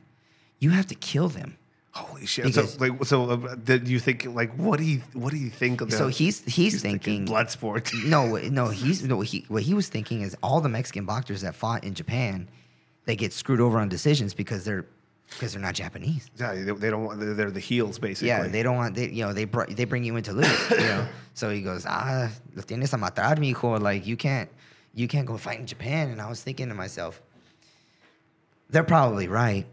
you 0.59 0.69
have 0.69 0.85
to 0.87 0.95
kill 0.95 1.29
them. 1.29 1.57
Holy 1.95 2.25
shit! 2.25 2.45
Because- 2.45 2.73
so, 2.73 2.79
like, 2.79 3.05
so 3.05 3.29
uh, 3.29 3.55
did 3.55 3.87
you 3.87 3.99
think 3.99 4.25
like 4.25 4.53
what 4.57 4.79
do 4.79 4.85
you 4.85 5.01
what 5.13 5.31
do 5.31 5.37
you 5.37 5.49
think? 5.49 5.79
So 5.91 6.09
he's 6.09 6.43
he's, 6.43 6.81
thinking, 6.81 7.23
blood 7.23 7.49
sport. 7.49 7.89
no, 8.05 8.35
no, 8.35 8.67
he's 8.67 9.03
no. 9.03 9.21
He 9.21 9.45
what 9.47 9.63
he 9.63 9.73
was 9.73 9.87
thinking 9.87 10.21
is 10.21 10.35
all 10.43 10.59
the 10.59 10.69
Mexican 10.69 11.05
boxers 11.05 11.41
that 11.41 11.55
fought 11.55 11.85
in 11.85 11.93
Japan, 11.93 12.49
they 13.05 13.15
get 13.15 13.31
screwed 13.31 13.61
over 13.61 13.79
on 13.79 13.87
decisions 13.87 14.33
because 14.33 14.65
they're 14.65 14.85
because 15.29 15.53
they're 15.53 15.61
not 15.61 15.73
Japanese. 15.73 16.29
yeah, 16.37 16.53
they, 16.53 16.71
they 16.71 16.89
don't 16.89 17.05
want. 17.05 17.19
They're, 17.19 17.33
they're 17.33 17.51
the 17.51 17.61
heels 17.61 17.97
basically. 17.97 18.27
Yeah, 18.27 18.47
they 18.47 18.61
don't 18.61 18.75
want 18.75 18.95
they 18.95 19.09
you 19.09 19.23
know 19.25 19.31
they 19.31 19.45
br- 19.45 19.65
they 19.65 19.85
bring 19.85 20.03
you 20.03 20.17
in 20.17 20.23
to 20.23 20.33
lose. 20.33 20.69
You 20.71 20.77
know, 20.77 21.07
so 21.33 21.49
he 21.49 21.61
goes 21.61 21.85
ah, 21.87 22.29
lo 22.55 22.63
tienes 22.63 22.93
a 22.93 22.97
matar, 22.97 23.37
mijo. 23.37 23.79
Like 23.79 24.05
you 24.05 24.17
can't 24.17 24.49
you 24.93 25.07
can't 25.07 25.25
go 25.25 25.37
fight 25.37 25.59
in 25.59 25.65
Japan. 25.65 26.09
And 26.09 26.21
I 26.21 26.27
was 26.27 26.43
thinking 26.43 26.67
to 26.67 26.75
myself, 26.75 27.21
they're 28.69 28.83
probably 28.83 29.27
right. 29.27 29.65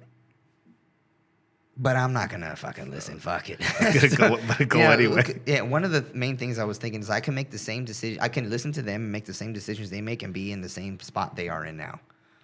But 1.77 1.97
I'm 1.97 2.12
not 2.12 2.29
gonna 2.29 2.55
fucking 2.55 2.91
listen. 2.91 3.18
Fuck 3.18 3.49
it. 3.49 3.59
gonna 4.18 4.37
go- 4.59 4.64
go 4.66 4.81
anyway. 4.81 5.41
yeah, 5.47 5.62
one 5.62 5.85
of 5.85 5.91
the 5.91 6.05
main 6.14 6.37
things 6.37 6.59
I 6.59 6.64
was 6.64 6.77
thinking 6.79 7.01
is 7.01 7.09
I 7.09 7.20
can 7.20 7.35
make 7.35 7.51
the 7.51 7.59
same 7.59 7.85
decision. 7.87 8.18
I 8.20 8.29
can 8.29 8.51
listen 8.51 8.73
to 8.73 8.83
them 8.83 9.03
and 9.03 9.12
make 9.12 9.25
the 9.25 9.33
same 9.35 9.53
decisions 9.55 9.89
they 9.89 10.03
make 10.03 10.23
and 10.23 10.35
be 10.35 10.53
in 10.53 10.61
the 10.61 10.68
same 10.68 11.01
spot 11.01 11.35
they 11.35 11.49
are 11.49 11.64
in 11.64 11.77
now. 11.79 11.99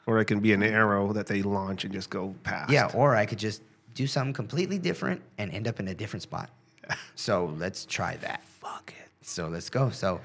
Or 0.06 0.18
it 0.20 0.24
can 0.24 0.40
be 0.40 0.54
an 0.54 0.62
arrow 0.62 1.12
that 1.12 1.26
they 1.26 1.42
launch 1.42 1.84
and 1.84 1.92
just 1.92 2.08
go 2.08 2.34
past. 2.42 2.70
Yeah, 2.70 2.90
or 2.94 3.14
I 3.16 3.26
could 3.26 3.38
just 3.38 3.60
do 3.92 4.06
something 4.06 4.32
completely 4.32 4.78
different 4.78 5.20
and 5.36 5.52
end 5.52 5.68
up 5.68 5.78
in 5.78 5.88
a 5.88 5.94
different 5.94 6.22
spot. 6.22 6.50
So 7.14 7.54
let's 7.58 7.84
try 7.84 8.16
that. 8.18 8.42
Fuck 8.44 8.94
it. 8.98 9.10
So 9.20 9.48
let's 9.48 9.68
go. 9.68 9.90
So 9.90 10.20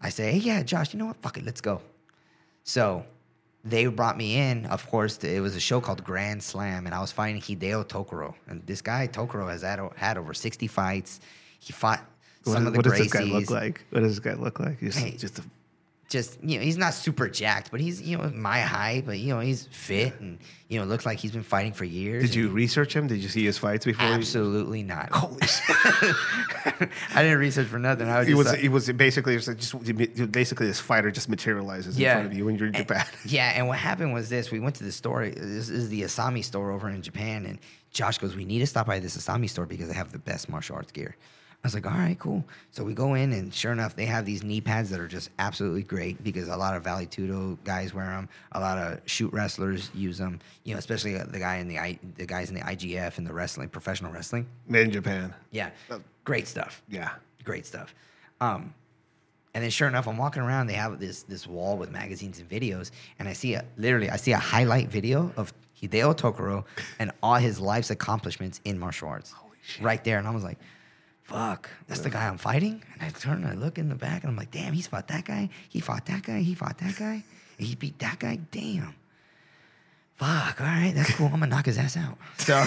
I 0.00 0.10
say, 0.10 0.30
hey, 0.32 0.38
yeah, 0.38 0.62
Josh, 0.62 0.92
you 0.92 0.98
know 1.00 1.06
what? 1.06 1.16
Fuck 1.16 1.38
it, 1.38 1.44
let's 1.44 1.60
go. 1.60 1.80
So 2.62 3.04
they 3.64 3.86
brought 3.86 4.16
me 4.16 4.36
in. 4.36 4.66
Of 4.66 4.88
course, 4.90 5.16
it 5.24 5.40
was 5.40 5.56
a 5.56 5.60
show 5.60 5.80
called 5.80 6.04
Grand 6.04 6.42
Slam, 6.42 6.86
and 6.86 6.94
I 6.94 7.00
was 7.00 7.12
fighting 7.12 7.40
Hideo 7.40 7.84
Tokoro. 7.84 8.34
And 8.46 8.64
this 8.66 8.82
guy, 8.82 9.08
Tokoro, 9.08 9.48
has 9.50 9.62
had, 9.62 9.80
had 9.96 10.18
over 10.18 10.34
60 10.34 10.66
fights. 10.66 11.20
He 11.60 11.72
fought 11.72 12.00
What, 12.44 12.52
some 12.52 12.64
does- 12.64 12.66
of 12.68 12.72
the 12.74 12.78
what 12.78 12.84
does 12.84 12.98
this 12.98 13.12
guy 13.12 13.22
look 13.22 13.50
like? 13.50 13.84
What 13.90 14.00
does 14.00 14.16
this 14.16 14.18
guy 14.20 14.34
look 14.40 14.60
like? 14.60 14.78
He's 14.80 14.96
Hey. 14.96 15.16
just 15.16 15.38
a, 15.38 15.42
Just, 16.14 16.38
you 16.44 16.58
know, 16.58 16.64
he's 16.64 16.76
not 16.78 16.94
super 16.94 17.28
jacked, 17.28 17.72
but 17.72 17.80
he's, 17.80 18.00
you 18.00 18.16
know, 18.16 18.30
my 18.32 18.60
height, 18.60 19.02
but, 19.04 19.18
you 19.18 19.34
know, 19.34 19.40
he's 19.40 19.64
fit 19.72 20.12
and, 20.20 20.38
you 20.68 20.78
know, 20.78 20.84
looks 20.86 21.04
like 21.04 21.18
he's 21.18 21.32
been 21.32 21.42
fighting 21.42 21.72
for 21.72 21.84
years. 21.84 22.22
did 22.22 22.36
you 22.36 22.50
research 22.50 22.94
him? 22.94 23.08
Did 23.08 23.18
you 23.18 23.28
see 23.28 23.44
his 23.44 23.58
fights 23.58 23.84
before? 23.84 24.06
you- 24.06 24.12
Absolutely 24.14 24.84
not. 24.84 25.10
Holy 25.10 25.40
shit! 25.46 25.76
I 27.14 27.22
didn't 27.22 27.38
research 27.38 27.66
for 27.66 27.80
nothing. 27.80 28.08
I 28.08 28.18
was 28.20 28.28
He 28.28 28.32
just 28.34 28.38
was 28.38 28.46
like- 28.46 28.60
he 28.60 28.68
was 28.68 28.92
basically 28.92 29.36
just, 29.36 29.58
just 29.58 30.30
basically 30.32 30.66
this 30.68 30.78
fighter 30.78 31.10
just 31.10 31.28
materializes 31.28 31.98
in 31.98 32.04
front 32.04 32.26
of 32.26 32.32
you 32.34 32.44
when 32.44 32.56
you're 32.56 32.68
in 32.68 32.76
And- 32.76 32.86
Japan. 32.86 33.04
yeah, 33.26 33.52
and 33.56 33.66
what 33.66 33.78
happened 33.78 34.12
was 34.14 34.28
this: 34.28 34.50
we 34.52 34.60
went 34.60 34.76
to 34.76 34.84
the 34.84 34.92
store. 34.92 35.26
This 35.28 35.68
is 35.68 35.88
the 35.88 36.02
Isami 36.02 36.44
store 36.44 36.70
over 36.70 36.88
in 36.88 37.02
Japan, 37.02 37.44
and 37.44 37.58
Josh 37.92 38.18
goes, 38.18 38.36
"We 38.36 38.44
need 38.44 38.60
to 38.60 38.66
stop 38.68 38.86
by 38.86 39.00
this 39.00 39.16
Isami 39.16 39.50
store 39.50 39.66
because 39.66 39.88
they 39.88 39.94
have 39.94 40.12
the 40.12 40.18
best 40.20 40.48
martial 40.48 40.76
arts 40.76 40.92
gear." 40.92 41.16
I 41.64 41.66
was 41.66 41.74
like, 41.74 41.86
all 41.86 41.92
right, 41.92 42.18
cool. 42.18 42.44
So 42.72 42.84
we 42.84 42.92
go 42.92 43.14
in, 43.14 43.32
and 43.32 43.52
sure 43.52 43.72
enough, 43.72 43.96
they 43.96 44.04
have 44.04 44.26
these 44.26 44.44
knee 44.44 44.60
pads 44.60 44.90
that 44.90 45.00
are 45.00 45.08
just 45.08 45.30
absolutely 45.38 45.82
great 45.82 46.22
because 46.22 46.48
a 46.48 46.56
lot 46.58 46.76
of 46.76 46.84
Vale 46.84 47.06
Tudo 47.06 47.56
guys 47.64 47.94
wear 47.94 48.04
them. 48.04 48.28
A 48.52 48.60
lot 48.60 48.76
of 48.76 49.00
shoot 49.06 49.32
wrestlers 49.32 49.90
use 49.94 50.18
them. 50.18 50.40
You 50.64 50.74
know, 50.74 50.78
especially 50.78 51.16
uh, 51.18 51.24
the 51.24 51.38
guy 51.38 51.56
in 51.56 51.68
the 51.68 51.78
I, 51.78 51.98
the 52.16 52.26
guys 52.26 52.50
in 52.50 52.54
the 52.54 52.60
IGF 52.60 53.16
and 53.16 53.26
the 53.26 53.32
wrestling, 53.32 53.70
professional 53.70 54.12
wrestling. 54.12 54.46
Made 54.68 54.82
in 54.82 54.90
Japan. 54.90 55.32
Yeah, 55.52 55.70
great 56.24 56.46
stuff. 56.46 56.82
Yeah. 56.86 57.12
Great 57.44 57.64
stuff. 57.64 57.94
Um, 58.42 58.74
and 59.54 59.62
then 59.62 59.70
sure 59.70 59.88
enough, 59.88 60.06
I'm 60.06 60.18
walking 60.18 60.42
around. 60.42 60.66
They 60.66 60.74
have 60.74 60.98
this 60.98 61.22
this 61.22 61.46
wall 61.46 61.78
with 61.78 61.90
magazines 61.90 62.40
and 62.40 62.50
videos, 62.50 62.90
and 63.18 63.26
I 63.26 63.32
see 63.32 63.54
a 63.54 63.64
literally 63.78 64.10
I 64.10 64.16
see 64.16 64.32
a 64.32 64.38
highlight 64.38 64.88
video 64.88 65.32
of 65.36 65.54
Hideo 65.80 66.14
Tokoro 66.14 66.64
and 66.98 67.12
all 67.22 67.36
his 67.36 67.60
life's 67.60 67.90
accomplishments 67.90 68.60
in 68.64 68.78
martial 68.78 69.08
arts. 69.08 69.34
Right 69.80 70.02
there, 70.04 70.18
and 70.18 70.28
I 70.28 70.30
was 70.30 70.44
like, 70.44 70.58
"Fuck, 71.24 71.68
that's 71.88 72.00
the 72.00 72.10
guy 72.10 72.26
I'm 72.28 72.38
fighting." 72.38 72.82
And 72.94 73.02
I 73.02 73.10
turn 73.10 73.42
and 73.44 73.46
I 73.48 73.54
look 73.54 73.76
in 73.78 73.88
the 73.88 73.94
back, 73.96 74.22
and 74.22 74.30
I'm 74.30 74.36
like, 74.36 74.50
"Damn, 74.50 74.72
he's 74.72 74.86
fought 74.86 75.08
that 75.08 75.24
guy. 75.24 75.48
He 75.68 75.80
fought 75.80 76.06
that 76.06 76.22
guy. 76.22 76.40
He 76.40 76.54
fought 76.54 76.78
that 76.78 76.96
guy. 76.96 77.24
And 77.58 77.66
he 77.66 77.74
beat 77.74 77.98
that 77.98 78.18
guy. 78.20 78.38
Damn." 78.50 78.94
Fuck. 80.14 80.60
All 80.60 80.66
right, 80.66 80.92
that's 80.94 81.12
cool. 81.14 81.26
I'm 81.26 81.32
gonna 81.40 81.48
knock 81.48 81.66
his 81.66 81.78
ass 81.78 81.96
out. 81.96 82.16
So, 82.38 82.62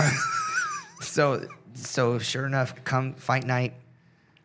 so, 1.01 1.47
so 1.75 2.19
sure 2.19 2.45
enough, 2.47 2.83
come 2.83 3.13
fight 3.13 3.45
night, 3.45 3.73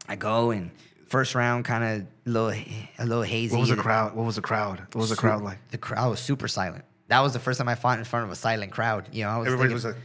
I 0.09 0.17
go 0.17 0.51
and 0.51 0.71
first 1.07 1.35
round 1.35 1.65
kind 1.65 1.83
of 1.83 2.07
a 2.27 2.31
little 2.31 2.51
a 2.99 3.07
little 3.07 3.23
hazy. 3.23 3.55
What 3.55 3.61
was 3.61 3.71
the 3.71 3.77
crowd? 3.77 4.15
What 4.15 4.27
was 4.27 4.37
the 4.37 4.43
crowd? 4.43 4.81
What 4.93 4.97
was 4.97 5.11
the 5.11 5.17
crowd 5.17 5.43
like? 5.43 5.59
The 5.71 5.79
crowd 5.79 6.11
was 6.11 6.21
super 6.21 6.49
silent. 6.49 6.85
That 7.09 7.21
was 7.21 7.33
the 7.33 7.39
first 7.39 7.59
time 7.59 7.69
I 7.69 7.75
fought 7.75 7.99
in 7.99 8.05
front 8.05 8.27
of 8.27 8.31
a 8.31 8.37
silent 8.37 8.71
crowd. 8.73 9.09
You 9.13 9.25
know, 9.25 9.31
I 9.31 9.39
was 9.39 9.47
Everybody 9.47 9.71
thinking- 9.71 9.75
was 9.75 9.85
like, 9.85 9.97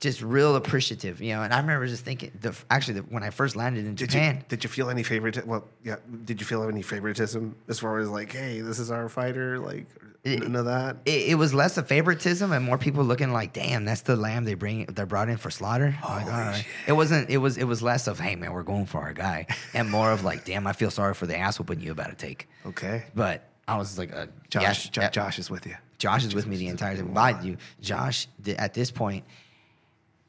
just 0.00 0.22
real 0.22 0.56
appreciative. 0.56 1.20
You 1.20 1.34
know, 1.34 1.42
and 1.42 1.52
I 1.52 1.58
remember 1.58 1.86
just 1.86 2.04
thinking. 2.04 2.32
The, 2.40 2.56
actually, 2.70 3.00
the, 3.00 3.02
when 3.02 3.22
I 3.22 3.30
first 3.30 3.56
landed 3.56 3.86
in 3.86 3.94
did 3.94 4.10
Japan, 4.10 4.36
you 4.36 4.42
did 4.48 4.64
you 4.64 4.70
feel 4.70 4.90
any 4.90 5.02
favorite? 5.02 5.46
Well, 5.46 5.66
yeah. 5.82 5.96
Did 6.24 6.40
you 6.40 6.46
feel 6.46 6.68
any 6.68 6.82
favoritism 6.82 7.56
as 7.68 7.78
far 7.78 7.98
as 7.98 8.08
like, 8.08 8.32
hey, 8.32 8.60
this 8.60 8.78
is 8.78 8.90
our 8.90 9.08
fighter? 9.08 9.58
Like, 9.58 9.86
none 10.24 10.56
of 10.56 10.64
that. 10.66 10.96
it, 11.04 11.30
it 11.30 11.34
was 11.34 11.52
less 11.52 11.76
of 11.76 11.86
favoritism 11.86 12.50
and 12.52 12.64
more 12.64 12.78
people 12.78 13.04
looking 13.04 13.32
like, 13.32 13.52
damn, 13.52 13.84
that's 13.84 14.02
the 14.02 14.16
lamb 14.16 14.44
they 14.44 14.54
bring 14.54 14.86
they 14.86 15.04
brought 15.04 15.28
in 15.28 15.36
for 15.36 15.50
slaughter. 15.50 15.96
I'm 16.02 16.24
like, 16.24 16.34
all 16.34 16.40
right. 16.40 16.66
It 16.86 16.92
wasn't. 16.92 17.30
It 17.30 17.38
was. 17.38 17.56
It 17.56 17.64
was 17.64 17.82
less 17.82 18.06
of, 18.06 18.18
hey 18.20 18.36
man, 18.36 18.52
we're 18.52 18.62
going 18.62 18.86
for 18.86 19.00
our 19.02 19.12
guy, 19.12 19.46
and 19.72 19.90
more 19.90 20.12
of 20.12 20.24
like, 20.24 20.44
damn, 20.44 20.66
I 20.66 20.72
feel 20.72 20.90
sorry 20.90 21.14
for 21.14 21.26
the 21.26 21.36
ass 21.36 21.58
whooping 21.58 21.80
you 21.80 21.92
about 21.92 22.10
to 22.10 22.16
take. 22.16 22.48
Okay. 22.66 23.04
But 23.14 23.48
I 23.66 23.76
was 23.78 23.98
like, 23.98 24.14
uh, 24.14 24.26
Josh, 24.50 24.62
yes, 24.62 24.88
Jo- 24.88 25.02
uh, 25.02 25.10
Josh 25.10 25.38
is 25.38 25.50
with 25.50 25.66
you. 25.66 25.76
Josh 25.98 26.24
is 26.24 26.34
with 26.34 26.46
me 26.46 26.56
the 26.56 26.68
entire 26.68 26.96
time. 26.96 27.12
Mind 27.14 27.44
you, 27.44 27.56
Josh 27.80 28.28
at 28.58 28.74
this 28.74 28.90
point 28.90 29.24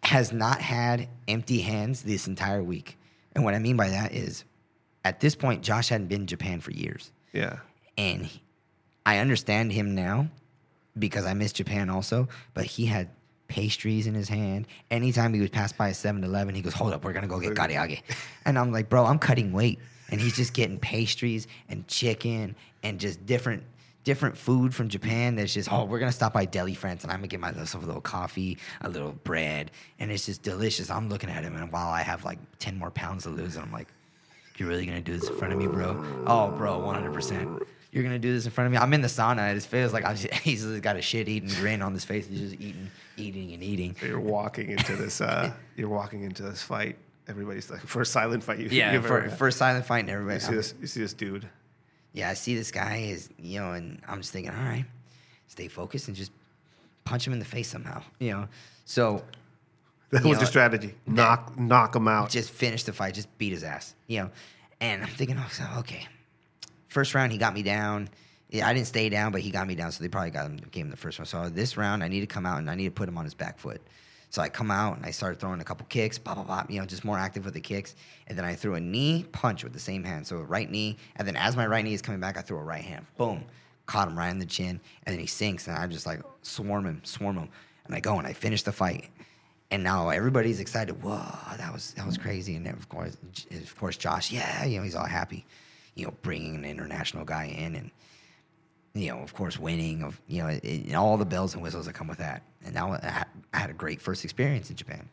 has 0.05 0.31
not 0.31 0.61
had 0.61 1.09
empty 1.27 1.59
hands 1.61 2.03
this 2.03 2.27
entire 2.27 2.63
week. 2.63 2.97
And 3.33 3.43
what 3.43 3.53
I 3.53 3.59
mean 3.59 3.75
by 3.75 3.89
that 3.89 4.13
is, 4.13 4.43
at 5.03 5.19
this 5.19 5.35
point, 5.35 5.63
Josh 5.63 5.89
hadn't 5.89 6.07
been 6.07 6.21
in 6.21 6.27
Japan 6.27 6.61
for 6.61 6.71
years, 6.71 7.11
Yeah. 7.33 7.57
and 7.97 8.25
he- 8.25 8.41
I 9.05 9.17
understand 9.17 9.71
him 9.73 9.93
now 9.95 10.29
because 10.97 11.25
I 11.25 11.33
miss 11.33 11.51
Japan 11.53 11.89
also. 11.89 12.27
But 12.53 12.65
he 12.65 12.85
had 12.87 13.09
pastries 13.47 14.07
in 14.07 14.15
his 14.15 14.29
hand. 14.29 14.67
Anytime 14.89 15.33
he 15.33 15.41
would 15.41 15.51
pass 15.51 15.71
by 15.71 15.89
a 15.89 15.93
7-Eleven, 15.93 16.55
he 16.55 16.61
goes, 16.61 16.73
"Hold 16.73 16.93
up, 16.93 17.03
we're 17.03 17.13
gonna 17.13 17.27
go 17.27 17.39
get 17.39 17.53
karaage," 17.53 18.01
and 18.45 18.57
I'm 18.57 18.71
like, 18.71 18.89
"Bro, 18.89 19.05
I'm 19.05 19.19
cutting 19.19 19.51
weight," 19.51 19.77
and 20.09 20.19
he's 20.21 20.35
just 20.35 20.53
getting 20.53 20.79
pastries 20.79 21.45
and 21.69 21.87
chicken 21.87 22.55
and 22.81 22.99
just 22.99 23.25
different 23.25 23.63
different 24.05 24.37
food 24.37 24.73
from 24.73 24.87
Japan 24.87 25.35
that's 25.35 25.53
just, 25.53 25.69
oh, 25.73 25.83
we're 25.83 25.99
gonna 25.99 26.11
stop 26.13 26.31
by 26.31 26.45
Deli 26.45 26.73
France 26.75 27.03
and 27.03 27.11
I'm 27.11 27.17
gonna 27.19 27.27
get 27.27 27.41
myself 27.41 27.83
a 27.83 27.85
little 27.85 28.01
coffee, 28.01 28.57
a 28.79 28.87
little 28.87 29.11
bread, 29.11 29.71
and 29.99 30.09
it's 30.11 30.25
just 30.27 30.41
delicious. 30.43 30.89
I'm 30.89 31.09
looking 31.09 31.29
at 31.29 31.43
him 31.43 31.55
and 31.57 31.69
while 31.71 31.89
I 31.89 32.01
have 32.03 32.23
like 32.23 32.39
10 32.59 32.77
more 32.77 32.91
pounds 32.91 33.23
to 33.23 33.29
lose, 33.29 33.55
and 33.57 33.65
I'm 33.65 33.71
like, 33.73 33.89
You're 34.57 34.69
really 34.69 34.85
gonna 34.85 35.01
do 35.01 35.17
this 35.17 35.27
in 35.29 35.35
front 35.35 35.51
of 35.53 35.59
me, 35.59 35.67
bro? 35.67 36.01
Oh, 36.25 36.51
bro, 36.51 36.79
100%. 36.79 37.61
You're 37.91 38.03
gonna 38.03 38.19
do 38.19 38.31
this 38.33 38.45
in 38.45 38.51
front 38.51 38.67
of 38.67 38.71
me. 38.71 38.77
I'm 38.77 38.93
in 38.93 39.01
the 39.01 39.07
sauna. 39.07 39.39
and 39.39 39.55
His 39.55 39.65
face 39.65 39.91
like 39.91 40.05
I'm 40.05 40.15
just, 40.15 40.33
he's 40.43 40.63
just 40.63 40.81
got 40.81 40.95
a 40.97 41.01
shit 41.01 41.27
eating 41.27 41.49
grin 41.49 41.81
on 41.81 41.93
his 41.93 42.05
face. 42.05 42.27
He's 42.27 42.39
just 42.51 42.61
eating, 42.61 42.89
eating, 43.17 43.53
and 43.53 43.63
eating. 43.63 43.95
You're 44.01 44.19
walking 44.19 44.69
into 44.69 44.95
this. 44.95 45.19
Uh, 45.19 45.51
you're 45.75 45.89
walking 45.89 46.23
into 46.23 46.43
this 46.43 46.61
fight. 46.61 46.97
Everybody's 47.27 47.71
like, 47.71 47.81
first 47.87 48.11
silent 48.11 48.43
fight 48.43 48.59
you, 48.59 48.67
Yeah, 48.69 48.93
you've 48.93 49.05
for, 49.05 49.17
ever 49.17 49.29
had. 49.29 49.37
for 49.39 49.47
a 49.47 49.51
silent 49.51 49.85
fight 49.85 49.99
and 50.01 50.09
You 50.09 50.13
everybody. 50.15 50.39
see 50.41 50.53
this? 50.53 50.73
You 50.79 50.85
see 50.87 50.99
this 51.01 51.13
dude? 51.13 51.47
Yeah, 52.15 52.29
I 52.29 52.33
see 52.33 52.55
this 52.55 52.71
guy 52.71 52.97
is, 53.09 53.29
you 53.37 53.59
know, 53.59 53.73
and 53.73 54.01
I'm 54.07 54.21
just 54.21 54.31
thinking, 54.31 54.51
all 54.51 54.63
right, 54.63 54.85
stay 55.47 55.67
focused 55.67 56.07
and 56.07 56.15
just 56.15 56.31
punch 57.03 57.27
him 57.27 57.33
in 57.33 57.39
the 57.39 57.45
face 57.45 57.67
somehow, 57.67 58.01
you 58.19 58.31
know. 58.31 58.47
So 58.85 59.23
That 60.11 60.23
was 60.23 60.37
know, 60.37 60.41
the 60.41 60.45
strategy. 60.45 60.95
Knock, 61.05 61.59
knock 61.59 61.95
him 61.95 62.07
out. 62.07 62.29
just 62.29 62.51
finish 62.51 62.83
the 62.83 62.93
fight, 62.93 63.15
just 63.15 63.37
beat 63.37 63.51
his 63.51 63.63
ass, 63.63 63.95
you 64.07 64.21
know. 64.21 64.29
And 64.79 65.03
I'm 65.03 65.09
thinking, 65.09 65.37
oh, 65.37 65.79
okay. 65.79 66.07
First 66.87 67.13
round, 67.13 67.33
he 67.33 67.37
got 67.37 67.53
me 67.53 67.63
down. 67.63 68.07
Yeah, 68.49 68.67
I 68.67 68.73
didn't 68.73 68.87
stay 68.87 69.09
down, 69.09 69.33
but 69.33 69.41
he 69.41 69.49
got 69.51 69.67
me 69.67 69.75
down, 69.75 69.91
so 69.91 70.01
they 70.01 70.07
probably 70.07 70.29
got 70.29 70.45
him 70.45 70.57
gave 70.71 70.85
him 70.85 70.91
the 70.91 70.97
first 70.97 71.19
one. 71.19 71.25
So 71.25 71.49
this 71.49 71.75
round, 71.75 72.01
I 72.01 72.07
need 72.07 72.21
to 72.21 72.27
come 72.27 72.45
out 72.45 72.59
and 72.59 72.69
I 72.69 72.75
need 72.75 72.85
to 72.85 72.91
put 72.91 73.09
him 73.09 73.17
on 73.17 73.25
his 73.25 73.33
back 73.33 73.59
foot. 73.59 73.81
So 74.29 74.41
I 74.41 74.49
come 74.49 74.71
out 74.71 74.97
and 74.97 75.05
I 75.05 75.11
started 75.11 75.39
throwing 75.39 75.61
a 75.61 75.63
couple 75.63 75.85
kicks, 75.87 76.17
pop, 76.17 76.35
pop, 76.35 76.47
pop, 76.47 76.71
you 76.71 76.79
know, 76.79 76.85
just 76.85 77.05
more 77.05 77.17
active 77.17 77.45
with 77.45 77.53
the 77.53 77.61
kicks. 77.61 77.95
And 78.27 78.37
then 78.37 78.45
I 78.45 78.55
threw 78.55 78.75
a 78.75 78.79
knee 78.79 79.25
punch 79.31 79.63
with 79.63 79.73
the 79.73 79.79
same 79.79 80.03
hand. 80.03 80.27
So 80.27 80.37
right 80.37 80.69
knee, 80.69 80.97
and 81.15 81.27
then 81.27 81.35
as 81.35 81.55
my 81.55 81.65
right 81.65 81.83
knee 81.83 81.93
is 81.93 82.01
coming 82.01 82.19
back, 82.19 82.37
I 82.37 82.41
threw 82.41 82.57
a 82.57 82.63
right 82.63 82.83
hand. 82.83 83.05
Boom. 83.17 83.45
Caught 83.85 84.09
him 84.09 84.17
right 84.17 84.29
in 84.29 84.39
the 84.39 84.45
chin. 84.45 84.81
And 85.05 85.13
then 85.13 85.19
he 85.19 85.27
sinks, 85.27 85.67
and 85.67 85.77
I 85.77 85.87
just 85.87 86.05
like 86.05 86.21
swarm 86.41 86.85
him, 86.85 87.01
swarm 87.03 87.37
him. 87.37 87.49
And 87.85 87.95
I 87.95 87.99
go 87.99 88.17
and 88.17 88.27
I 88.27 88.33
finish 88.33 88.63
the 88.63 88.71
fight. 88.71 89.09
And 89.71 89.83
now 89.83 90.09
everybody's 90.09 90.59
excited. 90.59 91.01
Whoa, 91.03 91.21
that 91.57 91.71
was 91.71 91.93
that 91.93 92.05
was 92.05 92.17
crazy. 92.17 92.55
And 92.55 92.67
of 92.67 92.89
course, 92.89 93.17
of 93.51 93.77
course, 93.77 93.97
Josh, 93.97 94.31
yeah, 94.31 94.65
you 94.65 94.77
know, 94.77 94.83
he's 94.83 94.95
all 94.95 95.05
happy, 95.07 95.45
you 95.95 96.05
know, 96.05 96.13
bringing 96.21 96.55
an 96.55 96.65
international 96.65 97.25
guy 97.25 97.45
in, 97.45 97.75
and 97.75 97.91
you 98.95 99.11
know, 99.11 99.19
of 99.19 99.33
course, 99.33 99.59
winning 99.59 100.01
of 100.03 100.19
you 100.27 100.41
know, 100.41 100.47
it, 100.63 100.95
all 100.95 101.17
the 101.17 101.25
bells 101.25 101.53
and 101.53 101.61
whistles 101.61 101.85
that 101.85 101.93
come 101.93 102.07
with 102.07 102.19
that. 102.19 102.43
And 102.65 102.73
now 102.73 102.93
I 102.93 103.05
had, 103.05 103.27
I 103.53 103.57
had 103.59 103.69
a 103.69 103.73
great 103.73 104.01
first 104.01 104.23
experience 104.23 104.69
in 104.69 104.77
Japan. 104.77 105.09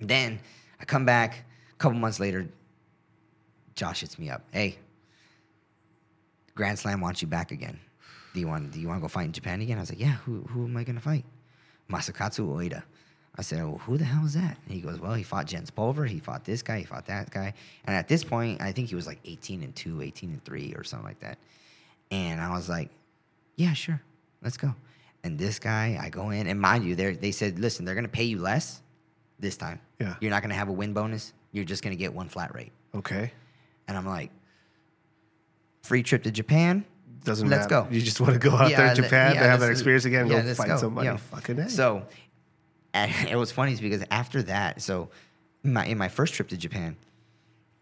Then 0.00 0.40
I 0.80 0.84
come 0.84 1.04
back 1.04 1.44
a 1.72 1.76
couple 1.76 1.98
months 1.98 2.18
later. 2.18 2.48
Josh 3.74 4.00
hits 4.00 4.18
me 4.18 4.30
up. 4.30 4.42
Hey, 4.50 4.78
Grand 6.54 6.78
Slam 6.78 7.00
wants 7.02 7.20
you 7.20 7.28
back 7.28 7.52
again. 7.52 7.78
Do 8.32 8.40
you 8.40 8.48
want 8.48 8.72
Do 8.72 8.80
you 8.80 8.88
want 8.88 8.98
to 8.98 9.02
go 9.02 9.08
fight 9.08 9.26
in 9.26 9.32
Japan 9.32 9.60
again? 9.60 9.76
I 9.76 9.80
was 9.80 9.90
like, 9.90 10.00
Yeah. 10.00 10.16
Who 10.24 10.42
Who 10.50 10.64
am 10.64 10.76
I 10.76 10.84
gonna 10.84 11.00
fight? 11.00 11.24
Masakatsu 11.90 12.48
Ueda. 12.48 12.82
I 13.38 13.42
said, 13.42 13.62
Well, 13.62 13.78
who 13.78 13.98
the 13.98 14.04
hell 14.04 14.24
is 14.24 14.34
that? 14.34 14.56
And 14.64 14.74
he 14.74 14.80
goes, 14.80 14.98
Well, 14.98 15.12
he 15.12 15.22
fought 15.22 15.46
Jens 15.46 15.70
Pulver. 15.70 16.06
He 16.06 16.18
fought 16.18 16.44
this 16.44 16.62
guy. 16.62 16.78
He 16.78 16.84
fought 16.84 17.06
that 17.06 17.30
guy. 17.30 17.52
And 17.84 17.94
at 17.94 18.08
this 18.08 18.24
point, 18.24 18.62
I 18.62 18.72
think 18.72 18.88
he 18.88 18.94
was 18.94 19.06
like 19.06 19.20
18 19.24 19.62
and 19.62 19.76
2, 19.76 20.00
18 20.00 20.30
and 20.30 20.44
3, 20.44 20.74
or 20.76 20.84
something 20.84 21.06
like 21.06 21.20
that. 21.20 21.38
And 22.10 22.40
I 22.40 22.52
was 22.52 22.68
like, 22.68 22.90
Yeah, 23.56 23.72
sure. 23.72 24.00
Let's 24.42 24.56
go. 24.56 24.74
And 25.24 25.38
this 25.38 25.58
guy, 25.58 25.98
I 26.00 26.08
go 26.08 26.30
in, 26.30 26.46
and 26.46 26.60
mind 26.60 26.84
you, 26.84 26.94
they 26.94 27.14
they 27.14 27.32
said, 27.32 27.58
Listen, 27.58 27.84
they're 27.84 27.94
gonna 27.94 28.08
pay 28.08 28.24
you 28.24 28.38
less 28.38 28.82
this 29.38 29.56
time. 29.56 29.80
Yeah. 29.98 30.14
You're 30.20 30.30
not 30.30 30.42
gonna 30.42 30.54
have 30.54 30.68
a 30.68 30.72
win 30.72 30.92
bonus. 30.92 31.32
You're 31.52 31.64
just 31.64 31.82
gonna 31.82 31.96
get 31.96 32.12
one 32.14 32.28
flat 32.28 32.54
rate. 32.54 32.72
okay. 32.94 33.32
And 33.88 33.96
I'm 33.96 34.04
like, 34.06 34.32
free 35.84 36.02
trip 36.02 36.24
to 36.24 36.30
Japan. 36.32 36.84
Doesn't 37.24 37.48
Let's 37.48 37.70
matter. 37.70 37.86
go. 37.88 37.94
You 37.94 38.00
just 38.00 38.20
want 38.20 38.32
to 38.34 38.38
go 38.38 38.50
out 38.56 38.70
Yeah, 38.70 38.78
there 38.86 38.94
to 38.96 39.02
Japan 39.02 39.34
yeah, 39.34 39.42
to 39.42 39.48
have 39.48 39.60
that 39.60 39.70
experience 39.70 40.04
again. 40.04 40.26
yeah, 40.26 40.42
go 40.42 40.54
fight 40.54 40.68
go, 40.68 40.76
somebody. 40.76 41.16
Fucking 41.16 41.58
A. 41.58 41.68
So 41.68 42.02
and 42.94 43.12
it 43.30 43.36
was 43.36 43.52
funny 43.52 43.76
because 43.76 44.02
after 44.10 44.42
that, 44.44 44.82
so 44.82 45.08
my, 45.62 45.86
in 45.86 45.98
my 45.98 46.08
first 46.08 46.34
trip 46.34 46.48
to 46.48 46.56
Japan, 46.56 46.96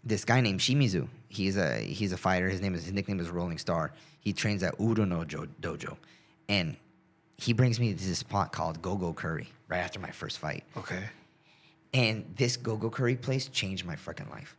this 0.04 0.24
guy 0.24 0.40
named 0.40 0.60
Shimizu, 0.60 1.08
he's 1.28 1.56
a 1.56 1.78
he's 1.78 2.12
a 2.12 2.16
fighter. 2.16 2.48
His 2.48 2.60
name 2.60 2.74
is 2.74 2.84
his 2.84 2.92
nickname 2.92 3.20
is 3.20 3.30
Rolling 3.30 3.58
Star. 3.58 3.92
He 4.24 4.32
trains 4.32 4.62
at 4.62 4.76
Udono 4.78 5.26
Jo- 5.26 5.46
Dojo, 5.60 5.96
and 6.48 6.76
he 7.36 7.52
brings 7.52 7.78
me 7.78 7.92
to 7.92 8.04
this 8.08 8.18
spot 8.18 8.52
called 8.52 8.80
Go 8.80 8.96
Go 8.96 9.12
Curry 9.12 9.48
right 9.68 9.78
after 9.78 10.00
my 10.00 10.10
first 10.10 10.38
fight. 10.38 10.64
okay. 10.76 11.04
And 11.92 12.24
this 12.36 12.56
Go 12.56 12.76
Go 12.76 12.90
Curry 12.90 13.14
place 13.16 13.46
changed 13.48 13.84
my 13.86 13.94
freaking 13.96 14.28
life. 14.30 14.56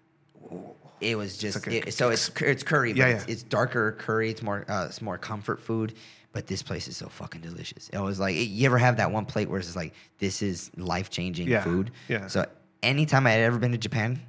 It 1.01 1.18
was 1.18 1.38
just 1.38 1.57
like 1.68 1.68
a- 1.84 1.88
it- 1.89 1.93
so 1.93 2.09
it's 2.09 2.30
it's 2.39 2.63
curry, 2.63 2.93
but 2.93 2.99
Yeah, 2.99 3.07
it's, 3.07 3.26
yeah. 3.28 3.34
it's 3.34 3.43
darker 3.43 3.91
curry. 3.93 4.30
It's 4.30 4.41
more 4.41 4.63
uh, 4.70 4.86
it's 4.88 5.01
more 5.01 5.18
comfort 5.18 5.59
food. 5.59 5.93
But 6.32 6.47
this 6.47 6.61
place 6.63 6.88
is 6.89 6.97
so 6.97 7.07
fucking 7.07 7.41
delicious. 7.41 7.89
It 7.89 7.97
was 7.99 8.20
like 8.20 8.36
you 8.36 8.66
ever 8.66 8.78
have 8.78 8.97
that 8.97 9.11
one 9.11 9.26
plate 9.26 9.49
where 9.49 9.59
it's 9.59 9.76
like 9.76 9.93
this 10.20 10.41
is 10.41 10.70
life 10.78 11.09
changing 11.09 11.47
Yeah, 11.47 11.61
food. 11.63 11.91
yeah. 12.09 12.28
So 12.28 12.45
anytime 12.84 13.26
I 13.26 13.32
had 13.32 13.41
ever 13.41 13.57
been 13.57 13.72
to 13.72 13.78
Japan, 13.78 14.22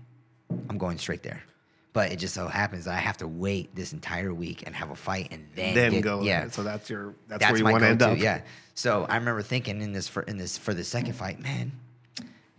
I'm 0.68 0.78
going 0.78 0.98
straight 0.98 1.22
there. 1.24 1.42
But 1.96 2.12
it 2.12 2.16
just 2.16 2.34
so 2.34 2.46
happens 2.46 2.84
that 2.84 2.92
I 2.92 2.98
have 2.98 3.16
to 3.18 3.26
wait 3.26 3.74
this 3.74 3.94
entire 3.94 4.34
week 4.34 4.64
and 4.66 4.76
have 4.76 4.90
a 4.90 4.94
fight 4.94 5.28
and 5.30 5.46
then 5.54 5.74
Then 5.74 5.92
get- 5.92 6.02
go. 6.02 6.20
Yeah. 6.20 6.50
So 6.50 6.62
that's 6.62 6.90
your. 6.90 7.14
That's, 7.26 7.40
that's 7.40 7.52
where 7.52 7.58
you 7.58 7.64
want 7.64 7.80
to 7.84 7.88
end 7.88 8.02
up. 8.02 8.18
Yeah. 8.18 8.42
So 8.74 9.06
I 9.08 9.16
remember 9.16 9.40
thinking 9.40 9.80
in 9.80 9.94
this 9.94 10.06
for 10.06 10.20
in 10.20 10.36
this 10.36 10.58
for 10.58 10.74
the 10.74 10.84
second 10.84 11.14
fight, 11.14 11.40
man, 11.40 11.72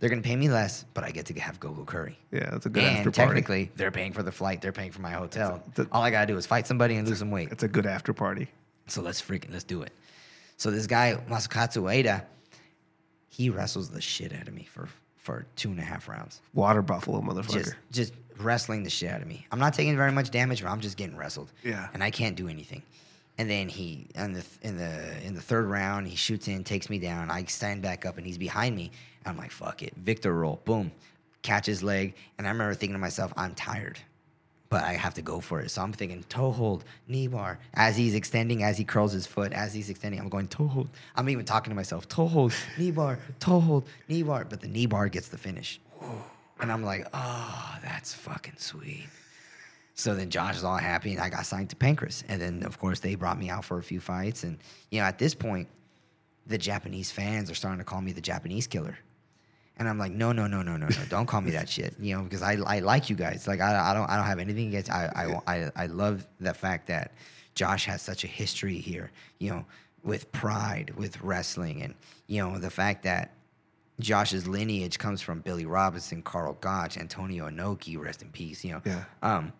they're 0.00 0.10
gonna 0.10 0.22
pay 0.22 0.34
me 0.34 0.48
less, 0.48 0.84
but 0.92 1.04
I 1.04 1.12
get 1.12 1.26
to 1.26 1.38
have 1.38 1.60
go-go 1.60 1.84
curry. 1.84 2.18
Yeah. 2.32 2.50
That's 2.50 2.66
a 2.66 2.68
good 2.68 2.82
after 2.82 2.96
And 3.10 3.14
party. 3.14 3.28
technically, 3.28 3.70
they're 3.76 3.92
paying 3.92 4.12
for 4.12 4.24
the 4.24 4.32
flight. 4.32 4.60
They're 4.60 4.72
paying 4.72 4.90
for 4.90 5.02
my 5.02 5.12
hotel. 5.12 5.62
the- 5.76 5.86
All 5.92 6.02
I 6.02 6.10
gotta 6.10 6.26
do 6.26 6.36
is 6.36 6.44
fight 6.44 6.66
somebody 6.66 6.96
and 6.96 7.06
lose 7.06 7.20
some 7.20 7.30
weight. 7.30 7.50
It's 7.52 7.62
a 7.62 7.68
good 7.68 7.86
after 7.86 8.12
party. 8.12 8.48
So 8.88 9.02
let's 9.02 9.22
freaking 9.22 9.52
let's 9.52 9.62
do 9.62 9.82
it. 9.82 9.92
So 10.56 10.72
this 10.72 10.88
guy 10.88 11.16
Masakatsu 11.30 11.80
Ueda, 11.84 12.24
he 13.28 13.50
wrestles 13.50 13.90
the 13.90 14.00
shit 14.00 14.32
out 14.32 14.48
of 14.48 14.54
me 14.54 14.64
for 14.68 14.88
for 15.16 15.46
two 15.54 15.68
and 15.70 15.78
a 15.78 15.82
half 15.84 16.08
rounds. 16.08 16.40
Water 16.54 16.82
buffalo, 16.82 17.20
motherfucker. 17.20 17.52
Just 17.52 17.74
just 17.92 18.12
wrestling 18.44 18.82
the 18.82 18.90
shit 18.90 19.10
out 19.10 19.22
of 19.22 19.28
me. 19.28 19.46
I'm 19.50 19.58
not 19.58 19.74
taking 19.74 19.96
very 19.96 20.12
much 20.12 20.30
damage, 20.30 20.62
but 20.62 20.70
I'm 20.70 20.80
just 20.80 20.96
getting 20.96 21.16
wrestled. 21.16 21.50
Yeah. 21.64 21.88
And 21.94 22.02
I 22.02 22.10
can't 22.10 22.36
do 22.36 22.48
anything. 22.48 22.82
And 23.38 23.48
then 23.48 23.68
he 23.68 24.08
in 24.16 24.32
the 24.32 24.44
in 24.62 24.76
the 24.76 25.24
in 25.24 25.34
the 25.34 25.40
third 25.40 25.66
round, 25.66 26.08
he 26.08 26.16
shoots 26.16 26.48
in, 26.48 26.64
takes 26.64 26.90
me 26.90 26.98
down. 26.98 27.30
I 27.30 27.44
stand 27.44 27.82
back 27.82 28.04
up, 28.04 28.18
and 28.18 28.26
he's 28.26 28.38
behind 28.38 28.74
me. 28.74 28.90
I'm 29.24 29.36
like, 29.36 29.52
fuck 29.52 29.82
it, 29.82 29.94
Victor 29.96 30.34
roll, 30.34 30.60
boom, 30.64 30.90
catch 31.42 31.66
his 31.66 31.82
leg. 31.82 32.14
And 32.36 32.46
I 32.46 32.50
remember 32.50 32.74
thinking 32.74 32.94
to 32.94 32.98
myself, 32.98 33.32
I'm 33.36 33.54
tired, 33.54 33.98
but 34.70 34.82
I 34.82 34.94
have 34.94 35.14
to 35.14 35.22
go 35.22 35.38
for 35.40 35.60
it. 35.60 35.70
So 35.70 35.82
I'm 35.82 35.92
thinking 35.92 36.24
toe 36.24 36.50
hold, 36.50 36.84
knee 37.06 37.28
bar. 37.28 37.58
As 37.74 37.96
he's 37.96 38.14
extending, 38.14 38.62
as 38.62 38.78
he 38.78 38.84
curls 38.84 39.12
his 39.12 39.26
foot, 39.26 39.52
as 39.52 39.74
he's 39.74 39.90
extending, 39.90 40.20
I'm 40.20 40.28
going 40.28 40.48
toe 40.48 40.66
hold. 40.66 40.88
I'm 41.14 41.28
even 41.28 41.44
talking 41.44 41.70
to 41.70 41.76
myself, 41.76 42.08
toe 42.08 42.26
hold, 42.26 42.52
knee 42.76 42.90
bar, 42.90 43.18
toe 43.38 43.60
hold, 43.60 43.86
knee 44.08 44.22
bar. 44.22 44.46
But 44.48 44.62
the 44.62 44.68
knee 44.68 44.86
bar 44.86 45.08
gets 45.08 45.28
the 45.28 45.38
finish. 45.38 45.80
And 46.60 46.72
I'm 46.72 46.82
like, 46.82 47.06
oh, 47.12 47.76
that's 47.82 48.14
fucking 48.14 48.56
sweet. 48.58 49.06
So 49.94 50.14
then 50.14 50.30
Josh 50.30 50.56
is 50.56 50.64
all 50.64 50.76
happy, 50.76 51.12
and 51.12 51.20
I 51.20 51.28
got 51.28 51.44
signed 51.44 51.70
to 51.70 51.76
Pancrase. 51.76 52.22
And 52.28 52.40
then, 52.40 52.62
of 52.62 52.78
course, 52.78 53.00
they 53.00 53.14
brought 53.16 53.38
me 53.38 53.50
out 53.50 53.64
for 53.64 53.78
a 53.78 53.82
few 53.82 54.00
fights. 54.00 54.44
And, 54.44 54.58
you 54.90 55.00
know, 55.00 55.06
at 55.06 55.18
this 55.18 55.34
point, 55.34 55.68
the 56.46 56.58
Japanese 56.58 57.10
fans 57.10 57.50
are 57.50 57.54
starting 57.54 57.78
to 57.78 57.84
call 57.84 58.00
me 58.00 58.12
the 58.12 58.20
Japanese 58.20 58.66
killer. 58.66 58.98
And 59.76 59.88
I'm 59.88 59.98
like, 59.98 60.12
no, 60.12 60.32
no, 60.32 60.46
no, 60.46 60.62
no, 60.62 60.76
no, 60.76 60.86
no, 60.86 60.96
don't 61.08 61.26
call 61.26 61.40
me 61.40 61.52
that 61.52 61.68
shit. 61.68 61.94
You 62.00 62.16
know, 62.16 62.22
because 62.22 62.42
I, 62.42 62.54
I 62.66 62.80
like 62.80 63.10
you 63.10 63.16
guys. 63.16 63.46
Like 63.46 63.60
I, 63.60 63.90
I 63.90 63.94
don't 63.94 64.08
I 64.10 64.16
don't 64.16 64.26
have 64.26 64.40
anything 64.40 64.68
against. 64.68 64.90
I, 64.90 65.40
I 65.46 65.54
I 65.54 65.70
I 65.76 65.86
love 65.86 66.26
the 66.40 66.52
fact 66.54 66.88
that 66.88 67.12
Josh 67.54 67.84
has 67.84 68.02
such 68.02 68.24
a 68.24 68.26
history 68.26 68.78
here. 68.78 69.12
You 69.38 69.50
know, 69.50 69.64
with 70.02 70.32
pride, 70.32 70.94
with 70.96 71.20
wrestling, 71.22 71.82
and 71.82 71.94
you 72.26 72.42
know 72.42 72.58
the 72.58 72.70
fact 72.70 73.04
that 73.04 73.34
Josh's 74.00 74.46
lineage 74.46 74.98
comes 74.98 75.20
from 75.20 75.40
Billy 75.40 75.66
Robinson, 75.66 76.22
Karl 76.22 76.54
Gotch, 76.60 76.96
Antonio 76.96 77.48
Inoki, 77.48 77.98
rest 77.98 78.22
in 78.22 78.30
peace. 78.30 78.64
You 78.64 78.72
know, 78.74 78.82
Yeah. 78.84 79.04
Um, 79.22 79.52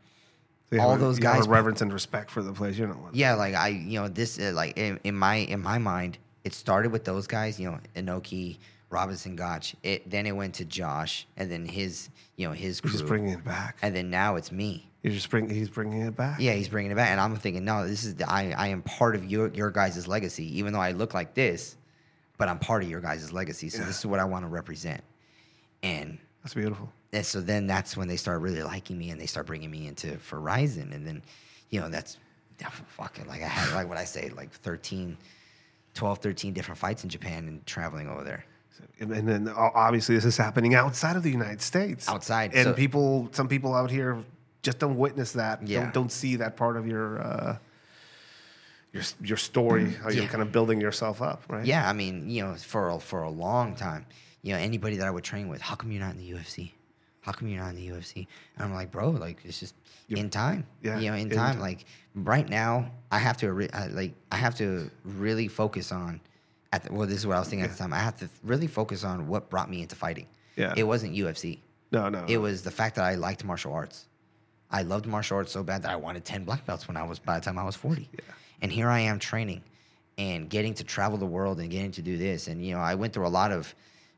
So 0.70 0.78
all 0.80 0.94
a- 0.94 0.98
those 0.98 1.18
guys- 1.18 1.48
reverence 1.48 1.80
and 1.80 1.92
respect 1.92 2.30
for 2.30 2.42
the 2.42 2.52
place. 2.52 2.76
You 2.78 2.86
know 2.86 3.08
yeah, 3.12 3.34
like 3.34 3.54
I, 3.54 3.68
you 3.68 4.00
know, 4.00 4.08
this 4.08 4.38
uh, 4.38 4.52
like 4.54 4.76
in, 4.76 5.00
in 5.02 5.14
my 5.14 5.36
in 5.36 5.60
my 5.62 5.78
mind, 5.78 6.18
it 6.44 6.52
started 6.54 6.92
with 6.92 7.04
those 7.04 7.26
guys, 7.26 7.58
you 7.58 7.70
know, 7.70 7.78
Inoki, 7.96 8.58
Robinson, 8.90 9.34
Gotch. 9.34 9.74
It 9.82 10.08
then 10.10 10.26
it 10.26 10.32
went 10.36 10.54
to 10.56 10.64
Josh, 10.66 11.26
and 11.38 11.50
then 11.50 11.64
his, 11.64 12.10
you 12.36 12.46
know, 12.46 12.52
his 12.52 12.80
crew, 12.82 12.90
just 12.90 13.06
bringing 13.06 13.30
it 13.30 13.44
back. 13.44 13.78
and 13.82 13.96
then 13.96 14.10
now 14.10 14.36
it's 14.36 14.52
me. 14.52 14.84
You're 15.02 15.14
just 15.14 15.30
bring. 15.30 15.48
He's 15.48 15.70
bringing 15.70 16.02
it 16.02 16.14
back. 16.16 16.38
Yeah, 16.38 16.52
he's 16.52 16.68
bringing 16.68 16.90
it 16.92 16.96
back, 16.96 17.08
and 17.10 17.18
I'm 17.20 17.34
thinking, 17.36 17.64
no, 17.64 17.88
this 17.88 18.04
is 18.04 18.16
the, 18.16 18.30
I 18.30 18.52
I 18.58 18.68
am 18.68 18.82
part 18.82 19.14
of 19.16 19.24
your 19.24 19.48
your 19.54 19.70
guys' 19.70 20.06
legacy, 20.06 20.58
even 20.58 20.74
though 20.74 20.80
I 20.80 20.90
look 20.92 21.14
like 21.14 21.32
this, 21.32 21.77
but 22.38 22.48
I'm 22.48 22.58
part 22.58 22.82
of 22.82 22.88
your 22.88 23.00
guys' 23.00 23.32
legacy. 23.32 23.68
So 23.68 23.82
this 23.84 23.98
is 23.98 24.06
what 24.06 24.20
I 24.20 24.24
want 24.24 24.44
to 24.44 24.48
represent, 24.48 25.02
and 25.82 26.18
That's 26.42 26.54
beautiful. 26.54 26.90
and 27.12 27.26
so 27.26 27.40
then 27.40 27.66
that's 27.66 27.96
when 27.96 28.08
they 28.08 28.16
start 28.16 28.40
really 28.40 28.62
liking 28.62 28.96
me 28.98 29.10
and 29.10 29.20
they 29.20 29.26
start 29.26 29.46
bringing 29.46 29.70
me 29.70 29.86
into 29.86 30.06
Verizon. 30.16 30.94
And 30.94 31.06
then, 31.06 31.22
you 31.70 31.80
know, 31.80 31.88
that's 31.88 32.16
fucking 32.96 33.26
like 33.26 33.42
I 33.42 33.46
had, 33.48 33.74
like 33.74 33.88
what 33.88 33.98
I 33.98 34.04
say, 34.04 34.30
like 34.36 34.50
13, 34.52 35.16
12, 35.94 36.18
13 36.18 36.52
different 36.52 36.78
fights 36.78 37.02
in 37.04 37.10
Japan 37.10 37.46
and 37.48 37.64
traveling 37.66 38.08
over 38.08 38.24
there. 38.24 38.44
And, 39.00 39.10
and 39.12 39.28
then 39.28 39.48
obviously 39.48 40.14
this 40.14 40.24
is 40.24 40.36
happening 40.36 40.74
outside 40.74 41.16
of 41.16 41.22
the 41.24 41.30
United 41.30 41.60
States. 41.62 42.08
Outside, 42.08 42.52
and 42.54 42.64
so- 42.64 42.72
people, 42.74 43.28
some 43.32 43.48
people 43.48 43.74
out 43.74 43.90
here 43.90 44.18
just 44.62 44.78
don't 44.78 44.96
witness 44.96 45.32
that. 45.32 45.66
Yeah. 45.66 45.82
Don't, 45.82 45.94
don't 45.94 46.12
see 46.12 46.36
that 46.36 46.56
part 46.56 46.76
of 46.76 46.86
your 46.86 47.20
uh, 47.20 47.56
your 48.98 49.28
your 49.30 49.36
story. 49.36 49.84
Mm. 49.84 49.96
How 50.02 50.08
you're 50.10 50.24
Yeah. 50.24 50.28
kind 50.28 50.42
of 50.42 50.52
building 50.52 50.80
yourself 50.80 51.20
up, 51.22 51.42
right? 51.48 51.64
Yeah, 51.64 51.88
I 51.88 51.92
mean, 51.92 52.28
you 52.28 52.42
know, 52.44 52.54
for 52.54 52.90
a, 52.90 52.98
for 53.00 53.22
a 53.22 53.30
long 53.30 53.74
time, 53.74 54.06
you 54.42 54.52
know, 54.52 54.58
anybody 54.58 54.96
that 54.96 55.06
I 55.06 55.10
would 55.10 55.24
train 55.24 55.48
with, 55.48 55.60
how 55.60 55.74
come 55.74 55.90
you're 55.92 56.00
not 56.00 56.14
in 56.14 56.18
the 56.18 56.30
UFC? 56.32 56.72
How 57.20 57.32
come 57.32 57.48
you're 57.48 57.60
not 57.62 57.70
in 57.70 57.76
the 57.76 57.88
UFC? 57.88 58.26
And 58.56 58.64
I'm 58.64 58.72
like, 58.74 58.90
bro, 58.90 59.10
like 59.10 59.38
it's 59.44 59.60
just 59.60 59.74
in 60.08 60.30
time. 60.30 60.66
Yeah, 60.82 60.98
you 60.98 61.10
know, 61.10 61.16
in, 61.16 61.30
in 61.30 61.36
time. 61.36 61.54
time. 61.54 61.60
Like 61.60 61.84
right 62.14 62.48
now, 62.48 62.90
I 63.10 63.18
have 63.18 63.36
to 63.38 63.52
re- 63.52 63.70
I, 63.72 63.86
like 63.88 64.14
I 64.32 64.36
have 64.36 64.54
to 64.56 64.90
really 65.04 65.48
focus 65.48 65.92
on. 65.92 66.20
At 66.72 66.84
the, 66.84 66.92
well, 66.92 67.06
this 67.06 67.16
is 67.18 67.26
what 67.26 67.36
I 67.36 67.38
was 67.38 67.48
thinking 67.48 67.64
at 67.64 67.70
the 67.72 67.78
time. 67.78 67.92
I 67.94 67.98
have 68.00 68.18
to 68.18 68.28
really 68.44 68.66
focus 68.66 69.02
on 69.02 69.26
what 69.26 69.48
brought 69.48 69.70
me 69.70 69.80
into 69.82 69.96
fighting. 69.96 70.26
Yeah. 70.56 70.74
it 70.76 70.82
wasn't 70.84 71.14
UFC. 71.14 71.60
No, 71.92 72.08
no. 72.10 72.24
It 72.28 72.36
was 72.38 72.62
the 72.62 72.70
fact 72.70 72.96
that 72.96 73.04
I 73.04 73.14
liked 73.14 73.42
martial 73.44 73.72
arts. 73.72 74.06
I 74.70 74.82
loved 74.82 75.06
martial 75.06 75.38
arts 75.38 75.50
so 75.52 75.62
bad 75.62 75.82
that 75.84 75.90
I 75.90 75.96
wanted 75.96 76.26
10 76.26 76.44
black 76.44 76.66
belts 76.66 76.86
when 76.86 76.96
I 76.98 77.04
was 77.04 77.18
by 77.18 77.38
the 77.38 77.44
time 77.44 77.58
I 77.58 77.64
was 77.64 77.74
40. 77.76 78.10
And 78.60 78.72
here 78.72 78.88
I 78.88 79.00
am 79.00 79.18
training 79.18 79.62
and 80.16 80.50
getting 80.50 80.74
to 80.74 80.84
travel 80.84 81.18
the 81.18 81.26
world 81.26 81.60
and 81.60 81.70
getting 81.70 81.92
to 81.92 82.02
do 82.02 82.16
this. 82.18 82.48
And 82.48 82.64
you 82.64 82.74
know, 82.74 82.80
I 82.80 82.94
went 82.96 83.12
through 83.12 83.26
a 83.26 83.28
lot 83.28 83.52
of 83.52 83.74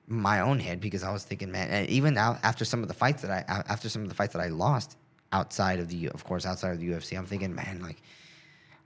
my 0.06 0.40
own 0.40 0.58
head 0.58 0.80
because 0.80 1.02
I 1.04 1.12
was 1.12 1.24
thinking, 1.24 1.52
man, 1.52 1.68
and 1.68 1.88
even 1.88 2.14
now 2.14 2.38
after 2.42 2.64
some 2.64 2.82
of 2.82 2.88
the 2.88 2.94
fights 2.94 3.22
that 3.22 3.30
I 3.30 3.62
after 3.68 3.88
some 3.88 4.02
of 4.02 4.08
the 4.08 4.14
fights 4.14 4.32
that 4.32 4.42
I 4.42 4.48
lost 4.48 4.96
outside 5.32 5.78
of 5.78 5.88
the 5.88 6.08
of 6.08 6.24
course 6.24 6.46
outside 6.46 6.72
of 6.72 6.80
the 6.80 6.88
UFC, 6.90 7.16
I'm 7.16 7.26
thinking, 7.26 7.54
man, 7.54 7.80
like 7.82 8.02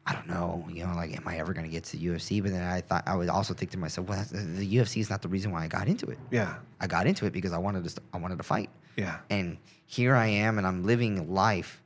I 0.07 0.13
don't 0.13 0.29
know, 0.29 0.67
you 0.71 0.87
know, 0.87 0.95
like, 0.95 1.17
am 1.17 1.27
I 1.27 1.39
ever 1.39 1.55
going 1.55 1.65
to 1.65 1.71
get 1.71 1.85
to 1.85 1.97
the 1.97 2.07
UFC? 2.09 2.43
But 2.43 2.53
then 2.53 2.63
I 2.63 2.83
thought 2.83 3.05
I 3.07 3.17
would 3.17 3.31
also 3.31 3.55
think 3.55 3.71
to 3.71 3.79
myself, 3.79 4.07
well, 4.07 4.19
that's, 4.19 4.31
the 4.31 4.77
UFC 4.77 5.01
is 5.01 5.09
not 5.09 5.23
the 5.23 5.29
reason 5.29 5.51
why 5.51 5.65
I 5.65 5.67
got 5.67 5.89
into 5.89 6.07
it. 6.11 6.19
yeah, 6.31 6.57
I 6.79 6.87
got 6.87 7.07
into 7.07 7.25
it 7.25 7.33
because 7.33 7.53
I 7.53 7.59
wanted 7.59 7.89
to. 7.89 8.03
I 8.13 8.19
wanted 8.19 8.37
to 8.39 8.45
fight. 8.45 8.69
yeah. 8.97 9.19
And 9.31 9.57
here 9.87 10.15
I 10.15 10.27
am, 10.27 10.59
and 10.59 10.67
I'm 10.67 10.85
living 10.85 11.33
life, 11.33 11.83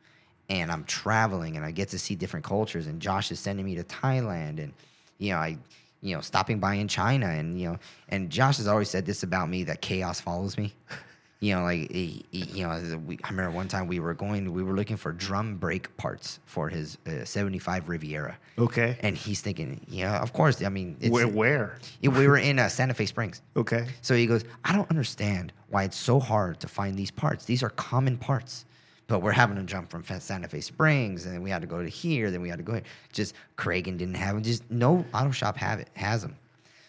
and 0.49 0.71
I'm 0.73 0.85
traveling, 0.85 1.57
and 1.57 1.65
I 1.65 1.71
get 1.71 1.89
to 1.91 1.99
see 1.99 2.15
different 2.15 2.45
cultures. 2.45 2.87
And 2.87 3.01
Josh 3.01 3.31
is 3.31 3.39
sending 3.41 3.65
me 3.67 3.75
to 3.77 3.85
Thailand, 3.85 4.59
and 4.63 4.73
you 5.19 5.33
know, 5.33 5.39
I, 5.39 5.59
you 6.01 6.15
know, 6.15 6.21
stopping 6.21 6.59
by 6.59 6.75
in 6.75 6.89
China, 6.89 7.27
and 7.27 7.61
you 7.61 7.71
know, 7.73 7.79
and 8.09 8.31
Josh 8.31 8.57
has 8.59 8.67
always 8.69 8.89
said 8.91 9.05
this 9.07 9.23
about 9.23 9.49
me 9.49 9.65
that 9.65 9.81
chaos 9.81 10.21
follows 10.21 10.57
me. 10.59 10.73
You 11.41 11.55
know, 11.55 11.63
like 11.63 11.93
he, 11.93 12.25
he- 12.33 12.47
you 12.47 12.67
know, 12.67 13.01
we, 13.07 13.17
I 13.23 13.29
remember 13.29 13.53
one 13.53 13.69
time 13.69 13.87
we 13.87 14.01
were 14.01 14.13
going, 14.13 14.53
we 14.53 14.65
were 14.65 14.75
looking 14.75 14.97
for 14.97 15.13
drum 15.13 15.55
brake 15.55 15.97
parts 15.97 16.41
for 16.47 16.69
his 16.69 16.99
uh, 17.07 17.25
'75 17.25 17.89
Riviera, 17.89 18.37
Okay. 18.59 18.97
and 19.03 19.17
he's 19.17 19.41
thinking, 19.41 19.81
yeah, 19.89 20.19
of 20.21 20.33
course. 20.33 20.61
I 20.65 20.69
mean, 20.69 20.97
it's, 21.01 21.13
where? 21.13 21.29
Where? 21.29 21.79
we 22.03 22.09
were 22.27 22.39
in 22.39 22.59
uh, 22.59 22.69
Santa 22.69 22.93
Fe 22.93 23.07
Springs. 23.07 23.41
Okay. 23.57 23.87
So 24.03 24.17
he 24.17 24.27
goes, 24.27 24.43
I 24.65 24.75
don't 24.75 24.91
understand 24.91 25.53
why 25.69 25.85
it's 25.85 25.97
so 25.97 26.19
hard 26.19 26.59
to 26.59 26.67
find 26.67 26.97
these 26.97 27.13
parts. 27.13 27.45
These 27.45 27.63
are 27.63 27.71
common 27.71 28.17
parts. 28.19 28.65
But 29.09 29.21
we're 29.21 29.33
having 29.33 29.57
to 29.57 29.65
jump 29.65 29.91
from 29.91 30.05
Santa 30.05 30.49
Fe 30.49 30.61
Springs, 30.61 31.25
and 31.25 31.35
then 31.35 31.43
we 31.43 31.51
had 31.51 31.63
to 31.63 31.67
go 31.67 31.83
to 31.83 31.89
here, 31.89 32.31
then 32.31 32.41
we 32.41 32.49
had 32.49 32.59
to 32.59 32.63
go 32.63 32.75
here. 32.75 32.83
Just 33.13 33.35
Kragen 33.57 33.99
didn't 33.99 34.15
have 34.15 34.35
them. 34.35 34.45
Just 34.45 34.71
no 34.71 35.05
auto 35.13 35.31
shop 35.31 35.57
have 35.57 35.81
it 35.81 35.89
has 35.95 36.23
them. 36.23 36.37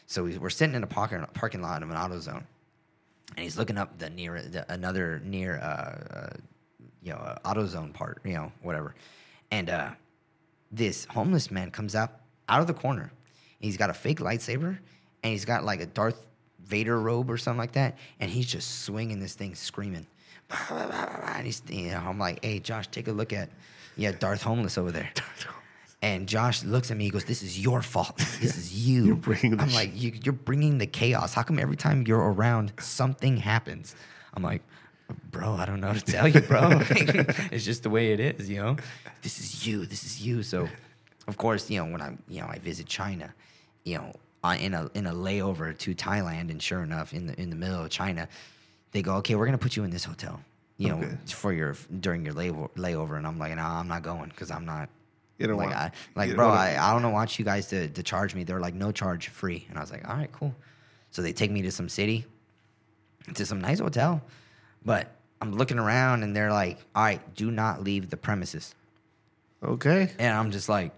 So 0.06 0.26
we, 0.26 0.38
we're 0.38 0.50
sitting 0.50 0.76
in 0.76 0.84
a 0.84 0.88
parking 0.88 1.26
parking 1.34 1.62
lot 1.62 1.82
of 1.82 1.90
an 1.90 1.98
auto 1.98 2.20
zone, 2.20 2.46
and 3.36 3.44
he's 3.44 3.58
looking 3.58 3.78
up 3.78 3.98
the 3.98 4.10
near 4.10 4.42
the, 4.42 4.72
another 4.72 5.22
near 5.24 5.58
uh, 5.58 6.18
uh, 6.18 6.30
you 7.02 7.14
know 7.14 7.18
uh, 7.18 7.38
auto 7.46 7.66
zone 7.66 7.94
part, 7.94 8.22
you 8.24 8.34
know 8.34 8.52
whatever, 8.62 8.96
and 9.50 9.70
uh, 9.70 9.92
this 10.72 11.06
homeless 11.06 11.50
man 11.50 11.72
comes 11.72 11.96
up 11.96 12.22
out 12.48 12.62
of 12.62 12.68
the 12.68 12.74
corner. 12.74 13.04
and 13.04 13.12
He's 13.60 13.78
got 13.78 13.90
a 13.90 13.94
fake 13.94 14.20
lightsaber 14.20 14.78
and 15.24 15.32
he's 15.32 15.46
got 15.46 15.64
like 15.64 15.82
a 15.82 15.86
Darth 15.86 16.28
Vader 16.64 17.00
robe 17.00 17.30
or 17.30 17.38
something 17.38 17.58
like 17.58 17.74
that. 17.74 17.98
And 18.20 18.30
he's 18.30 18.48
just 18.48 18.84
swinging 18.84 19.20
this 19.20 19.34
thing, 19.34 19.56
screaming. 19.56 20.08
And 20.50 21.46
he's, 21.46 21.62
you 21.70 21.92
know, 21.92 22.04
I'm 22.06 22.18
like, 22.20 22.44
hey, 22.44 22.60
Josh, 22.60 22.88
take 22.88 23.08
a 23.08 23.12
look 23.12 23.34
at, 23.34 23.50
yeah, 23.96 24.12
Darth 24.12 24.44
Homeless 24.44 24.78
over 24.78 24.92
there. 24.92 25.12
And 26.02 26.28
Josh 26.28 26.64
looks 26.64 26.92
at 26.92 26.98
me. 26.98 27.04
He 27.06 27.10
goes, 27.10 27.26
"This 27.26 27.44
is 27.44 27.60
your 27.60 27.82
fault. 27.82 28.18
This 28.40 28.58
is 28.58 28.88
you." 28.88 29.06
You're 29.06 29.16
bringing 29.16 29.58
the 29.58 29.64
I'm 29.64 29.74
like, 29.74 29.92
you, 29.94 30.14
"You're 30.24 30.32
bringing 30.32 30.78
the 30.78 30.88
chaos. 30.88 31.34
How 31.34 31.44
come 31.44 31.60
every 31.60 31.76
time 31.76 32.06
you're 32.08 32.32
around, 32.32 32.72
something 32.80 33.36
happens?" 33.38 33.96
I'm 34.34 34.42
like, 34.42 34.64
"Bro, 35.30 35.56
I 35.56 35.66
don't 35.66 35.82
know 35.82 35.94
to 35.94 36.00
tell 36.00 36.28
you, 36.28 36.40
bro. 36.40 36.70
it's 37.52 37.66
just 37.66 37.84
the 37.84 37.90
way 37.90 38.14
it 38.14 38.22
is, 38.22 38.50
you 38.50 38.62
know. 38.62 38.78
This 39.24 39.40
is 39.40 39.68
you. 39.68 39.86
This 39.86 40.06
is 40.06 40.26
you." 40.26 40.42
So, 40.42 40.70
of 41.28 41.36
course, 41.36 41.70
you 41.70 41.84
know 41.84 41.92
when 41.92 42.02
I, 42.02 42.18
you 42.30 42.40
know, 42.40 42.48
I 42.48 42.60
visit 42.60 42.86
China, 42.86 43.34
you 43.84 43.98
know, 43.98 44.14
in 44.54 44.74
a 44.74 44.90
in 44.94 45.06
a 45.06 45.14
layover 45.14 45.78
to 45.80 45.96
Thailand, 45.96 46.50
and 46.50 46.62
sure 46.62 46.82
enough, 46.82 47.14
in 47.14 47.28
the 47.28 47.42
in 47.42 47.50
the 47.50 47.58
middle 47.58 47.84
of 47.84 47.90
China, 47.90 48.30
they 48.92 49.02
go, 49.02 49.16
"Okay, 49.18 49.36
we're 49.36 49.46
gonna 49.46 49.58
put 49.58 49.76
you 49.76 49.84
in 49.84 49.92
this 49.92 50.06
hotel." 50.06 50.42
You 50.78 50.90
know, 50.90 50.98
Okay. 51.00 51.18
for 51.28 51.52
your 51.52 51.76
during 52.00 52.24
your 52.26 52.34
layover, 52.34 52.70
layover, 52.76 53.18
and 53.18 53.28
I'm 53.28 53.38
like, 53.38 53.54
no, 53.56 53.62
I'm 53.64 53.88
not 53.90 54.02
going 54.02 54.30
because 54.30 54.50
I'm 54.50 54.64
not 54.66 54.88
You 55.38 55.48
don't 55.48 55.58
like, 55.58 55.68
want- 55.72 55.78
I, 55.78 55.92
like, 56.16 56.36
bro, 56.36 56.48
I, 56.50 56.78
I 56.80 56.94
don't 56.94 57.02
know 57.02 57.10
want 57.10 57.38
you 57.38 57.44
guys 57.44 57.68
to, 57.68 57.90
to 57.90 58.02
charge 58.02 58.34
me. 58.34 58.46
They're 58.46 58.62
like, 58.62 58.74
no 58.76 58.94
charge, 58.94 59.28
free. 59.28 59.66
And 59.70 59.78
I 59.78 59.82
was 59.82 59.92
like, 59.92 60.08
all 60.08 60.16
right, 60.16 60.32
cool. 60.32 60.56
So 61.12 61.22
they 61.22 61.34
take 61.34 61.52
me 61.52 61.62
to 61.64 61.72
some 61.72 61.90
city, 61.90 62.26
to 63.34 63.46
some 63.46 63.60
nice 63.60 63.80
hotel. 63.80 64.22
But 64.86 65.12
I'm 65.42 65.54
looking 65.54 65.80
around 65.80 66.24
and 66.24 66.34
they're 66.34 66.52
like, 66.52 66.78
all 66.96 67.04
right, 67.04 67.36
do 67.36 67.52
not 67.52 67.84
leave 67.84 68.10
the 68.10 68.18
premises. 68.18 68.74
Okay. 69.62 70.12
And 70.18 70.34
I'm 70.34 70.52
just 70.52 70.70
like, 70.70 70.94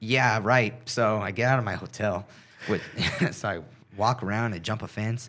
yeah, 0.00 0.40
right. 0.42 0.74
So 0.88 1.18
I 1.18 1.32
get 1.32 1.48
out 1.50 1.58
of 1.58 1.64
my 1.66 1.74
hotel. 1.74 2.26
With, 2.68 2.82
so 3.34 3.48
I 3.48 3.60
walk 3.96 4.22
around 4.22 4.54
and 4.54 4.62
jump 4.62 4.82
a 4.82 4.88
fence. 4.88 5.28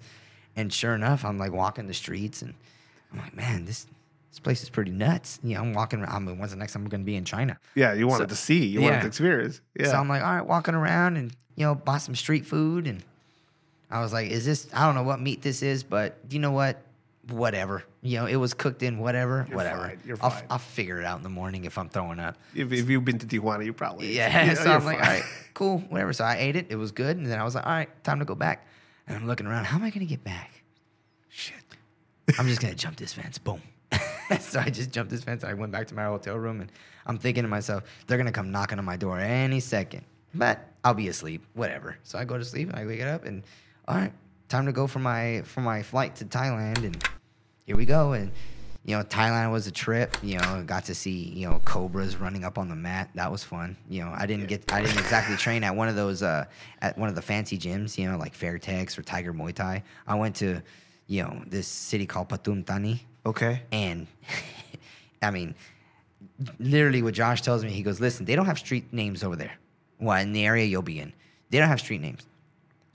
And 0.57 0.73
sure 0.73 0.93
enough, 0.95 1.23
I'm 1.23 1.37
like 1.37 1.53
walking 1.53 1.87
the 1.87 1.93
streets 1.93 2.41
and 2.41 2.53
I'm 3.13 3.19
like, 3.19 3.35
man, 3.35 3.63
this 3.65 3.87
this 4.31 4.39
place 4.39 4.61
is 4.63 4.69
pretty 4.69 4.91
nuts. 4.91 5.39
You 5.43 5.55
know, 5.55 5.61
I'm 5.61 5.73
walking 5.73 6.01
around. 6.01 6.13
I 6.15 6.19
mean, 6.19 6.37
when's 6.39 6.51
the 6.51 6.57
next 6.57 6.73
time 6.73 6.83
I'm 6.83 6.89
going 6.89 7.01
to 7.01 7.05
be 7.05 7.15
in 7.15 7.23
China? 7.25 7.57
Yeah, 7.75 7.93
you 7.93 8.07
wanted 8.07 8.23
So- 8.23 8.27
to 8.29 8.35
see. 8.35 8.65
You 8.65 8.81
wanted 8.81 9.01
to 9.01 9.07
experience. 9.07 9.61
Yeah. 9.79 9.87
So 9.87 9.97
I'm 9.97 10.09
like, 10.09 10.21
all 10.21 10.35
right, 10.35 10.45
walking 10.45 10.75
around 10.75 11.15
and, 11.17 11.31
you 11.55 11.65
know, 11.65 11.73
bought 11.75 12.01
some 12.01 12.15
street 12.15 12.45
food 12.45 12.87
and 12.87 13.03
I 13.89 14.01
was 14.01 14.11
like, 14.11 14.29
is 14.29 14.45
this? 14.45 14.67
I 14.73 14.85
don't 14.85 14.95
know 14.95 15.03
what 15.03 15.21
meat 15.21 15.41
this 15.43 15.61
is, 15.63 15.83
but 15.83 16.17
you 16.29 16.39
know 16.39 16.51
what? 16.51 16.81
Whatever. 17.29 17.83
You 18.01 18.19
know, 18.19 18.25
it 18.25 18.35
was 18.37 18.53
cooked 18.53 18.83
in 18.83 18.99
whatever. 18.99 19.45
You're 19.49 19.57
whatever. 19.57 19.81
fine, 19.87 19.99
you're 20.05 20.17
I'll, 20.21 20.29
fine. 20.29 20.43
I'll 20.49 20.57
figure 20.59 20.99
it 20.99 21.05
out 21.05 21.17
in 21.17 21.23
the 21.23 21.29
morning 21.29 21.65
if 21.65 21.77
I'm 21.77 21.89
throwing 21.89 22.19
up. 22.19 22.37
If, 22.55 22.71
if 22.71 22.89
you've 22.89 23.03
been 23.05 23.19
to 23.19 23.25
Tijuana, 23.25 23.65
you 23.65 23.73
probably 23.73 24.15
Yeah. 24.15 24.45
know, 24.47 24.53
so 24.55 24.71
I'm 24.71 24.85
like, 24.85 24.99
all 24.99 25.05
fine. 25.05 25.21
cool, 25.53 25.77
whatever. 25.89 26.13
So 26.13 26.23
I 26.25 26.35
ate 26.37 26.55
it. 26.55 26.67
It 26.69 26.75
was 26.77 26.91
good. 26.91 27.17
And 27.17 27.25
then 27.25 27.39
I 27.39 27.43
was 27.43 27.55
like, 27.55 27.65
all 27.65 27.71
right, 27.71 28.03
time 28.03 28.19
to 28.19 28.25
go 28.25 28.35
back. 28.35 28.65
And 29.07 29.17
I'm 29.17 29.27
looking 29.27 29.47
around. 29.47 29.65
How 29.65 29.77
am 29.77 29.83
I 29.83 29.89
going 29.89 30.05
to 30.05 30.05
get 30.05 30.23
back? 30.23 30.63
Shit. 31.29 31.55
I'm 32.37 32.47
just 32.47 32.59
gonna 32.59 32.75
jump 32.75 32.97
this 32.97 33.13
fence. 33.13 33.37
Boom. 33.37 33.61
so 34.41 34.59
I 34.59 34.69
just 34.69 34.91
jumped 34.91 35.11
this 35.11 35.23
fence. 35.23 35.43
I 35.43 35.53
went 35.53 35.71
back 35.71 35.87
to 35.87 35.95
my 35.95 36.05
hotel 36.05 36.35
room, 36.35 36.61
and 36.61 36.71
I'm 37.05 37.17
thinking 37.17 37.43
to 37.43 37.47
myself, 37.47 37.83
they're 38.05 38.17
gonna 38.17 38.31
come 38.31 38.51
knocking 38.51 38.79
on 38.79 38.85
my 38.85 38.97
door 38.97 39.19
any 39.19 39.59
second. 39.59 40.03
But 40.33 40.67
I'll 40.83 40.93
be 40.93 41.07
asleep. 41.07 41.45
Whatever. 41.53 41.97
So 42.03 42.19
I 42.19 42.25
go 42.25 42.37
to 42.37 42.43
sleep. 42.43 42.69
and 42.69 42.77
I 42.77 42.85
wake 42.85 43.01
up, 43.01 43.23
and 43.23 43.43
all 43.87 43.95
right, 43.95 44.11
time 44.49 44.65
to 44.65 44.73
go 44.73 44.87
for 44.87 44.99
my 44.99 45.41
for 45.45 45.61
my 45.61 45.83
flight 45.83 46.15
to 46.17 46.25
Thailand. 46.25 46.83
And 46.83 47.01
here 47.65 47.77
we 47.77 47.85
go. 47.85 48.11
And 48.11 48.31
you 48.87 48.95
know, 48.97 49.03
Thailand 49.03 49.51
was 49.51 49.67
a 49.67 49.71
trip. 49.71 50.17
You 50.23 50.39
know, 50.39 50.63
got 50.65 50.85
to 50.85 50.95
see 50.95 51.11
you 51.35 51.47
know 51.47 51.61
cobras 51.65 52.15
running 52.15 52.43
up 52.43 52.57
on 52.57 52.69
the 52.69 52.75
mat. 52.75 53.09
That 53.15 53.31
was 53.31 53.43
fun. 53.43 53.77
You 53.89 54.03
know, 54.05 54.13
I 54.15 54.25
didn't 54.25 54.47
get 54.47 54.71
I 54.73 54.81
didn't 54.81 54.97
exactly 54.97 55.35
train 55.35 55.63
at 55.63 55.75
one 55.75 55.89
of 55.89 55.95
those 55.95 56.23
uh, 56.23 56.45
at 56.81 56.97
one 56.97 57.09
of 57.09 57.15
the 57.15 57.21
fancy 57.21 57.59
gyms. 57.59 57.97
You 57.97 58.09
know, 58.09 58.17
like 58.17 58.33
Fairtex 58.35 58.97
or 58.97 59.03
Tiger 59.03 59.33
Muay 59.33 59.53
Thai. 59.53 59.83
I 60.07 60.15
went 60.15 60.37
to 60.37 60.61
you 61.05 61.21
know 61.23 61.43
this 61.45 61.67
city 61.67 62.05
called 62.05 62.29
Pathum 62.29 62.65
Thani, 62.65 63.05
Okay. 63.25 63.61
and 63.71 64.07
I 65.21 65.31
mean, 65.31 65.53
literally, 66.59 67.01
what 67.01 67.13
Josh 67.13 67.41
tells 67.41 67.63
me, 67.63 67.71
he 67.71 67.83
goes, 67.83 67.99
"Listen, 67.99 68.25
they 68.25 68.35
don't 68.35 68.45
have 68.45 68.59
street 68.59 68.91
names 68.93 69.23
over 69.23 69.35
there. 69.35 69.57
Well, 69.99 70.17
in 70.21 70.31
the 70.33 70.45
area 70.45 70.65
you'll 70.65 70.81
be 70.81 70.99
in, 70.99 71.11
they 71.49 71.59
don't 71.59 71.67
have 71.69 71.79
street 71.81 72.01
names. 72.01 72.25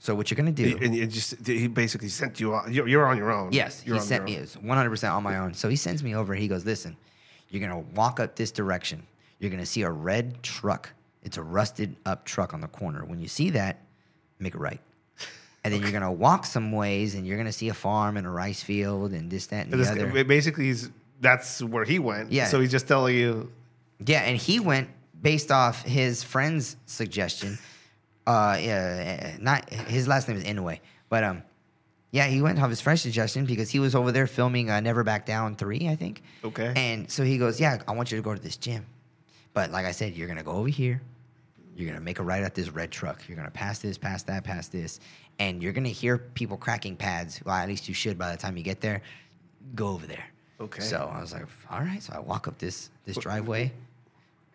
So 0.03 0.13
what 0.15 0.29
you're 0.29 0.35
gonna 0.35 0.51
do?" 0.51 0.77
And 0.81 0.93
it 0.93 1.07
just 1.07 1.47
he 1.47 1.67
basically 1.69 2.09
sent 2.09 2.37
you 2.41 2.53
out. 2.53 2.69
You're, 2.69 2.89
you're 2.89 3.05
on 3.07 3.15
your 3.17 3.31
own. 3.31 3.53
Yes, 3.53 3.83
you're 3.85 3.95
he 3.95 4.01
on 4.01 4.05
sent 4.05 4.25
me. 4.25 4.35
own. 4.35 4.43
It's 4.43 4.55
100 4.57 4.89
percent 4.89 5.13
on 5.13 5.23
my 5.23 5.37
own. 5.37 5.53
So 5.53 5.69
he 5.69 5.77
sends 5.77 6.03
me 6.03 6.13
over. 6.13 6.35
He 6.35 6.49
goes, 6.49 6.65
"Listen, 6.65 6.97
you're 7.49 7.61
gonna 7.61 7.79
walk 7.95 8.19
up 8.19 8.35
this 8.35 8.51
direction. 8.51 9.07
You're 9.39 9.49
gonna 9.49 9.65
see 9.65 9.83
a 9.83 9.89
red 9.89 10.43
truck. 10.43 10.89
It's 11.23 11.37
a 11.37 11.41
rusted 11.41 11.95
up 12.05 12.25
truck 12.25 12.53
on 12.53 12.59
the 12.59 12.67
corner. 12.67 13.05
When 13.05 13.19
you 13.21 13.29
see 13.29 13.49
that, 13.51 13.79
make 14.39 14.55
a 14.55 14.57
right." 14.57 14.81
And 15.63 15.73
then 15.73 15.81
you're 15.81 15.93
gonna 15.93 16.11
walk 16.11 16.45
some 16.45 16.73
ways, 16.73 17.15
and 17.15 17.25
you're 17.25 17.37
gonna 17.37 17.53
see 17.53 17.69
a 17.69 17.73
farm 17.73 18.17
and 18.17 18.27
a 18.27 18.29
rice 18.29 18.61
field 18.61 19.13
and 19.13 19.31
this, 19.31 19.47
that, 19.47 19.63
and 19.67 19.73
And 19.73 19.73
the 19.73 19.77
this- 19.77 19.89
other. 19.89 20.17
it 20.17 20.27
basically, 20.27 20.65
he's, 20.65 20.89
that's 21.21 21.63
where 21.63 21.85
he 21.85 21.97
went. 21.99 22.33
Yeah. 22.33 22.47
So 22.47 22.59
he's 22.59 22.71
just 22.71 22.89
telling 22.89 23.15
you. 23.15 23.49
Yeah, 24.05 24.19
and 24.23 24.35
he 24.37 24.59
went 24.59 24.89
based 25.21 25.49
off 25.49 25.83
his 25.85 26.21
friend's 26.25 26.75
suggestion. 26.87 27.57
Uh, 28.25 28.57
yeah, 28.59 29.35
not 29.39 29.69
his 29.69 30.07
last 30.07 30.27
name 30.27 30.37
is 30.37 30.43
Inoue, 30.43 30.79
but 31.09 31.23
um, 31.23 31.43
yeah, 32.11 32.27
he 32.27 32.41
went 32.41 32.61
off 32.61 32.69
his 32.69 32.79
friend's 32.79 33.01
suggestion 33.01 33.45
because 33.45 33.69
he 33.69 33.79
was 33.79 33.95
over 33.95 34.11
there 34.11 34.27
filming 34.27 34.69
uh, 34.69 34.79
Never 34.79 35.03
Back 35.03 35.25
Down 35.25 35.55
three, 35.55 35.89
I 35.89 35.95
think. 35.95 36.21
Okay. 36.43 36.71
And 36.75 37.11
so 37.11 37.23
he 37.23 37.37
goes, 37.37 37.59
"Yeah, 37.59 37.81
I 37.87 37.91
want 37.91 38.11
you 38.11 38.17
to 38.17 38.23
go 38.23 38.33
to 38.33 38.41
this 38.41 38.55
gym, 38.55 38.85
but 39.53 39.71
like 39.71 39.85
I 39.85 39.91
said, 39.91 40.13
you're 40.15 40.27
gonna 40.27 40.43
go 40.43 40.51
over 40.51 40.69
here. 40.69 41.01
You're 41.75 41.89
gonna 41.89 42.03
make 42.03 42.19
a 42.19 42.23
right 42.23 42.43
at 42.43 42.55
this 42.55 42.69
red 42.69 42.91
truck. 42.91 43.27
You're 43.27 43.35
gonna 43.35 43.51
pass 43.51 43.79
this, 43.79 43.97
pass 43.97 44.23
that, 44.23 44.43
pass 44.43 44.67
this, 44.67 44.99
and 45.39 45.61
you're 45.61 45.73
gonna 45.73 45.89
hear 45.89 46.17
people 46.17 46.55
cracking 46.55 46.95
pads. 46.95 47.41
Well, 47.43 47.55
at 47.55 47.67
least 47.67 47.89
you 47.89 47.93
should 47.93 48.17
by 48.17 48.31
the 48.31 48.37
time 48.37 48.57
you 48.57 48.63
get 48.63 48.79
there. 48.79 49.01
Go 49.75 49.87
over 49.87 50.05
there." 50.07 50.25
Okay. 50.61 50.81
So 50.81 51.11
I 51.13 51.19
was 51.19 51.33
like, 51.33 51.45
all 51.69 51.81
right. 51.81 52.01
So 52.01 52.13
I 52.13 52.19
walk 52.19 52.47
up 52.47 52.57
this 52.57 52.89
this 53.05 53.17
driveway. 53.17 53.73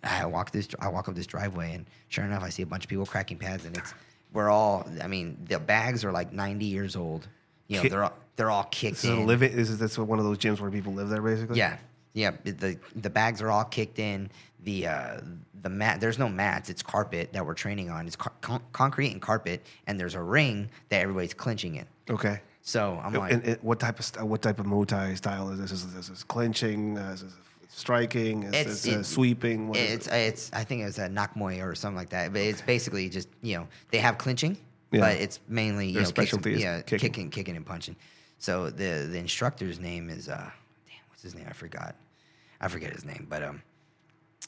I 0.03 0.27
walk 0.27 0.51
this 0.53 0.69
I 0.81 0.89
walk 0.89 1.09
up 1.09 1.15
this 1.15 1.27
driveway, 1.27 1.75
and 1.75 1.87
sure 2.09 2.25
enough, 2.25 2.43
I 2.43 2.51
see 2.51 2.63
a 2.63 2.67
bunch 2.67 2.85
of 2.85 2.91
people 2.91 3.07
cracking 3.07 3.39
pads, 3.39 3.65
and 3.65 3.77
it's 3.77 3.95
we're 4.33 4.49
all. 4.51 4.87
I 5.03 5.07
mean, 5.07 5.39
the 5.49 5.59
bags 5.59 6.05
are 6.05 6.13
like 6.13 6.33
ninety 6.33 6.67
years 6.67 6.97
old. 6.97 7.27
You 7.67 7.83
know, 7.83 7.89
they're 7.89 8.05
all 8.05 8.17
they're 8.37 8.51
all 8.51 8.65
kicked 8.65 8.97
This 8.97 9.05
is 9.05 9.11
in. 9.11 9.27
living. 9.27 9.53
Is 9.53 9.79
this 9.79 9.99
one 9.99 10.19
of 10.19 10.25
those 10.25 10.39
gyms 10.39 10.61
where 10.61 10.71
people 10.71 10.93
live 10.93 11.09
there, 11.09 11.23
basically? 11.23 11.59
Yeah, 11.59 11.79
yeah. 12.13 12.33
The 12.45 12.79
the 12.95 13.11
bags 13.11 13.43
are 13.43 13.51
all 13.51 13.65
kicked 13.65 13.99
in. 13.99 14.31
The 14.63 14.87
uh, 14.87 15.21
the 15.63 15.69
mat. 15.69 16.01
There's 16.01 16.19
no 16.19 16.29
mats. 16.29 16.71
It's 16.71 16.83
carpet 16.83 17.33
that 17.33 17.45
we're 17.45 17.55
training 17.55 17.91
on. 17.91 18.07
It's 18.07 18.17
con- 18.17 18.63
concrete 18.73 19.13
and 19.13 19.21
carpet, 19.23 19.67
and 19.87 19.99
there's 19.99 20.15
a 20.15 20.23
ring 20.23 20.71
that 20.89 21.01
everybody's 21.03 21.35
clinching 21.35 21.77
in. 21.77 21.87
Okay. 22.09 22.41
So 22.63 23.01
I'm 23.03 23.15
like, 23.15 23.33
and, 23.33 23.45
and 23.45 23.59
what 23.63 23.81
type 23.81 23.99
of 23.99 24.29
what 24.29 24.43
type 24.43 24.59
of 24.61 24.67
Muay 24.67 24.87
Thai 24.87 25.15
style 25.15 25.51
is 25.51 25.59
this? 25.59 25.73
Is 25.73 25.95
this 25.95 26.11
is 26.11 26.23
clinching? 26.25 26.99
Uh, 26.99 27.13
is 27.15 27.23
this 27.23 27.33
striking? 27.79 28.43
Is 28.45 28.55
It's- 28.55 28.87
it- 28.87 29.05
sweeping? 29.05 29.69
What 29.69 29.79
it's 29.79 30.07
it? 30.07 30.13
it's 30.15 30.51
I 30.53 30.65
think 30.65 30.83
it's 30.83 30.99
a 30.99 31.09
nakmoy 31.09 31.65
or 31.65 31.75
something 31.75 31.97
like 31.97 32.11
that. 32.11 32.33
But 32.33 32.43
it's 32.43 32.61
basically 32.63 33.09
just 33.09 33.29
you 33.43 33.57
know 33.57 33.69
they 33.91 33.99
have 33.99 34.19
clinching, 34.19 34.57
Yeah. 34.91 35.01
but 35.01 35.17
it's 35.17 35.41
mainly 35.49 35.87
you 35.89 35.95
Their 35.95 36.03
know 36.03 36.07
kicks 36.09 36.31
specialty 36.31 36.55
is 36.55 36.61
yeah 36.63 36.81
kicking. 36.83 36.99
kicking. 37.13 37.31
kicking 37.31 37.57
and 37.57 37.65
punching. 37.67 37.97
So 38.39 38.71
the 38.71 39.09
the 39.11 39.19
instructor's 39.19 39.79
name 39.81 40.09
is 40.11 40.29
uh 40.29 40.37
damn 40.87 40.97
what's 41.09 41.23
his 41.23 41.35
name 41.35 41.47
I 41.49 41.53
forgot 41.53 41.95
I 42.61 42.69
forget 42.69 42.93
his 42.93 43.05
name 43.05 43.27
but 43.29 43.43
um 43.43 43.63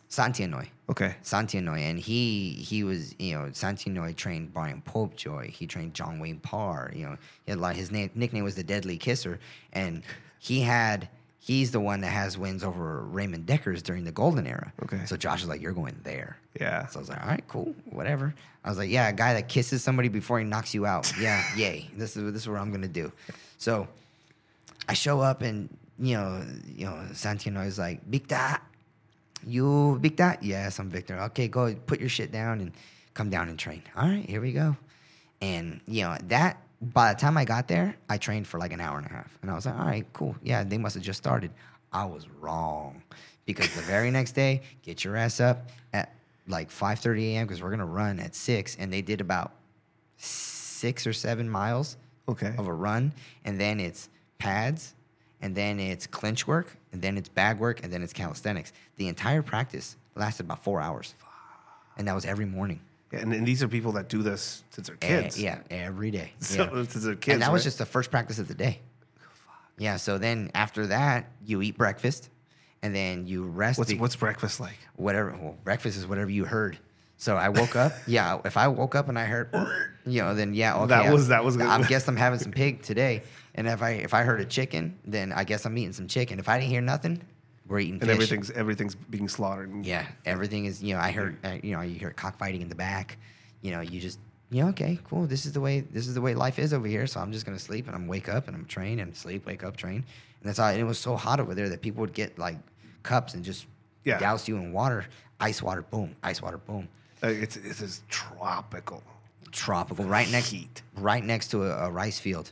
Sangtiennoi. 0.08 0.66
okay. 0.88 1.14
Sangtiennoi, 1.22 1.78
and 1.82 1.98
he 2.00 2.50
he 2.54 2.82
was 2.82 3.14
you 3.20 3.34
know 3.38 3.44
Sangtiennoi 3.50 4.16
trained 4.16 4.52
Brian 4.52 4.82
Popejoy. 4.84 5.50
He 5.50 5.66
trained 5.68 5.94
John 5.94 6.18
Wayne 6.18 6.40
Parr. 6.40 6.90
You 6.94 7.10
know, 7.10 7.16
he 7.44 7.52
had 7.52 7.60
like 7.60 7.76
his 7.76 7.92
name, 7.92 8.10
nickname 8.16 8.42
was 8.42 8.56
the 8.56 8.64
Deadly 8.64 8.98
Kisser, 8.98 9.38
and 9.72 10.02
he 10.40 10.62
had 10.62 11.08
he's 11.40 11.72
the 11.72 11.80
one 11.80 12.02
that 12.02 12.08
has 12.08 12.38
wins 12.38 12.62
over 12.62 13.02
Ramon 13.02 13.44
Dekkers 13.44 13.82
during 13.82 14.04
the 14.04 14.12
Golden 14.12 14.46
Era. 14.46 14.72
Okay. 14.84 15.00
so 15.06 15.16
Josh 15.16 15.42
is 15.42 15.48
like, 15.48 15.60
you're 15.60 15.72
going 15.72 15.98
there. 16.04 16.36
Yeah. 16.60 16.86
So 16.86 16.98
I 16.98 17.00
was 17.00 17.08
like, 17.08 17.22
all 17.22 17.28
right, 17.28 17.44
cool, 17.48 17.74
whatever. 17.86 18.34
I 18.62 18.68
was 18.68 18.78
like, 18.78 18.90
yeah, 18.90 19.08
a 19.08 19.12
guy 19.12 19.34
that 19.34 19.48
kisses 19.48 19.82
somebody 19.82 20.08
before 20.08 20.38
he 20.38 20.44
knocks 20.44 20.74
you 20.74 20.84
out. 20.84 21.10
Yeah, 21.18 21.42
yay. 21.56 21.88
This 21.96 22.16
is 22.16 22.32
this 22.32 22.42
is 22.42 22.48
what 22.48 22.60
I'm 22.60 22.70
gonna 22.70 22.88
do. 22.88 23.10
So 23.56 23.88
I 24.88 24.92
show 24.92 25.20
up 25.20 25.40
and 25.42 25.70
you 25.98 26.16
know, 26.16 26.44
you 26.76 26.86
know, 26.86 27.06
Santino 27.12 27.66
is 27.66 27.78
like, 27.78 28.04
Victor, 28.06 28.58
you 29.46 29.98
Victor? 29.98 30.36
Yes, 30.42 30.78
I'm 30.78 30.90
Victor. 30.90 31.18
Okay, 31.20 31.48
go 31.48 31.74
put 31.74 32.00
your 32.00 32.08
shit 32.10 32.30
down 32.32 32.60
and 32.60 32.72
come 33.14 33.30
down 33.30 33.48
and 33.48 33.58
train. 33.58 33.82
All 33.96 34.06
right, 34.06 34.28
here 34.28 34.40
we 34.40 34.52
go. 34.52 34.76
And 35.40 35.80
you 35.86 36.04
know, 36.04 36.16
that 36.24 36.62
by 36.80 37.12
the 37.12 37.20
time 37.20 37.36
I 37.36 37.44
got 37.44 37.68
there, 37.68 37.96
I 38.08 38.16
trained 38.18 38.46
for 38.46 38.58
like 38.58 38.72
an 38.72 38.80
hour 38.80 38.96
and 38.96 39.06
a 39.06 39.10
half. 39.10 39.38
And 39.42 39.50
I 39.50 39.54
was 39.54 39.66
like, 39.66 39.78
all 39.78 39.84
right, 39.86 40.06
cool. 40.12 40.34
Yeah, 40.42 40.64
they 40.64 40.78
must 40.78 40.94
have 40.94 41.04
just 41.04 41.18
started. 41.18 41.50
I 41.92 42.04
was 42.06 42.26
wrong. 42.40 43.02
Because 43.46 43.74
the 43.74 43.82
very 43.82 44.10
next 44.10 44.32
day, 44.32 44.62
get 44.82 45.02
your 45.04 45.16
ass 45.16 45.40
up 45.40 45.70
at 45.92 46.14
like 46.46 46.70
5:30 46.70 47.34
a.m. 47.34 47.46
because 47.46 47.62
we're 47.62 47.70
gonna 47.70 47.84
run 47.86 48.20
at 48.20 48.34
six. 48.34 48.76
And 48.76 48.92
they 48.92 49.02
did 49.02 49.20
about 49.20 49.52
six 50.16 51.06
or 51.06 51.12
seven 51.12 51.48
miles 51.50 51.96
Okay. 52.28 52.54
of 52.56 52.66
a 52.68 52.72
run, 52.72 53.12
and 53.44 53.60
then 53.60 53.80
it's 53.80 54.08
pads, 54.38 54.94
and 55.40 55.54
then 55.56 55.80
it's 55.80 56.06
clinch 56.06 56.46
work, 56.46 56.76
and 56.92 57.02
then 57.02 57.16
it's 57.18 57.28
bag 57.28 57.58
work, 57.58 57.82
and 57.82 57.92
then 57.92 58.02
it's 58.02 58.12
calisthenics. 58.12 58.72
The 58.96 59.08
entire 59.08 59.42
practice 59.42 59.96
lasted 60.14 60.46
about 60.46 60.62
four 60.62 60.80
hours, 60.80 61.14
and 61.96 62.06
that 62.06 62.14
was 62.14 62.24
every 62.24 62.44
morning. 62.46 62.80
And, 63.12 63.32
and 63.32 63.46
these 63.46 63.62
are 63.62 63.68
people 63.68 63.92
that 63.92 64.08
do 64.08 64.22
this 64.22 64.62
since 64.70 64.86
they're 64.86 64.96
Eh, 65.02 65.22
kids. 65.22 65.40
yeah, 65.40 65.58
every 65.70 66.10
day. 66.10 66.32
So 66.40 66.62
yeah. 66.64 66.70
since 66.84 67.04
they're 67.04 67.14
kids. 67.16 67.34
and 67.34 67.42
that 67.42 67.52
was 67.52 67.64
just 67.64 67.78
the 67.78 67.86
first 67.86 68.10
practice 68.10 68.38
of 68.38 68.46
the 68.48 68.54
day. 68.54 68.80
Yeah. 69.78 69.96
So 69.96 70.18
then 70.18 70.50
after 70.54 70.86
that, 70.88 71.30
you 71.44 71.60
eat 71.62 71.76
breakfast, 71.76 72.28
and 72.82 72.94
then 72.94 73.26
you 73.26 73.44
rest. 73.44 73.78
what's 73.78 73.92
what's 73.94 74.16
breakfast 74.16 74.60
like? 74.60 74.78
whatever. 74.96 75.30
Well, 75.40 75.56
breakfast 75.64 75.96
is 75.98 76.06
whatever 76.06 76.30
you 76.30 76.44
heard. 76.44 76.78
So 77.16 77.36
I 77.36 77.48
woke 77.50 77.76
up. 77.76 77.92
yeah, 78.06 78.38
if 78.44 78.56
I 78.56 78.68
woke 78.68 78.94
up 78.94 79.08
and 79.08 79.18
I 79.18 79.24
heard, 79.24 79.50
you 80.06 80.22
know, 80.22 80.34
then 80.34 80.54
yeah, 80.54 80.76
okay. 80.78 80.86
That 80.88 81.06
I- 81.06 81.12
was- 81.12 81.28
that 81.28 81.44
was 81.44 81.56
good. 81.56 81.66
I 81.66 81.82
guess 81.82 82.08
I'm 82.08 82.16
having 82.16 82.38
some 82.38 82.52
pig 82.52 82.82
today. 82.82 83.22
And 83.54 83.66
if 83.66 83.82
I 83.82 83.90
if 83.90 84.14
I 84.14 84.22
heard 84.22 84.40
a 84.40 84.44
chicken, 84.44 84.98
then 85.04 85.32
I 85.32 85.42
guess 85.44 85.64
I'm 85.66 85.76
eating 85.76 85.92
some 85.92 86.06
chicken. 86.06 86.38
If 86.38 86.48
I 86.48 86.58
didn't 86.58 86.70
hear 86.70 86.80
nothing, 86.80 87.22
we're 87.70 87.78
eating 87.80 87.94
And 87.94 88.02
fish. 88.02 88.10
everything's 88.10 88.50
everything's 88.50 88.94
being 88.94 89.28
slaughtered. 89.28 89.72
Yeah, 89.86 90.04
everything 90.26 90.66
is. 90.66 90.82
You 90.82 90.94
know, 90.94 91.00
I 91.00 91.12
heard. 91.12 91.38
Uh, 91.42 91.56
you 91.62 91.74
know, 91.74 91.80
you 91.80 91.94
hear 91.98 92.10
cockfighting 92.10 92.60
in 92.60 92.68
the 92.68 92.74
back. 92.74 93.16
You 93.62 93.70
know, 93.72 93.80
you 93.80 94.00
just. 94.00 94.18
You 94.52 94.64
know, 94.64 94.70
okay, 94.70 94.98
cool. 95.04 95.26
This 95.28 95.46
is 95.46 95.52
the 95.52 95.60
way. 95.60 95.80
This 95.80 96.08
is 96.08 96.14
the 96.14 96.20
way 96.20 96.34
life 96.34 96.58
is 96.58 96.74
over 96.74 96.88
here. 96.88 97.06
So 97.06 97.20
I'm 97.20 97.30
just 97.32 97.46
gonna 97.46 97.58
sleep 97.60 97.86
and 97.86 97.94
I'm 97.94 98.08
wake 98.08 98.28
up 98.28 98.48
and 98.48 98.56
I'm 98.56 98.64
train 98.66 98.98
and 98.98 99.16
sleep, 99.16 99.46
wake 99.46 99.62
up, 99.62 99.76
train, 99.76 99.94
and 100.40 100.42
that's 100.42 100.58
all. 100.58 100.68
And 100.68 100.80
it 100.80 100.84
was 100.84 100.98
so 100.98 101.14
hot 101.16 101.38
over 101.38 101.54
there 101.54 101.68
that 101.68 101.80
people 101.80 102.00
would 102.00 102.12
get 102.12 102.36
like 102.38 102.56
cups 103.04 103.34
and 103.34 103.44
just 103.44 103.66
Yeah. 104.04 104.18
douse 104.18 104.48
you 104.48 104.56
in 104.56 104.72
water, 104.72 105.06
ice 105.38 105.62
water, 105.62 105.82
boom, 105.82 106.16
ice 106.24 106.42
water, 106.42 106.58
boom. 106.58 106.88
Uh, 107.22 107.28
it's 107.28 107.56
it's 107.56 108.02
tropical. 108.08 109.04
tropical, 109.52 110.04
right 110.04 110.28
next, 110.32 110.50
Heat. 110.50 110.82
right 110.96 111.22
next 111.24 111.48
to 111.52 111.64
a, 111.64 111.86
a 111.86 111.90
rice 111.90 112.18
field. 112.18 112.50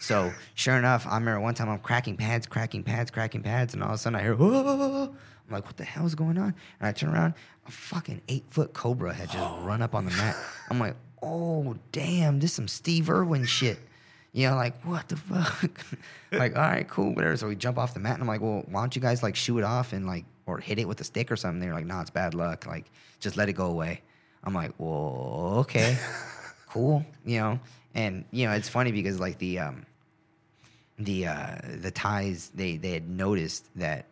So 0.00 0.32
sure 0.54 0.76
enough, 0.76 1.06
I 1.06 1.14
remember 1.18 1.40
one 1.40 1.54
time 1.54 1.68
I'm 1.68 1.78
cracking 1.78 2.16
pads, 2.16 2.46
cracking 2.46 2.82
pads, 2.84 3.10
cracking 3.10 3.42
pads, 3.42 3.74
and 3.74 3.82
all 3.82 3.90
of 3.90 3.94
a 3.96 3.98
sudden 3.98 4.18
I 4.18 4.22
hear, 4.22 4.34
"Whoa!" 4.34 5.14
I'm 5.48 5.54
like, 5.54 5.64
what 5.64 5.76
the 5.76 5.84
hell 5.84 6.04
is 6.04 6.14
going 6.14 6.38
on? 6.38 6.54
And 6.78 6.88
I 6.88 6.92
turn 6.92 7.10
around, 7.10 7.34
a 7.66 7.70
fucking 7.70 8.20
eight 8.28 8.44
foot 8.48 8.74
cobra 8.74 9.14
had 9.14 9.30
just 9.30 9.60
run 9.62 9.80
up 9.80 9.94
on 9.94 10.04
the 10.04 10.10
mat. 10.12 10.36
I'm 10.70 10.78
like, 10.78 10.94
oh 11.22 11.76
damn, 11.90 12.38
this 12.38 12.52
some 12.52 12.68
Steve 12.68 13.08
Irwin 13.08 13.44
shit. 13.46 13.78
You 14.32 14.50
know, 14.50 14.56
like 14.56 14.84
what 14.84 15.08
the 15.08 15.16
fuck? 15.16 15.80
like, 16.32 16.54
all 16.54 16.62
right, 16.62 16.86
cool, 16.86 17.14
whatever. 17.14 17.36
So 17.36 17.48
we 17.48 17.56
jump 17.56 17.78
off 17.78 17.94
the 17.94 18.00
mat, 18.00 18.14
and 18.14 18.22
I'm 18.22 18.28
like, 18.28 18.40
well, 18.40 18.62
why 18.68 18.80
don't 18.80 18.94
you 18.94 19.02
guys 19.02 19.22
like 19.22 19.36
shoo 19.36 19.58
it 19.58 19.64
off 19.64 19.92
and 19.92 20.06
like, 20.06 20.26
or 20.46 20.58
hit 20.58 20.78
it 20.78 20.86
with 20.86 21.00
a 21.00 21.04
stick 21.04 21.32
or 21.32 21.36
something? 21.36 21.60
They're 21.60 21.74
like, 21.74 21.86
nah, 21.86 22.02
it's 22.02 22.10
bad 22.10 22.34
luck. 22.34 22.66
Like, 22.66 22.90
just 23.20 23.36
let 23.36 23.48
it 23.48 23.54
go 23.54 23.66
away. 23.66 24.02
I'm 24.44 24.54
like, 24.54 24.72
well, 24.78 25.56
okay. 25.60 25.96
cool, 26.68 27.04
you 27.24 27.38
know. 27.38 27.60
And 27.94 28.26
you 28.30 28.46
know, 28.46 28.52
it's 28.52 28.68
funny 28.68 28.92
because 28.92 29.18
like 29.18 29.38
the 29.38 29.60
um, 29.60 29.86
the 30.98 31.26
uh, 31.26 31.56
the 31.80 31.90
Thais 31.90 32.50
they 32.54 32.76
they 32.76 32.92
had 32.92 33.08
noticed 33.08 33.68
that 33.76 34.06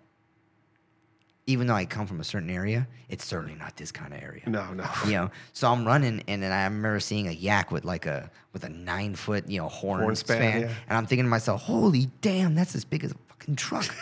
even 1.47 1.69
though 1.69 1.75
I 1.75 1.85
come 1.85 2.07
from 2.07 2.21
a 2.21 2.25
certain 2.25 2.51
area, 2.51 2.89
it's 3.09 3.25
certainly 3.25 3.55
not 3.55 3.77
this 3.77 3.93
kind 3.93 4.13
of 4.13 4.21
area. 4.21 4.43
No, 4.47 4.73
no. 4.73 4.85
You 5.05 5.13
know, 5.13 5.31
so 5.53 5.71
I'm 5.71 5.87
running, 5.87 6.23
and 6.27 6.43
then 6.43 6.51
I 6.51 6.65
remember 6.65 6.99
seeing 6.99 7.29
a 7.29 7.33
yak 7.33 7.71
with 7.71 7.85
like 7.85 8.07
a 8.07 8.31
with 8.53 8.65
a 8.65 8.69
nine 8.69 9.15
foot 9.15 9.49
you 9.49 9.61
know 9.61 9.69
horn, 9.69 10.03
Horn 10.03 10.17
span, 10.17 10.37
span, 10.37 10.61
yeah. 10.63 10.73
and 10.89 10.99
I'm 10.99 11.07
thinking 11.07 11.25
to 11.25 11.31
myself, 11.31 11.63
"Holy 11.63 12.11
damn, 12.21 12.55
that's 12.55 12.75
as 12.75 12.85
big 12.85 13.05
as 13.05 13.13
a 13.13 13.17
fucking 13.29 13.57
truck!" 13.57 13.89
I'm 13.89 13.97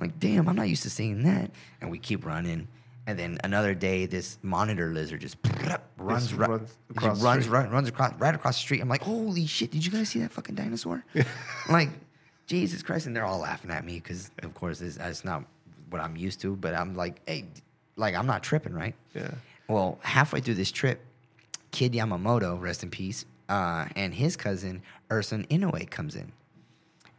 like, 0.08 0.18
damn, 0.18 0.48
I'm 0.48 0.56
not 0.56 0.68
used 0.68 0.82
to 0.84 0.90
seeing 0.90 1.22
that. 1.24 1.50
And 1.80 1.90
we 1.90 1.98
keep 1.98 2.24
running, 2.24 2.68
and 3.06 3.18
then 3.18 3.38
another 3.44 3.74
day, 3.74 4.06
this 4.06 4.38
monitor 4.42 4.90
lizard 4.90 5.20
just 5.20 5.36
runs 5.98 6.32
runs 6.32 6.76
across 6.90 7.22
runs 7.22 7.48
right, 7.48 7.70
runs 7.70 7.88
across 7.88 8.14
right 8.18 8.34
across 8.34 8.56
the 8.56 8.60
street. 8.60 8.80
I'm 8.80 8.88
like, 8.88 9.02
holy 9.02 9.46
shit! 9.46 9.70
Did 9.70 9.84
you 9.84 9.92
guys 9.92 10.08
see 10.08 10.20
that 10.20 10.32
fucking 10.32 10.54
dinosaur? 10.54 11.04
Like, 11.68 11.90
Jesus 12.46 12.82
Christ! 12.82 13.06
And 13.06 13.14
they're 13.16 13.24
all 13.24 13.40
laughing 13.40 13.70
at 13.70 13.84
me 13.84 13.94
because, 13.94 14.30
of 14.42 14.54
course, 14.54 14.80
it's, 14.80 14.96
it's 14.96 15.24
not 15.24 15.44
what 15.90 16.00
I'm 16.00 16.16
used 16.16 16.40
to. 16.42 16.56
But 16.56 16.74
I'm 16.74 16.94
like, 16.94 17.20
hey, 17.26 17.46
like 17.96 18.14
I'm 18.14 18.26
not 18.26 18.42
tripping, 18.42 18.72
right? 18.72 18.94
Yeah. 19.14 19.30
Well, 19.68 19.98
halfway 20.02 20.40
through 20.40 20.54
this 20.54 20.70
trip, 20.70 21.00
Kid 21.72 21.92
Yamamoto, 21.92 22.60
rest 22.60 22.82
in 22.82 22.90
peace, 22.90 23.24
uh, 23.48 23.86
and 23.96 24.14
his 24.14 24.36
cousin 24.36 24.82
Urson 25.10 25.44
Inoue 25.48 25.90
comes 25.90 26.14
in, 26.14 26.32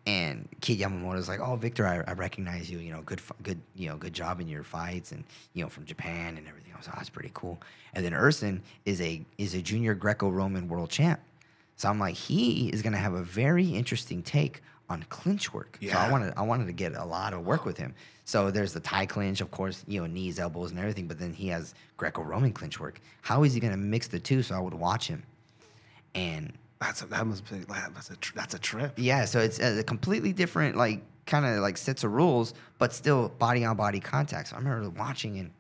and 0.06 0.48
Kid 0.62 0.80
Yamamoto's 0.80 1.28
like, 1.28 1.42
"Oh, 1.42 1.58
Victor, 1.58 1.86
I, 1.86 2.10
I 2.10 2.14
recognize 2.14 2.72
you. 2.72 2.80
You 2.80 2.94
know, 2.94 3.02
good, 3.02 3.22
good, 3.44 3.60
you 3.76 3.90
know, 3.90 3.98
good 3.98 4.14
job 4.14 4.40
in 4.40 4.48
your 4.48 4.64
fights, 4.64 5.12
and 5.12 5.26
you 5.54 5.64
know, 5.64 5.70
from 5.70 5.86
Japan 5.86 6.38
and 6.38 6.48
everything." 6.48 6.74
I 6.74 6.78
was, 6.78 6.88
like, 6.88 6.96
"Oh, 6.96 7.00
that's 7.00 7.10
pretty 7.10 7.32
cool." 7.34 7.60
And 7.94 8.06
then 8.06 8.14
Urson 8.14 8.62
is 8.86 9.02
a 9.02 9.26
is 9.38 9.54
a 9.54 9.62
junior 9.62 9.94
Greco-Roman 9.94 10.70
world 10.70 10.90
champ, 10.90 11.20
so 11.76 11.90
I'm 11.90 12.00
like, 12.00 12.16
he 12.16 12.70
is 12.70 12.82
gonna 12.82 12.98
have 12.98 13.14
a 13.14 13.24
very 13.24 13.68
interesting 13.68 14.24
take 14.24 14.62
on 14.90 15.04
clinch 15.10 15.54
work. 15.54 15.78
So 15.82 15.88
I 15.88 15.92
Yeah. 15.92 16.10
wanted 16.12 16.34
I 16.38 16.42
wanted 16.44 16.68
to 16.68 16.74
get 16.74 16.94
a 16.96 17.04
lot 17.06 17.34
of 17.34 17.42
work 17.46 17.66
with 17.66 17.78
him. 17.78 17.94
So 18.24 18.52
there's 18.52 18.74
the 18.74 18.80
Thai 18.80 19.06
clinch, 19.06 19.42
of 19.42 19.52
course, 19.52 19.84
you 19.88 20.00
know, 20.02 20.08
knees, 20.08 20.40
elbows, 20.40 20.72
and 20.72 20.80
everything. 20.80 21.08
But 21.08 21.20
then 21.20 21.34
he 21.34 21.48
has 21.50 21.74
Greco-Roman 21.98 22.54
clinch 22.54 22.80
work. 22.80 23.00
How 23.22 23.44
is 23.44 23.54
he 23.54 23.60
gonna 23.60 23.78
mix 23.78 24.08
the 24.08 24.20
two? 24.20 24.44
So 24.44 24.56
I 24.56 24.60
would 24.60 24.74
watch 24.74 25.08
him, 25.08 25.24
and 26.16 26.54
That's 26.80 27.02
a, 27.02 27.08
that 27.08 27.26
must 27.26 27.50
be 27.50 27.58
like, 27.68 27.94
that's 27.94 28.12
a 28.12 28.18
that's 28.36 28.54
a 28.54 28.60
trip. 28.60 28.94
yeah, 28.98 29.26
so 29.26 29.40
it's 29.40 29.60
a 29.60 29.84
completely 29.84 30.32
different, 30.34 30.76
like, 30.78 31.02
kind 31.26 31.46
of 31.46 31.60
like 31.62 31.76
sets 31.78 32.04
of 32.04 32.12
rules, 32.14 32.54
but 32.78 32.94
still 32.94 33.30
body 33.30 33.66
on 33.66 33.76
body 33.76 34.00
contact. 34.00 34.50
So 34.50 34.56
I 34.56 34.60
remember 34.60 34.90
watching 34.92 35.40
and 35.40 35.52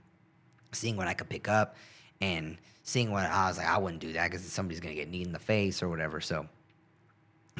seeing 0.71 0.95
what 0.95 1.07
I 1.07 1.13
could 1.13 1.27
pick 1.29 1.47
up 1.49 1.75
and 2.21 2.57
seeing 2.83 3.11
what 3.11 3.25
I 3.25 3.47
was 3.49 3.57
like, 3.57 3.67
I 3.67 3.77
wouldn't 3.77 3.99
do 4.01 4.13
that 4.13 4.29
because 4.31 4.45
somebody's 4.45 4.79
going 4.79 4.95
to 4.95 5.01
get 5.01 5.09
kneed 5.09 5.25
in 5.27 5.33
the 5.33 5.39
face 5.39 5.81
or 5.83 5.89
whatever. 5.89 6.21
So, 6.21 6.47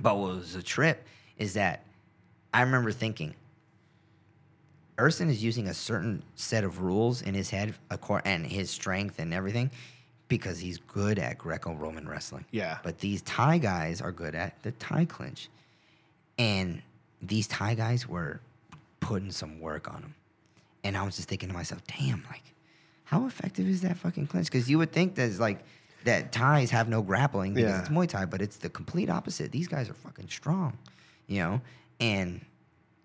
but 0.01 0.17
what 0.17 0.35
was 0.35 0.55
a 0.55 0.63
trip 0.63 1.05
is 1.37 1.53
that 1.53 1.83
I 2.53 2.61
remember 2.61 2.91
thinking, 2.91 3.35
Urson 4.99 5.29
is 5.29 5.43
using 5.43 5.67
a 5.67 5.73
certain 5.73 6.23
set 6.35 6.63
of 6.63 6.81
rules 6.81 7.21
in 7.21 7.33
his 7.35 7.51
head 7.51 7.75
and 8.25 8.45
his 8.47 8.69
strength 8.71 9.19
and 9.19 9.33
everything 9.33 9.69
because 10.27 10.59
he's 10.59 10.79
good 10.79 11.19
at 11.19 11.37
Greco 11.37 11.73
Roman 11.73 12.07
wrestling. 12.09 12.45
Yeah. 12.51 12.79
But 12.83 12.99
these 12.99 13.21
Thai 13.21 13.59
guys 13.59 14.01
are 14.01 14.11
good 14.11 14.33
at 14.33 14.61
the 14.63 14.71
Thai 14.71 15.05
clinch. 15.05 15.49
And 16.39 16.81
these 17.21 17.47
Thai 17.47 17.75
guys 17.75 18.07
were 18.07 18.41
putting 18.99 19.31
some 19.31 19.59
work 19.59 19.87
on 19.87 20.01
him. 20.01 20.15
And 20.83 20.97
I 20.97 21.03
was 21.03 21.15
just 21.15 21.29
thinking 21.29 21.49
to 21.49 21.53
myself, 21.55 21.81
damn, 21.99 22.23
like, 22.29 22.43
how 23.05 23.25
effective 23.27 23.67
is 23.67 23.81
that 23.81 23.97
fucking 23.97 24.27
clinch? 24.27 24.47
Because 24.47 24.69
you 24.69 24.77
would 24.79 24.91
think 24.91 25.15
that 25.15 25.37
like 25.39 25.59
that 26.05 26.31
Thais 26.31 26.71
have 26.71 26.89
no 26.89 27.01
grappling 27.01 27.53
because 27.53 27.69
Yeah. 27.71 27.79
it's 27.81 27.89
Muay 27.89 28.07
Thai, 28.07 28.25
but 28.25 28.41
it's 28.41 28.57
the 28.57 28.69
complete 28.69 29.09
opposite. 29.09 29.51
These 29.51 29.67
guys 29.67 29.89
are 29.89 29.93
fucking 29.93 30.27
strong, 30.29 30.77
you 31.27 31.39
know? 31.39 31.61
And 31.99 32.41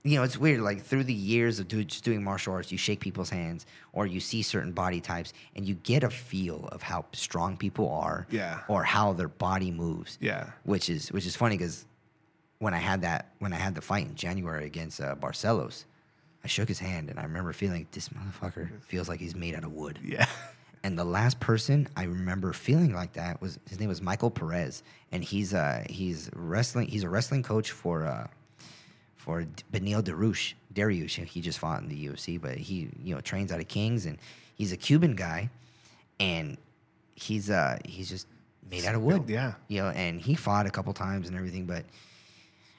you 0.04 0.16
know, 0.16 0.24
it's 0.24 0.36
weird. 0.36 0.60
Like 0.60 0.82
through 0.82 1.04
the 1.04 1.14
years 1.14 1.60
of 1.60 1.68
do, 1.68 1.84
just 1.84 2.02
doing 2.02 2.24
martial 2.24 2.52
arts, 2.54 2.72
you 2.72 2.78
shake 2.78 2.98
people's 2.98 3.30
hands 3.30 3.66
or 3.92 4.04
you 4.04 4.18
see 4.18 4.42
certain 4.42 4.72
body 4.72 5.00
types, 5.00 5.32
and 5.54 5.64
you 5.64 5.74
get 5.74 6.02
a 6.02 6.10
feel 6.10 6.68
of 6.72 6.82
how 6.82 7.04
strong 7.12 7.56
people 7.56 7.88
are, 7.88 8.26
Yeah. 8.30 8.60
or 8.66 8.82
how 8.82 9.12
their 9.12 9.28
body 9.28 9.70
moves, 9.70 10.18
Yeah. 10.20 10.50
Which 10.64 10.90
is 10.90 11.12
which 11.12 11.24
is 11.26 11.36
funny 11.36 11.56
because 11.56 11.86
when 12.58 12.74
I 12.74 12.78
had 12.78 13.02
that 13.02 13.32
when 13.38 13.52
I 13.52 13.56
had 13.56 13.74
the 13.76 13.80
fight 13.80 14.06
in 14.06 14.14
January 14.16 14.66
against 14.66 15.00
uh, 15.00 15.14
Barcelos, 15.14 15.84
I 16.44 16.48
shook 16.48 16.66
his 16.66 16.80
hand 16.80 17.08
and 17.08 17.20
I 17.20 17.22
remember 17.22 17.52
feeling 17.52 17.86
this 17.92 18.08
motherfucker 18.08 18.82
feels 18.82 19.08
like 19.08 19.20
he's 19.20 19.36
made 19.36 19.54
out 19.54 19.62
of 19.62 19.72
wood. 19.72 20.00
Yeah. 20.02 20.26
And 20.84 20.98
the 20.98 21.04
last 21.04 21.38
person 21.38 21.88
I 21.96 22.04
remember 22.04 22.52
feeling 22.52 22.92
like 22.92 23.12
that 23.12 23.40
was 23.40 23.58
his 23.68 23.78
name 23.78 23.88
was 23.88 24.02
Michael 24.02 24.30
Perez, 24.30 24.82
and 25.12 25.22
he's 25.22 25.54
uh 25.54 25.84
he's 25.88 26.30
wrestling 26.34 26.88
he's 26.88 27.04
a 27.04 27.08
wrestling 27.08 27.42
coach 27.42 27.70
for 27.70 28.04
uh 28.04 28.26
for 29.14 29.46
Beneil 29.72 30.02
Darush 30.02 30.54
Dariush. 30.74 31.24
He 31.24 31.40
just 31.40 31.58
fought 31.60 31.82
in 31.82 31.88
the 31.88 32.08
UFC, 32.08 32.40
but 32.40 32.56
he 32.56 32.90
you 33.02 33.14
know 33.14 33.20
trains 33.20 33.52
out 33.52 33.60
of 33.60 33.68
Kings, 33.68 34.06
and 34.06 34.18
he's 34.54 34.72
a 34.72 34.76
Cuban 34.76 35.14
guy, 35.14 35.50
and 36.18 36.56
he's 37.14 37.48
uh 37.48 37.78
he's 37.84 38.08
just 38.08 38.26
made 38.68 38.84
out 38.84 38.96
of 38.96 39.02
wood. 39.02 39.28
Yeah. 39.28 39.54
you 39.68 39.82
know, 39.82 39.90
and 39.90 40.20
he 40.20 40.34
fought 40.34 40.66
a 40.66 40.70
couple 40.70 40.92
times 40.92 41.28
and 41.28 41.36
everything, 41.36 41.66
but 41.66 41.84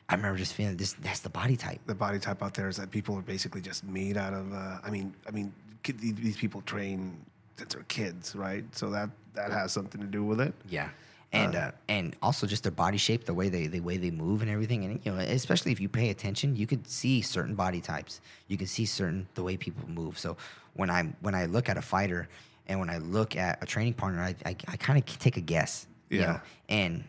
I 0.10 0.16
remember 0.16 0.38
just 0.38 0.54
feeling 0.54 0.76
this 0.76 0.94
that's 0.94 1.22
the 1.22 1.30
body 1.30 1.56
type. 1.56 1.80
the 1.86 1.96
body 1.96 2.20
type 2.20 2.44
out 2.44 2.54
there 2.54 2.68
is 2.68 2.78
that 2.78 2.92
people 2.92 3.18
are 3.18 3.22
basically 3.22 3.62
just 3.62 3.84
made 3.86 4.18
out 4.18 4.34
of. 4.34 4.54
Uh, 4.54 4.80
I 4.84 4.90
mean, 4.90 5.14
I 5.28 5.32
mean, 5.32 5.54
these 5.84 6.16
these 6.16 6.38
people 6.38 6.62
train 6.62 7.18
since 7.58 7.74
they're 7.74 7.84
kids, 7.84 8.36
right? 8.36 8.64
So 8.76 8.90
that 8.92 9.10
that 9.34 9.52
has 9.52 9.72
something 9.72 10.00
to 10.02 10.08
do 10.08 10.24
with 10.24 10.40
it. 10.42 10.54
Yeah. 10.70 10.90
And 11.32 11.56
uh, 11.56 11.72
and 11.88 12.16
also 12.22 12.46
just 12.46 12.62
their 12.62 12.72
body 12.72 12.98
shape, 13.00 13.26
the 13.26 13.34
way 13.34 13.50
they 13.50 13.66
the 13.66 13.80
way 13.80 13.98
they 13.98 14.12
move 14.12 14.44
and 14.44 14.52
everything, 14.52 14.86
and 14.86 15.00
you 15.04 15.12
know, 15.12 15.18
especially 15.18 15.72
if 15.72 15.80
you 15.80 15.90
pay 15.90 16.10
attention, 16.12 16.56
you 16.56 16.68
could 16.68 16.88
see 16.88 17.22
certain 17.24 17.56
body 17.56 17.82
types. 17.82 18.22
You 18.48 18.56
can 18.56 18.68
see 18.68 18.86
certain 18.86 19.28
the 19.34 19.42
way 19.42 19.58
people 19.58 19.90
move. 19.90 20.20
So 20.20 20.38
when 20.74 20.92
I 20.92 21.04
when 21.22 21.34
I 21.34 21.46
look 21.46 21.70
at 21.70 21.78
a 21.78 21.82
fighter 21.82 22.30
and 22.68 22.80
when 22.80 22.90
I 22.92 23.00
look 23.00 23.36
at 23.36 23.64
a 23.64 23.66
training 23.66 23.96
partner, 23.96 24.22
I 24.22 24.36
I, 24.46 24.56
I 24.68 24.78
kind 24.78 25.00
of 25.00 25.06
take 25.18 25.38
a 25.38 25.42
guess. 25.42 25.88
You 26.10 26.20
Yeah. 26.20 26.26
know? 26.34 26.42
And 26.70 27.04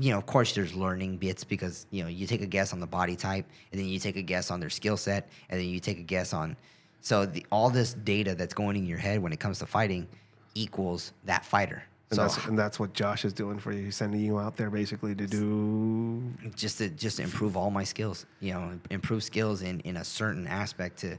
you 0.00 0.10
know, 0.10 0.18
of 0.18 0.26
course, 0.26 0.52
there's 0.54 0.74
learning 0.74 1.18
bits 1.18 1.44
because 1.44 1.86
you 1.92 2.02
know 2.02 2.08
you 2.08 2.26
take 2.26 2.42
a 2.42 2.46
guess 2.46 2.72
on 2.72 2.80
the 2.80 2.86
body 2.88 3.14
type, 3.14 3.46
and 3.70 3.80
then 3.80 3.86
you 3.86 4.00
take 4.00 4.16
a 4.16 4.22
guess 4.22 4.50
on 4.50 4.58
their 4.58 4.70
skill 4.70 4.96
set, 4.96 5.28
and 5.48 5.60
then 5.60 5.68
you 5.68 5.78
take 5.78 6.00
a 6.00 6.02
guess 6.02 6.32
on. 6.32 6.56
So 7.00 7.26
the, 7.26 7.46
all 7.50 7.70
this 7.70 7.94
data 7.94 8.34
that's 8.34 8.54
going 8.54 8.76
in 8.76 8.86
your 8.86 8.98
head 8.98 9.22
when 9.22 9.32
it 9.32 9.40
comes 9.40 9.58
to 9.60 9.66
fighting 9.66 10.08
equals 10.54 11.12
that 11.24 11.44
fighter. 11.44 11.84
And, 12.10 12.16
so 12.16 12.22
that's, 12.22 12.46
and 12.46 12.58
that's 12.58 12.80
what 12.80 12.94
Josh 12.94 13.24
is 13.24 13.32
doing 13.34 13.58
for 13.58 13.70
you. 13.70 13.84
He's 13.86 13.96
sending 13.96 14.20
you 14.20 14.38
out 14.38 14.56
there 14.56 14.70
basically 14.70 15.14
to 15.14 15.26
do. 15.26 16.32
just 16.56 16.78
to 16.78 16.88
just 16.88 17.20
improve 17.20 17.56
all 17.56 17.70
my 17.70 17.84
skills, 17.84 18.24
you 18.40 18.54
know, 18.54 18.78
improve 18.90 19.22
skills 19.22 19.60
in 19.62 19.80
in 19.80 19.96
a 19.96 20.04
certain 20.04 20.46
aspect 20.46 20.98
to 21.00 21.18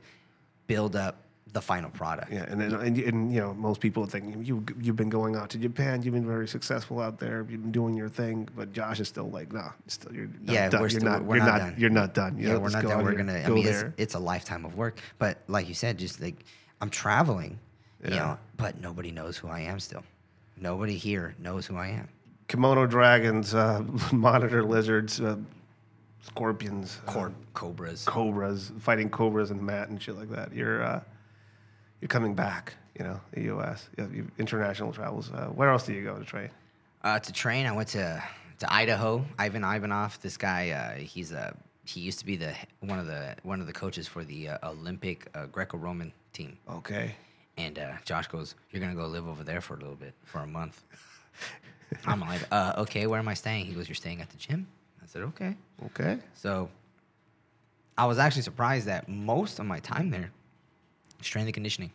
build 0.66 0.96
up 0.96 1.24
the 1.52 1.62
final 1.62 1.89
product. 1.89 2.32
Yeah, 2.32 2.45
and 2.47 2.62
then 2.62 2.74
and, 2.74 2.97
and 2.97 3.34
you 3.34 3.39
know 3.39 3.54
most 3.54 3.82
people 3.82 4.06
think 4.06 4.45
you 4.45 4.64
you've 4.80 4.95
been 4.95 5.10
going 5.10 5.36
out 5.36 5.50
to 5.52 5.58
Japan. 5.58 6.02
You've 6.02 6.14
been 6.14 6.28
very 6.28 6.47
successful 6.47 7.00
out 7.00 7.18
there. 7.18 7.45
You've 7.50 7.62
been 7.62 7.72
doing 7.72 7.95
your 7.95 8.10
thing. 8.10 8.47
But 8.56 8.72
Josh 8.74 9.00
is 9.00 9.08
still 9.08 9.30
like, 9.30 9.52
nah, 9.52 9.72
still 9.88 10.14
you're 10.14 10.28
not 10.41 10.54
yeah, 10.54 10.70
done. 10.70 10.82
we're 10.82 10.88
you're 10.88 11.00
still 11.00 11.12
not, 11.12 11.24
we're 11.24 11.38
you're 11.38 11.45
not, 11.45 11.52
not, 11.52 11.60
done. 11.60 11.76
You're 11.78 11.89
not 11.89 12.14
done. 12.14 12.38
You 12.38 12.47
yeah, 12.47 12.54
know, 12.54 12.60
we're 12.60 12.70
not 12.70 12.84
go 12.84 12.89
done. 12.89 13.04
We're 13.04 13.14
gonna. 13.14 13.39
I 13.39 13.47
go 13.47 13.56
mean, 13.56 13.68
it's, 13.68 13.84
it's 13.97 14.14
a 14.14 14.20
lifetime 14.20 14.66
of 14.66 14.76
work. 14.76 15.00
But 15.17 15.39
like 15.47 15.67
you 15.67 15.74
said, 15.74 15.97
just 15.97 16.21
like 16.21 16.46
I'm 16.82 16.89
traveling, 16.89 17.59
you 18.04 18.12
know, 18.12 18.38
but 18.58 18.80
nobody 18.80 19.12
knows 19.12 19.38
who 19.38 19.47
I 19.47 19.62
am 19.62 19.80
still. 19.80 20.04
Nobody 20.59 20.97
here 20.97 21.36
knows 21.39 21.66
who 21.66 21.78
I 21.78 21.88
am. 21.88 22.09
Komodo 22.47 22.89
dragons, 22.89 23.54
uh, 23.54 23.84
monitor 24.12 24.63
lizards, 24.63 25.21
uh, 25.21 25.38
scorpions, 26.21 27.00
uh, 27.08 27.30
cobras. 27.54 28.05
cobras, 28.05 28.71
fighting 28.80 29.09
cobras 29.09 29.51
and 29.51 29.62
mat 29.62 29.89
and 29.89 30.01
shit 30.01 30.17
like 30.17 30.30
that. 30.30 30.54
You're 30.54 30.84
uh, 30.84 31.01
you're 32.01 32.08
coming 32.09 32.34
back. 32.36 32.76
You 32.97 33.05
know, 33.05 33.21
the 33.32 33.43
U.S. 33.43 33.88
You 33.97 34.04
have 34.04 34.13
you- 34.13 34.32
international 34.38 34.92
travels. 34.92 35.32
Uh, 35.32 35.46
where 35.47 35.70
else 35.70 35.86
do 35.86 35.93
you 35.93 36.04
go 36.04 36.17
to 36.17 36.26
train? 36.26 36.50
Uh, 37.04 37.20
to 37.20 37.32
train, 37.32 37.66
I 37.66 37.71
went 37.71 37.89
to 37.89 38.21
to 38.59 38.74
Idaho. 38.74 39.26
Ivan 39.38 39.63
Ivanov. 39.63 40.20
This 40.21 40.36
guy, 40.38 40.71
uh, 40.71 41.00
he's 41.00 41.32
a 41.32 41.55
he 41.86 42.01
used 42.01 42.20
to 42.20 42.26
be 42.26 42.36
the 42.36 42.54
one 42.82 43.00
of 43.00 43.08
the 43.08 43.36
one 43.43 43.62
of 43.62 43.67
the 43.67 43.74
coaches 43.74 44.08
for 44.08 44.24
the 44.24 44.50
uh, 44.50 44.70
Olympic 44.70 45.28
uh, 45.34 45.46
Greco-Roman 45.46 46.12
team. 46.34 46.58
Okay. 46.70 47.16
And 47.58 47.80
uh, 47.80 47.93
Josh 48.05 48.28
goes, 48.28 48.55
"You're 48.71 48.82
gonna 48.82 48.96
go 48.96 49.08
live 49.08 49.28
over 49.28 49.43
there 49.43 49.62
for 49.62 49.76
a 49.76 49.80
little 49.80 49.96
bit, 49.96 50.13
for 50.26 50.39
a 50.39 50.47
month." 50.47 50.84
I'm 52.05 52.20
like, 52.20 52.42
uh, 52.51 52.74
"Okay, 52.80 53.08
where 53.08 53.20
am 53.20 53.28
I 53.28 53.34
staying?" 53.34 53.66
He 53.66 53.74
goes, 53.74 53.88
"You're 53.88 53.96
staying 53.96 54.21
at 54.21 54.30
the 54.30 54.38
gym." 54.38 54.67
I 55.01 55.05
said, 55.08 55.21
"Okay." 55.24 55.55
Okay. 55.88 56.20
So 56.34 56.70
I 57.97 58.05
was 58.05 58.17
actually 58.20 58.43
surprised 58.43 58.88
that 58.88 59.08
most 59.09 59.59
of 59.59 59.66
my 59.66 59.80
time 59.80 60.09
there, 60.09 60.32
strength 61.21 61.47
and 61.47 61.54
conditioning. 61.54 61.91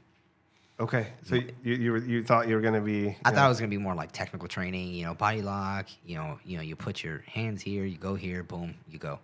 Okay. 0.80 1.08
So 1.22 1.36
you 1.36 1.52
you, 1.62 1.92
were, 1.92 1.98
you 1.98 2.22
thought 2.24 2.48
you 2.48 2.56
were 2.56 2.60
going 2.60 2.74
to 2.74 2.80
be? 2.80 3.16
I 3.24 3.30
you 3.30 3.36
thought 3.36 3.46
it 3.46 3.48
was 3.48 3.58
gonna 3.60 3.68
be 3.68 3.78
more 3.78 3.94
like 3.94 4.10
technical 4.10 4.48
training, 4.48 4.92
you 4.92 5.04
know, 5.04 5.14
body 5.14 5.40
lock, 5.40 5.86
you 6.04 6.16
know, 6.16 6.38
you 6.44 6.56
know, 6.56 6.62
you 6.62 6.74
put 6.74 7.02
your 7.02 7.22
hands 7.28 7.62
here, 7.62 7.84
you 7.84 7.96
go 7.96 8.16
here, 8.16 8.42
boom, 8.42 8.74
you 8.90 8.98
go. 8.98 9.20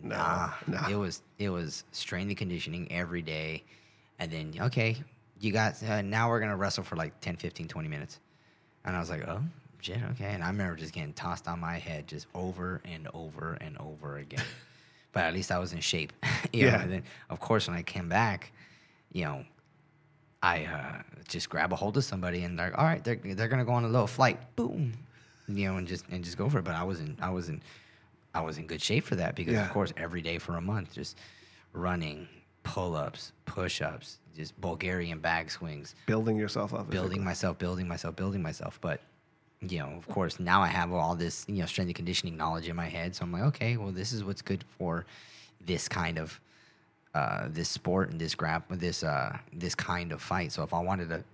No, 0.00 0.16
nah, 0.16 0.50
no. 0.66 0.80
it 0.88 0.94
was 0.94 1.22
it 1.38 1.50
was 1.50 1.84
strength 1.92 2.28
and 2.28 2.36
conditioning 2.36 2.90
every 2.92 3.22
day, 3.22 3.64
and 4.18 4.30
then 4.30 4.54
okay, 4.66 4.96
you 5.40 5.52
got 5.52 5.82
uh, 5.82 6.02
now 6.02 6.28
we're 6.28 6.40
gonna 6.40 6.56
wrestle 6.56 6.84
for 6.84 6.96
like 6.96 7.20
10, 7.20 7.36
15, 7.36 7.68
20 7.68 7.88
minutes, 7.88 8.20
and 8.84 8.94
I 8.94 9.00
was 9.00 9.10
like, 9.10 9.26
oh 9.26 9.42
shit, 9.84 9.98
okay. 10.12 10.32
And 10.32 10.42
I 10.42 10.48
remember 10.48 10.76
just 10.76 10.92
getting 10.92 11.12
tossed 11.12 11.46
on 11.46 11.60
my 11.60 11.78
head 11.78 12.06
just 12.06 12.26
over 12.34 12.80
and 12.84 13.08
over 13.14 13.56
and 13.60 13.76
over 13.78 14.16
again. 14.16 14.44
but 15.12 15.24
at 15.24 15.34
least 15.34 15.52
I 15.52 15.58
was 15.58 15.72
in 15.72 15.80
shape. 15.80 16.12
know, 16.22 16.28
Yeah. 16.52 16.82
and 16.82 16.92
then, 16.92 17.02
of 17.30 17.40
course, 17.40 17.68
when 17.68 17.76
I 17.76 17.82
came 17.82 18.08
back, 18.08 18.52
you 19.14 19.24
know, 19.24 19.44
I 20.42 20.64
uh, 20.66 21.02
just 21.26 21.48
grab 21.48 21.72
a 21.72 21.76
hold 21.76 21.96
of 21.96 22.04
somebody 22.04 22.42
and 22.44 22.58
they're 22.58 22.78
all 22.78 22.84
right. 22.84 23.02
They're 23.02 23.16
they're 23.16 23.48
gonna 23.48 23.64
go 23.64 23.72
on 23.72 23.84
a 23.84 23.88
little 23.88 24.06
flight, 24.06 24.38
boom, 24.56 24.92
you 25.48 25.70
know, 25.70 25.78
and 25.78 25.88
just 25.88 26.04
and 26.10 26.22
just 26.22 26.36
go 26.36 26.50
for 26.50 26.58
it. 26.58 26.64
But 26.64 26.74
I 26.74 26.82
wasn't 26.84 27.22
I 27.22 27.30
wasn't 27.30 27.62
I 28.34 28.42
was 28.42 28.58
in 28.58 28.66
good 28.66 28.82
shape 28.82 29.04
for 29.04 29.16
that 29.16 29.34
because 29.36 29.54
Yeah. 29.54 29.64
of 29.64 29.70
course 29.72 29.94
every 29.96 30.20
day 30.20 30.36
for 30.38 30.56
a 30.56 30.60
month, 30.60 30.92
just 30.92 31.16
running, 31.72 32.28
pull 32.62 32.94
ups, 32.94 33.32
push 33.46 33.80
ups, 33.80 34.18
just 34.36 34.60
Bulgarian 34.60 35.20
bag 35.20 35.50
swings, 35.50 35.94
Building 36.06 36.36
yourself 36.36 36.74
up. 36.74 36.90
building 36.90 37.24
myself, 37.24 37.56
building 37.58 37.88
myself, 37.88 38.14
building 38.16 38.42
myself. 38.42 38.78
But 38.82 39.00
you 39.62 39.78
know, 39.78 39.94
of 39.96 40.06
course, 40.08 40.38
now 40.38 40.60
I 40.60 40.66
have 40.66 40.92
all 40.92 41.14
this 41.14 41.46
you 41.48 41.60
know 41.60 41.66
strength 41.66 41.88
and 41.88 41.94
conditioning 41.96 42.36
knowledge 42.36 42.68
in 42.68 42.76
my 42.76 42.88
head. 42.88 43.14
So 43.16 43.24
I'm 43.24 43.32
like, 43.32 43.44
okay, 43.44 43.76
well, 43.78 43.92
this 43.92 44.12
is 44.12 44.22
what's 44.24 44.42
good 44.42 44.64
for 44.76 45.06
this 45.64 45.88
kind 45.88 46.18
of 46.18 46.38
uh, 47.14 47.48
this 47.48 47.68
sport 47.68 48.10
and 48.10 48.20
this 48.20 48.34
grap 48.34 48.62
this 48.70 49.02
uh, 49.02 49.38
this 49.52 49.74
kind 49.74 50.12
of 50.12 50.20
fight. 50.20 50.52
So 50.52 50.62
if 50.62 50.74
I 50.74 50.80
wanted 50.80 51.08
to 51.10 51.24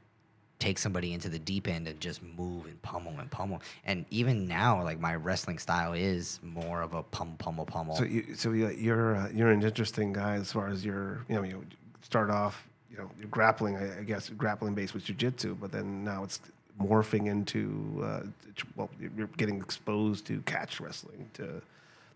take 0.58 0.78
somebody 0.78 1.14
into 1.14 1.30
the 1.30 1.38
deep 1.38 1.66
end 1.66 1.88
and 1.88 1.98
just 1.98 2.22
move 2.22 2.66
and 2.66 2.80
pummel 2.82 3.18
and 3.18 3.30
pummel, 3.30 3.62
and 3.86 4.04
even 4.10 4.46
now, 4.46 4.82
like 4.82 5.00
my 5.00 5.14
wrestling 5.14 5.58
style 5.58 5.94
is 5.94 6.38
more 6.42 6.82
of 6.82 6.92
a 6.92 7.02
pummel, 7.02 7.34
pummel, 7.38 7.64
pummel. 7.64 7.96
So 7.96 8.04
you, 8.04 8.34
so 8.34 8.52
you, 8.52 8.68
you're 8.70 9.16
uh, 9.16 9.30
you're 9.32 9.50
an 9.50 9.62
interesting 9.62 10.12
guy 10.12 10.34
as 10.34 10.52
far 10.52 10.68
as 10.68 10.84
your 10.84 11.24
you 11.28 11.36
know 11.36 11.42
you 11.42 11.64
start 12.02 12.30
off 12.30 12.68
you 12.90 12.98
know 12.98 13.10
you're 13.18 13.28
grappling 13.28 13.76
I, 13.76 14.00
I 14.00 14.02
guess 14.02 14.28
grappling 14.28 14.74
based 14.74 14.94
with 14.94 15.04
jujitsu, 15.04 15.58
but 15.58 15.72
then 15.72 16.04
now 16.04 16.24
it's 16.24 16.40
morphing 16.80 17.26
into 17.26 18.02
uh, 18.04 18.20
well 18.76 18.90
you're 19.16 19.28
getting 19.38 19.56
exposed 19.56 20.26
to 20.26 20.40
catch 20.42 20.80
wrestling 20.80 21.28
to 21.34 21.62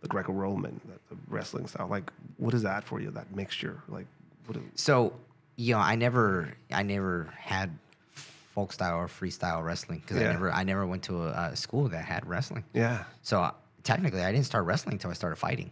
the 0.05 0.09
Greco-Roman 0.09 0.81
the, 0.85 1.15
the 1.15 1.21
wrestling 1.29 1.67
style. 1.67 1.89
Like 1.89 2.13
what 2.37 2.53
is 2.55 2.63
that 2.63 2.85
for 2.85 3.01
you? 3.01 3.11
That 3.11 3.35
mixture 3.35 3.83
like 3.89 4.07
what? 4.47 4.55
do- 4.55 4.71
So, 4.77 5.15
you 5.57 5.75
know, 5.75 5.81
I 5.81 5.95
never, 5.97 6.55
I 6.73 6.83
never 6.83 7.31
had 7.39 7.71
folk 8.11 8.73
style 8.73 8.97
or 8.99 9.09
freestyle 9.09 9.65
wrestling 9.65 10.01
because 10.01 10.19
Yeah. 10.21 10.29
I 10.29 10.33
never, 10.33 10.53
I 10.53 10.63
never 10.65 10.87
went 10.87 11.03
to 11.05 11.25
a, 11.25 11.51
a 11.53 11.57
school 11.57 11.89
that 11.89 12.05
had 12.05 12.27
wrestling. 12.27 12.65
Yeah. 12.75 13.05
So 13.23 13.41
uh, 13.41 13.53
technically, 13.83 14.23
I 14.23 14.31
didn't 14.33 14.47
start 14.47 14.65
wrestling 14.67 14.95
until 14.95 15.11
I 15.11 15.15
started 15.15 15.37
fighting. 15.37 15.71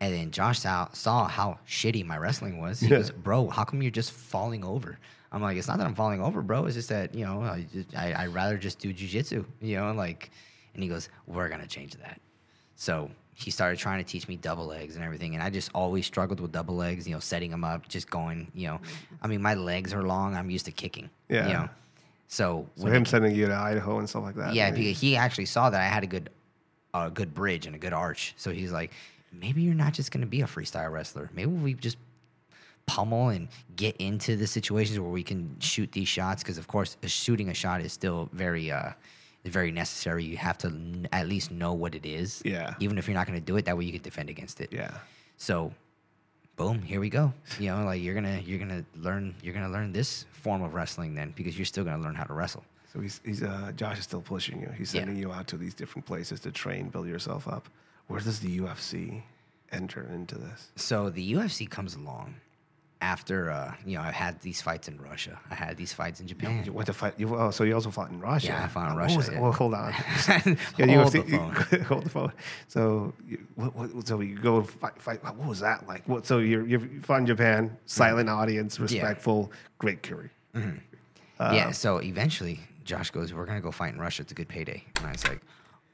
And 0.00 0.12
then 0.12 0.30
Josh 0.30 0.58
saw, 0.60 0.88
saw 0.92 1.26
how 1.26 1.58
shitty 1.66 2.04
my 2.04 2.18
wrestling 2.18 2.60
was. 2.60 2.80
He 2.80 2.88
Yeah. 2.88 2.98
goes, 2.98 3.10
"Bro, 3.10 3.48
how 3.48 3.64
come 3.64 3.80
you're 3.82 3.90
just 4.02 4.12
falling 4.12 4.62
over?" 4.64 4.98
I'm 5.32 5.40
like, 5.40 5.56
"It's 5.56 5.66
not 5.68 5.78
that 5.78 5.86
I'm 5.86 5.94
falling 5.94 6.20
over, 6.20 6.42
bro. 6.42 6.66
It's 6.66 6.74
just 6.76 6.90
that 6.90 7.14
you 7.14 7.24
know, 7.24 7.40
I, 7.42 7.66
just, 7.72 7.96
I 7.96 8.12
I'd 8.24 8.34
rather 8.34 8.58
just 8.58 8.78
do 8.80 8.92
jujitsu, 8.92 9.44
you 9.62 9.76
know." 9.76 9.88
And 9.88 9.96
Like, 9.96 10.30
and 10.74 10.82
he 10.82 10.88
goes, 10.88 11.08
"We're 11.26 11.48
gonna 11.48 11.66
change 11.68 11.94
that." 12.04 12.20
So 12.76 13.10
he 13.34 13.50
started 13.50 13.78
trying 13.78 14.02
to 14.02 14.08
teach 14.08 14.28
me 14.28 14.36
double 14.36 14.66
legs 14.66 14.94
and 14.94 15.04
everything, 15.04 15.34
and 15.34 15.42
I 15.42 15.50
just 15.50 15.70
always 15.74 16.06
struggled 16.06 16.40
with 16.40 16.52
double 16.52 16.76
legs. 16.76 17.06
You 17.06 17.14
know, 17.14 17.20
setting 17.20 17.50
them 17.50 17.64
up, 17.64 17.88
just 17.88 18.08
going. 18.08 18.50
You 18.54 18.68
know, 18.68 18.80
I 19.20 19.26
mean, 19.26 19.42
my 19.42 19.54
legs 19.54 19.92
are 19.92 20.02
long. 20.02 20.36
I'm 20.36 20.50
used 20.50 20.66
to 20.66 20.72
kicking. 20.72 21.10
Yeah. 21.28 21.46
You 21.46 21.52
know, 21.54 21.68
so 22.28 22.68
So 22.76 22.86
him 22.86 23.04
sending 23.04 23.34
you 23.34 23.46
to 23.46 23.54
Idaho 23.54 23.98
and 23.98 24.08
stuff 24.08 24.22
like 24.24 24.36
that. 24.36 24.54
yeah, 24.54 24.70
because 24.70 25.00
he 25.00 25.16
actually 25.16 25.46
saw 25.46 25.70
that 25.70 25.80
I 25.80 25.84
had 25.84 26.02
a 26.04 26.06
good, 26.06 26.30
a 26.92 27.10
good 27.10 27.34
bridge 27.34 27.66
and 27.66 27.74
a 27.74 27.78
good 27.78 27.92
arch. 27.92 28.34
So 28.36 28.50
he's 28.50 28.72
like, 28.72 28.92
maybe 29.32 29.62
you're 29.62 29.74
not 29.74 29.92
just 29.94 30.10
going 30.10 30.20
to 30.22 30.26
be 30.26 30.40
a 30.40 30.46
freestyle 30.46 30.90
wrestler. 30.92 31.30
Maybe 31.34 31.50
we 31.50 31.74
just 31.74 31.96
pummel 32.86 33.28
and 33.30 33.48
get 33.76 33.96
into 33.96 34.36
the 34.36 34.46
situations 34.46 35.00
where 35.00 35.10
we 35.10 35.22
can 35.22 35.56
shoot 35.58 35.90
these 35.92 36.08
shots. 36.08 36.42
Because 36.42 36.58
of 36.58 36.68
course, 36.68 36.96
shooting 37.06 37.48
a 37.48 37.54
shot 37.54 37.80
is 37.80 37.92
still 37.92 38.28
very, 38.32 38.70
uh, 38.70 38.90
very 39.52 39.70
necessary. 39.72 40.24
You 40.24 40.36
have 40.38 40.58
to 40.58 40.68
n- 40.68 41.08
at 41.12 41.28
least 41.28 41.50
know 41.50 41.72
what 41.74 41.94
it 41.94 42.06
is. 42.06 42.40
Yeah. 42.44 42.74
Even 42.80 42.96
if 42.98 43.06
you're 43.06 43.14
not 43.16 43.26
going 43.26 43.38
to 43.38 43.44
do 43.44 43.56
it, 43.56 43.64
that 43.66 43.76
way 43.76 43.84
you 43.84 43.92
can 43.92 44.02
defend 44.02 44.30
against 44.30 44.60
it. 44.60 44.72
yeah. 44.72 44.98
So, 45.36 45.72
boom, 46.56 46.80
here 46.82 47.00
we 47.00 47.10
go. 47.10 47.32
You 47.58 47.70
know, 47.70 47.84
like 47.84 48.00
you're 48.00 48.14
gonna 48.14 48.40
you're 48.44 48.58
gonna 48.60 48.84
learn 48.96 49.34
you're 49.42 49.52
gonna 49.52 49.68
learn 49.68 49.92
this 49.92 50.26
form 50.32 50.62
of 50.62 50.72
wrestling 50.74 51.14
then 51.14 51.32
because 51.36 51.58
you're 51.58 51.64
still 51.66 51.84
gonna 51.84 52.02
learn 52.02 52.14
how 52.14 52.24
to 52.24 52.32
wrestle. 52.32 52.64
So 52.92 53.00
he's, 53.00 53.20
he's 53.24 53.42
uh, 53.42 53.72
Josh 53.74 53.98
is 53.98 54.04
still 54.04 54.20
pushing 54.20 54.60
you. 54.60 54.68
He's 54.78 54.94
Yeah. 54.94 55.00
sending 55.00 55.16
you 55.16 55.32
out 55.32 55.48
to 55.48 55.56
these 55.56 55.74
different 55.74 56.06
places 56.06 56.38
to 56.40 56.52
train, 56.52 56.88
build 56.90 57.08
yourself 57.08 57.48
up. 57.48 57.68
Where 58.06 58.20
does 58.20 58.38
the 58.38 58.60
UFC 58.60 59.22
enter 59.72 60.08
into 60.14 60.36
this? 60.38 60.70
So 60.76 61.10
the 61.10 61.32
UFC 61.34 61.68
comes 61.68 61.96
along 61.96 62.36
after 63.04 63.50
uh, 63.50 63.74
you 63.88 63.96
know 63.96 64.02
I 64.10 64.12
had 64.24 64.40
these 64.40 64.60
fights 64.62 64.88
in 64.88 64.96
Russia. 65.10 65.34
I 65.50 65.54
had 65.54 65.76
these 65.76 65.92
fights 65.92 66.18
in 66.20 66.26
Japan. 66.26 66.64
You 66.64 66.72
went 66.72 66.86
to 66.86 66.92
fight. 66.94 67.14
You, 67.18 67.26
oh, 67.36 67.50
so 67.50 67.64
you 67.64 67.74
also 67.74 67.90
fought 67.90 68.10
in 68.10 68.18
Russia. 68.20 68.48
Yeah, 68.48 68.64
I 68.64 68.68
fought 68.68 68.90
in 68.90 68.96
Uh, 68.96 69.02
Russia, 69.04 69.16
was 69.16 69.28
yeah. 69.28 69.40
Well, 69.42 69.52
hold 69.52 69.74
on. 69.74 69.92
Hold 69.92 71.12
the 71.12 71.24
phone. 71.36 71.80
hold 71.90 72.04
the 72.04 72.10
phone. 72.16 72.32
So, 72.68 73.12
you, 73.28 73.38
what, 73.56 73.70
what, 73.76 74.06
so 74.08 74.20
you 74.20 74.36
go 74.38 74.62
fight, 74.62 74.96
fight. 75.00 75.22
What 75.22 75.36
was 75.54 75.60
that 75.60 75.86
like? 75.86 76.02
What? 76.08 76.24
So 76.26 76.38
you're 76.38 76.66
you 76.66 76.78
fought 77.02 77.20
in 77.20 77.26
Japan, 77.26 77.76
silent 77.86 78.28
audience, 78.30 78.80
respectful, 78.80 79.52
great 79.78 80.02
curry. 80.02 80.30
yeah. 81.40 81.70
So 81.72 81.98
eventually, 81.98 82.60
Josh 82.84 83.10
goes, 83.10 83.32
"We're 83.34 83.46
gonna 83.50 83.60
go 83.60 83.70
fight 83.72 83.92
in 83.94 84.00
Russia. 84.00 84.22
It's 84.22 84.32
a 84.32 84.34
good 84.34 84.48
payday." 84.48 84.84
And 84.96 85.06
I 85.06 85.12
was 85.12 85.24
like, 85.28 85.40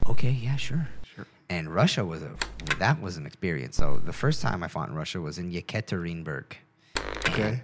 "Okay, 0.07 0.31
yeah, 0.31 0.55
sure." 0.55 0.87
Sure. 1.13 1.27
And 1.49 1.67
Russia 1.81 2.05
was 2.05 2.21
a 2.23 2.31
that 2.79 3.01
was 3.01 3.17
an 3.17 3.25
experience. 3.25 3.75
So 3.75 3.99
the 4.11 4.13
first 4.13 4.41
time 4.41 4.63
I 4.63 4.67
fought 4.69 4.87
in 4.89 4.95
Russia 4.95 5.19
was 5.19 5.37
in 5.37 5.51
Yekaterinburg. 5.51 6.53
Okay. 7.33 7.61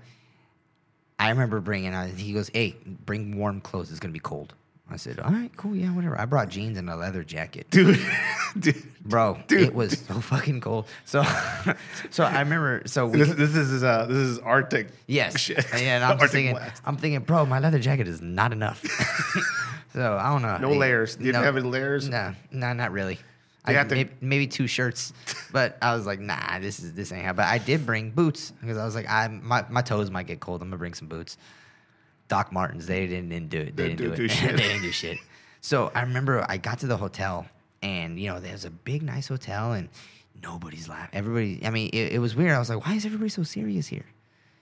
I 1.20 1.30
remember 1.30 1.60
bringing. 1.60 1.94
Uh, 1.94 2.08
he 2.08 2.34
goes, 2.34 2.50
"Hey, 2.54 2.76
bring 2.86 3.38
warm 3.38 3.62
clothes. 3.62 3.90
It's 3.92 4.00
gonna 4.00 4.14
be 4.14 4.20
cold." 4.20 4.54
I 4.90 4.96
said, 4.98 5.20
"All 5.20 5.32
right, 5.32 5.52
cool, 5.58 5.76
yeah, 5.76 5.90
whatever." 5.94 6.20
I 6.20 6.26
brought 6.26 6.50
jeans 6.50 6.78
and 6.78 6.90
a 6.90 6.96
leather 6.96 7.24
jacket. 7.24 7.68
Dude, 7.72 8.00
dude. 8.60 8.84
Bro, 9.04 9.40
it 9.50 9.74
was 9.74 10.00
so 10.00 10.20
fucking 10.22 10.62
cold. 10.62 10.86
So, 11.06 11.24
so 12.12 12.24
I 12.24 12.40
remember. 12.40 12.84
So 12.86 13.08
we, 13.08 13.18
This, 13.20 13.30
this 13.36 13.56
is 13.56 13.84
uh, 13.84 14.06
this 14.06 14.18
is 14.18 14.40
Arctic. 14.40 14.90
Yes. 15.08 15.40
shit. 15.40 15.66
And 15.74 16.04
I'm 16.04 16.12
Arctic 16.12 16.30
thinking, 16.32 16.56
blast. 16.56 16.82
I'm 16.86 16.98
thinking, 16.98 17.22
bro, 17.22 17.46
my 17.46 17.60
leather 17.60 17.80
jacket 17.80 18.08
is 18.08 18.22
not 18.22 18.54
enough. 18.54 18.84
so 19.94 20.18
I 20.18 20.30
don't 20.32 20.42
know. 20.44 20.58
No 20.70 20.78
layers. 20.78 21.18
You 21.20 21.26
didn't 21.32 21.44
have 21.44 21.58
any 21.58 21.68
layers? 21.68 22.08
No, 22.08 22.34
no, 22.52 22.74
not 22.74 22.92
really. 22.92 23.18
I, 23.76 23.84
to- 23.84 23.96
maybe, 23.96 24.12
maybe 24.22 24.48
two 24.48 24.68
shirts, 24.68 25.12
but 25.52 25.78
I 25.82 25.96
was 25.96 26.06
like, 26.06 26.20
nah, 26.20 26.60
this 26.60 26.80
is 26.80 26.94
this 26.94 27.12
ain't 27.12 27.26
how. 27.26 27.34
But 27.34 27.46
I 27.48 27.58
did 27.58 27.86
bring 27.86 28.12
boots 28.12 28.52
because 28.62 28.78
I 28.78 28.86
was 28.86 28.96
like, 28.96 29.10
I 29.10 29.28
my, 29.28 29.66
my 29.70 29.82
toes 29.82 30.10
might 30.10 30.28
get 30.28 30.40
cold. 30.40 30.62
I'm 30.62 30.70
gonna 30.70 30.78
bring 30.78 30.94
some 30.94 31.08
boots. 31.08 31.38
Doc 32.30 32.52
Martens, 32.52 32.88
they 32.88 33.08
didn't, 33.08 33.30
didn't 33.30 33.50
do 33.50 33.60
it. 33.60 33.76
They 33.76 33.90
Didn't 33.90 33.98
didn't 33.98 34.16
do, 34.16 34.18
do- 34.18 34.24
it. 34.26 34.28
do 34.28 34.34
shit. 34.34 34.58
they 34.58 34.64
didn't 34.64 34.82
do 34.82 34.92
shit. 34.92 35.18
So 35.62 35.92
I 35.96 36.02
remember 36.02 36.46
I 36.48 36.58
got 36.58 36.80
to 36.80 36.88
the 36.88 36.98
hotel, 36.98 37.46
and 37.82 38.20
you 38.20 38.30
know, 38.30 38.40
there's 38.40 38.66
a 38.66 38.70
big, 38.70 39.02
nice 39.04 39.28
hotel, 39.28 39.74
and 39.74 39.90
nobody's 40.44 40.88
laughing. 40.90 41.10
Everybody, 41.18 41.62
I 41.66 41.70
mean, 41.72 41.90
it, 41.94 42.14
it 42.14 42.20
was 42.20 42.36
weird. 42.36 42.52
I 42.52 42.60
was 42.60 42.70
like, 42.70 42.86
why 42.86 42.94
is 42.96 43.06
everybody 43.06 43.30
so 43.30 43.44
serious 43.44 43.88
here? 43.88 44.06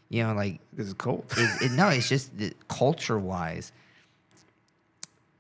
You 0.10 0.24
know, 0.24 0.34
like 0.34 0.60
This 0.74 0.88
is 0.88 0.94
cold. 0.94 1.26
it, 1.36 1.64
it, 1.64 1.72
no, 1.72 1.90
it's 1.90 2.08
just 2.08 2.32
culture 2.68 3.18
wise. 3.20 3.72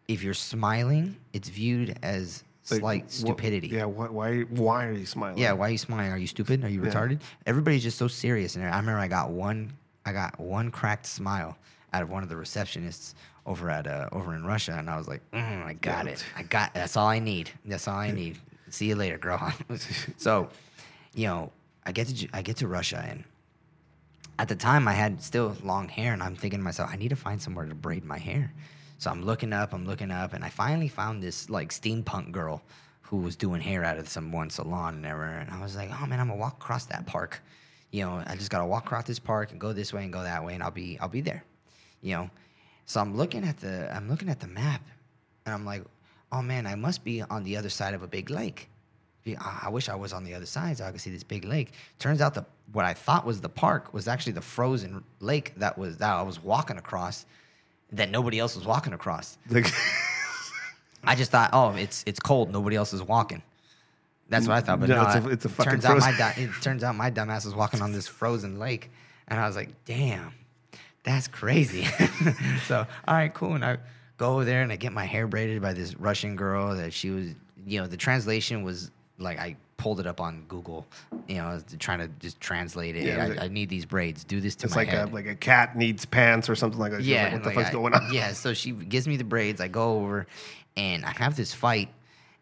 If 0.07 0.23
you're 0.23 0.33
smiling, 0.33 1.17
it's 1.33 1.49
viewed 1.49 1.97
as 2.03 2.43
Like, 2.71 2.79
slight 2.79 3.11
stupidity. 3.11 3.67
yeah. 3.67 3.85
Why, 3.85 4.07
why? 4.07 4.41
Why 4.41 4.85
are 4.87 4.91
you 4.93 5.05
smiling? 5.05 5.37
Yeah, 5.37 5.51
why 5.53 5.67
are 5.67 5.71
you 5.71 5.77
smiling? 5.77 6.11
Are 6.11 6.17
you 6.17 6.27
stupid? 6.27 6.63
Are 6.63 6.69
you 6.69 6.83
Yeah. 6.83 6.89
retarded? 6.91 7.21
Everybody's 7.45 7.83
just 7.83 7.97
so 7.97 8.07
serious 8.07 8.55
in 8.55 8.61
there. 8.61 8.71
I 8.71 8.77
remember 8.77 8.99
I 8.99 9.07
got 9.07 9.29
one, 9.29 9.73
I 10.05 10.11
got 10.13 10.39
one 10.39 10.71
cracked 10.71 11.05
smile 11.05 11.57
out 11.93 12.01
of 12.01 12.09
one 12.09 12.23
of 12.23 12.29
the 12.29 12.35
receptionists 12.35 13.13
over 13.45 13.69
at 13.69 13.85
uh, 13.85 14.09
over 14.11 14.33
in 14.35 14.43
Russia, 14.45 14.75
and 14.77 14.89
I 14.89 14.97
was 14.97 15.07
like, 15.07 15.21
mm, 15.31 15.63
I 15.65 15.73
got 15.73 16.05
Yeah. 16.05 16.13
it. 16.13 16.25
I 16.35 16.41
got. 16.43 16.73
That's 16.73 16.97
all 16.97 17.07
I 17.07 17.19
need. 17.19 17.51
That's 17.65 17.87
all 17.87 17.97
I 17.99 18.09
need. 18.11 18.39
See 18.69 18.87
you 18.87 18.95
later, 18.95 19.19
girl. 19.19 19.53
so, 20.17 20.49
you 21.13 21.27
know, 21.27 21.51
I 21.85 21.91
get 21.91 22.07
to 22.07 22.27
I 22.33 22.41
get 22.41 22.57
to 22.57 22.67
Russia, 22.67 23.05
and 23.07 23.23
at 24.39 24.47
the 24.47 24.55
time 24.55 24.87
I 24.87 24.93
had 24.93 25.21
still 25.21 25.55
long 25.63 25.87
hair, 25.87 26.13
and 26.13 26.23
I'm 26.23 26.35
thinking 26.35 26.59
to 26.59 26.63
myself, 26.63 26.89
I 26.91 26.95
need 26.95 27.09
to 27.09 27.15
find 27.15 27.39
somewhere 27.39 27.65
to 27.67 27.75
braid 27.75 28.03
my 28.03 28.17
hair. 28.17 28.51
So 28.97 29.11
I'm 29.11 29.23
looking 29.23 29.53
up, 29.53 29.73
I'm 29.73 29.85
looking 29.85 30.11
up, 30.11 30.34
and 30.34 30.43
I 30.43 30.49
finally 30.49 30.88
found 30.88 31.22
this 31.22 31.49
like 31.49 31.69
steampunk 31.69 32.31
girl 32.31 32.61
who 33.01 33.17
was 33.17 33.35
doing 33.35 33.61
hair 33.61 33.84
out 33.84 33.97
of 33.97 34.09
some 34.09 34.31
one 34.31 34.49
salon 34.49 34.95
and 34.95 35.05
everything. 35.05 35.47
And 35.47 35.51
I 35.51 35.61
was 35.61 35.76
like, 35.76 35.91
oh 35.91 36.05
man, 36.05 36.19
I'm 36.19 36.27
gonna 36.27 36.39
walk 36.39 36.55
across 36.55 36.85
that 36.85 37.05
park. 37.05 37.41
You 37.91 38.03
know, 38.03 38.23
I 38.26 38.35
just 38.35 38.49
gotta 38.49 38.65
walk 38.65 38.85
across 38.85 39.05
this 39.05 39.19
park 39.19 39.51
and 39.51 39.59
go 39.59 39.73
this 39.73 39.93
way 39.93 40.03
and 40.03 40.11
go 40.11 40.23
that 40.23 40.43
way, 40.43 40.53
and 40.53 40.63
I'll 40.63 40.72
be 40.72 40.97
I'll 40.99 41.09
be 41.09 41.22
there. 41.22 41.43
You 42.01 42.15
know, 42.15 42.30
so 42.85 42.99
I'm 43.01 43.15
looking 43.15 43.43
at 43.43 43.57
the 43.57 43.93
I'm 43.95 44.09
looking 44.09 44.30
at 44.30 44.39
the 44.39 44.47
map, 44.47 44.81
and 45.45 45.53
I'm 45.53 45.65
like, 45.65 45.84
oh 46.31 46.41
man, 46.41 46.65
I 46.65 46.76
must 46.76 47.03
be 47.03 47.22
on 47.22 47.43
the 47.43 47.57
other 47.57 47.69
side 47.69 47.93
of 47.93 48.03
a 48.03 48.07
big 48.07 48.30
lake. 48.30 48.69
I 49.39 49.69
wish 49.69 49.89
I 49.89 49.95
was 49.95 50.13
on 50.13 50.23
the 50.23 50.35
other 50.35 50.45
side 50.45 50.77
so 50.77 50.85
I 50.85 50.91
could 50.91 51.01
see 51.01 51.09
this 51.09 51.23
big 51.23 51.45
lake. 51.45 51.72
Turns 51.97 52.22
out 52.22 52.35
the 52.35 52.45
what 52.72 52.85
I 52.85 52.93
thought 52.93 53.26
was 53.26 53.41
the 53.41 53.49
park 53.49 53.93
was 53.93 54.07
actually 54.07 54.34
the 54.34 54.41
frozen 54.41 55.03
lake 55.19 55.53
that 55.57 55.77
was 55.77 55.97
that 55.97 56.13
I 56.13 56.22
was 56.22 56.41
walking 56.43 56.77
across, 56.77 57.26
that 57.97 58.09
nobody 58.09 58.39
else 58.39 58.55
was 58.55 58.65
walking 58.65 58.93
across. 58.93 59.38
Like, 59.49 59.72
I 61.03 61.15
just 61.15 61.31
thought, 61.31 61.51
oh, 61.53 61.72
it's 61.76 62.03
it's 62.07 62.19
cold, 62.19 62.51
nobody 62.51 62.76
else 62.76 62.93
is 62.93 63.01
walking. 63.03 63.41
That's 64.27 64.47
what 64.47 64.57
I 64.57 64.61
thought, 64.61 64.80
but 64.80 64.89
No, 64.89 65.03
no, 65.03 65.07
it's 65.07 65.15
a- 65.26 65.30
it's 65.30 65.45
a 65.45 65.49
fucking 65.49 65.72
turns 65.73 65.85
out 65.85 65.99
my 65.99 66.11
frozen- 66.11 66.17
di- 66.17 66.41
it 66.57 66.61
turns 66.63 66.84
out 66.84 66.95
my 66.95 67.11
dumbass 67.11 67.45
was 67.45 67.53
walking 67.53 67.81
on 67.81 67.91
this 67.91 68.07
frozen 68.07 68.57
lake, 68.57 68.89
and 69.27 69.39
I 69.39 69.45
was 69.45 69.55
like, 69.55 69.69
damn, 69.85 70.31
that's 71.03 71.27
crazy. 71.27 71.84
so 72.67 72.88
all 73.07 73.13
right, 73.13 73.31
cool, 73.34 73.53
and 73.53 73.63
I 73.63 73.77
go 74.17 74.34
over 74.34 74.45
there 74.45 74.63
and 74.63 74.72
I 74.72 74.77
get 74.77 74.93
my 74.93 75.05
hair 75.05 75.27
braided 75.27 75.61
by 75.61 75.73
this 75.73 75.95
Russian 75.99 76.35
girl 76.35 76.76
that 76.76 76.91
she 76.93 77.11
was, 77.11 77.27
you 77.67 77.80
know, 77.81 77.85
the 77.88 77.97
translation 77.97 78.63
was 78.63 78.89
like 79.19 79.38
I 79.38 79.57
pulled 79.86 79.99
it 79.99 80.07
up 80.07 80.20
on 80.20 80.44
Google, 80.48 80.84
you 81.28 81.36
know, 81.36 81.62
trying 81.78 81.99
to 81.99 82.07
just 82.20 82.41
translate 82.41 82.95
it. 82.95 83.03
Yeah, 83.06 83.36
I, 83.40 83.44
I 83.45 83.48
need 83.49 83.70
these 83.70 83.86
braids. 83.86 84.24
Do 84.24 84.41
this 84.41 84.56
to 84.56 84.66
It's 84.66 84.74
my 84.74 84.82
like 84.82 84.88
head. 84.90 85.12
a 85.12 85.14
like 85.14 85.28
a 85.28 85.36
cat 85.36 85.76
needs 85.76 86.06
pants 86.06 86.49
or 86.49 86.56
something 86.56 86.80
like 86.80 86.91
that. 86.94 87.02
She's 87.02 87.10
yeah, 87.10 87.26
like, 87.26 87.34
what 87.34 87.44
the 87.44 87.49
like 87.49 87.56
fuck's 87.57 87.70
I- 87.70 87.74
going 87.74 87.94
on? 87.94 88.12
Yeah, 88.12 88.34
so 88.34 88.56
she 88.56 88.72
gives 88.72 89.07
me 89.07 89.16
the 89.16 89.24
braids. 89.24 89.62
I 89.62 89.68
go 89.68 89.99
over, 89.99 90.26
and 90.76 91.06
I 91.06 91.12
have 91.12 91.36
this 91.36 91.53
fight, 91.53 91.90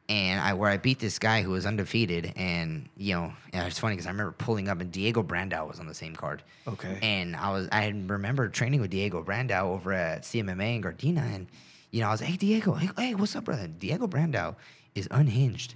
and 0.07 0.39
I 0.39 0.53
where 0.53 0.69
I 0.69 0.77
beat 0.77 0.99
this 0.99 1.19
guy 1.19 1.41
who 1.41 1.51
was 1.51 1.65
undefeated, 1.65 2.31
and 2.37 2.87
you 2.95 3.13
know, 3.15 3.33
and 3.51 3.67
it's 3.67 3.77
funny 3.77 3.95
because 3.95 4.07
I 4.07 4.11
remember 4.11 4.31
pulling 4.37 4.69
up, 4.69 4.79
and 4.79 4.89
Diego 4.89 5.21
Brandao 5.21 5.67
was 5.67 5.81
on 5.81 5.87
the 5.87 5.93
same 5.93 6.15
card. 6.15 6.43
Okay. 6.65 6.97
And 7.01 7.35
I 7.35 7.51
was 7.51 7.67
I 7.73 7.87
remember 7.87 8.47
training 8.47 8.79
with 8.79 8.89
Diego 8.91 9.21
Brandao 9.21 9.63
over 9.63 9.91
at 9.91 10.21
CMMA 10.21 10.77
in 10.77 10.81
Gardena, 10.81 11.35
and 11.35 11.47
you 11.91 11.99
know 11.99 12.07
I 12.07 12.11
was 12.11 12.21
like, 12.21 12.29
hey 12.29 12.37
Diego, 12.37 12.75
hey, 12.75 12.89
hey 12.97 13.15
what's 13.15 13.35
up, 13.35 13.43
brother? 13.43 13.67
Diego 13.67 14.07
Brandao 14.07 14.55
is 14.95 15.09
unhinged. 15.11 15.75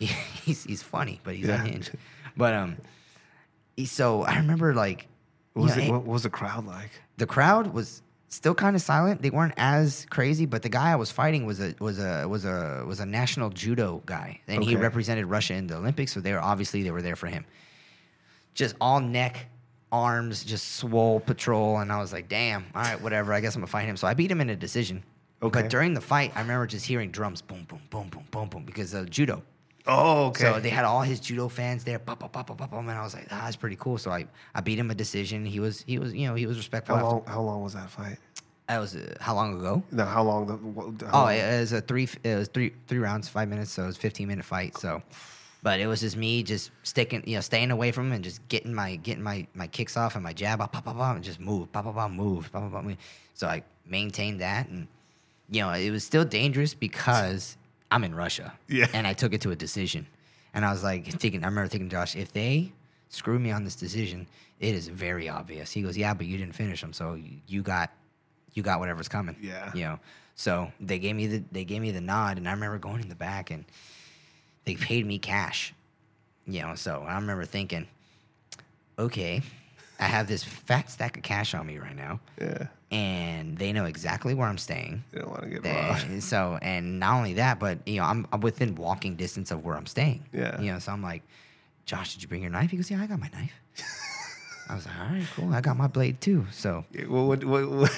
He, 0.00 0.06
he's 0.44 0.64
he's 0.64 0.82
funny, 0.82 1.20
but 1.22 1.36
he's 1.36 1.46
Yeah. 1.46 1.60
unhinged. 1.62 1.92
But 2.36 2.54
um, 2.54 2.76
he, 3.76 3.86
so 3.86 4.22
I 4.22 4.36
remember 4.38 4.74
like. 4.74 5.06
What 5.52 5.64
was, 5.64 5.76
know, 5.76 5.82
it, 5.82 5.90
what 5.90 6.06
was 6.06 6.22
the 6.22 6.30
crowd 6.30 6.64
like? 6.66 6.90
the 7.16 7.26
crowd 7.26 7.74
was 7.74 8.02
still 8.28 8.54
kind 8.54 8.76
of 8.76 8.80
silent. 8.82 9.20
They 9.20 9.30
weren't 9.30 9.54
as 9.56 10.06
crazy, 10.08 10.46
but 10.46 10.62
the 10.62 10.68
guy 10.68 10.92
I 10.92 10.96
was 10.96 11.10
fighting 11.10 11.44
was 11.44 11.60
a 11.60 11.74
was 11.80 11.98
a 11.98 12.26
was 12.26 12.44
a 12.44 12.84
was 12.86 13.00
a 13.00 13.04
national 13.06 13.50
judo 13.50 14.00
guy, 14.06 14.40
and 14.48 14.62
he 14.64 14.76
represented 14.76 15.26
Russia 15.26 15.54
in 15.54 15.66
the 15.66 15.76
Olympics. 15.76 16.12
So 16.12 16.20
they 16.20 16.32
were 16.32 16.40
obviously 16.40 16.82
they 16.82 16.92
were 16.92 17.02
there 17.02 17.16
for 17.16 17.26
him. 17.26 17.44
Just 18.54 18.76
all 18.80 19.00
neck, 19.00 19.46
arms, 19.90 20.44
just 20.44 20.76
swole 20.76 21.18
patrol, 21.20 21.78
and 21.78 21.92
I 21.92 21.98
was 21.98 22.12
like, 22.12 22.28
damn, 22.28 22.66
all 22.74 22.82
right, 22.82 23.00
whatever. 23.02 23.32
I 23.32 23.40
guess 23.40 23.54
I'm 23.56 23.60
gonna 23.60 23.66
fight 23.70 23.86
him. 23.86 23.96
So 23.96 24.06
I 24.06 24.14
beat 24.14 24.30
him 24.30 24.40
in 24.40 24.50
a 24.50 24.56
decision. 24.56 25.02
Okay. 25.42 25.62
But 25.62 25.70
during 25.70 25.94
the 25.94 26.00
fight, 26.00 26.32
I 26.36 26.42
remember 26.42 26.66
just 26.66 26.86
hearing 26.86 27.10
drums, 27.10 27.42
boom, 27.42 27.64
boom, 27.68 27.80
boom, 27.90 28.08
boom, 28.08 28.24
boom, 28.30 28.48
boom, 28.48 28.64
because 28.64 28.94
of 28.94 29.10
judo. 29.10 29.42
Oh, 29.92 30.26
okay. 30.26 30.44
So 30.44 30.60
they 30.60 30.70
had 30.70 30.84
all 30.84 31.02
his 31.02 31.18
judo 31.20 31.48
fans 31.48 31.82
there, 31.84 31.98
pop, 31.98 32.20
pop, 32.20 32.32
pop, 32.32 32.46
pop, 32.46 32.58
pop, 32.58 32.72
and 32.72 32.90
I 32.90 33.02
was 33.02 33.14
like, 33.14 33.26
ah, 33.30 33.42
that's 33.44 33.56
pretty 33.56 33.76
cool. 33.76 33.98
So 33.98 34.10
I, 34.10 34.26
I 34.54 34.60
beat 34.60 34.78
him 34.78 34.90
a 34.90 34.94
decision. 34.94 35.44
He 35.44 35.58
was, 35.60 35.82
he 35.86 35.98
was, 35.98 36.14
you 36.14 36.28
know, 36.28 36.34
he 36.34 36.46
was 36.46 36.56
respectful. 36.56 36.96
how 36.96 37.02
long? 37.04 37.24
How 37.26 37.40
long 37.40 37.62
was 37.62 37.72
that 37.74 37.90
fight? 37.90 38.18
that 38.68 38.78
was 38.78 38.94
uh, 38.94 39.16
how 39.20 39.34
long 39.34 39.58
ago? 39.58 39.82
No, 39.90 40.04
how 40.04 40.22
long? 40.22 40.46
The, 40.46 40.54
what, 40.54 41.02
how 41.10 41.22
Oh, 41.22 41.24
long- 41.24 41.34
it 41.34 41.60
was 41.60 41.72
a 41.72 41.80
three. 41.80 42.08
It 42.22 42.36
was 42.36 42.46
three 42.48 42.72
three 42.86 42.98
rounds, 42.98 43.28
five 43.28 43.48
minutes. 43.48 43.72
So 43.72 43.82
it 43.82 43.86
was 43.88 43.96
fifteen 43.96 44.28
minute 44.28 44.44
fight. 44.44 44.76
So, 44.78 45.02
but 45.62 45.80
it 45.80 45.88
was 45.88 46.00
just 46.02 46.16
me 46.16 46.44
just 46.44 46.70
sticking, 46.84 47.24
you 47.26 47.34
know, 47.34 47.40
staying 47.40 47.72
away 47.72 47.90
from 47.90 48.06
him 48.06 48.12
and 48.12 48.22
just 48.22 48.46
getting 48.48 48.72
my 48.72 48.94
getting 48.94 49.24
my 49.24 49.48
my 49.54 49.66
kicks 49.66 49.96
off 49.96 50.14
and 50.14 50.22
my 50.22 50.32
jab, 50.32 50.60
pop 50.60 50.72
pop 50.72 50.84
pop, 50.84 51.16
and 51.16 51.24
just 51.24 51.40
move, 51.40 51.72
pop 51.72 51.84
pop 51.84 51.96
pop, 51.96 52.10
move, 52.12 52.52
pop 52.52 52.62
pop 52.62 52.72
pop. 52.72 52.84
move. 52.84 52.96
So 53.34 53.48
I 53.48 53.64
maintained 53.86 54.40
that, 54.40 54.68
and 54.68 54.86
you 55.50 55.62
know, 55.62 55.70
it 55.72 55.90
was 55.90 56.04
still 56.04 56.24
dangerous 56.24 56.72
because 56.74 57.56
I'm 57.90 58.04
in 58.04 58.14
Russia. 58.14 58.52
Yeah. 58.68 58.86
And 58.92 59.06
I 59.06 59.12
took 59.14 59.32
it 59.34 59.40
to 59.42 59.50
a 59.50 59.56
decision, 59.56 60.06
and 60.54 60.64
I 60.64 60.70
was 60.72 60.82
like 60.82 61.06
thinking. 61.06 61.42
I 61.44 61.46
remember 61.48 61.68
thinking, 61.68 61.88
Josh, 61.88 62.14
if 62.16 62.32
they 62.32 62.72
screw 63.08 63.38
me 63.38 63.50
on 63.50 63.64
this 63.64 63.74
decision, 63.74 64.26
it 64.60 64.74
is 64.74 64.88
very 64.88 65.28
obvious. 65.28 65.72
He 65.72 65.82
goes, 65.82 65.96
yeah, 65.96 66.14
but 66.14 66.26
you 66.26 66.36
didn't 66.38 66.54
finish 66.54 66.80
them, 66.80 66.92
so 66.92 67.14
you- 67.14 67.40
you 67.46 67.62
got 67.62 67.90
you 68.54 68.62
got 68.64 68.80
whatever's 68.80 69.08
coming. 69.08 69.36
Yeah. 69.40 69.70
You 69.74 69.82
know. 69.84 70.00
So 70.34 70.72
they 70.80 70.98
gave 70.98 71.14
me 71.16 71.26
the 71.26 71.42
they 71.52 71.64
gave 71.64 71.82
me 71.82 71.90
the 71.90 72.00
nod, 72.00 72.36
and 72.38 72.48
I 72.48 72.52
remember 72.52 72.78
going 72.78 73.00
in 73.00 73.08
the 73.08 73.14
back, 73.14 73.50
and 73.50 73.64
they 74.64 74.74
paid 74.76 75.04
me 75.06 75.18
cash. 75.18 75.72
You 76.46 76.62
know. 76.62 76.74
So 76.76 77.02
I 77.02 77.14
remember 77.16 77.44
thinking, 77.44 77.86
okay, 78.98 79.42
I 80.00 80.04
have 80.04 80.26
this 80.26 80.42
fat 80.42 80.90
stack 80.90 81.16
of 81.18 81.22
cash 81.22 81.54
on 81.54 81.66
me 81.66 81.78
right 81.78 81.94
now, 81.94 82.20
yeah. 82.40 82.68
and 82.90 83.58
they 83.58 83.72
know 83.72 83.84
exactly 83.84 84.32
where 84.32 84.48
I'm 84.48 84.58
staying. 84.58 85.04
They 85.12 85.20
don't 85.20 85.28
want 85.28 85.42
to 85.42 85.48
get 85.50 85.64
robbed. 85.64 86.22
so 86.22 86.58
and 86.62 86.98
not 86.98 87.16
only 87.16 87.34
that, 87.34 87.58
but 87.60 87.86
you 87.86 88.00
know, 88.00 88.06
I'm, 88.06 88.26
I'm 88.32 88.40
within 88.40 88.74
walking 88.74 89.16
distance 89.16 89.50
of 89.50 89.64
where 89.64 89.76
I'm 89.76 89.86
staying. 89.86 90.24
Yeah. 90.32 90.58
You 90.60 90.72
know, 90.72 90.78
so 90.78 90.92
I'm 90.92 91.02
like, 91.02 91.22
Josh, 91.84 92.14
did 92.14 92.22
you 92.22 92.28
bring 92.28 92.42
your 92.42 92.50
knife? 92.50 92.70
He 92.70 92.76
goes, 92.76 92.90
Yeah, 92.90 93.02
I 93.02 93.06
got 93.06 93.20
my 93.20 93.30
knife. 93.34 93.52
I 94.68 94.74
was 94.74 94.86
like, 94.86 94.98
All 94.98 95.06
right, 95.06 95.26
cool. 95.34 95.52
I 95.52 95.60
got 95.60 95.76
my 95.76 95.86
blade 95.86 96.20
too. 96.20 96.46
So 96.50 96.84
Yeah, 96.92 97.06
Well, 97.08 97.26
what, 97.26 97.44
what, 97.44 97.68
what, 97.68 97.92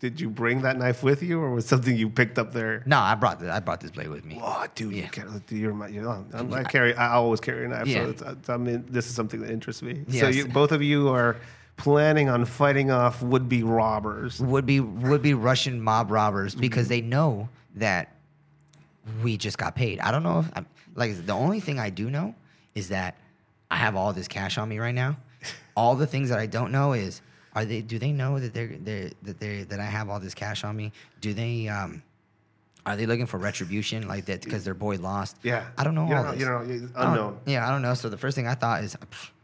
did 0.00 0.20
you 0.20 0.30
bring 0.30 0.62
that 0.62 0.78
knife 0.78 1.02
with 1.02 1.22
you, 1.22 1.40
or 1.40 1.50
was 1.50 1.66
something 1.66 1.96
you 1.96 2.08
picked 2.08 2.38
up 2.38 2.52
there? 2.52 2.82
no, 2.86 2.98
I 2.98 3.14
brought 3.16 3.40
the, 3.40 3.52
I 3.52 3.60
brought 3.60 3.80
this 3.80 3.90
blade 3.90 4.08
with 4.08 4.24
me. 4.24 4.40
Oh, 4.42 4.64
dude, 4.74 4.92
you 4.94 5.08
Yeah. 5.16 5.38
You're 5.50 5.74
my. 5.74 5.88
You 5.88 6.02
know, 6.02 6.24
I'm, 6.32 6.52
I 6.54 6.62
carry. 6.64 6.94
I 6.94 7.12
always 7.14 7.40
carry 7.40 7.64
a 7.64 7.68
knife. 7.68 7.86
Yeah. 7.86 8.12
So 8.16 8.36
I 8.54 8.56
mean, 8.56 8.84
this 8.88 9.06
is 9.08 9.14
something 9.14 9.40
that 9.40 9.50
interests 9.50 9.82
me. 9.82 10.04
So 10.10 10.28
you, 10.28 10.46
both 10.46 10.72
of 10.72 10.82
you 10.82 11.08
are 11.08 11.36
planning 11.76 12.28
on 12.28 12.44
fighting 12.44 12.90
off 12.90 13.22
would-be 13.22 13.62
robbers. 13.62 14.40
Would 14.40 14.66
be 14.66 14.80
would 14.80 15.22
be 15.22 15.34
Russian 15.34 15.80
mob 15.80 16.10
robbers 16.10 16.52
Mm-hmm. 16.52 16.60
because 16.60 16.88
they 16.88 17.00
know 17.00 17.48
that 17.76 18.14
we 19.22 19.36
just 19.36 19.58
got 19.58 19.74
paid. 19.74 20.00
I 20.00 20.10
don't 20.10 20.22
know 20.22 20.40
if 20.40 20.50
I'm, 20.54 20.66
like 20.94 21.26
the 21.26 21.32
only 21.32 21.60
thing 21.60 21.78
I 21.78 21.90
do 21.90 22.10
know 22.10 22.34
is 22.74 22.88
that 22.90 23.16
I 23.70 23.76
have 23.76 23.96
all 23.96 24.12
this 24.12 24.28
cash 24.28 24.58
on 24.58 24.68
me 24.68 24.78
right 24.78 24.94
now. 24.94 25.16
All 25.76 25.94
the 25.94 26.06
things 26.08 26.30
that 26.30 26.38
I 26.40 26.46
don't 26.46 26.72
know 26.72 26.92
is 26.92 27.22
are 27.58 27.64
they 27.64 27.80
do 27.82 27.98
they 27.98 28.12
know 28.12 28.38
that 28.38 28.54
they're 28.54 28.68
they 28.68 29.12
that 29.22 29.40
they 29.40 29.64
that 29.64 29.80
I 29.80 29.84
have 29.84 30.08
all 30.08 30.20
this 30.20 30.34
cash 30.34 30.64
on 30.64 30.76
me? 30.76 30.92
Do 31.20 31.34
they 31.34 31.68
um 31.68 32.02
are 32.86 32.96
they 32.96 33.04
looking 33.06 33.26
for 33.26 33.38
retribution 33.38 34.06
like 34.08 34.26
that 34.26 34.42
because 34.42 34.64
their 34.64 34.74
boy 34.74 34.96
lost? 34.96 35.36
Yeah. 35.42 35.66
I 35.76 35.84
don't 35.84 35.94
know 35.94 36.08
You 36.08 36.14
all 36.14 36.22
don't 36.22 36.32
this. 36.32 36.40
you 36.40 36.46
don't 36.46 36.68
know, 36.68 36.74
it's 36.86 36.92
I 36.96 37.14
don't- 37.14 37.38
yeah, 37.46 37.66
I 37.66 37.70
don't 37.70 37.82
know. 37.82 37.94
So 37.94 38.08
the 38.08 38.16
first 38.16 38.34
thing 38.36 38.46
I 38.46 38.54
thought 38.54 38.82
is, 38.84 38.96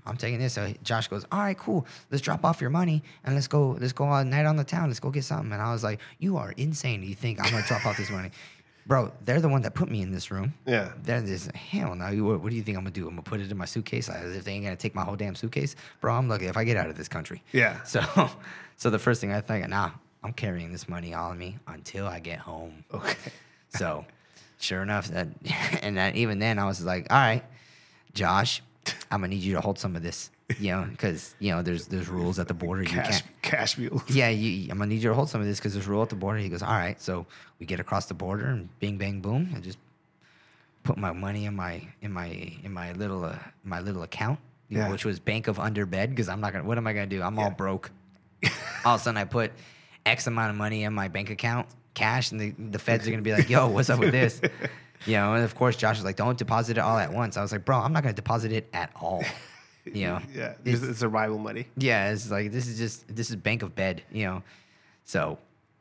I'm 0.07 0.17
taking 0.17 0.39
this. 0.39 0.53
So 0.55 0.73
Josh 0.83 1.09
goes, 1.09 1.25
all 1.33 1.41
right, 1.41 1.57
cool. 1.59 1.87
Let's 2.11 2.23
drop 2.23 2.45
off 2.45 2.61
your 2.61 2.71
money 2.71 3.03
and 3.25 3.35
let's 3.35 3.49
go. 3.49 3.77
Let's 3.81 3.93
go 3.93 4.05
on 4.05 4.27
a 4.27 4.31
night 4.31 4.47
on 4.47 4.57
the 4.57 4.65
town. 4.65 4.89
Let's 4.89 5.01
go 5.01 5.11
get 5.11 5.25
something. 5.25 5.53
And 5.53 5.61
I 5.61 5.73
was 5.73 5.83
like, 5.83 6.01
you 6.19 6.37
are 6.37 6.53
insane. 6.53 7.01
Do 7.01 7.07
you 7.07 7.15
think 7.15 7.41
I'm 7.43 7.51
gonna 7.51 7.67
drop 7.67 7.85
off 7.87 7.97
this 7.97 8.11
money, 8.11 8.31
bro? 8.87 9.13
They're 9.23 9.41
the 9.41 9.49
one 9.49 9.63
that 9.63 9.75
put 9.75 9.91
me 9.91 10.03
in 10.03 10.13
this 10.13 10.31
room. 10.31 10.55
Yeah. 10.67 10.93
They're 11.03 11.21
this 11.21 11.49
hell 11.55 11.95
no. 11.95 12.09
You- 12.09 12.25
What, 12.25 12.41
what 12.43 12.51
do 12.51 12.57
you 12.57 12.63
think 12.63 12.77
I'm 12.77 12.85
gonna 12.85 12.93
do? 12.93 13.05
I'm 13.05 13.11
gonna 13.15 13.23
put 13.23 13.41
it 13.41 13.51
in 13.51 13.57
my 13.57 13.65
suitcase 13.65 14.09
as 14.09 14.37
if 14.37 14.45
they 14.45 14.53
ain't 14.53 14.65
gonna 14.65 14.77
take 14.77 14.95
my 14.95 15.05
whole 15.05 15.17
damn 15.17 15.35
suitcase, 15.35 15.75
bro. 16.01 16.15
I'm 16.15 16.29
lucky 16.29 16.47
if 16.47 16.57
I 16.57 16.65
get 16.65 16.77
out 16.77 16.89
of 16.89 16.97
this 16.97 17.09
country. 17.09 17.43
Yeah. 17.53 17.83
So, 17.83 18.03
so 18.77 18.91
the 18.91 18.99
first 18.99 19.21
thing 19.21 19.33
I 19.33 19.41
think, 19.41 19.69
nah, 19.69 19.91
I'm 20.23 20.33
carrying 20.33 20.73
this 20.73 20.89
money 20.89 21.13
on 21.15 21.39
me 21.39 21.59
until 21.67 22.07
I 22.07 22.21
get 22.21 22.41
home. 22.41 22.85
Okay. 22.93 23.17
So, 23.77 24.05
sure 24.61 24.83
enough, 24.83 25.09
that 25.09 25.27
and 25.83 25.97
that 25.97 26.15
even 26.15 26.39
then 26.39 26.61
I 26.61 26.65
was 26.67 26.85
like, 26.85 27.09
all 27.11 27.19
right, 27.19 27.43
Josh, 28.13 28.63
I'm 29.11 29.21
gonna 29.21 29.29
need 29.29 29.43
you 29.43 29.55
to 29.55 29.61
hold 29.61 29.81
some 29.81 29.97
of 29.97 30.03
this, 30.05 30.31
you 30.59 30.71
know, 30.73 30.85
because 30.91 31.35
you 31.39 31.51
know 31.51 31.63
there's 31.63 31.87
there's 31.87 32.09
rules 32.09 32.39
at 32.39 32.49
the 32.49 32.55
border. 32.55 32.83
You 32.83 32.89
Cash, 32.89 33.23
cash 33.43 33.79
mule. 33.79 34.03
Yeah, 34.09 34.29
you, 34.29 34.71
I'm 34.71 34.79
gonna 34.79 34.87
need 34.89 35.03
you 35.03 35.09
to 35.09 35.15
hold 35.15 35.31
some 35.31 35.41
of 35.41 35.47
this 35.47 35.59
because 35.59 35.73
there's 35.75 35.87
a 35.87 35.91
rule 35.91 36.03
at 36.03 36.11
the 36.11 36.17
border. 36.17 36.39
He 36.39 36.49
goes, 36.49 36.63
all 36.63 36.69
right. 36.73 37.01
So 37.01 37.27
we 37.59 37.67
get 37.67 37.81
across 37.81 38.07
the 38.07 38.15
border 38.15 38.47
and 38.47 38.69
bing 38.79 38.99
bang 38.99 39.21
boom. 39.21 39.53
I 39.57 39.61
just 39.61 39.79
put 40.83 40.99
my 40.99 41.13
money 41.13 41.47
in 41.47 41.57
my 41.57 41.87
in 42.03 42.13
my 42.13 42.27
in 42.63 42.73
my 42.73 42.93
little 42.93 43.25
uh, 43.25 43.39
my 43.65 43.81
little 43.81 44.03
account, 44.03 44.39
you 44.69 44.79
know, 44.79 44.85
Yeah. 44.85 44.91
which 44.91 45.05
was 45.05 45.19
Bank 45.19 45.49
of 45.49 45.57
Underbed. 45.57 46.11
Because 46.11 46.29
I'm 46.29 46.41
not 46.41 46.53
gonna. 46.53 46.65
What 46.65 46.77
am 46.79 46.87
I 46.87 46.93
gonna 46.93 47.07
do? 47.07 47.23
I'm 47.23 47.39
all 47.39 47.51
broke. 47.51 47.91
all 48.85 48.97
of 48.97 49.01
a 49.01 49.05
sudden, 49.05 49.17
I 49.17 49.25
put 49.25 49.53
X 50.05 50.27
amount 50.27 50.51
of 50.51 50.57
money 50.57 50.85
in 50.85 50.93
my 50.93 51.09
bank 51.09 51.31
account, 51.31 51.69
cash, 51.95 52.33
and 52.33 52.41
the 52.41 52.51
the 52.59 52.79
feds 52.79 53.09
are 53.09 53.11
gonna 53.11 53.23
be 53.23 53.33
like, 53.33 53.49
"Yo, 53.49 53.69
what's 53.69 53.89
up 53.91 53.99
with 53.99 54.13
this?" 54.13 54.41
You 55.07 55.17
know, 55.17 55.35
and 55.35 55.45
of 55.45 55.55
course, 55.55 55.77
Josh 55.77 55.97
was 55.97 56.05
like, 56.05 56.17
"Don't 56.17 56.39
deposit 56.39 56.79
it 56.79 56.81
all 56.81 56.97
at 56.97 57.13
once." 57.13 57.37
I 57.37 57.43
was 57.43 57.53
like, 57.53 57.65
"Bro, 57.67 57.79
I'm 57.81 57.93
not 57.93 58.03
gonna 58.03 58.15
deposit 58.15 58.53
it 58.53 58.71
at 58.73 58.91
all." 58.97 59.23
You 59.85 60.07
know, 60.07 60.21
Yeah. 60.35 60.55
It's- 60.65 60.83
It's, 60.83 60.99
survival 60.99 61.39
money. 61.39 61.67
yeah, 61.77 62.11
it's 62.11 62.31
like 62.31 62.53
this 62.53 62.67
is 62.67 62.79
just 62.79 63.15
this 63.15 63.31
is 63.31 63.37
bank 63.37 63.63
of 63.63 63.75
bed, 63.75 64.03
you 64.11 64.25
know. 64.25 64.43
So, 65.05 65.39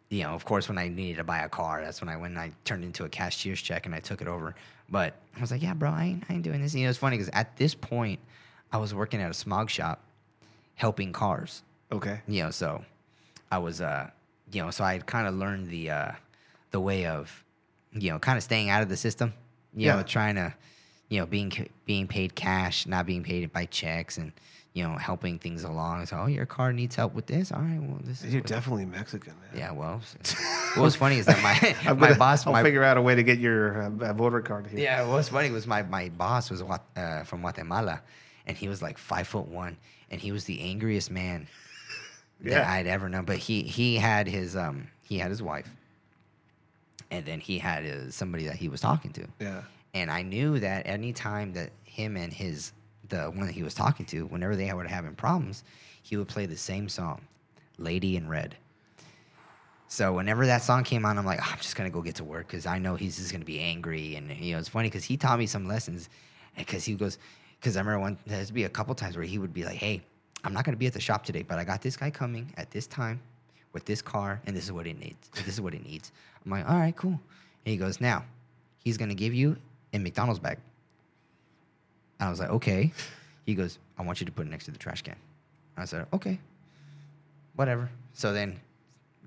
you 0.09 0.23
know, 0.23 0.31
of 0.31 0.43
course, 0.45 0.67
when 0.67 0.77
I 0.77 0.89
needed 0.89 1.17
to 1.17 1.23
buy 1.23 1.39
a 1.39 1.49
car, 1.49 1.81
that's 1.81 2.01
when 2.01 2.09
I 2.09 2.17
went 2.17 2.31
and 2.31 2.39
I 2.39 2.51
turned 2.65 2.84
into 2.84 3.05
a 3.05 3.09
cashier's 3.09 3.61
check 3.61 3.85
and 3.85 3.95
I 3.95 3.99
took 3.99 4.21
it 4.21 4.27
over. 4.27 4.55
But 4.89 5.13
I 5.38 5.41
was 5.41 5.49
like, 5.51 5.63
yeah, 5.63 5.73
bro, 5.73 5.89
I 5.89 6.03
ain't, 6.05 6.23
I 6.30 6.34
ain't 6.34 6.43
doing 6.43 6.61
this. 6.61 6.75
You 6.75 6.84
know, 6.84 6.89
it's 6.89 6.99
funny 6.99 7.17
because 7.17 7.31
at 7.34 7.55
this 7.57 7.73
point, 7.73 8.19
I 8.71 8.77
was 8.77 8.93
working 8.93 9.21
at 9.21 9.31
a 9.31 9.34
smog 9.34 9.69
shop, 9.69 10.01
helping 10.75 11.13
cars. 11.13 11.63
Okay. 11.91 12.21
You 12.27 12.43
know, 12.43 12.51
so 12.51 12.84
I 13.51 13.59
was, 13.59 13.80
uh, 13.81 14.09
you 14.51 14.61
know, 14.61 14.71
so 14.71 14.84
I 14.84 14.97
kind 14.99 15.27
of 15.27 15.35
learned 15.35 15.69
the 15.69 15.89
uh, 15.91 16.11
the 16.71 16.80
way 16.81 17.05
of, 17.05 17.43
you 17.93 18.11
know, 18.11 18.19
kind 18.19 18.38
of 18.38 18.43
staying 18.43 18.69
out 18.69 18.81
of 18.84 18.89
the 18.89 18.97
system. 18.97 19.34
You 19.73 19.88
Yeah. 19.88 19.95
know, 19.95 20.03
trying 20.03 20.35
to, 20.35 20.53
you 21.09 21.19
know, 21.19 21.25
being 21.25 21.51
being 21.85 22.07
paid 22.07 22.35
cash, 22.35 22.85
not 22.88 23.05
being 23.05 23.23
paid 23.23 23.51
by 23.51 23.65
checks, 23.65 24.17
and 24.17 24.31
you 24.73 24.84
know, 24.84 24.95
helping 24.97 25.38
things 25.38 25.63
along. 25.63 26.03
So, 26.07 26.17
oh, 26.17 26.25
your 26.25 26.47
car 26.47 26.73
needs 26.73 26.95
help 26.95 27.13
with 27.13 27.27
this. 27.27 27.51
All 27.51 27.61
right, 27.61 27.80
well, 27.80 27.99
this 28.03 28.23
is 28.23 28.34
You're 28.34 28.41
definitely 28.41 28.85
Mexican, 28.85 29.34
man. 29.39 29.59
yeah. 29.59 29.71
Well, 29.71 30.01
what 30.75 30.84
was 30.84 30.95
funny 30.95 31.17
is 31.19 31.27
that 31.27 31.41
my 31.43 31.75
I'm 31.89 31.99
my 31.99 32.07
gonna- 32.07 32.19
boss, 32.19 32.47
I'll 32.47 32.53
my 32.53 32.63
figure 32.63 32.84
out 32.84 32.97
a 32.97 33.01
way 33.01 33.13
to 33.15 33.21
get 33.23 33.38
your 33.38 33.84
uh, 33.84 34.13
voter 34.13 34.41
card 34.41 34.65
here. 34.67 34.80
yeah, 34.80 35.05
what's 35.07 35.30
funny 35.30 35.51
was 35.51 35.67
my, 35.67 35.84
my 35.84 36.09
boss 36.09 36.49
was 36.49 36.63
uh, 36.63 37.23
from 37.23 37.41
Guatemala, 37.41 38.01
and 38.47 38.57
he 38.57 38.67
was 38.67 38.81
like 38.81 38.97
five 38.97 39.27
foot 39.27 39.47
one, 39.47 39.77
and 40.09 40.19
he 40.19 40.31
was 40.31 40.45
the 40.45 40.59
angriest 40.61 41.11
man 41.11 41.47
that 42.41 42.65
I'd 42.67 42.88
ever 42.88 43.09
known. 43.09 43.25
But 43.25 43.38
he 43.38 43.61
he 43.61 43.97
had 43.97 44.27
his 44.27 44.55
um 44.55 44.88
he 45.03 45.19
had 45.19 45.30
his 45.30 45.43
wife, 45.43 45.69
and 47.11 47.25
then 47.27 47.39
he 47.39 47.59
had 47.59 47.85
uh, 47.85 48.09
somebody 48.09 48.45
that 48.47 48.55
he 48.55 48.69
was 48.69 48.81
talking 48.81 49.11
to, 49.13 49.27
Yeah. 49.39 49.61
And 49.94 50.10
I 50.10 50.22
knew 50.22 50.60
that 50.60 50.84
any 50.86 51.14
time 51.14 51.53
that 51.53 51.72
him 51.84 52.18
and 52.18 52.34
his 52.34 52.74
the 53.10 53.26
one 53.26 53.45
that 53.45 53.53
he 53.53 53.64
was 53.64 53.74
talking 53.74 54.06
to, 54.07 54.26
whenever 54.26 54.56
they 54.56 54.72
were 54.74 54.86
having 54.86 55.14
problems, 55.15 55.64
he 56.02 56.18
would 56.18 56.28
play 56.28 56.45
the 56.45 56.57
same 56.57 56.90
song, 56.90 57.22
"Lady 57.78 58.15
in 58.15 58.28
Red." 58.28 58.56
So 59.88 60.14
whenever 60.14 60.48
that 60.48 60.64
song 60.64 60.84
came 60.84 61.06
on, 61.06 61.18
I'm 61.20 61.26
like, 61.26 61.40
"Oh, 61.41 61.49
I'm 61.52 61.60
just 61.60 61.76
gonna 61.76 61.91
go 61.91 62.02
get 62.02 62.15
to 62.15 62.24
work 62.24 62.48
because 62.48 62.65
I 62.65 62.80
know 62.80 62.95
he's 62.95 63.18
just 63.18 63.32
gonna 63.32 63.45
be 63.45 63.60
angry. 63.60 64.15
And 64.15 64.32
you 64.32 64.53
know, 64.53 64.60
it's 64.60 64.70
funny 64.70 64.88
because 64.90 65.03
he 65.03 65.18
taught 65.18 65.38
me 65.38 65.45
some 65.45 65.68
lessons. 65.68 66.10
Because 66.57 66.86
he 66.86 66.95
goes, 66.95 67.18
because 67.60 67.78
I 67.78 67.80
remember 67.82 67.99
one 67.99 68.18
there's 68.26 68.52
be 68.52 68.64
a 68.64 68.70
couple 68.70 68.95
times 68.95 69.15
where 69.15 69.26
he 69.26 69.38
would 69.38 69.53
be 69.53 69.64
like, 69.65 69.78
"Hey, 69.78 70.02
I'm 70.44 70.53
not 70.53 70.65
gonna 70.65 70.78
be 70.78 70.88
at 70.88 70.94
the 70.94 70.99
shop 70.99 71.24
today, 71.24 71.44
but 71.44 71.60
I 71.60 71.64
got 71.64 71.82
this 71.82 71.95
guy 71.95 72.10
coming 72.10 72.52
at 72.57 72.72
this 72.72 72.88
time 72.88 73.22
with 73.72 73.86
this 73.86 74.02
car, 74.02 74.41
and 74.45 74.56
this 74.56 74.64
is 74.64 74.72
what 74.72 74.88
it 74.88 74.99
needs. 74.99 75.30
This 75.36 75.48
is 75.48 75.61
what 75.61 75.76
it 75.76 75.86
needs." 75.86 76.11
I'm 76.44 76.52
like, 76.52 76.68
"All 76.68 76.80
right, 76.80 76.95
cool." 76.95 77.20
And 77.65 77.72
he 77.72 77.78
goes, 77.78 78.02
"Now, 78.02 78.26
he's 78.80 78.98
gonna 78.98 79.15
give 79.15 79.34
you 79.34 79.57
a 79.94 79.99
McDonald's 79.99 80.40
bag." 80.40 80.57
And 82.20 82.28
I 82.28 82.30
was 82.30 82.40
like, 82.40 82.49
"Okay." 82.49 82.91
He 83.45 83.56
goes, 83.56 83.80
"I 83.98 84.03
want 84.03 84.20
you 84.20 84.26
to 84.26 84.32
put 84.32 84.48
it 84.48 84.49
next 84.49 84.65
to 84.65 84.72
the 84.72 84.78
trash 84.78 85.02
can." 85.02 85.15
I 85.78 85.86
said, 85.86 86.07
"Okay." 86.14 86.40
whatever. 87.56 87.90
So 88.14 88.34
then, 88.34 88.60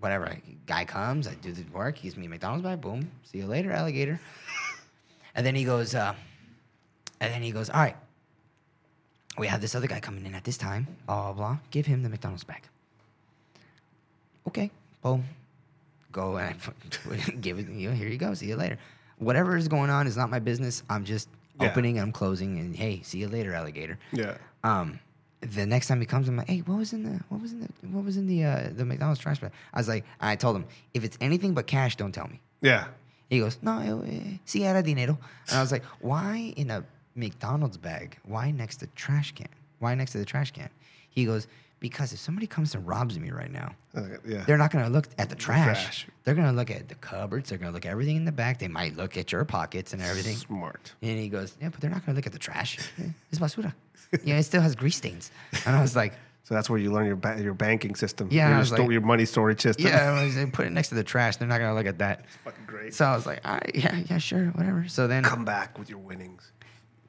whatever. 0.01 0.36
Guy 0.66 0.84
comes, 0.84 1.26
I 1.26 1.34
do 1.34 1.52
the 1.52 1.64
work. 1.72 1.98
He 1.98 2.09
gives 2.09 2.16
me 2.16 2.26
a 2.26 2.28
McDonald's 2.28 2.64
bag. 2.64 2.80
Boom. 2.80 3.10
See 3.24 3.38
you 3.38 3.47
later, 3.47 3.72
alligator. 3.72 4.20
and 5.34 5.44
then 5.47 5.55
he 5.55 5.64
goes, 5.64 5.94
uh, 5.94 6.14
and 7.20 7.32
then 7.32 7.43
he 7.43 7.51
goes, 7.51 7.70
all 7.70 7.80
right. 7.80 7.97
We 9.38 9.48
have 9.48 9.60
this 9.60 9.74
other 9.74 9.86
guy 9.86 10.01
coming 10.01 10.24
in 10.24 10.34
at 10.34 10.44
this 10.44 10.56
time. 10.56 10.86
Blah 11.06 11.24
blah 11.24 11.32
blah. 11.32 11.59
Give 11.70 11.84
him 11.84 12.02
the 12.02 12.09
McDonald's 12.09 12.44
bag. 12.44 12.62
Okay. 14.48 14.70
Boom. 15.02 15.24
Go 16.10 16.38
and 16.38 16.56
I 17.10 17.30
give 17.43 17.59
it. 17.59 17.68
You 17.68 17.90
know, 17.90 17.94
here 17.94 18.09
you 18.09 18.16
go. 18.16 18.32
See 18.32 18.47
you 18.47 18.56
later. 18.56 18.78
Whatever 19.18 19.56
is 19.56 19.68
going 19.68 19.90
on 19.90 20.06
is 20.06 20.16
not 20.16 20.30
my 20.30 20.38
business. 20.38 20.82
I'm 20.90 21.05
just 21.05 21.28
Yeah. 21.60 21.68
opening 21.70 21.97
and 21.98 22.06
I'm 22.06 22.12
closing. 22.12 22.59
And 22.59 22.76
hey, 22.76 23.01
see 23.02 23.18
you 23.18 23.28
later, 23.28 23.55
alligator. 23.55 23.98
Yeah. 24.12 24.36
Um, 24.62 24.98
the 25.40 25.64
next 25.66 25.86
time 25.88 26.01
he 26.01 26.06
comes, 26.06 26.28
I'm 26.28 26.36
like, 26.36 26.48
hey, 26.48 26.59
what 26.60 26.76
was 26.78 26.93
in 26.93 27.02
the 27.05 27.22
what 27.28 27.40
was 27.40 27.52
in 27.52 27.60
the 27.60 27.68
what 27.88 28.05
was 28.05 28.16
in 28.16 28.26
the 28.26 28.44
uh, 28.44 28.68
the 28.74 28.84
McDonald's 28.84 29.20
trash 29.20 29.40
bag? 29.40 29.52
I 29.72 29.78
was 29.78 29.88
like, 29.88 30.05
I 30.20 30.36
told 30.36 30.56
him, 30.56 30.66
if 30.93 31.05
it's 31.05 31.16
anything 31.20 31.55
but 31.55 31.66
cash, 31.66 31.97
don't 31.97 32.12
tell 32.12 32.26
me. 32.28 32.40
Yeah. 32.60 32.88
He 33.30 33.38
goes, 33.40 33.59
no, 33.62 33.78
eh, 33.80 34.10
eh, 34.10 34.36
si 34.44 34.64
era 34.64 34.82
dinero. 34.82 35.18
And 35.48 35.59
I 35.59 35.60
was 35.60 35.72
like, 35.72 35.84
why 36.01 36.52
in 36.56 36.70
a 36.70 36.84
McDonald's 37.14 37.76
bag? 37.76 38.18
Why 38.24 38.51
next 38.51 38.76
to 38.78 38.86
trash 38.88 39.32
can? 39.32 39.48
Why 39.78 39.94
next 39.94 40.12
to 40.12 40.18
the 40.18 40.24
trash 40.24 40.51
can? 40.52 40.68
He 41.09 41.24
goes, 41.24 41.47
because 41.80 42.12
if 42.12 42.18
somebody 42.18 42.46
comes 42.46 42.74
and 42.74 42.86
robs 42.86 43.18
me 43.18 43.30
right 43.30 43.50
now, 43.52 43.74
yeah. 44.26 44.44
they're 44.46 44.56
not 44.56 44.70
going 44.70 44.84
to 44.84 44.90
look 44.90 45.08
at 45.18 45.28
the 45.28 45.36
trash. 45.36 45.82
trash. 45.82 46.06
They're 46.24 46.34
going 46.34 46.46
to 46.48 46.52
look 46.52 46.70
at 46.70 46.88
the 46.88 46.94
cupboards. 46.96 47.50
They're 47.50 47.58
going 47.58 47.70
to 47.70 47.74
look 47.74 47.84
at 47.86 47.90
everything 47.92 48.16
in 48.16 48.24
the 48.24 48.32
back. 48.32 48.58
They 48.58 48.68
might 48.68 48.96
look 48.96 49.16
at 49.16 49.30
your 49.32 49.44
pockets 49.44 49.92
and 49.92 50.00
everything. 50.02 50.36
Smart. 50.36 50.92
And 51.02 51.18
he 51.18 51.28
goes, 51.28 51.54
yeah, 51.60 51.68
but 51.68 51.80
they're 51.80 51.90
not 51.90 52.04
going 52.06 52.14
to 52.14 52.16
look 52.18 52.26
at 52.26 52.32
the 52.32 52.38
trash. 52.38 52.78
It's 53.30 53.38
basura. 53.38 53.72
yeah, 54.24 54.38
it 54.38 54.44
still 54.44 54.62
has 54.62 54.74
grease 54.74 54.96
stains. 54.96 55.30
And 55.66 55.76
I 55.76 55.82
was 55.82 55.94
like, 55.96 56.14
So 56.44 56.54
that's 56.54 56.70
where 56.70 56.78
you 56.78 56.92
learn 56.92 57.06
your 57.06 57.16
ba- 57.16 57.40
your 57.42 57.54
banking 57.54 57.94
system. 57.96 58.28
Yeah, 58.30 58.56
Your, 58.56 58.64
sto- 58.64 58.82
like- 58.82 58.90
your 58.92 59.00
money 59.02 59.24
storage 59.24 59.60
system. 59.60 59.86
yeah, 59.86 60.12
like, 60.36 60.52
put 60.52 60.66
it 60.66 60.70
next 60.70 60.88
to 60.90 60.94
the 60.94 61.04
trash. 61.04 61.36
They're 61.36 61.48
not 61.48 61.58
going 61.58 61.70
to 61.70 61.74
look 61.74 61.86
at 61.86 61.98
that. 61.98 62.24
Fucking 62.44 62.64
great. 62.66 62.94
So 62.94 63.04
I 63.04 63.14
was 63.16 63.26
like, 63.26 63.40
all 63.44 63.54
right, 63.54 63.70
yeah, 63.74 64.00
yeah, 64.08 64.18
sure, 64.18 64.46
whatever. 64.50 64.86
So 64.88 65.06
then 65.08 65.24
Come 65.24 65.44
back 65.44 65.76
with 65.78 65.90
your 65.90 65.98
winnings. 65.98 66.52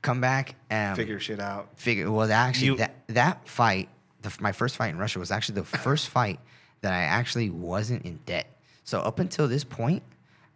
come 0.02 0.20
back 0.22 0.56
and 0.70 0.96
Figure 0.98 1.20
shit 1.20 1.40
out. 1.40 1.70
figure 1.80 2.10
well 2.12 2.32
actually 2.32 2.68
You- 2.68 2.78
that 2.78 2.96
that 3.08 3.48
fight 3.48 3.90
the, 4.30 4.42
my 4.44 4.52
first 4.52 4.76
fight 4.78 4.90
in 4.90 4.98
russia 4.98 5.20
was 5.20 5.32
actually 5.32 5.56
the 5.56 5.66
first 5.66 6.10
fight 6.10 6.40
that 6.82 6.94
i 6.94 7.02
actually 7.02 7.50
wasn't 7.50 8.04
in 8.06 8.20
debt. 8.26 8.48
So 8.84 9.00
up 9.00 9.20
until 9.20 9.48
this 9.48 9.64
point 9.64 10.04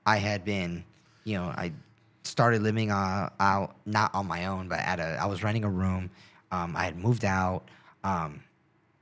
i 0.05 0.17
had 0.17 0.43
been 0.45 0.83
you 1.23 1.37
know 1.37 1.45
i 1.45 1.71
started 2.23 2.61
living 2.61 2.91
uh, 2.91 3.29
out 3.39 3.75
not 3.85 4.13
on 4.13 4.27
my 4.27 4.45
own 4.45 4.67
but 4.67 4.79
at 4.79 4.99
a 4.99 5.17
i 5.21 5.25
was 5.25 5.43
renting 5.43 5.63
a 5.65 5.69
room. 5.69 6.09
Um, 6.51 6.75
i 6.75 6.83
had 6.83 6.97
moved 6.97 7.23
out. 7.25 7.63
Um, 8.03 8.43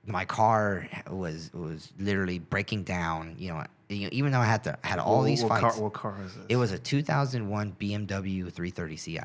my 0.06 0.26
car 0.26 0.88
was 1.10 1.52
was 1.54 1.92
literally 2.00 2.40
breaking 2.40 2.84
down 2.84 3.36
you 3.38 3.50
know 3.52 3.64
you 3.90 4.04
know, 4.06 4.10
even 4.12 4.32
though 4.32 4.40
i 4.40 4.46
had 4.46 4.64
to 4.64 4.78
had 4.84 4.98
all 5.00 5.20
What- 5.20 5.26
these 5.26 5.44
what 5.44 5.50
fights 5.62 5.76
Car, 5.76 5.84
what 5.84 5.94
car 5.94 6.16
is 6.26 6.34
this? 6.36 6.46
it 6.50 6.56
was 6.56 6.72
a 6.72 6.80
2001 6.80 7.76
bmw 7.80 8.52
330 8.52 8.96
ci 8.98 9.20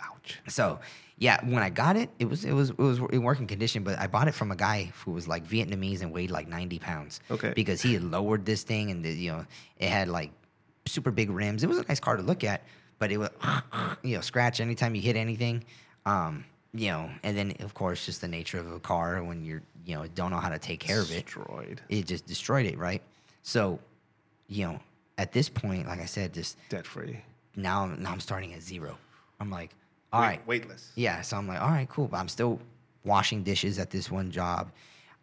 Ouch. 0.00 0.40
so 0.48 0.80
yeah, 1.16 1.38
when 1.44 1.62
I 1.62 1.70
got 1.70 1.96
it, 1.96 2.10
it 2.18 2.24
was 2.24 2.44
it 2.44 2.52
was 2.52 2.70
it 2.70 2.78
was 2.78 2.98
in 2.98 3.22
working 3.22 3.46
condition, 3.46 3.84
but 3.84 3.98
I 3.98 4.06
bought 4.08 4.26
it 4.28 4.34
from 4.34 4.50
a 4.50 4.56
guy 4.56 4.92
who 5.04 5.12
was 5.12 5.28
like 5.28 5.46
Vietnamese 5.46 6.02
and 6.02 6.12
weighed 6.12 6.30
like 6.30 6.48
ninety 6.48 6.78
pounds. 6.78 7.20
Okay. 7.30 7.52
Because 7.54 7.82
he 7.82 7.94
had 7.94 8.02
lowered 8.02 8.44
this 8.44 8.62
thing 8.64 8.90
and 8.90 9.04
the, 9.04 9.10
you 9.10 9.30
know 9.32 9.46
it 9.78 9.88
had 9.88 10.08
like 10.08 10.32
super 10.86 11.10
big 11.10 11.30
rims. 11.30 11.62
It 11.62 11.68
was 11.68 11.78
a 11.78 11.84
nice 11.86 12.00
car 12.00 12.16
to 12.16 12.22
look 12.22 12.42
at, 12.44 12.62
but 12.98 13.12
it 13.12 13.18
would 13.18 13.30
you 14.02 14.16
know 14.16 14.20
scratch 14.22 14.60
anytime 14.60 14.94
you 14.94 15.02
hit 15.02 15.16
anything. 15.16 15.64
Um, 16.04 16.44
you 16.72 16.88
know, 16.88 17.08
and 17.22 17.36
then 17.36 17.54
of 17.60 17.74
course 17.74 18.04
just 18.06 18.20
the 18.20 18.28
nature 18.28 18.58
of 18.58 18.70
a 18.72 18.80
car 18.80 19.22
when 19.22 19.44
you're 19.44 19.62
you 19.86 19.94
know 19.94 20.06
don't 20.14 20.30
know 20.30 20.38
how 20.40 20.48
to 20.48 20.58
take 20.58 20.80
care 20.80 21.00
of 21.00 21.10
it 21.12 21.26
Destroyed. 21.26 21.80
it 21.88 22.06
just 22.06 22.26
destroyed 22.26 22.66
it, 22.66 22.76
right? 22.76 23.02
So, 23.42 23.78
you 24.48 24.66
know, 24.66 24.80
at 25.16 25.32
this 25.32 25.48
point, 25.48 25.86
like 25.86 26.00
I 26.00 26.06
said, 26.06 26.32
just 26.34 26.56
Debt 26.70 26.86
free. 26.86 27.20
now, 27.54 27.86
now 27.86 28.10
I'm 28.10 28.20
starting 28.20 28.52
at 28.54 28.62
zero. 28.62 28.96
I'm 29.38 29.50
like, 29.50 29.70
all 30.14 30.20
right, 30.20 30.46
Weightless. 30.46 30.92
yeah, 30.94 31.20
so 31.22 31.36
I'm 31.36 31.48
like, 31.48 31.60
all 31.60 31.68
right, 31.68 31.88
cool. 31.88 32.06
But 32.08 32.18
I'm 32.18 32.28
still 32.28 32.60
washing 33.04 33.42
dishes 33.42 33.78
at 33.78 33.90
this 33.90 34.10
one 34.10 34.30
job. 34.30 34.70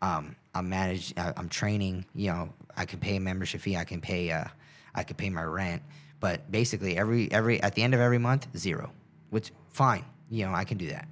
Um, 0.01 0.35
I'm 0.53 0.69
managed. 0.69 1.17
I, 1.17 1.33
I'm 1.37 1.49
training. 1.49 2.05
You 2.13 2.31
know, 2.31 2.53
I 2.75 2.85
can 2.85 2.99
pay 2.99 3.15
a 3.15 3.19
membership 3.19 3.61
fee. 3.61 3.77
I 3.77 3.83
can 3.83 4.01
pay. 4.01 4.31
Uh, 4.31 4.45
I 4.93 5.03
can 5.03 5.15
pay 5.15 5.29
my 5.29 5.43
rent. 5.43 5.81
But 6.19 6.51
basically, 6.51 6.97
every 6.97 7.31
every 7.31 7.61
at 7.61 7.75
the 7.75 7.83
end 7.83 7.93
of 7.93 7.99
every 7.99 8.17
month, 8.17 8.47
zero. 8.57 8.91
Which 9.29 9.51
fine. 9.71 10.05
You 10.29 10.45
know, 10.45 10.53
I 10.53 10.63
can 10.65 10.77
do 10.77 10.87
that. 10.89 11.07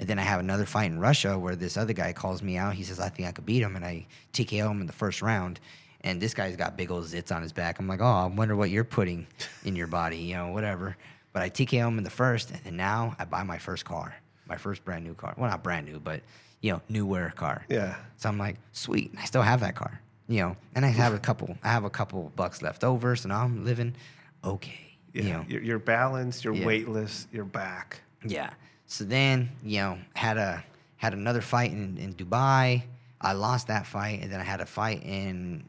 And 0.00 0.08
then 0.08 0.18
I 0.18 0.22
have 0.22 0.38
another 0.40 0.64
fight 0.64 0.90
in 0.90 1.00
Russia 1.00 1.38
where 1.38 1.56
this 1.56 1.76
other 1.76 1.92
guy 1.92 2.12
calls 2.12 2.42
me 2.42 2.56
out. 2.56 2.74
He 2.74 2.84
says, 2.84 3.00
I 3.00 3.08
think 3.08 3.28
I 3.28 3.32
could 3.32 3.44
beat 3.46 3.62
him. 3.62 3.74
And 3.74 3.84
I 3.84 4.06
TKO 4.32 4.70
him 4.70 4.80
in 4.80 4.86
the 4.86 4.92
first 4.92 5.22
round. 5.22 5.58
And 6.02 6.20
this 6.20 6.34
guy's 6.34 6.54
got 6.54 6.76
big 6.76 6.90
old 6.92 7.04
zits 7.04 7.34
on 7.34 7.42
his 7.42 7.52
back. 7.52 7.80
I'm 7.80 7.88
like, 7.88 8.00
oh, 8.00 8.04
I 8.04 8.26
wonder 8.26 8.54
what 8.54 8.70
you're 8.70 8.84
putting 8.84 9.26
in 9.64 9.74
your 9.74 9.88
body, 9.88 10.18
you 10.18 10.36
know, 10.36 10.52
whatever. 10.52 10.96
But 11.32 11.42
I 11.42 11.50
TKO 11.50 11.86
him 11.88 11.98
in 11.98 12.04
the 12.04 12.10
first. 12.10 12.50
And 12.50 12.60
then 12.64 12.76
now 12.76 13.14
I 13.18 13.24
buy 13.24 13.42
my 13.42 13.58
first 13.58 13.84
car, 13.84 14.14
my 14.46 14.56
first 14.56 14.84
brand 14.84 15.04
new 15.04 15.14
car. 15.14 15.34
Well, 15.36 15.50
not 15.50 15.62
brand 15.62 15.86
new, 15.86 16.00
but, 16.00 16.22
you 16.60 16.72
know, 16.72 16.82
newer 16.88 17.32
car. 17.36 17.64
Yeah. 17.68 17.96
So 18.16 18.28
I'm 18.28 18.38
like, 18.38 18.56
sweet. 18.72 19.12
I 19.20 19.24
still 19.26 19.42
have 19.42 19.60
that 19.60 19.74
car, 19.76 20.00
you 20.28 20.40
know, 20.40 20.56
and 20.74 20.84
I 20.84 20.88
have 20.88 21.12
a 21.14 21.18
couple, 21.18 21.56
I 21.62 21.68
have 21.68 21.84
a 21.84 21.90
couple 21.90 22.32
bucks 22.34 22.62
left 22.62 22.82
over. 22.82 23.14
So 23.16 23.28
now 23.28 23.44
I'm 23.44 23.64
living 23.64 23.94
okay, 24.42 24.96
Yeah. 25.12 25.22
you 25.22 25.32
know. 25.34 25.44
You're, 25.48 25.62
you're 25.62 25.78
balanced. 25.78 26.44
You're 26.44 26.54
Yeah. 26.54 26.66
weightless. 26.66 27.26
You're 27.32 27.44
back. 27.44 28.00
Yeah. 28.24 28.50
So 28.86 29.04
then, 29.04 29.50
you 29.62 29.78
know, 29.80 29.98
had 30.14 30.38
a 30.38 30.64
had 30.96 31.12
another 31.12 31.40
fight 31.42 31.70
in, 31.70 31.96
in 31.98 32.14
Dubai. 32.14 32.82
I 33.20 33.32
lost 33.32 33.66
that 33.68 33.86
fight, 33.86 34.20
and 34.22 34.32
then 34.32 34.40
I 34.40 34.44
had 34.44 34.60
a 34.60 34.66
fight 34.66 35.02
in. 35.04 35.64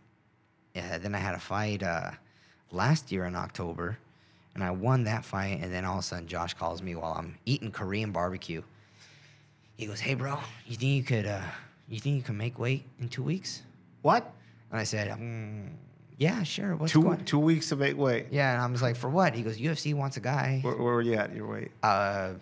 Yeah, 0.74 0.98
then 1.00 1.14
I 1.14 1.20
had 1.20 1.36
a 1.36 1.40
fight 1.40 1.84
uh, 1.84 2.12
last 2.72 3.12
year 3.12 3.26
in 3.26 3.36
October, 3.36 3.98
and 4.56 4.64
I 4.64 4.72
won 4.72 5.04
that 5.06 5.26
fight. 5.26 5.60
And 5.62 5.72
then 5.74 5.86
all 5.86 5.96
of 5.96 6.00
a 6.00 6.04
sudden, 6.04 6.28
Josh 6.28 6.54
calls 6.54 6.82
me 6.82 6.96
while 6.96 7.14
I'm 7.14 7.38
eating 7.46 7.72
Korean 7.72 8.12
barbecue. 8.12 8.62
He 9.78 9.86
goes, 9.86 10.00
"Hey, 10.00 10.14
bro, 10.14 10.40
you 10.66 10.76
think 10.76 10.96
you 10.96 11.04
could? 11.04 11.26
Uh, 11.26 11.42
you 11.88 12.00
think 12.00 12.18
you 12.18 12.22
can 12.22 12.38
make 12.38 12.60
weight 12.60 12.84
in 13.00 13.10
two 13.10 13.24
weeks?" 13.24 13.64
What? 14.02 14.32
And 14.72 14.80
I 14.80 14.84
said, 14.84 15.08
mm, 15.18 15.70
"Yeah, 16.18 16.44
sure. 16.44 16.76
What's 16.76 16.92
Two 16.92 17.04
going?" 17.04 17.24
two 17.26 17.40
weeks 17.40 17.70
to 17.70 17.76
make 17.76 17.98
weight. 17.98 18.28
Yeah, 18.32 18.54
and 18.54 18.62
I 18.62 18.68
was 18.68 18.82
like, 18.82 18.96
"For 18.96 19.10
what?" 19.10 19.34
He 19.34 19.42
goes, 19.42 19.58
"UFC 19.58 19.94
wants 19.94 20.18
a 20.18 20.20
guy." 20.20 20.60
Where, 20.62 20.76
where 20.76 20.94
were 20.96 21.02
you 21.02 21.14
at? 21.14 21.34
Your 21.34 21.48
weight? 21.48 21.72
Uh, 21.82 22.34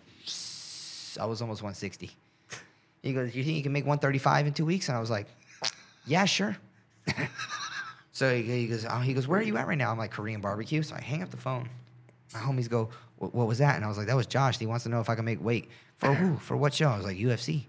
I 1.20 1.26
was 1.26 1.42
almost 1.42 1.62
160. 1.62 2.12
He 3.04 3.14
goes, 3.14 3.36
"You 3.36 3.44
think 3.44 3.58
you 3.58 3.64
can 3.64 3.72
make 3.72 3.86
135 3.86 4.48
in 4.48 4.54
two 4.54 4.66
weeks?" 4.66 4.90
And 4.90 4.98
I 4.98 5.00
was 5.00 5.10
like, 5.12 5.28
"Yeah, 6.06 6.26
sure." 6.26 6.58
so 8.12 8.36
he, 8.36 8.42
he 8.44 8.68
goes, 8.68 8.86
oh, 8.90 9.00
"He 9.00 9.14
goes, 9.14 9.28
where 9.28 9.40
are 9.40 9.44
you 9.44 9.58
at 9.58 9.68
right 9.68 9.78
now?" 9.78 9.92
I'm 9.92 9.98
like, 9.98 10.12
"Korean 10.12 10.42
barbecue." 10.42 10.82
So 10.82 10.96
I 10.96 11.02
hang 11.02 11.22
up 11.22 11.30
the 11.30 11.38
phone. 11.38 11.70
My 12.38 12.46
homies 12.46 12.70
go, 12.70 12.90
"What 13.18 13.48
was 13.48 13.58
that?" 13.58 13.76
And 13.76 13.86
I 13.86 13.88
was 13.88 13.98
like, 13.98 14.08
"That 14.08 14.16
was 14.16 14.28
Josh. 14.28 14.58
He 14.58 14.66
wants 14.66 14.84
to 14.84 14.90
know 14.90 15.00
if 15.00 15.10
I 15.10 15.16
can 15.16 15.26
make 15.26 15.44
weight 15.44 15.70
for 15.98 16.14
who? 16.14 16.38
For 16.38 16.56
what 16.56 16.74
show?" 16.74 16.90
I 16.90 16.98
was 16.98 17.06
like, 17.06 17.18
"UFC." 17.18 17.54
And 17.54 17.64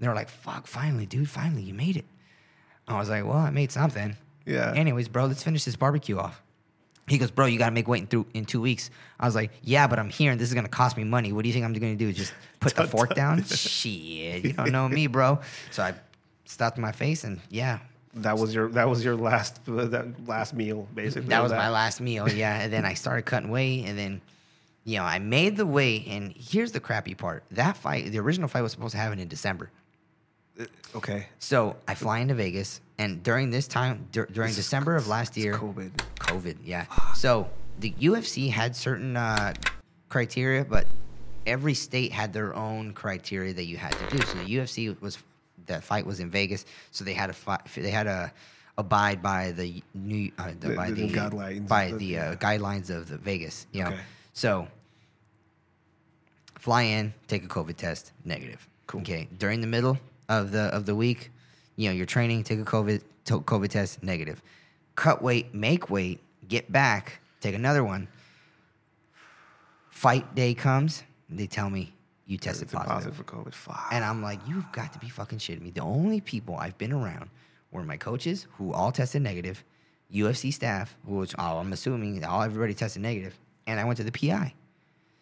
they 0.00 0.08
were 0.08 0.14
like, 0.14 0.28
"Fuck! 0.28 0.66
Finally, 0.66 1.06
dude! 1.06 1.28
Finally, 1.28 1.62
you 1.62 1.74
made 1.74 1.96
it." 1.96 2.06
I 2.88 2.98
was 2.98 3.08
like, 3.08 3.24
"Well, 3.24 3.36
I 3.36 3.50
made 3.50 3.72
something." 3.72 4.16
Yeah. 4.46 4.72
Anyways, 4.74 5.08
bro, 5.08 5.26
let's 5.26 5.42
finish 5.42 5.64
this 5.64 5.76
barbecue 5.76 6.18
off. 6.18 6.42
He 7.08 7.18
goes, 7.18 7.30
bro, 7.30 7.46
you 7.46 7.58
gotta 7.58 7.72
make 7.72 7.88
weight 7.88 8.02
in, 8.02 8.06
through, 8.06 8.26
in 8.34 8.44
two 8.44 8.60
weeks. 8.60 8.88
I 9.18 9.26
was 9.26 9.34
like, 9.34 9.50
yeah, 9.62 9.88
but 9.88 9.98
I'm 9.98 10.10
here 10.10 10.30
and 10.30 10.40
this 10.40 10.48
is 10.48 10.54
gonna 10.54 10.68
cost 10.68 10.96
me 10.96 11.02
money. 11.02 11.32
What 11.32 11.42
do 11.42 11.48
you 11.48 11.52
think 11.52 11.64
I'm 11.64 11.72
gonna 11.72 11.96
do? 11.96 12.12
Just 12.12 12.32
put 12.60 12.76
the 12.76 12.86
fork 12.86 13.14
down? 13.14 13.42
Shit, 13.44 14.44
you 14.44 14.52
don't 14.52 14.70
know 14.70 14.88
me, 14.88 15.08
bro. 15.08 15.40
So 15.72 15.82
I 15.82 15.94
stopped 16.44 16.78
my 16.78 16.92
face 16.92 17.24
and 17.24 17.40
yeah, 17.48 17.80
That 18.14 18.38
was 18.38 18.54
your 18.54 18.68
that 18.70 18.88
was 18.88 19.04
your 19.04 19.14
last 19.16 19.64
that 19.66 20.26
last 20.26 20.52
meal 20.52 20.88
basically. 20.94 21.28
that 21.28 21.42
was 21.42 21.52
my 21.52 21.70
last 21.70 22.00
meal. 22.00 22.28
Yeah, 22.28 22.60
and 22.62 22.72
then 22.72 22.84
I 22.84 22.94
started 22.94 23.22
cutting 23.22 23.50
weight, 23.50 23.84
and 23.86 23.98
then 23.98 24.20
you 24.84 24.98
know 24.98 25.04
I 25.04 25.18
made 25.18 25.56
the 25.56 25.66
weight. 25.66 26.06
And 26.08 26.32
here's 26.36 26.72
the 26.72 26.80
crappy 26.80 27.14
part: 27.14 27.44
that 27.52 27.76
fight, 27.76 28.10
the 28.10 28.18
original 28.18 28.48
fight, 28.48 28.62
was 28.62 28.72
supposed 28.72 28.92
to 28.92 28.98
happen 28.98 29.18
in 29.20 29.28
December. 29.28 29.70
Okay. 30.94 31.26
So 31.38 31.76
I 31.88 31.94
fly 31.94 32.18
into 32.18 32.34
Vegas, 32.34 32.80
and 32.98 33.22
during 33.22 33.50
this 33.50 33.66
time, 33.66 34.08
dur- 34.12 34.28
during 34.30 34.48
This 34.48 34.58
is 34.58 34.64
December 34.64 34.96
of 34.96 35.08
last 35.08 35.36
year, 35.36 35.54
COVID. 35.54 35.92
COVID, 36.18 36.56
yeah. 36.64 36.86
So 37.14 37.48
the 37.78 37.92
UFC 37.92 38.50
had 38.50 38.76
certain 38.76 39.16
uh, 39.16 39.54
criteria, 40.08 40.64
but 40.64 40.86
every 41.46 41.74
state 41.74 42.12
had 42.12 42.32
their 42.32 42.54
own 42.54 42.92
criteria 42.92 43.54
that 43.54 43.64
you 43.64 43.76
had 43.76 43.92
to 43.92 44.16
do. 44.16 44.24
So 44.26 44.38
the 44.38 44.56
UFC 44.56 45.00
was 45.00 45.18
that 45.70 45.82
fight 45.82 46.04
was 46.06 46.20
in 46.20 46.30
Vegas, 46.30 46.64
so 46.90 47.04
they 47.04 47.14
had 47.14 47.30
a 47.30 47.32
fight. 47.32 47.60
They 47.74 47.90
had 47.90 48.06
a 48.06 48.32
abide 48.78 49.22
by 49.22 49.50
the 49.52 49.82
new 49.94 50.30
uh, 50.38 50.52
the, 50.60 50.68
The- 50.68 50.74
by 50.76 50.90
the 50.90 51.06
the, 51.06 51.14
guidelines 51.18 51.68
by 51.68 51.84
of 51.84 51.98
the- 51.98 52.18
uh, 52.18 52.36
guidelines 52.36 52.90
of 52.90 53.08
the 53.08 53.18
Vegas. 53.18 53.66
You 53.72 53.82
know, 53.84 53.90
Okay. 53.90 54.00
so 54.32 54.68
fly 56.58 56.82
in, 56.82 57.14
take 57.28 57.44
a 57.44 57.48
COVID 57.48 57.76
test, 57.76 58.12
negative. 58.24 58.68
Cool. 58.86 59.00
Okay. 59.02 59.28
During 59.38 59.60
the 59.60 59.66
middle 59.66 59.98
of 60.28 60.52
the 60.52 60.64
of 60.76 60.86
the 60.86 60.94
week, 60.94 61.30
you 61.76 61.88
know, 61.88 61.94
you're 61.94 62.06
training, 62.06 62.44
take 62.44 62.58
a 62.60 62.64
COVID 62.64 63.02
to- 63.26 63.40
COVID 63.40 63.68
test, 63.68 64.02
negative. 64.02 64.42
Cut 64.96 65.22
weight, 65.22 65.54
make 65.54 65.88
weight, 65.90 66.20
get 66.48 66.70
back, 66.70 67.20
take 67.40 67.54
another 67.54 67.82
one. 67.84 68.08
Fight 69.90 70.34
day 70.34 70.54
comes, 70.54 71.02
they 71.28 71.46
tell 71.46 71.70
me 71.70 71.92
you 72.30 72.38
tested 72.38 72.70
positive. 72.70 72.92
positive 72.92 73.16
for 73.16 73.24
COVID. 73.24 73.52
Fuck. 73.54 73.88
And 73.90 74.04
I'm 74.04 74.22
like, 74.22 74.38
you've 74.46 74.70
got 74.72 74.92
to 74.92 74.98
be 75.00 75.08
fucking 75.08 75.38
shitting 75.38 75.62
me. 75.62 75.70
The 75.70 75.80
only 75.82 76.20
people 76.20 76.56
I've 76.56 76.78
been 76.78 76.92
around 76.92 77.30
were 77.72 77.82
my 77.82 77.96
coaches, 77.96 78.46
who 78.56 78.72
all 78.72 78.92
tested 78.92 79.22
negative, 79.22 79.64
UFC 80.12 80.52
staff, 80.52 80.96
which 81.04 81.34
oh, 81.38 81.58
I'm 81.58 81.72
assuming 81.72 82.24
all 82.24 82.42
everybody 82.42 82.74
tested 82.74 83.02
negative, 83.02 83.38
and 83.66 83.80
I 83.80 83.84
went 83.84 83.96
to 83.98 84.04
the 84.04 84.12
PI. 84.12 84.54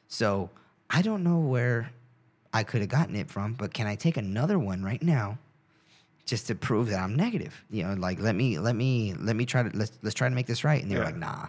So 0.06 0.51
I 0.90 1.02
don't 1.02 1.22
know 1.22 1.39
where 1.39 1.90
I 2.52 2.62
could 2.62 2.80
have 2.80 2.90
gotten 2.90 3.14
it 3.16 3.30
from, 3.30 3.55
but 3.55 3.72
can 3.74 3.86
I 3.86 3.94
take 3.94 4.16
another 4.16 4.59
one 4.59 4.82
right 4.82 5.02
now, 5.02 5.39
just 6.26 6.47
to 6.48 6.55
prove 6.55 6.89
that 6.90 7.01
I'm 7.01 7.14
negative? 7.16 7.64
You 7.70 7.85
know, 7.85 7.94
like 7.94 8.20
let 8.20 8.35
me 8.35 8.59
let 8.59 8.74
me 8.76 9.14
let 9.14 9.35
me 9.36 9.44
try 9.47 9.62
to 9.62 9.76
let's 9.76 9.98
let's 10.02 10.14
try 10.14 10.28
to 10.28 10.35
make 10.35 10.47
this 10.47 10.62
right. 10.64 10.80
And 10.82 10.90
they 10.90 10.97
were 10.97 11.02
Yeah. 11.02 11.06
like, 11.09 11.16
nah, 11.16 11.47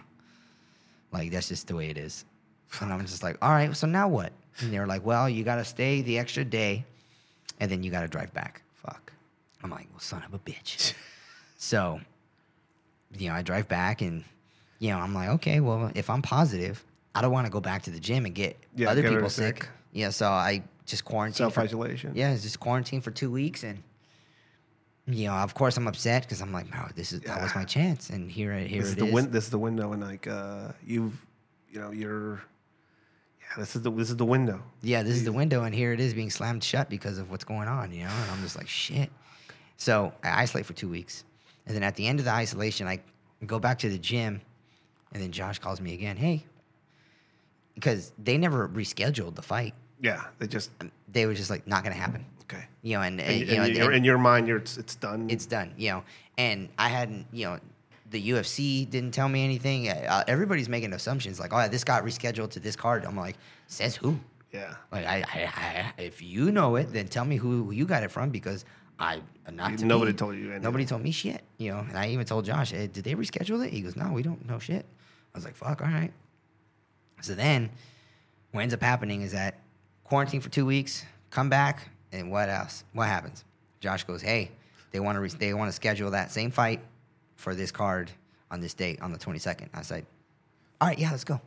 like 1.12 1.30
that's 1.30 1.48
just 1.48 1.66
the 1.68 1.76
way 1.76 1.88
it 1.90 1.98
is. 1.98 2.24
And 2.80 2.92
I'm 2.92 3.00
just 3.00 3.22
like, 3.22 3.36
all 3.42 3.50
right, 3.50 3.76
so 3.76 3.86
now 3.86 4.08
what? 4.08 4.32
And 4.60 4.72
they 4.72 4.78
were 4.78 4.86
like, 4.86 5.04
well, 5.04 5.28
you 5.28 5.42
got 5.44 5.56
to 5.56 5.64
stay 5.64 6.02
the 6.02 6.18
extra 6.18 6.44
day, 6.44 6.84
and 7.58 7.70
then 7.70 7.82
you 7.82 7.90
got 7.90 8.02
to 8.02 8.08
drive 8.08 8.32
back. 8.32 8.62
Fuck. 8.74 9.12
I'm 9.62 9.70
like, 9.70 9.88
well, 9.90 10.00
son 10.00 10.22
of 10.24 10.32
a 10.34 10.38
bitch. 10.38 10.94
so, 11.58 12.00
you 13.18 13.28
know, 13.28 13.34
I 13.34 13.42
drive 13.42 13.68
back, 13.68 14.02
and 14.02 14.24
you 14.78 14.90
know, 14.90 14.98
I'm 14.98 15.14
like, 15.14 15.28
okay, 15.30 15.60
well, 15.60 15.90
if 15.94 16.08
I'm 16.08 16.22
positive, 16.22 16.84
I 17.14 17.22
don't 17.22 17.32
want 17.32 17.46
to 17.46 17.50
go 17.52 17.60
back 17.60 17.82
to 17.82 17.90
the 17.90 18.00
gym 18.00 18.24
and 18.24 18.34
get 18.34 18.56
Yeah, 18.76 18.90
other 18.90 19.02
get 19.02 19.10
people 19.12 19.28
sick. 19.30 19.64
sick. 19.64 19.68
Yeah, 19.92 20.10
so 20.10 20.28
I 20.28 20.62
just 20.86 21.04
quarantine. 21.04 21.48
for- 21.48 21.54
Self-isolation. 21.54 22.12
Yeah, 22.14 22.32
just 22.34 22.60
quarantined 22.60 23.02
for 23.04 23.10
two 23.10 23.30
weeks, 23.30 23.62
and 23.64 23.82
you 25.06 25.26
know, 25.26 25.32
of 25.34 25.54
course, 25.54 25.76
I'm 25.76 25.88
upset 25.88 26.22
because 26.22 26.40
I'm 26.40 26.52
like, 26.52 26.70
no, 26.72 26.86
this 26.94 27.12
is 27.12 27.20
that 27.22 27.42
was 27.42 27.54
my 27.54 27.64
chance, 27.76 28.10
and 28.10 28.30
here, 28.30 28.52
it- 28.52 28.68
here 28.68 28.80
this 28.82 28.90
is 28.90 28.96
it 28.96 29.00
the 29.00 29.06
is. 29.06 29.12
win- 29.14 29.30
This 29.32 29.44
is 29.44 29.50
the 29.50 29.58
window, 29.58 29.92
and 29.92 30.02
like 30.02 30.26
uh, 30.28 30.68
you've, 30.86 31.26
you 31.70 31.80
know, 31.80 31.90
you're. 31.90 32.42
Yeah, 33.50 33.56
this 33.58 33.74
is 33.76 33.82
the 33.82 33.90
this 33.90 34.10
is 34.10 34.16
the 34.16 34.24
window. 34.24 34.62
yeah, 34.82 35.02
this 35.02 35.14
is 35.14 35.24
the 35.24 35.32
window, 35.32 35.64
and 35.64 35.74
here 35.74 35.92
it 35.92 36.00
is 36.00 36.14
being 36.14 36.30
slammed 36.30 36.62
shut 36.64 36.88
because 36.88 37.18
of 37.18 37.30
what's 37.30 37.44
going 37.44 37.68
on, 37.68 37.92
you 37.92 38.04
know? 38.04 38.10
And 38.10 38.30
I'm 38.30 38.42
just 38.42 38.56
like, 38.56 38.68
shit. 38.68 39.10
So 39.76 40.12
I 40.22 40.42
isolate 40.42 40.66
for 40.66 40.72
two 40.72 40.88
weeks. 40.88 41.24
And 41.66 41.74
then 41.74 41.82
at 41.82 41.94
the 41.96 42.06
end 42.06 42.18
of 42.20 42.24
the 42.24 42.32
isolation, 42.32 42.86
I 42.86 43.00
go 43.46 43.58
back 43.58 43.78
to 43.80 43.88
the 43.88 43.98
gym, 43.98 44.40
and 45.12 45.22
then 45.22 45.32
Josh 45.32 45.58
calls 45.58 45.80
me 45.80 45.94
again. 45.94 46.16
Hey, 46.16 46.44
because 47.74 48.12
they 48.22 48.36
never 48.38 48.68
rescheduled 48.68 49.34
the 49.34 49.42
fight. 49.42 49.74
Yeah, 50.00 50.22
they 50.38 50.46
just 50.46 50.70
They 51.12 51.26
were 51.26 51.34
just 51.34 51.50
like, 51.50 51.66
not 51.66 51.82
going 51.82 51.94
to 51.94 52.00
happen. 52.00 52.24
okay. 52.42 52.64
You 52.82 52.96
know, 52.96 53.02
and, 53.02 53.20
uh, 53.20 53.24
And, 53.24 53.40
you 53.48 53.56
know, 53.78 53.86
and- 53.86 53.94
in 53.96 54.04
your 54.04 54.18
mind, 54.18 54.46
you're 54.48 54.58
it's, 54.58 54.76
it's 54.78 54.94
done. 54.94 55.28
it's 55.28 55.46
done, 55.46 55.72
you 55.76 55.90
know. 55.90 56.04
And 56.38 56.68
I 56.78 56.88
hadn't, 56.88 57.26
you 57.32 57.46
know, 57.46 57.58
the 58.10 58.30
UFC 58.30 58.88
didn't 58.88 59.12
tell 59.12 59.28
me 59.28 59.44
anything. 59.44 59.88
Uh, 59.88 60.24
everybody's 60.26 60.68
making 60.68 60.92
assumptions 60.92 61.38
like, 61.38 61.52
oh, 61.52 61.68
this 61.68 61.84
got 61.84 62.04
rescheduled 62.04 62.50
to 62.50 62.60
this 62.60 62.76
card. 62.76 63.04
I'm 63.04 63.16
like, 63.16 63.36
says 63.68 63.96
who? 63.96 64.18
yeah. 64.52 64.74
Like, 64.90 65.06
I, 65.06 65.16
I, 65.18 65.50
I, 65.96 66.02
if 66.02 66.22
you 66.22 66.50
know 66.50 66.76
it, 66.76 66.92
then 66.92 67.06
tell 67.08 67.24
me 67.24 67.36
who, 67.36 67.64
who 67.64 67.70
you 67.72 67.86
got 67.86 68.02
it 68.02 68.10
from 68.10 68.30
because 68.30 68.64
I, 68.98 69.20
not 69.50 69.78
to 69.78 69.86
Nobody 69.86 70.12
me, 70.12 70.18
told 70.18 70.34
you 70.34 70.46
anything. 70.46 70.62
Nobody 70.62 70.84
told 70.84 71.02
me 71.02 71.12
shit, 71.12 71.42
you 71.58 71.70
know. 71.72 71.78
And 71.78 71.96
I 71.96 72.08
even 72.08 72.26
told 72.26 72.44
Josh, 72.44 72.72
hey, 72.72 72.88
did 72.88 73.04
they 73.04 73.14
reschedule 73.14 73.64
it? 73.64 73.72
He 73.72 73.80
goes, 73.80 73.96
no, 73.96 74.12
we 74.12 74.22
don't 74.22 74.46
know 74.46 74.58
shit. 74.58 74.84
I 75.34 75.38
was 75.38 75.44
like, 75.44 75.54
fuck, 75.54 75.80
all 75.80 75.88
right. 75.88 76.12
So 77.22 77.34
then, 77.34 77.70
what 78.50 78.62
ends 78.62 78.74
up 78.74 78.82
happening 78.82 79.22
is 79.22 79.32
that 79.32 79.58
quarantine 80.04 80.40
for 80.40 80.48
two 80.48 80.66
weeks, 80.66 81.04
come 81.30 81.48
back, 81.48 81.88
and 82.10 82.30
what 82.30 82.48
else? 82.48 82.84
What 82.92 83.06
happens? 83.06 83.44
Josh 83.78 84.04
goes, 84.04 84.22
hey, 84.22 84.50
they 84.90 84.98
want 85.00 85.16
to 85.16 85.20
re- 85.20 85.28
they 85.28 85.54
want 85.54 85.68
to 85.68 85.72
schedule 85.72 86.10
that 86.10 86.32
same 86.32 86.50
fight 86.50 86.80
for 87.40 87.54
this 87.54 87.72
card 87.72 88.10
on 88.50 88.60
this 88.60 88.74
date 88.74 89.00
on 89.00 89.12
the 89.12 89.18
22nd. 89.18 89.68
I 89.72 89.82
said, 89.82 90.04
all 90.80 90.88
right, 90.88 90.98
yeah, 90.98 91.10
let's 91.10 91.24
go. 91.24 91.40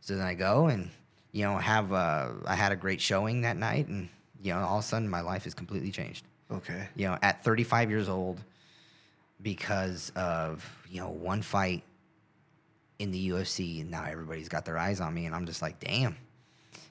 So 0.00 0.16
then 0.16 0.26
I 0.26 0.34
go 0.34 0.66
and 0.66 0.90
you 1.32 1.44
know 1.44 1.58
have 1.58 1.92
uh, 1.92 2.28
I 2.44 2.54
had 2.54 2.72
a 2.72 2.76
great 2.76 3.00
showing 3.00 3.42
that 3.42 3.56
night, 3.56 3.88
and 3.88 4.08
you 4.42 4.52
know 4.52 4.60
all 4.60 4.78
of 4.78 4.84
a 4.84 4.86
sudden 4.86 5.08
my 5.08 5.20
life 5.20 5.46
is 5.46 5.54
completely 5.54 5.90
changed. 5.90 6.24
Okay. 6.50 6.88
You 6.94 7.08
know, 7.08 7.18
at 7.22 7.42
35 7.42 7.90
years 7.90 8.08
old, 8.08 8.40
because 9.42 10.12
of 10.14 10.64
you 10.88 11.00
know 11.00 11.10
one 11.10 11.42
fight 11.42 11.82
in 12.98 13.10
the 13.10 13.30
UFC, 13.30 13.80
and 13.80 13.90
now 13.90 14.04
everybody's 14.04 14.48
got 14.48 14.64
their 14.64 14.78
eyes 14.78 15.00
on 15.00 15.12
me, 15.12 15.26
and 15.26 15.34
I'm 15.34 15.46
just 15.46 15.60
like, 15.60 15.80
damn, 15.80 16.16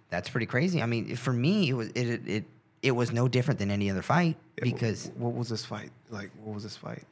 that's 0.10 0.30
pretty 0.30 0.46
crazy. 0.46 0.82
I 0.82 0.86
mean, 0.86 1.16
for 1.16 1.34
me, 1.34 1.70
it 1.70 1.74
was 1.74 1.90
it 1.90 2.28
it, 2.28 2.44
it 2.82 2.92
was 2.92 3.12
no 3.12 3.28
different 3.28 3.60
than 3.60 3.72
any 3.72 3.90
other 3.90 4.02
fight 4.02 4.36
because 4.62 5.12
what 5.16 5.34
was 5.34 5.50
this 5.50 5.64
fight 5.64 5.92
like? 6.10 6.32
What 6.44 6.54
was 6.54 6.64
this 6.64 6.76
fight? 6.76 7.06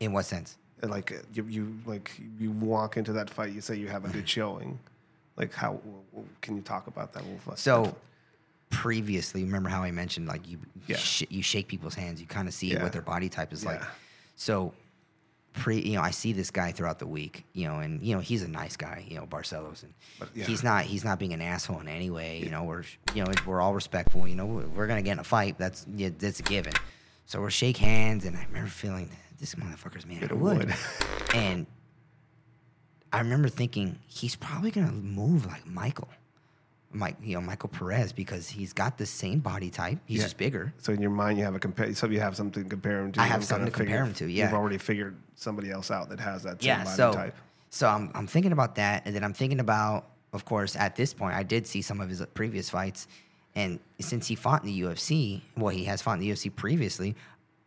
In 0.00 0.12
what 0.12 0.24
sense? 0.26 0.56
Like 0.82 1.12
you, 1.32 1.44
you 1.46 1.78
like 1.86 2.12
you 2.38 2.50
walk 2.50 2.96
into 2.96 3.12
that 3.14 3.30
fight. 3.30 3.52
You 3.52 3.60
say 3.60 3.76
you 3.76 3.88
have 3.88 4.04
a 4.04 4.08
good 4.08 4.28
showing. 4.36 4.78
Like 5.36 5.52
how? 5.54 5.80
Can 6.42 6.56
you 6.56 6.62
talk 6.62 6.86
about 6.86 7.12
that? 7.14 7.22
Fight? 7.44 7.58
So 7.58 7.96
previously, 8.70 9.44
remember 9.44 9.68
how 9.68 9.82
I 9.82 9.90
mentioned 9.90 10.26
like 10.28 10.48
you 10.48 10.58
Yeah. 10.86 10.96
sh- 10.96 11.24
you 11.30 11.42
shake 11.42 11.68
people's 11.68 11.94
hands, 11.94 12.20
you 12.20 12.26
kind 12.26 12.48
of 12.48 12.54
see 12.54 12.72
Yeah. 12.72 12.82
what 12.82 12.92
their 12.92 13.02
body 13.02 13.28
type 13.28 13.52
is 13.52 13.64
like. 13.64 13.82
So 14.36 14.74
pre, 15.52 15.80
you 15.80 15.92
know, 15.94 16.02
I 16.02 16.10
see 16.10 16.32
this 16.32 16.50
guy 16.50 16.72
throughout 16.72 16.98
the 16.98 17.06
week, 17.06 17.44
you 17.52 17.66
know, 17.68 17.78
and 17.78 18.02
you 18.02 18.14
know 18.14 18.20
he's 18.20 18.42
a 18.42 18.48
nice 18.48 18.76
guy, 18.76 19.04
you 19.08 19.16
know, 19.16 19.26
Barcelos, 19.26 19.84
and 19.84 19.94
But, 20.18 20.30
yeah. 20.34 20.44
he's 20.44 20.62
not 20.64 20.84
he's 20.84 21.04
not 21.04 21.18
being 21.18 21.32
an 21.32 21.40
asshole 21.40 21.80
in 21.80 21.88
any 21.88 22.10
way. 22.10 22.40
You 22.40 22.50
know, 22.50 22.64
we're 22.64 22.84
you 23.14 23.24
know 23.24 23.32
we're 23.46 23.60
all 23.60 23.74
respectful. 23.74 24.26
You 24.26 24.34
know, 24.34 24.46
we're, 24.46 24.66
we're 24.66 24.86
gonna 24.86 25.02
get 25.02 25.12
in 25.12 25.18
a 25.20 25.24
fight. 25.24 25.56
That's 25.56 25.86
yeah, 25.94 26.10
that's 26.18 26.40
a 26.40 26.42
given. 26.42 26.72
So 27.26 27.40
we're 27.40 27.50
shake 27.50 27.78
hands, 27.78 28.24
and 28.26 28.36
I 28.36 28.44
remember 28.44 28.68
feeling 28.68 29.08
this 29.38 29.54
motherfucker's 29.54 30.06
made 30.06 30.20
Bit 30.20 30.30
of 30.32 30.40
wood, 30.40 30.66
wood. 30.66 30.74
and 31.34 31.66
I 33.12 33.18
remember 33.18 33.48
thinking 33.48 33.98
he's 34.06 34.36
probably 34.36 34.70
gonna 34.70 34.92
move 34.92 35.46
like 35.46 35.66
Michael. 35.66 36.08
Mike, 36.92 37.16
you 37.20 37.34
know, 37.34 37.40
Michael 37.40 37.68
Perez 37.68 38.12
because 38.12 38.48
he's 38.48 38.72
got 38.72 38.98
the 38.98 39.06
same 39.06 39.40
body 39.40 39.68
type. 39.68 39.98
He's 40.06 40.18
Yeah. 40.18 40.24
just 40.24 40.36
bigger. 40.36 40.72
So 40.78 40.92
in 40.92 41.00
your 41.00 41.10
mind, 41.10 41.38
you 41.38 41.44
have 41.44 41.54
a 41.56 41.58
compare. 41.58 41.92
So 41.94 42.06
you 42.06 42.20
have 42.20 42.36
something 42.36 42.62
to 42.62 42.68
compare 42.68 43.00
him 43.00 43.10
to. 43.12 43.20
I 43.20 43.24
have 43.24 43.44
something 43.44 43.66
to 43.66 43.72
compare 43.72 44.04
him 44.04 44.14
to, 44.14 44.26
yeah. 44.30 44.44
You've 44.44 44.54
already 44.54 44.78
figured 44.78 45.16
somebody 45.34 45.70
else 45.72 45.90
out 45.90 46.08
that 46.10 46.20
has 46.20 46.44
that 46.44 46.62
same 46.62 46.68
yeah, 46.68 46.84
body 46.84 46.96
so 46.96 47.12
type. 47.12 47.34
so 47.70 47.88
I'm 47.88 48.12
I'm 48.14 48.28
thinking 48.28 48.52
about 48.52 48.76
that, 48.76 49.02
and 49.04 49.14
then 49.14 49.24
I'm 49.24 49.32
thinking 49.32 49.58
about, 49.58 50.06
of 50.32 50.44
course, 50.44 50.76
at 50.76 50.94
this 50.94 51.12
point, 51.12 51.34
I 51.34 51.42
did 51.42 51.66
see 51.66 51.82
some 51.82 52.00
of 52.00 52.08
his 52.08 52.24
previous 52.32 52.70
fights, 52.70 53.08
and 53.56 53.80
since 53.98 54.28
he 54.28 54.36
fought 54.36 54.62
in 54.62 54.68
the 54.68 54.82
UFC, 54.82 55.42
well, 55.56 55.70
he 55.70 55.84
has 55.84 56.00
fought 56.00 56.14
in 56.14 56.20
the 56.20 56.30
UFC 56.30 56.54
previously. 56.54 57.16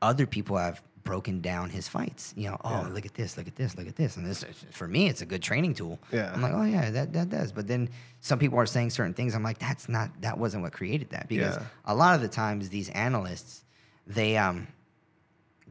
Other 0.02 0.26
people 0.26 0.56
have 0.56 0.82
broken 1.08 1.42
down 1.42 1.70
his 1.70 1.88
fights. 1.88 2.34
You 2.38 2.50
know, 2.50 2.58
oh, 2.64 2.70
Yeah. 2.84 2.88
look 2.90 3.06
at 3.06 3.14
this, 3.16 3.38
look 3.38 3.48
at 3.48 3.56
this, 3.56 3.76
look 3.78 3.88
at 3.88 3.96
this, 3.96 4.18
and 4.18 4.26
this 4.26 4.44
for 4.72 4.88
me, 4.88 5.08
it's 5.08 5.22
a 5.22 5.26
good 5.26 5.42
training 5.42 5.74
tool. 5.74 5.98
Yeah. 6.12 6.32
I'm 6.34 6.42
like, 6.42 6.54
oh 6.54 6.64
yeah, 6.64 6.92
that 6.92 7.14
that 7.14 7.30
does. 7.30 7.52
But 7.52 7.68
then 7.68 7.90
some 8.20 8.38
people 8.40 8.60
are 8.60 8.66
saying 8.66 8.90
certain 8.92 9.14
things. 9.14 9.34
I'm 9.34 9.42
like, 9.44 9.58
that's 9.60 9.88
not 9.90 10.10
that 10.22 10.38
wasn't 10.38 10.64
what 10.64 10.74
created 10.74 11.10
that 11.12 11.28
because 11.28 11.56
Yeah. 11.56 11.64
a 11.86 11.96
lot 11.96 12.14
of 12.16 12.22
the 12.22 12.28
times 12.28 12.70
these 12.70 12.90
analysts, 12.90 13.64
they 14.06 14.38
um 14.38 14.68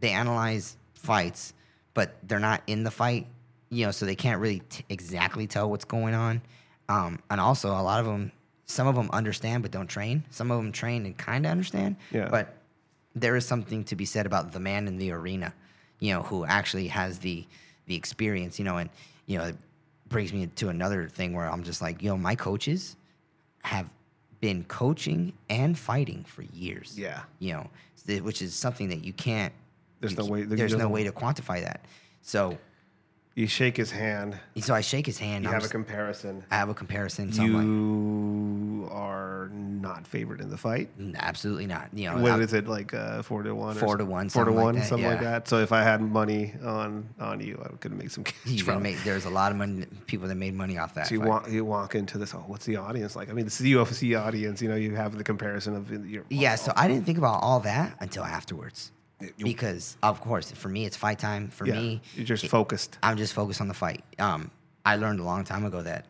they 0.01 0.11
analyze 0.11 0.77
fights, 0.95 1.53
but 1.95 2.17
they're 2.23 2.39
not 2.41 2.63
in 2.67 2.83
the 2.85 2.91
fight, 2.91 3.27
you 3.71 3.85
know, 3.87 3.93
so 3.93 4.07
they 4.07 4.17
can't 4.17 4.41
really 4.41 4.61
t- 4.69 4.85
exactly 4.89 5.47
tell 5.47 5.71
what's 5.71 5.85
going 5.85 6.15
on. 6.15 6.43
Um, 6.89 7.19
and 7.31 7.41
also, 7.41 7.71
a 7.71 7.83
lot 7.83 8.01
of 8.01 8.07
them, 8.07 8.33
some 8.67 8.87
of 8.87 8.95
them 8.95 9.09
understand 9.13 9.63
but 9.63 9.71
don't 9.73 9.87
train. 9.87 10.25
Some 10.31 10.51
of 10.51 10.59
them 10.59 10.73
train 10.73 11.07
and 11.07 11.17
kind 11.17 11.47
of 11.47 11.53
understand. 11.53 11.97
Yeah. 12.11 12.29
But 12.31 12.56
there 13.17 13.35
is 13.35 13.47
something 13.47 13.83
to 13.85 13.97
be 13.97 14.05
said 14.05 14.27
about 14.27 14.53
the 14.53 14.61
man 14.61 14.87
in 14.87 14.99
the 14.99 15.11
arena, 15.11 15.55
you 15.99 16.13
know, 16.13 16.23
who 16.23 16.45
actually 16.45 16.89
has 16.89 17.19
the 17.21 17.47
the 17.87 17.97
experience, 17.97 18.59
you 18.59 18.65
know, 18.65 18.77
and 18.77 18.91
you 19.27 19.39
know, 19.39 19.45
it 19.47 19.57
brings 20.09 20.33
me 20.33 20.47
to 20.47 20.69
another 20.69 21.09
thing 21.09 21.33
where 21.33 21.51
I'm 21.51 21.65
just 21.65 21.81
like, 21.81 22.03
you 22.03 22.09
know, 22.11 22.17
my 22.17 22.35
coaches 22.35 22.97
have 23.63 23.91
been 24.41 24.65
coaching 24.65 25.33
and 25.49 25.79
fighting 25.79 26.25
for 26.25 26.43
years. 26.43 26.99
Yeah. 26.99 27.23
You 27.39 27.55
know, 27.55 27.71
which 28.21 28.43
is 28.43 28.55
something 28.55 28.89
that 28.91 29.03
you 29.05 29.13
can't. 29.13 29.53
There's 30.01 30.13
you 30.13 30.19
no 30.19 30.27
way- 30.27 30.43
There's 30.43 30.73
no 30.73 30.79
there's- 30.79 30.91
way 30.93 31.05
to 31.05 31.13
quantify 31.13 31.63
that. 31.63 31.81
So, 32.23 32.59
You 33.37 33.47
shake 33.47 33.77
his 33.77 33.91
hand. 33.91 34.39
so 34.63 34.73
I 34.75 34.81
shake 34.81 35.05
his 35.05 35.19
hand. 35.19 35.45
You 35.45 35.51
I'm 35.51 35.57
have 35.61 35.65
a 35.65 35.69
comparison. 35.69 36.43
I 36.51 36.57
have 36.57 36.71
a 36.71 36.75
comparison. 36.75 37.35
So 37.35 37.43
I'm 37.43 37.53
like, 37.53 37.65
You 37.65 38.89
are 38.91 39.51
not 39.53 40.07
favored 40.07 40.41
in 40.41 40.49
the 40.49 40.57
fight. 40.57 40.89
Absolutely 41.17 41.67
not. 41.67 41.91
You 41.93 42.09
know, 42.11 42.17
What 42.17 42.33
I- 42.33 42.39
is 42.41 42.55
it 42.55 42.67
like 42.67 42.95
uh, 42.95 43.21
four 43.23 43.43
to 43.43 43.55
one? 43.55 43.77
or 43.77 43.81
Four 43.81 43.99
to 43.99 44.07
one, 44.07 44.31
Four 44.31 44.47
to 44.47 44.51
something 44.53 44.57
like 44.57 44.65
one, 44.65 44.75
that, 44.77 44.87
something 44.89 45.07
like 45.07 45.21
that. 45.21 45.49
So 45.49 45.59
if 45.59 45.71
I 45.71 45.83
had 45.83 46.01
money 46.01 46.55
on 46.65 47.11
on 47.21 47.41
you, 47.41 47.61
I 47.63 47.77
could 47.77 47.93
make 48.01 48.09
some 48.11 48.25
cash. 48.25 48.37
you 48.47 48.65
from 48.65 48.83
make, 48.83 49.05
there's 49.05 49.27
a 49.27 49.31
lot 49.31 49.53
of 49.53 49.59
money, 49.59 49.85
people 50.07 50.29
that 50.29 50.35
made 50.37 50.55
money 50.55 50.79
off 50.79 50.95
that. 50.95 51.09
So 51.09 51.15
you 51.17 51.21
fight. 51.21 51.29
walk, 51.29 51.51
you 51.51 51.63
walk 51.63 51.95
into 51.95 52.17
this. 52.17 52.35
Oh, 52.35 52.43
what's 52.47 52.65
the 52.65 52.77
audience 52.77 53.15
like? 53.17 53.29
I 53.29 53.35
mean, 53.35 53.45
this 53.45 53.61
is 53.61 53.65
the 53.65 53.75
UFC 53.75 54.19
audience. 54.19 54.63
You 54.63 54.71
know, 54.71 54.77
you 54.77 54.95
have 54.95 55.15
the 55.19 55.25
comparison 55.25 55.77
of 55.77 55.91
your. 56.09 56.25
Yeah, 56.31 56.55
so 56.55 56.73
I 56.75 56.89
didn't 56.89 57.05
think 57.05 57.19
about 57.19 57.43
all 57.43 57.61
that 57.61 57.97
until 58.01 58.25
afterwards. 58.25 58.93
Because 59.39 59.97
of 60.03 60.21
course 60.21 60.51
for 60.51 60.69
me 60.69 60.85
it's 60.85 60.97
fight 60.97 61.19
time. 61.19 61.49
For 61.49 61.67
Yeah, 61.67 61.75
me, 61.75 62.01
you're 62.15 62.25
just 62.27 62.45
it- 62.45 62.49
focused. 62.49 62.99
I'm 63.03 63.17
just 63.17 63.33
focused 63.33 63.61
on 63.61 63.69
the 63.69 63.75
fight. 63.75 64.03
Um, 64.19 64.51
I 64.85 64.97
learned 64.97 65.21
a 65.21 65.25
long 65.25 65.45
time 65.45 65.65
ago 65.65 65.83
that 65.83 66.05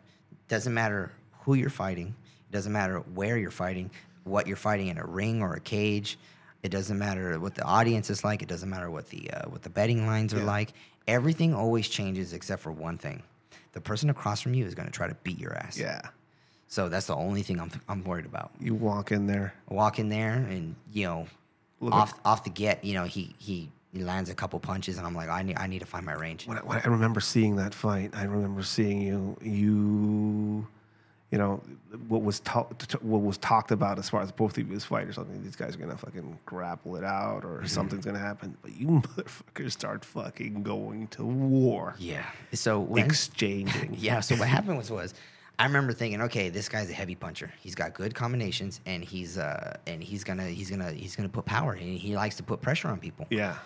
doesn't 0.49 0.75
matter 0.75 1.13
who 1.41 1.55
you're 1.55 1.71
fighting, 1.71 2.15
it 2.49 2.53
doesn't 2.53 2.73
matter 2.73 2.99
where 2.99 3.37
you're 3.39 3.51
fighting, 3.51 3.91
what 4.25 4.47
you're 4.47 4.57
fighting 4.57 4.89
in 4.89 4.99
a 4.99 5.05
ring 5.05 5.43
or 5.43 5.55
a 5.55 5.61
cage. 5.61 6.19
It 6.63 6.71
doesn't 6.71 6.99
matter 6.99 7.39
what 7.39 7.55
the 7.55 7.63
audience 7.63 8.11
is 8.11 8.25
like. 8.25 8.43
It 8.43 8.49
doesn't 8.49 8.69
matter 8.69 8.91
what 8.91 9.09
the 9.11 9.31
uh, 9.31 9.49
what 9.49 9.63
the 9.63 9.71
betting 9.71 10.07
lines 10.07 10.35
are 10.35 10.39
Yeah. 10.39 10.45
like. 10.45 10.73
Everything 11.07 11.55
always 11.55 11.89
changes 11.89 12.33
except 12.33 12.61
for 12.63 12.73
one 12.73 12.99
thing: 12.99 13.23
the 13.73 13.81
person 13.81 14.11
across 14.11 14.41
from 14.41 14.55
you 14.55 14.65
is 14.67 14.75
going 14.75 14.87
to 14.87 14.93
try 14.93 15.07
to 15.07 15.15
beat 15.23 15.39
your 15.39 15.55
ass. 15.55 15.79
Yeah. 15.79 16.01
So 16.67 16.89
that's 16.89 17.07
the 17.07 17.15
only 17.15 17.43
thing 17.43 17.61
I'm 17.61 17.71
I'm 17.89 18.03
worried 18.03 18.27
about. 18.27 18.51
You 18.59 18.75
walk 18.75 19.13
in 19.13 19.29
there. 19.29 19.55
I 19.71 19.75
walk 19.75 20.01
in 20.01 20.09
there 20.09 20.33
and 20.35 20.75
you 20.93 21.05
know 21.05 21.29
Off 21.83 22.15
off 22.25 22.45
the 22.45 22.51
get, 22.51 22.83
you 22.85 22.95
know 22.95 23.05
he 23.05 23.35
he 23.39 23.71
he 23.93 24.01
lands 24.03 24.29
a 24.31 24.35
couple 24.35 24.59
punches 24.61 24.99
and 24.99 25.07
I'm 25.07 25.15
like 25.15 25.29
I 25.29 25.43
need 25.43 25.57
I 25.59 25.67
need 25.67 25.81
to 25.81 25.87
find 25.87 26.05
my 26.07 26.15
range. 26.15 26.47
When 26.47 26.59
I, 26.59 26.63
when 26.63 26.79
I 26.79 26.87
remember 26.89 27.21
seeing 27.21 27.57
that 27.57 27.75
fight, 27.75 28.11
I 28.15 28.25
remember 28.25 28.63
seeing 28.63 29.01
you. 29.03 29.37
You, 29.43 30.67
you 31.33 31.39
know, 31.39 31.61
what 32.09 32.23
was 32.23 32.39
talked 32.41 32.93
what 33.03 33.21
was 33.21 33.37
talked 33.39 33.73
about 33.73 33.99
as 33.99 34.09
far 34.09 34.23
as 34.23 34.31
both 34.31 34.57
of 34.59 34.71
you 34.71 34.77
as 34.77 34.85
fighters. 34.85 35.19
I 35.19 35.25
mean, 35.25 35.43
these 35.43 35.57
guys 35.57 35.75
are 35.75 35.79
gonna 35.79 35.97
fucking 35.97 36.39
grapple 36.47 36.95
it 36.97 37.05
out, 37.05 37.45
or 37.45 37.59
Mm-hmm. 37.59 37.67
something's 37.67 38.05
gonna 38.05 38.19
happen. 38.19 38.57
But 38.63 38.77
you 38.79 38.87
motherfuckers 39.17 39.73
start 39.73 40.05
fucking 40.05 40.63
going 40.63 41.09
to 41.09 41.25
war, 41.25 41.95
Yeah. 41.99 42.25
So 42.53 42.79
when, 42.81 43.05
exchanging. 43.05 43.95
yeah. 43.99 44.21
So 44.21 44.37
what 44.37 44.49
happened 44.49 44.79
was 44.79 44.91
was 44.91 45.15
I 45.59 45.65
remember 45.65 45.93
thinking, 45.95 46.21
okay, 46.23 46.51
this 46.51 46.69
guy's 46.69 46.91
a 46.91 46.93
heavy 46.93 47.15
puncher. 47.15 47.51
He's 47.61 47.75
got 47.75 47.95
good 47.95 48.15
combinations, 48.15 48.81
and 48.85 49.03
he's 49.03 49.39
uh 49.39 49.79
and 49.87 50.03
he's 50.03 50.23
gonna 50.23 50.49
he's 50.49 50.69
gonna 50.71 50.93
he's 50.93 51.17
gonna 51.17 51.29
put 51.31 51.45
power. 51.47 51.73
And 51.73 51.99
he 51.99 52.15
likes 52.15 52.37
to 52.37 52.43
put 52.43 52.61
pressure 52.61 52.89
on 52.89 52.99
people. 52.99 53.27
yeah, 53.31 53.57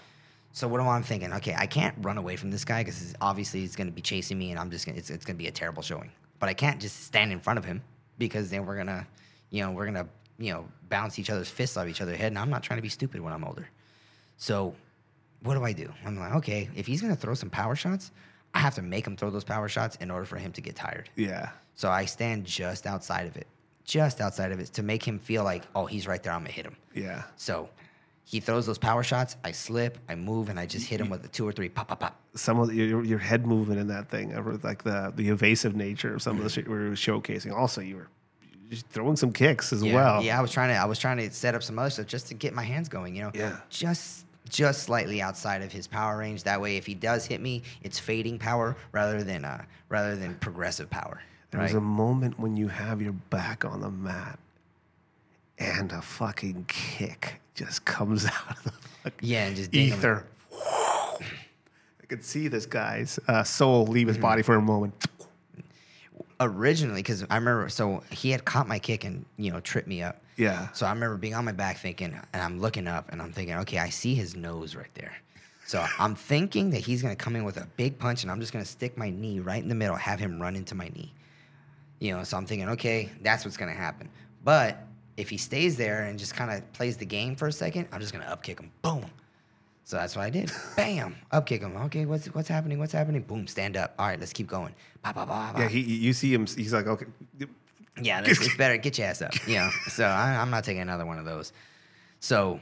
So 0.53 0.69
what 0.69 0.81
am 0.81 0.89
I 0.89 1.01
thinking? 1.03 1.33
Okay, 1.35 1.55
I 1.57 1.67
can't 1.67 1.95
run 2.03 2.17
away 2.17 2.37
from 2.37 2.51
this 2.53 2.65
guy 2.65 2.83
because 2.85 3.15
obviously 3.21 3.61
he's 3.61 3.75
gonna 3.75 3.91
be 3.91 4.03
chasing 4.03 4.39
me, 4.39 4.51
and 4.53 4.59
I'm 4.61 4.71
just 4.71 4.87
gonna 4.87 4.99
it's, 4.99 5.11
it's 5.11 5.25
gonna 5.25 5.37
be 5.39 5.49
a 5.49 5.53
terrible 5.53 5.83
showing. 5.83 6.13
But 6.39 6.49
I 6.49 6.55
can't 6.55 6.81
just 6.81 7.05
stand 7.05 7.33
in 7.33 7.41
front 7.41 7.59
of 7.59 7.65
him 7.65 7.83
because 8.19 8.51
then 8.51 8.67
we're 8.67 8.77
gonna, 8.77 9.07
you 9.51 9.63
know, 9.65 9.73
we're 9.73 9.87
gonna 9.87 10.07
you 10.39 10.53
know 10.53 10.69
bounce 10.89 11.19
each 11.19 11.29
other's 11.29 11.51
fists 11.51 11.77
off 11.77 11.89
each 11.89 12.01
other's 12.01 12.19
head, 12.19 12.29
and 12.33 12.39
I'm 12.39 12.51
not 12.51 12.63
trying 12.63 12.79
to 12.79 12.83
be 12.83 12.89
stupid 12.89 13.21
when 13.21 13.33
I'm 13.33 13.45
older. 13.45 13.69
So 14.37 14.75
what 15.43 15.55
do 15.55 15.65
I 15.65 15.73
do? 15.73 15.93
I'm 16.05 16.17
like, 16.19 16.35
okay, 16.37 16.71
if 16.77 16.87
he's 16.87 17.03
gonna 17.03 17.17
throw 17.17 17.35
some 17.35 17.51
power 17.51 17.75
shots, 17.75 18.13
I 18.55 18.61
have 18.61 18.75
to 18.77 18.83
make 18.83 19.07
him 19.07 19.17
throw 19.17 19.31
those 19.31 19.45
power 19.45 19.69
shots 19.69 19.97
in 19.97 20.11
order 20.11 20.25
for 20.25 20.37
him 20.39 20.53
to 20.53 20.61
get 20.61 20.77
tired. 20.77 21.11
yeah, 21.17 21.51
So 21.75 21.91
I 21.91 22.05
stand 22.05 22.45
just 22.45 22.87
outside 22.87 23.27
of 23.27 23.37
it, 23.37 23.47
just 23.85 24.21
outside 24.21 24.53
of 24.53 24.61
it, 24.61 24.67
to 24.75 24.83
make 24.83 25.03
him 25.07 25.19
feel 25.19 25.45
like, 25.45 25.65
oh, 25.75 25.87
he's 25.87 26.07
right 26.07 26.23
there. 26.23 26.33
I'm 26.33 26.41
gonna 26.43 26.51
hit 26.53 26.67
him. 26.67 26.77
yeah. 26.95 27.23
So 27.37 27.71
he 28.25 28.39
throws 28.39 28.65
those 28.67 28.79
power 28.79 29.03
shots. 29.03 29.37
I 29.43 29.51
slip, 29.53 29.99
I 30.09 30.15
move, 30.15 30.51
and 30.51 30.61
I 30.61 30.67
just 30.67 30.87
hit 30.87 31.01
him 31.01 31.09
with 31.11 31.25
a 31.25 31.29
two 31.29 31.49
or 31.49 31.53
three 31.53 31.69
pop, 31.69 31.89
pop, 31.89 32.01
pop. 32.01 32.21
Some 32.37 32.61
of 32.61 32.73
your, 32.73 33.03
your 33.05 33.19
head 33.19 33.45
movement 33.47 33.81
in 33.81 33.89
that 33.89 34.09
thing, 34.09 34.33
like 34.63 34.85
the 34.85 35.13
the 35.17 35.29
evasive 35.31 35.75
nature 35.75 36.15
of 36.15 36.23
some 36.23 36.37
of 36.37 36.45
the 36.45 36.51
shit 36.51 36.69
we 36.69 36.75
were 36.75 36.91
showcasing. 36.91 37.53
Also, 37.53 37.81
you 37.81 37.97
were 37.97 38.09
throwing 38.91 39.17
some 39.17 39.33
kicks 39.33 39.73
as 39.73 39.83
Yeah, 39.83 39.95
well. 39.95 40.23
yeah. 40.23 40.39
I 40.39 40.43
was 40.43 40.53
trying 40.53 40.69
to, 40.69 40.77
I 40.77 40.85
was 40.85 40.99
trying 40.99 41.17
to 41.17 41.31
set 41.33 41.57
up 41.57 41.63
some 41.65 41.77
other 41.79 41.91
stuff 41.91 42.07
just 42.07 42.29
to 42.29 42.35
get 42.35 42.55
my 42.55 42.63
hands 42.63 42.89
going. 42.89 43.17
You 43.17 43.23
know, 43.25 43.31
Yeah. 43.35 43.57
just 43.69 44.27
just 44.49 44.83
slightly 44.85 45.21
outside 45.23 45.63
of 45.63 45.71
his 45.73 45.87
power 45.89 46.19
range. 46.19 46.43
That 46.45 46.61
way, 46.61 46.77
if 46.77 46.87
he 46.87 46.95
does 46.95 47.25
hit 47.27 47.41
me, 47.41 47.63
it's 47.83 47.99
fading 47.99 48.39
power 48.39 48.77
rather 48.93 49.25
than 49.25 49.45
uh 49.45 49.65
rather 49.89 50.15
than 50.15 50.35
progressive 50.37 50.89
power. 50.89 51.21
There 51.51 51.61
was 51.61 51.73
right? 51.73 51.79
a 51.79 51.83
moment 51.83 52.39
when 52.39 52.57
you 52.57 52.69
have 52.69 53.03
your 53.03 53.13
back 53.13 53.65
on 53.65 53.81
the 53.81 53.91
mat 53.91 54.39
and 55.59 55.91
a 55.93 56.01
fucking 56.01 56.67
kick 56.69 57.41
just 57.55 57.85
comes 57.85 58.25
out 58.27 58.51
of 58.57 58.65
the 58.65 58.71
fucking 58.73 59.29
Yeah, 59.29 59.47
and 59.47 59.57
just 59.57 59.75
ether. 59.75 60.25
I 60.53 62.07
could 62.09 62.25
see 62.25 62.49
this 62.49 62.67
guy's 62.67 63.19
uh, 63.29 63.43
soul 63.45 63.87
leave 63.87 64.03
Mm-hmm. 64.07 64.09
his 64.09 64.19
body 64.19 64.43
for 64.43 64.55
a 64.55 64.63
moment. 64.63 64.95
originally 66.41 67.03
because 67.03 67.25
I 67.29 67.37
remember 67.37 67.69
so 67.69 68.03
he 68.11 68.31
had 68.31 68.45
caught 68.45 68.67
my 68.67 68.79
kick 68.79 69.05
and 69.05 69.25
you 69.37 69.51
know 69.53 69.61
tripped 69.61 69.89
me 69.89 70.03
up. 70.03 70.23
Yeah. 70.37 70.69
So 70.73 70.87
I 70.87 70.91
remember 70.91 71.17
being 71.19 71.35
on 71.35 71.45
my 71.45 71.53
back 71.53 71.77
thinking, 71.79 72.19
and 72.33 72.43
I'm 72.43 72.61
looking 72.61 72.89
up 72.89 73.13
and 73.13 73.21
I'm 73.21 73.31
thinking, 73.33 73.57
okay, 73.57 73.77
I 73.79 73.91
see 73.91 74.15
his 74.15 74.35
nose 74.35 74.75
right 74.75 74.89
there. 74.95 75.15
So 75.67 75.85
I'm 75.99 76.15
thinking 76.15 76.71
that 76.71 76.79
he's 76.81 77.03
gonna 77.03 77.15
come 77.17 77.37
in 77.37 77.45
with 77.45 77.57
a 77.59 77.67
big 77.77 77.99
punch 77.99 78.23
and 78.23 78.31
I'm 78.33 78.41
just 78.41 78.53
gonna 78.53 78.65
stick 78.65 78.97
my 78.97 79.11
knee 79.11 79.39
right 79.41 79.63
in 79.63 79.69
the 79.69 79.75
middle, 79.75 79.97
have 79.97 80.19
him 80.19 80.41
run 80.41 80.57
into 80.57 80.75
my 80.75 80.89
knee. 80.89 81.13
You 82.01 82.17
know, 82.17 82.25
so 82.25 82.37
I'm 82.37 82.47
thinking, 82.47 82.71
okay, 82.71 83.11
that's 83.23 83.45
what's 83.45 83.57
gonna 83.57 83.73
happen. 83.73 84.09
But 84.43 84.79
if 85.17 85.31
he 85.31 85.37
stays 85.37 85.77
there 85.77 86.03
and 86.05 86.19
just 86.19 86.35
kind 86.35 86.51
of 86.51 86.73
plays 86.73 86.97
the 86.97 87.05
game 87.07 87.37
for 87.37 87.47
a 87.47 87.53
second, 87.53 87.87
I'm 87.93 88.01
just 88.01 88.13
gonna 88.13 88.25
up 88.25 88.43
kick 88.43 88.59
him. 88.59 88.73
Boom. 88.83 89.05
So 89.85 89.97
that's 89.97 90.17
what 90.17 90.23
I 90.23 90.31
did. 90.31 90.51
Bam, 90.77 91.17
up 91.31 91.47
kick 91.47 91.63
him. 91.63 91.77
Okay, 91.77 92.07
what's 92.07 92.27
what's 92.29 92.49
happening? 92.49 92.79
What's 92.79 92.93
happening? 92.93 93.23
Boom, 93.23 93.47
stand 93.47 93.77
up. 93.77 93.95
All 93.99 94.07
right, 94.07 94.19
let's 94.19 94.33
keep 94.33 94.47
going. 94.47 94.75
Ba, 95.03 95.13
ba, 95.15 95.27
ba, 95.27 95.53
ba. 95.55 95.63
Yeah, 95.63 95.69
he, 95.69 95.81
you 95.81 96.13
see 96.13 96.33
him. 96.33 96.47
He's 96.47 96.73
like, 96.73 96.87
okay, 96.87 97.07
Yeah, 98.01 98.21
that's, 98.23 98.41
it's 98.41 98.57
better. 98.57 98.77
Get 98.77 98.99
your 98.99 99.09
ass 99.09 99.21
up. 99.21 99.33
You 99.47 99.57
know, 99.57 99.71
so 99.89 100.05
I, 100.05 100.37
I'm 100.41 100.51
not 100.51 100.65
taking 100.65 100.83
another 100.83 101.05
one 101.05 101.19
of 101.19 101.25
those. 101.25 101.53
So, 102.21 102.61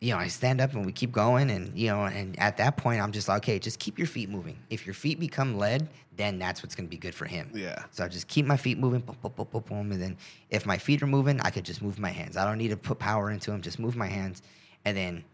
you 0.00 0.12
know, 0.12 0.18
I 0.18 0.28
stand 0.28 0.60
up 0.60 0.74
and 0.74 0.86
we 0.86 0.92
keep 0.92 1.10
going, 1.10 1.50
and 1.50 1.76
you 1.76 1.88
know, 1.88 2.04
and 2.04 2.38
at 2.38 2.58
that 2.58 2.76
point, 2.76 3.00
I'm 3.00 3.12
just 3.12 3.28
like, 3.28 3.38
okay, 3.38 3.58
just 3.58 3.78
keep 3.78 3.98
your 3.98 4.06
feet 4.06 4.28
moving. 4.28 4.58
If 4.70 4.86
your 4.86 4.94
feet 4.94 5.18
become 5.18 5.58
lead, 5.58 5.88
then 6.16 6.38
that's 6.38 6.62
what's 6.62 6.74
going 6.74 6.86
to 6.86 6.90
be 6.90 6.96
good 6.96 7.14
for 7.14 7.26
him. 7.26 7.50
Yeah. 7.52 7.82
So 7.90 8.04
I 8.04 8.08
just 8.08 8.28
keep 8.28 8.46
my 8.46 8.56
feet 8.56 8.78
moving, 8.78 9.00
boom, 9.00 9.16
boom, 9.20 9.32
boom, 9.36 9.46
boom, 9.50 9.62
boom, 9.68 9.92
and 9.92 10.00
then 10.00 10.16
if 10.50 10.66
my 10.66 10.78
feet 10.78 11.02
are 11.02 11.06
moving, 11.06 11.40
I 11.40 11.50
could 11.50 11.64
just 11.64 11.82
move 11.82 11.98
my 11.98 12.10
hands. 12.10 12.36
I 12.36 12.44
don't 12.44 12.58
need 12.58 12.68
to 12.68 12.76
put 12.76 12.98
power 12.98 13.30
into 13.30 13.50
them. 13.50 13.60
Just 13.60 13.78
move 13.78 13.96
my 13.96 14.08
hands, 14.08 14.42
and 14.84 14.96
then. 14.96 15.24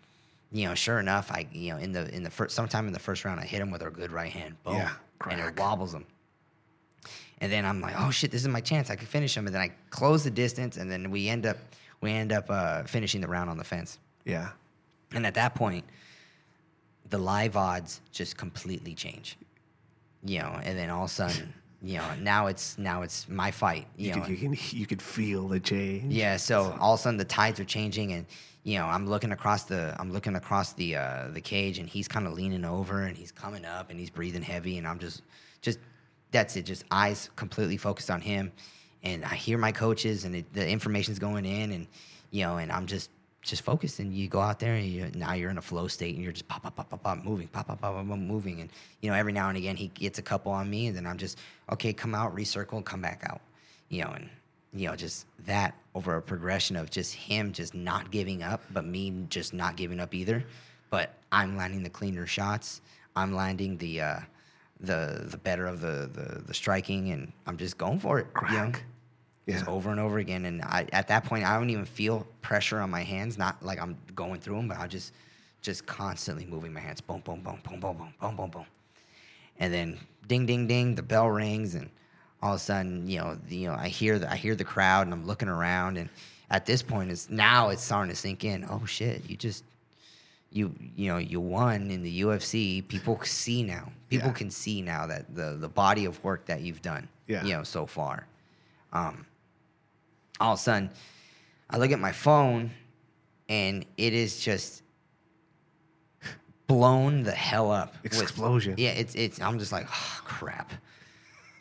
You 0.52 0.68
know, 0.68 0.76
sure 0.76 1.00
enough, 1.00 1.32
I 1.32 1.48
you 1.50 1.72
know 1.72 1.78
in 1.78 1.90
the 1.90 2.14
in 2.14 2.22
the 2.22 2.30
first 2.30 2.54
sometime 2.54 2.86
in 2.86 2.92
the 2.92 3.00
first 3.00 3.24
round, 3.24 3.40
I 3.40 3.44
hit 3.44 3.60
him 3.60 3.72
with 3.72 3.82
a 3.82 3.90
good 3.90 4.12
right 4.12 4.30
hand, 4.30 4.54
boom, 4.62 4.76
Yeah, 4.76 4.92
and 5.28 5.40
it 5.40 5.58
wobbles 5.58 5.92
him. 5.92 6.06
And 7.38 7.50
then 7.50 7.64
I'm 7.64 7.80
like, 7.80 7.94
oh 7.98 8.12
shit, 8.12 8.30
this 8.30 8.42
is 8.42 8.46
my 8.48 8.60
chance. 8.60 8.88
I 8.88 8.94
could 8.94 9.08
finish 9.08 9.36
him. 9.36 9.46
And 9.46 9.54
then 9.54 9.62
I 9.62 9.72
close 9.90 10.22
the 10.22 10.30
distance, 10.30 10.76
and 10.76 10.88
then 10.88 11.10
we 11.10 11.28
end 11.28 11.44
up 11.44 11.56
we 12.00 12.12
end 12.12 12.30
up 12.30 12.46
uh, 12.50 12.84
finishing 12.84 13.20
the 13.20 13.26
round 13.26 13.50
on 13.50 13.58
the 13.58 13.64
fence. 13.64 13.98
Yeah, 14.24 14.50
And 15.12 15.26
at 15.26 15.34
that 15.34 15.54
point, 15.54 15.84
the 17.10 17.18
live 17.18 17.56
odds 17.56 18.00
just 18.10 18.36
completely 18.36 18.94
change. 18.94 19.36
You 20.24 20.38
know, 20.38 20.58
and 20.62 20.78
then 20.78 20.88
all 20.90 21.04
of 21.04 21.10
a 21.10 21.12
sudden, 21.12 21.52
you 21.82 21.98
know, 21.98 22.14
now 22.18 22.46
it's 22.46 22.78
now 22.78 23.02
it's 23.02 23.28
my 23.28 23.50
fight. 23.50 23.86
You, 23.96 24.08
you, 24.08 24.14
know, 24.14 24.22
could, 24.22 24.30
you 24.30 24.36
can 24.36 24.78
you 24.78 24.86
could 24.86 25.02
feel 25.02 25.48
the 25.48 25.60
change. 25.60 26.12
yeah, 26.12 26.38
so 26.38 26.76
all 26.80 26.94
of 26.94 27.00
a 27.00 27.02
sudden 27.02 27.18
the 27.18 27.24
tides 27.24 27.60
are 27.60 27.64
changing, 27.64 28.12
and 28.12 28.26
you 28.62 28.78
know 28.78 28.86
I'm 28.86 29.06
looking 29.06 29.32
across 29.32 29.64
the 29.64 29.94
I'm 29.98 30.10
looking 30.10 30.34
across 30.34 30.72
the 30.72 30.96
uh, 30.96 31.28
the 31.32 31.42
cage, 31.42 31.78
and 31.78 31.88
he's 31.88 32.08
kind 32.08 32.26
of 32.26 32.32
leaning 32.32 32.64
over, 32.64 33.02
and 33.02 33.16
he's 33.16 33.32
coming 33.32 33.66
up, 33.66 33.90
and 33.90 34.00
he's 34.00 34.10
breathing 34.10 34.42
heavy, 34.42 34.78
and 34.78 34.88
I'm 34.88 34.98
just 34.98 35.22
just 35.60 35.78
that's 36.30 36.56
it, 36.56 36.62
just 36.62 36.84
eyes 36.90 37.28
completely 37.36 37.76
focused 37.76 38.10
on 38.10 38.22
him, 38.22 38.52
and 39.02 39.22
I 39.24 39.34
hear 39.34 39.58
my 39.58 39.70
coaches, 39.70 40.24
and 40.24 40.34
it, 40.36 40.52
the 40.54 40.66
information's 40.66 41.18
going 41.18 41.44
in, 41.44 41.70
and 41.70 41.86
you 42.30 42.44
know, 42.44 42.56
and 42.56 42.72
I'm 42.72 42.86
just 42.86 43.10
just 43.44 43.62
focused, 43.62 43.98
and 44.00 44.12
you 44.14 44.28
go 44.28 44.40
out 44.40 44.58
there, 44.58 44.74
and 44.74 44.86
you, 44.86 45.10
now 45.14 45.34
you're 45.34 45.50
in 45.50 45.58
a 45.58 45.62
flow 45.62 45.86
state, 45.86 46.14
and 46.14 46.24
you're 46.24 46.32
just 46.32 46.48
pop 46.48 46.62
pop 46.62 46.76
pop 46.76 46.90
pop 46.90 47.02
pop 47.02 47.24
moving, 47.24 47.46
pop 47.48 47.66
pop 47.68 47.80
pop 47.80 47.94
pop 47.94 48.18
moving, 48.18 48.60
and 48.60 48.70
you 49.00 49.10
know 49.10 49.16
every 49.16 49.32
now 49.32 49.48
and 49.48 49.58
again 49.58 49.76
he 49.76 49.88
gets 49.88 50.18
a 50.18 50.22
couple 50.22 50.50
on 50.52 50.68
me, 50.68 50.86
and 50.88 50.96
then 50.96 51.06
I'm 51.06 51.18
just 51.18 51.38
okay, 51.70 51.92
come 51.92 52.14
out, 52.14 52.34
recircle, 52.34 52.84
come 52.84 53.02
back 53.02 53.22
out, 53.28 53.40
you 53.88 54.02
know, 54.02 54.10
and 54.10 54.28
you 54.74 54.88
know, 54.88 54.96
just 54.96 55.26
that 55.46 55.74
over 55.94 56.16
a 56.16 56.22
progression 56.22 56.74
of 56.76 56.90
just 56.90 57.14
him 57.14 57.52
just 57.52 57.74
not 57.74 58.10
giving 58.10 58.42
up, 58.42 58.62
but 58.72 58.84
me 58.84 59.26
just 59.28 59.54
not 59.54 59.76
giving 59.76 60.00
up 60.00 60.12
either. 60.12 60.44
But 60.90 61.14
I'm 61.30 61.56
landing 61.56 61.84
the 61.84 61.90
cleaner 61.90 62.26
shots. 62.26 62.80
I'm 63.14 63.34
landing 63.34 63.78
the 63.78 64.00
uh, 64.00 64.20
the 64.80 65.26
the 65.28 65.38
better 65.38 65.66
of 65.66 65.80
the, 65.80 66.10
the 66.12 66.42
the 66.46 66.54
striking, 66.54 67.10
and 67.12 67.32
I'm 67.46 67.56
just 67.56 67.78
going 67.78 68.00
for 68.00 68.18
it. 68.18 68.26
You 68.50 68.56
know? 68.56 68.72
Crack. 69.46 69.56
Just 69.58 69.68
over 69.68 69.90
and 69.90 70.00
over 70.00 70.18
again. 70.18 70.44
And 70.46 70.62
I, 70.62 70.86
at 70.92 71.08
that 71.08 71.24
point, 71.24 71.44
I 71.44 71.56
don't 71.58 71.70
even 71.70 71.84
feel 71.84 72.26
pressure 72.42 72.80
on 72.80 72.90
my 72.90 73.02
hands. 73.02 73.36
Not 73.36 73.62
like 73.62 73.80
I'm 73.80 73.96
going 74.14 74.40
through 74.40 74.56
them, 74.56 74.68
but 74.68 74.78
I 74.78 74.86
just 74.86 75.12
just 75.62 75.86
constantly 75.86 76.46
moving 76.46 76.72
my 76.72 76.80
hands. 76.80 77.00
Boom, 77.00 77.20
boom, 77.20 77.40
boom, 77.40 77.58
boom, 77.62 77.80
boom, 77.80 77.96
boom, 77.96 78.12
boom, 78.20 78.36
boom, 78.36 78.50
boom 78.50 78.66
and 79.58 79.72
then 79.72 79.96
ding 80.26 80.46
ding 80.46 80.66
ding 80.66 80.96
the 80.96 81.02
bell 81.02 81.28
rings 81.28 81.76
and 81.76 81.88
all 82.42 82.54
of 82.54 82.56
a 82.56 82.58
sudden 82.58 83.08
you 83.08 83.18
know 83.18 83.38
the, 83.48 83.54
you 83.56 83.68
know 83.68 83.74
I 83.74 83.86
hear 83.86 84.18
the 84.18 84.28
I 84.28 84.34
hear 84.34 84.56
the 84.56 84.64
crowd 84.64 85.06
and 85.06 85.12
I'm 85.14 85.26
looking 85.28 85.46
around 85.48 85.96
and 85.96 86.08
at 86.50 86.66
this 86.66 86.82
point 86.82 87.12
it's 87.12 87.30
now 87.30 87.68
it's 87.68 87.84
starting 87.84 88.10
to 88.10 88.16
sink 88.16 88.42
in 88.42 88.66
oh 88.68 88.84
shit 88.84 89.30
you 89.30 89.36
just 89.36 89.62
you 90.50 90.74
you 90.96 91.08
know 91.08 91.18
you 91.18 91.38
won 91.40 91.92
in 91.92 92.02
the 92.02 92.22
UFC 92.22 92.86
people 92.88 93.16
see 93.22 93.62
now 93.62 93.92
people 94.10 94.28
Yeah. 94.30 94.34
can 94.34 94.50
see 94.50 94.82
now 94.82 95.06
that 95.06 95.32
the 95.32 95.56
the 95.56 95.68
body 95.68 96.04
of 96.04 96.22
work 96.24 96.46
that 96.46 96.60
you've 96.62 96.82
done 96.82 97.06
Yeah. 97.28 97.44
you 97.44 97.52
know 97.52 97.62
so 97.62 97.86
far 97.86 98.26
um 98.92 99.24
all 100.44 100.52
of 100.54 100.58
a 100.58 100.62
sudden 100.62 100.90
I 101.70 101.78
look 101.78 101.90
at 101.92 101.98
my 101.98 102.12
phone 102.12 102.70
and 103.48 103.84
it 103.96 104.12
is 104.12 104.40
just 104.40 104.82
blown 106.66 107.22
the 107.24 107.32
hell 107.32 107.70
up 107.70 107.94
with- 108.02 108.20
Explosion. 108.20 108.74
yeah, 108.78 108.90
it's 108.90 109.14
it's. 109.14 109.40
I'm 109.40 109.58
just 109.58 109.72
like, 109.72 109.86
oh, 109.90 110.20
crap. 110.24 110.72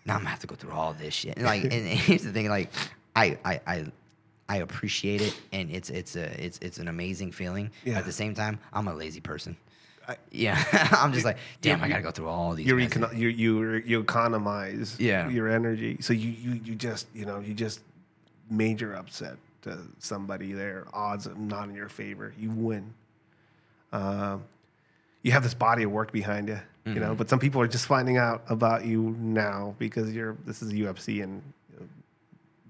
Now 0.05 0.13
I'm 0.15 0.19
gonna 0.19 0.29
have 0.29 0.39
to 0.39 0.47
go 0.47 0.55
through 0.55 0.71
all 0.71 0.93
this 0.93 1.13
shit. 1.13 1.35
And 1.37 1.45
like, 1.51 1.63
and 1.63 1.71
here's 1.73 2.23
the 2.23 2.31
thing, 2.31 2.49
like, 2.49 2.71
I 3.15 3.37
I 3.43 3.61
I 3.67 3.85
I 4.49 4.57
appreciate 4.57 5.21
it, 5.21 5.35
and 5.51 5.71
it's 5.71 5.89
it's 5.89 6.15
a 6.15 6.43
it's 6.43 6.57
it's 6.61 6.77
an 6.77 6.87
amazing 6.87 7.31
feeling. 7.31 7.71
Yeah. 7.83 7.97
At 7.99 8.05
the 8.05 8.11
same 8.11 8.33
time, 8.33 8.59
I'm 8.71 8.87
a 8.87 8.93
lazy 8.93 9.19
person. 9.21 9.57
I- 10.07 10.17
yeah, 10.31 10.61
I'm 10.91 11.13
just 11.13 11.25
like, 11.25 11.37
damn, 11.61 11.81
I 11.81 11.87
gotta 11.87 12.01
go 12.01 12.11
through 12.11 12.27
all 12.27 12.53
these. 12.53 12.65
you 12.67 12.75
messages." 12.75 13.13
you 13.13 13.29
you 13.29 13.81
you 13.85 13.99
economize 14.01 14.97
Yeah. 14.99 15.29
your 15.29 15.47
energy. 15.49 15.97
So 16.01 16.13
you 16.13 16.29
you 16.29 16.61
you 16.63 16.75
just 16.75 17.07
you 17.13 17.25
know 17.25 17.39
you 17.39 17.53
just 17.53 17.79
major 18.53 18.93
upset 18.95 19.37
to 19.63 19.79
somebody 19.99 20.53
there. 20.53 20.85
Odds 20.93 21.27
are 21.27 21.35
not 21.35 21.69
in 21.69 21.75
your 21.75 21.89
favor. 21.89 22.33
You 22.39 22.51
win. 22.51 22.93
Um, 23.91 24.43
you 25.21 25.31
have 25.31 25.43
this 25.43 25.53
body 25.53 25.83
of 25.83 25.91
work 25.91 26.11
behind 26.11 26.47
you, 26.49 26.55
you 26.85 26.91
Mm-hmm. 26.91 26.99
know. 26.99 27.15
But 27.15 27.29
some 27.29 27.39
people 27.39 27.61
are 27.61 27.67
just 27.67 27.85
finding 27.85 28.17
out 28.17 28.43
about 28.49 28.85
you 28.85 29.15
now 29.19 29.73
because 29.79 30.13
you're 30.13 30.35
this 30.45 30.61
is 30.61 30.73
UFC 30.73 31.23
and 31.23 31.41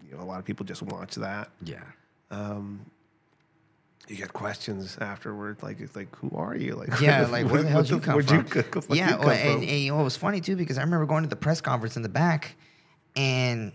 you 0.10 0.16
know, 0.18 0.24
a 0.24 0.26
lot 0.26 0.38
of 0.40 0.46
people 0.46 0.66
just 0.66 0.84
watch 0.84 1.16
that. 1.16 1.50
yeah. 1.64 1.82
You 4.10 4.18
get 4.18 4.34
questions 4.34 4.98
afterward, 5.00 5.64
like 5.64 5.80
it's 5.80 5.96
like, 5.96 6.14
who 6.18 6.30
are 6.36 6.56
you? 6.58 6.76
Like, 6.76 6.90
Yeah, 7.02 7.26
like 7.28 7.50
where 7.50 7.64
the 7.64 7.70
hell 7.70 7.84
did 7.84 7.92
you 7.92 8.00
come 8.02 8.22
from? 8.22 8.38
You, 8.38 8.44
co- 8.44 8.64
co- 8.64 8.82
where'd 8.82 8.98
yeah, 9.00 9.12
you 9.12 9.18
well, 9.20 9.30
and, 9.30 9.42
from? 9.54 9.62
and 9.62 9.72
you 9.72 9.94
know 9.94 10.02
it 10.02 10.04
was 10.04 10.18
funny 10.18 10.42
too 10.42 10.58
because 10.58 10.78
I 10.78 10.82
remember 10.82 11.06
going 11.06 11.24
to 11.24 11.30
the 11.30 11.38
press 11.38 11.62
conference 11.62 11.96
in 11.96 12.04
the 12.04 12.10
back, 12.10 12.56
and 13.16 13.72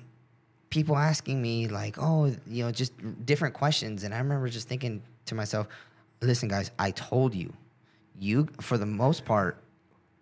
people 0.71 0.97
asking 0.97 1.41
me 1.41 1.69
like, 1.69 1.97
oh, 1.99 2.35
you 2.47 2.65
know, 2.65 2.71
just 2.71 2.93
different 3.25 3.55
questions, 3.55 4.05
and 4.05 4.15
I 4.15 4.19
remember 4.19 4.49
just 4.49 4.69
thinking 4.69 5.03
to 5.27 5.35
myself, 5.35 5.67
listen, 6.21 6.49
guys, 6.49 6.71
I 6.79 6.91
told 6.91 7.35
you, 7.35 7.53
you 8.19 8.49
for 8.61 8.77
the 8.79 8.87
most 8.87 9.25
part, 9.25 9.63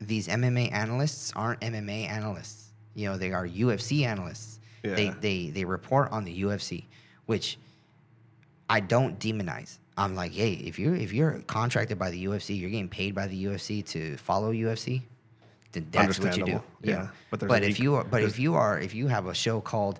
these 0.01 0.29
MMA 0.29 0.73
analysts 0.73 1.33
aren't 1.35 1.61
MMA 1.61 2.09
analysts. 2.09 2.73
You 2.95 3.09
know, 3.11 3.17
they 3.17 3.33
are 3.33 3.47
UFC 3.47 4.05
analysts. 4.05 4.61
They 4.83 5.07
Yeah. 5.07 5.15
they 5.21 5.51
they 5.51 5.65
report 5.65 6.13
on 6.13 6.25
the 6.25 6.43
UFC, 6.43 6.85
which 7.27 7.59
I 8.69 8.81
don't 8.81 9.19
demonize. 9.19 9.79
I'm 9.97 10.15
like, 10.15 10.33
hey, 10.33 10.53
if 10.53 10.79
you're 10.79 10.95
if 10.95 11.13
you're 11.13 11.41
contracted 11.47 11.99
by 11.99 12.11
the 12.11 12.25
UFC, 12.27 12.59
you're 12.59 12.71
getting 12.71 12.89
paid 12.89 13.15
by 13.15 13.27
the 13.27 13.45
UFC 13.47 13.85
to 13.87 14.17
follow 14.19 14.53
UFC, 14.53 15.03
then 15.73 15.89
that's 15.91 16.19
what 16.21 16.37
you 16.37 16.45
do. 16.45 16.53
Understandable. 16.53 16.65
Yeah, 16.83 17.09
But, 17.31 17.49
but 17.49 17.63
if 17.65 17.81
you 17.81 17.95
are, 17.95 18.05
but 18.05 18.23
if 18.23 18.39
you 18.39 18.55
are 18.55 18.79
if 18.79 18.95
you 18.95 19.09
have 19.09 19.27
a 19.27 19.35
show 19.35 19.61
called 19.61 19.99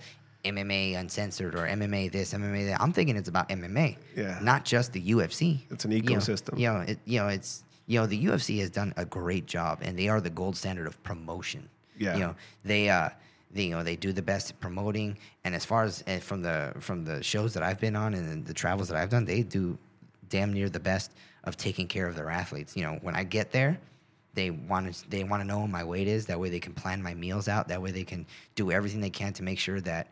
MMA 0.53 0.97
Uncensored 0.99 1.55
or 1.55 1.67
MMA 1.67 2.11
this 2.11 2.33
MMA 2.33 2.67
that, 2.69 2.81
I'm 2.81 2.93
thinking 2.93 3.17
it's 3.17 3.29
about 3.29 3.49
MMA. 3.49 3.97
Yeah. 4.15 4.39
Not 4.43 4.65
just 4.65 4.93
the 4.93 5.03
UFC. 5.03 5.61
It's 5.71 5.85
an 5.85 5.93
You 5.93 6.03
know, 6.03 6.13
ecosystem. 6.17 6.59
You 6.59 6.69
know, 6.73 6.81
it, 6.81 6.99
you 7.05 7.19
know, 7.21 7.29
it's 7.29 7.65
you 7.87 8.01
know 8.01 8.07
the 8.07 8.25
UFC 8.27 8.59
has 8.61 8.71
done 8.71 8.93
a 8.97 9.05
great 9.05 9.47
job, 9.47 9.81
and 9.83 9.99
they 9.99 10.09
are 10.09 10.21
the 10.21 10.31
gold 10.31 10.57
standard 10.57 10.87
of 10.87 11.03
promotion. 11.03 11.69
Yeah. 11.99 12.15
You 12.15 12.21
know, 12.21 12.35
they 12.65 12.89
uh 12.89 13.11
they, 13.53 13.65
you 13.65 13.71
know 13.71 13.83
they 13.83 13.97
do 13.97 14.13
the 14.13 14.23
best 14.23 14.51
at 14.51 14.61
promoting 14.61 15.19
and 15.45 15.55
as 15.55 15.65
far 15.65 15.85
as 15.85 16.05
uh, 16.07 16.19
from 16.19 16.43
the 16.43 16.75
from 16.81 17.05
the 17.05 17.23
shows 17.23 17.55
that 17.55 17.63
I've 17.63 17.81
been 17.81 17.97
on 17.97 18.15
and 18.15 18.45
the 18.45 18.55
travels 18.55 18.89
that 18.89 18.97
I've 18.97 19.09
done 19.11 19.25
they 19.25 19.43
do 19.43 19.79
damn 20.29 20.53
near 20.53 20.69
the 20.69 20.81
best 20.81 21.13
of 21.45 21.57
taking 21.57 21.87
care 21.87 22.07
of 22.07 22.17
their 22.17 22.29
athletes 22.29 22.77
you 22.77 22.83
know 22.83 22.99
when 23.03 23.15
I 23.15 23.25
get 23.25 23.53
there 23.53 23.79
they 24.35 24.51
want 24.51 24.93
to 24.93 25.09
they 25.09 25.25
want 25.25 25.43
to 25.43 25.47
know 25.47 25.61
what 25.61 25.71
my 25.71 25.85
weight 25.85 26.09
is 26.09 26.27
that 26.27 26.39
way 26.39 26.51
they 26.51 26.61
can 26.61 26.75
plan 26.75 27.03
my 27.03 27.15
meals 27.15 27.49
out 27.49 27.69
that 27.69 27.81
way 27.81 27.91
they 27.93 28.05
can 28.05 28.27
do 28.57 28.71
everything 28.71 29.01
they 29.01 29.11
can 29.11 29.33
to 29.35 29.43
make 29.43 29.59
sure 29.59 29.81
that 29.81 30.09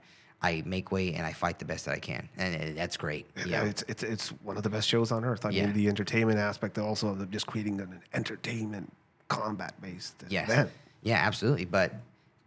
I 0.49 0.62
make 0.77 0.87
weight 0.97 1.12
and 1.16 1.25
I 1.31 1.33
fight 1.43 1.57
the 1.62 1.69
best 1.73 1.83
that 1.87 1.95
I 2.01 2.03
can 2.11 2.23
and 2.37 2.77
that's 2.81 2.97
great 3.07 3.25
yeah 3.53 3.65
It's, 3.71 3.83
it's 3.93 4.03
it's 4.15 4.27
one 4.49 4.57
of 4.59 4.62
the 4.62 4.71
best 4.77 4.87
shows 4.89 5.09
on 5.16 5.21
earth. 5.31 5.43
I 5.47 5.51
Yeah. 5.51 5.65
mean, 5.66 5.75
the 5.83 5.89
entertainment 5.95 6.39
aspect 6.51 6.75
also 6.79 7.05
of 7.12 7.16
just 7.37 7.47
creating 7.53 7.81
an 7.81 8.01
entertainment 8.21 8.87
combat 9.29 9.73
based 9.81 10.16
Yes. 10.29 10.49
event. 10.51 10.71
Yeah, 11.11 11.19
absolutely. 11.29 11.66
But 11.79 11.89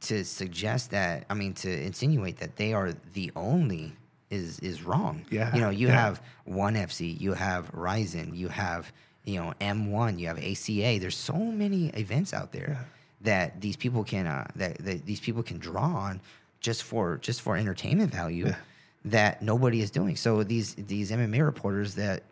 to 0.09 0.15
suggest 0.41 0.83
that, 0.91 1.15
I 1.31 1.33
mean, 1.41 1.53
to 1.65 1.69
insinuate 1.89 2.37
that 2.43 2.53
they 2.61 2.71
are 2.79 2.89
the 3.19 3.27
only 3.35 3.85
is 4.29 4.59
is 4.71 4.77
wrong. 4.89 5.15
Yeah, 5.37 5.53
You 5.55 5.61
know, 5.63 5.69
you 5.81 5.87
yeah. 5.87 6.01
have 6.05 6.15
One 6.45 6.75
FC, 6.89 6.99
you 7.25 7.33
have 7.33 7.63
Rizin, 7.73 8.27
you 8.41 8.49
have 8.49 8.83
you 9.29 9.37
know 9.39 9.49
M1, 9.75 10.11
you 10.19 10.27
have 10.31 10.39
ACA. 10.51 10.91
There's 11.01 11.19
so 11.31 11.37
many 11.63 11.81
events 12.05 12.31
out 12.39 12.49
there 12.57 12.71
that 13.29 13.47
these 13.61 13.77
people 13.83 14.03
can 14.13 14.25
uh, 14.27 14.45
that, 14.61 14.73
that 14.87 15.05
these 15.09 15.21
people 15.27 15.43
can 15.49 15.57
draw 15.69 15.89
on 16.07 16.13
just 16.59 16.83
for 16.83 17.17
just 17.17 17.41
for 17.41 17.55
entertainment 17.57 18.11
value 18.11 18.53
that 19.05 19.41
nobody 19.41 19.81
is 19.81 19.91
doing. 19.91 20.15
So 20.15 20.43
these 20.43 20.75
these 20.75 21.11
MMA 21.11 21.43
reporters 21.45 21.95
that 21.95 22.23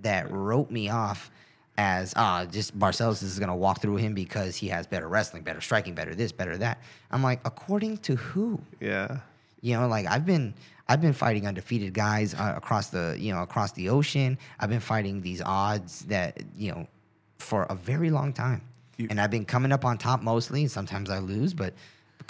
that 0.00 0.30
wrote 0.30 0.70
me 0.70 0.88
off 0.88 1.30
as 1.76 2.12
ah 2.16 2.44
just 2.50 2.78
Barcelos 2.78 3.22
is 3.22 3.38
gonna 3.38 3.56
walk 3.56 3.80
through 3.80 3.96
him 3.96 4.14
because 4.14 4.56
he 4.56 4.68
has 4.68 4.86
better 4.86 5.08
wrestling, 5.08 5.42
better 5.42 5.60
striking, 5.60 5.94
better 5.94 6.14
this, 6.14 6.32
better 6.32 6.56
that. 6.58 6.78
I'm 7.10 7.22
like, 7.22 7.40
according 7.44 7.98
to 7.98 8.16
who? 8.16 8.60
Yeah. 8.80 9.18
You 9.60 9.78
know, 9.78 9.88
like 9.88 10.06
I've 10.06 10.24
been 10.26 10.54
I've 10.88 11.00
been 11.00 11.12
fighting 11.12 11.46
undefeated 11.46 11.94
guys 11.94 12.34
uh, 12.34 12.54
across 12.56 12.88
the 12.88 13.16
you 13.18 13.32
know 13.32 13.42
across 13.42 13.72
the 13.72 13.88
ocean. 13.90 14.38
I've 14.58 14.70
been 14.70 14.80
fighting 14.80 15.22
these 15.22 15.40
odds 15.42 16.00
that 16.06 16.42
you 16.56 16.72
know 16.72 16.86
for 17.38 17.64
a 17.64 17.74
very 17.74 18.10
long 18.10 18.32
time, 18.32 18.62
You- 18.96 19.06
and 19.10 19.20
I've 19.20 19.30
been 19.30 19.44
coming 19.44 19.72
up 19.72 19.84
on 19.84 19.98
top 19.98 20.22
mostly. 20.22 20.62
And 20.62 20.70
sometimes 20.70 21.08
I 21.10 21.18
lose, 21.18 21.54
but 21.54 21.74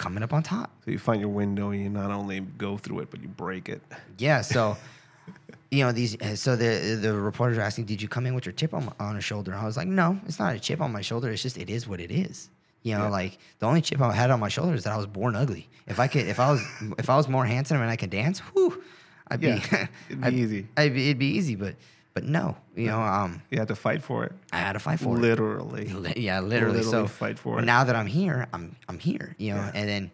coming 0.03 0.23
up 0.23 0.33
on 0.33 0.41
top. 0.43 0.67
So 0.83 0.91
you 0.91 0.99
find 0.99 1.19
your 1.25 1.29
window 1.41 1.65
and 1.71 1.79
you 1.83 1.89
not 1.89 2.11
only 2.19 2.39
go 2.65 2.77
through 2.83 2.99
it, 3.03 3.07
but 3.11 3.19
you 3.23 3.29
break 3.45 3.69
it. 3.75 3.81
Yeah, 4.17 4.41
so 4.41 4.77
you 5.71 5.83
know 5.83 5.91
these. 5.91 6.19
uh, 6.21 6.35
So 6.35 6.55
the 6.55 6.97
the 7.05 7.13
reporters 7.13 7.57
are 7.57 7.65
asking, 7.69 7.85
"Did 7.85 8.01
you 8.01 8.07
come 8.15 8.25
in 8.27 8.33
with 8.35 8.45
your 8.45 8.53
chip 8.53 8.73
on 8.73 8.83
on 8.99 9.15
a 9.15 9.21
shoulder?" 9.21 9.51
I 9.55 9.65
was 9.65 9.77
like, 9.77 9.87
"No, 9.87 10.07
it's 10.27 10.39
not 10.39 10.55
a 10.55 10.59
chip 10.59 10.81
on 10.81 10.91
my 10.91 11.01
shoulder. 11.09 11.29
It's 11.31 11.43
just 11.43 11.57
it 11.57 11.69
is 11.69 11.87
what 11.87 11.99
it 11.99 12.11
is." 12.11 12.49
You 12.83 12.97
know, 12.97 13.03
Yeah. 13.05 13.19
like 13.21 13.33
the 13.59 13.67
only 13.67 13.81
chip 13.81 14.01
I 14.01 14.11
had 14.11 14.31
on 14.31 14.39
my 14.39 14.49
shoulder 14.49 14.73
is 14.73 14.83
that 14.85 14.93
I 14.93 14.97
was 14.97 15.05
born 15.19 15.35
ugly. 15.35 15.69
If 15.87 15.99
I 15.99 16.07
could, 16.07 16.25
if 16.27 16.39
I 16.39 16.49
was, 16.51 16.61
if 16.97 17.07
I 17.09 17.15
was 17.15 17.27
more 17.27 17.45
handsome 17.45 17.79
and 17.81 17.89
I 17.91 17.95
could 17.95 18.09
dance, 18.09 18.39
whew, 18.53 18.81
I'd 19.29 19.39
be, 19.39 19.47
Yeah, 19.47 19.87
it'd 20.09 20.21
be 20.21 20.27
I'd- 20.27 20.37
easy. 20.43 20.61
I'd 20.77 20.93
be, 20.95 21.01
it'd 21.09 21.19
be 21.19 21.31
easy, 21.39 21.55
but 21.55 21.75
but 22.13 22.23
no, 22.23 22.57
you 22.75 22.87
know, 22.87 23.01
um, 23.01 23.41
You 23.49 23.59
had 23.59 23.67
to 23.69 23.75
fight 23.75 24.03
for 24.03 24.25
it. 24.25 24.33
I 24.51 24.57
had 24.57 24.73
to 24.73 24.79
fight 24.79 24.99
for 24.99 25.15
it. 25.15 25.21
Literally. 25.21 25.85
Yeah, 26.17 26.39
literally. 26.41 26.77
Literally 26.79 26.83
so 26.83 27.07
fight 27.07 27.39
for 27.39 27.55
but 27.55 27.63
it. 27.63 27.67
Now 27.67 27.83
that 27.85 27.95
I'm 27.95 28.07
here, 28.07 28.47
I'm 28.53 28.75
I'm 28.89 28.99
here. 28.99 29.35
You 29.37 29.53
know, 29.53 29.61
Yeah. 29.61 29.71
and 29.73 29.87
then 29.89 30.11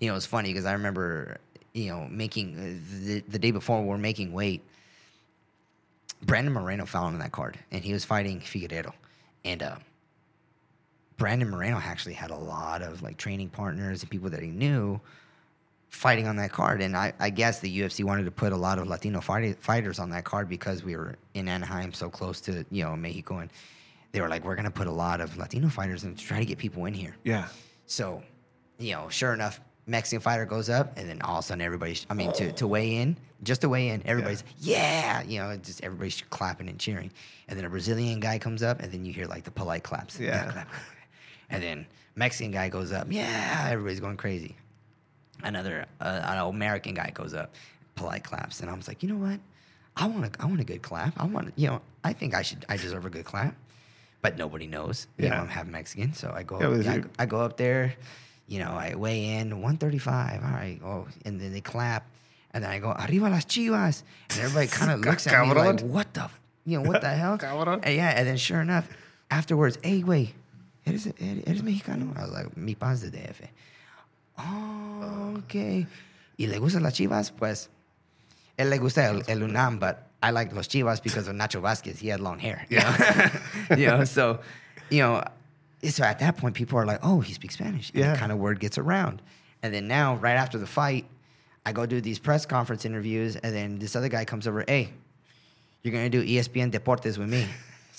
you 0.00 0.08
know 0.10 0.16
it's 0.16 0.26
funny 0.26 0.50
because 0.50 0.64
I 0.66 0.72
remember 0.72 1.38
you 1.72 1.90
know 1.90 2.06
making 2.10 2.56
uh, 2.58 3.04
the 3.06 3.20
the 3.28 3.38
day 3.38 3.50
before 3.52 3.82
we're 3.82 3.98
making 3.98 4.32
weight. 4.32 4.62
Brandon 6.22 6.52
Moreno 6.52 6.84
fell 6.84 7.04
on 7.04 7.18
that 7.20 7.32
card, 7.32 7.58
and 7.70 7.82
he 7.82 7.92
was 7.94 8.04
fighting 8.04 8.40
Figueiredo, 8.40 8.92
and 9.42 9.62
uh, 9.62 9.76
Brandon 11.16 11.48
Moreno 11.48 11.78
actually 11.78 12.12
had 12.14 12.30
a 12.30 12.36
lot 12.36 12.82
of 12.82 13.02
like 13.02 13.16
training 13.16 13.48
partners 13.48 14.02
and 14.02 14.10
people 14.10 14.28
that 14.30 14.42
he 14.42 14.50
knew 14.50 15.00
fighting 15.90 16.26
on 16.26 16.36
that 16.36 16.52
card. 16.52 16.80
And 16.80 16.96
I, 16.96 17.12
I 17.18 17.30
guess 17.30 17.60
the 17.60 17.80
UFC 17.80 18.04
wanted 18.04 18.24
to 18.24 18.30
put 18.30 18.52
a 18.52 18.56
lot 18.56 18.78
of 18.78 18.86
Latino 18.86 19.20
fight, 19.20 19.62
fighters 19.62 19.98
on 19.98 20.10
that 20.10 20.24
card 20.24 20.48
because 20.48 20.82
we 20.82 20.96
were 20.96 21.16
in 21.34 21.48
Anaheim, 21.48 21.92
so 21.92 22.08
close 22.08 22.40
to 22.42 22.64
you 22.70 22.84
know 22.84 22.96
Mexico, 22.96 23.38
and 23.38 23.50
they 24.12 24.20
were 24.20 24.28
like, 24.28 24.44
we're 24.44 24.56
gonna 24.56 24.70
put 24.70 24.86
a 24.86 24.92
lot 24.92 25.20
of 25.20 25.36
Latino 25.36 25.68
fighters 25.68 26.04
and 26.04 26.18
try 26.18 26.38
to 26.38 26.44
get 26.44 26.58
people 26.58 26.86
in 26.86 26.94
here. 26.94 27.16
Yeah. 27.24 27.48
So, 27.86 28.22
you 28.78 28.92
know, 28.92 29.08
sure 29.08 29.34
enough, 29.34 29.60
Mexican 29.86 30.20
fighter 30.20 30.46
goes 30.46 30.70
up, 30.70 30.96
and 30.96 31.08
then 31.08 31.20
all 31.22 31.38
of 31.38 31.44
a 31.44 31.48
sudden, 31.48 31.62
everybody's, 31.62 32.06
I 32.08 32.14
mean, 32.14 32.32
to, 32.34 32.52
to 32.52 32.66
weigh 32.66 32.96
in, 32.96 33.16
just 33.42 33.62
to 33.62 33.68
weigh 33.68 33.88
in, 33.88 34.02
everybody's, 34.06 34.44
yeah, 34.60 35.22
you 35.22 35.40
know, 35.40 35.56
just 35.56 35.82
everybody's 35.82 36.22
clapping 36.30 36.68
and 36.68 36.78
cheering. 36.78 37.10
And 37.48 37.58
then 37.58 37.66
a 37.66 37.70
Brazilian 37.70 38.20
guy 38.20 38.38
comes 38.38 38.62
up, 38.62 38.80
and 38.80 38.92
then 38.92 39.04
you 39.04 39.12
hear 39.12 39.26
like 39.26 39.42
the 39.42 39.50
polite 39.50 39.82
claps. 39.82 40.20
Yeah. 40.20 40.42
clap, 40.42 40.52
clap. 40.52 40.68
And 41.50 41.62
then 41.62 41.86
Mexican 42.14 42.52
guy 42.52 42.68
goes 42.68 42.92
up, 42.92 43.08
yeah, 43.10 43.66
everybody's 43.70 43.98
going 43.98 44.16
crazy. 44.16 44.56
Another 45.42 45.86
uh, 46.00 46.20
an 46.24 46.38
American 46.38 46.94
guy 46.94 47.10
goes 47.14 47.34
up, 47.34 47.54
polite 47.94 48.24
claps, 48.24 48.60
and 48.60 48.70
I 48.70 48.74
was 48.74 48.88
like, 48.88 49.02
you 49.02 49.08
know 49.08 49.16
what? 49.16 49.40
I 49.96 50.06
want 50.06 50.24
a, 50.24 50.42
I 50.42 50.46
want 50.46 50.60
a 50.60 50.64
good 50.64 50.82
clap. 50.82 51.14
I 51.20 51.26
want, 51.26 51.52
you 51.56 51.66
know, 51.68 51.80
I 52.04 52.12
think 52.12 52.34
I 52.34 52.42
should, 52.42 52.64
I 52.68 52.76
deserve 52.76 53.04
a 53.04 53.10
good 53.10 53.24
clap. 53.24 53.54
But 54.22 54.36
nobody 54.36 54.66
knows. 54.66 55.06
You 55.18 55.28
know, 55.28 55.34
Yeah. 55.36 55.40
I'm 55.42 55.48
half 55.48 55.66
Mexican, 55.66 56.12
so 56.14 56.32
I 56.34 56.42
go, 56.42 56.60
Yeah, 56.60 56.76
but 56.76 56.86
I, 57.18 57.22
I 57.22 57.26
go 57.26 57.40
up 57.40 57.56
there, 57.56 57.94
you 58.46 58.58
know, 58.58 58.70
I 58.72 58.94
weigh 58.94 59.24
in 59.38 59.50
135. 59.62 60.44
All 60.44 60.50
right. 60.50 60.78
Oh, 60.84 61.06
and 61.24 61.40
then 61.40 61.52
they 61.52 61.60
clap. 61.60 62.06
And 62.52 62.64
then 62.64 62.70
I 62.70 62.78
go, 62.80 62.90
Arriba 62.92 63.28
las 63.30 63.44
chivas. 63.46 64.02
And 64.30 64.40
everybody 64.40 64.66
kind 64.78 64.90
of 64.92 65.00
looks 65.00 65.26
at 65.26 65.32
me 65.46 65.54
like, 65.54 65.80
what 65.80 66.12
the, 66.14 66.28
you 66.66 66.78
know, 66.80 66.88
what 66.88 67.00
the 67.00 67.08
hell? 67.08 67.38
And 67.82 67.94
yeah. 67.96 68.10
And 68.10 68.26
then 68.28 68.36
sure 68.36 68.60
enough, 68.60 68.88
afterwards, 69.30 69.78
hey, 69.82 70.02
wait, 70.04 70.34
eres, 70.86 71.06
eres 71.06 71.62
mexicano? 71.62 72.16
I 72.16 72.22
was 72.22 72.32
like, 72.32 72.56
mi 72.56 72.74
pan's 72.74 73.00
de 73.02 73.10
DF. 73.10 73.48
Oh, 74.40 75.34
okay. 75.44 75.86
Y 76.38 76.46
le 76.46 76.58
gustan 76.58 76.82
las 76.82 76.94
chivas? 76.94 77.30
Pues, 77.36 77.68
él 78.58 78.70
le 78.70 78.78
gusta 78.78 79.04
el, 79.08 79.22
el 79.28 79.42
UNAM, 79.42 79.78
but 79.78 80.06
I 80.22 80.30
like 80.30 80.52
los 80.54 80.68
chivas 80.68 81.02
because 81.02 81.28
of 81.28 81.34
Nacho 81.36 81.60
Vasquez. 81.60 81.98
He 81.98 82.08
had 82.08 82.20
long 82.20 82.38
hair. 82.38 82.66
You 82.68 82.78
know? 82.78 82.96
you 83.76 83.86
know, 83.86 84.04
so, 84.04 84.40
you 84.90 85.00
know, 85.02 85.22
so 85.88 86.04
at 86.04 86.18
that 86.18 86.36
point, 86.36 86.54
people 86.54 86.78
are 86.78 86.86
like, 86.86 87.00
oh, 87.02 87.20
he 87.20 87.32
speaks 87.32 87.54
Spanish. 87.54 87.90
And 87.90 88.00
Yeah. 88.00 88.16
kind 88.16 88.32
of 88.32 88.38
word 88.38 88.60
gets 88.60 88.78
around. 88.78 89.22
And 89.62 89.72
then 89.74 89.88
now, 89.88 90.16
right 90.16 90.36
after 90.36 90.58
the 90.58 90.66
fight, 90.66 91.06
I 91.64 91.72
go 91.72 91.84
do 91.86 92.00
these 92.00 92.18
press 92.18 92.46
conference 92.46 92.84
interviews, 92.84 93.36
and 93.36 93.54
then 93.54 93.78
this 93.78 93.94
other 93.96 94.08
guy 94.08 94.24
comes 94.24 94.46
over, 94.46 94.64
hey, 94.66 94.90
you're 95.82 95.92
going 95.92 96.10
to 96.10 96.22
do 96.22 96.26
ESPN 96.26 96.70
Deportes 96.70 97.18
with 97.18 97.28
me. 97.28 97.46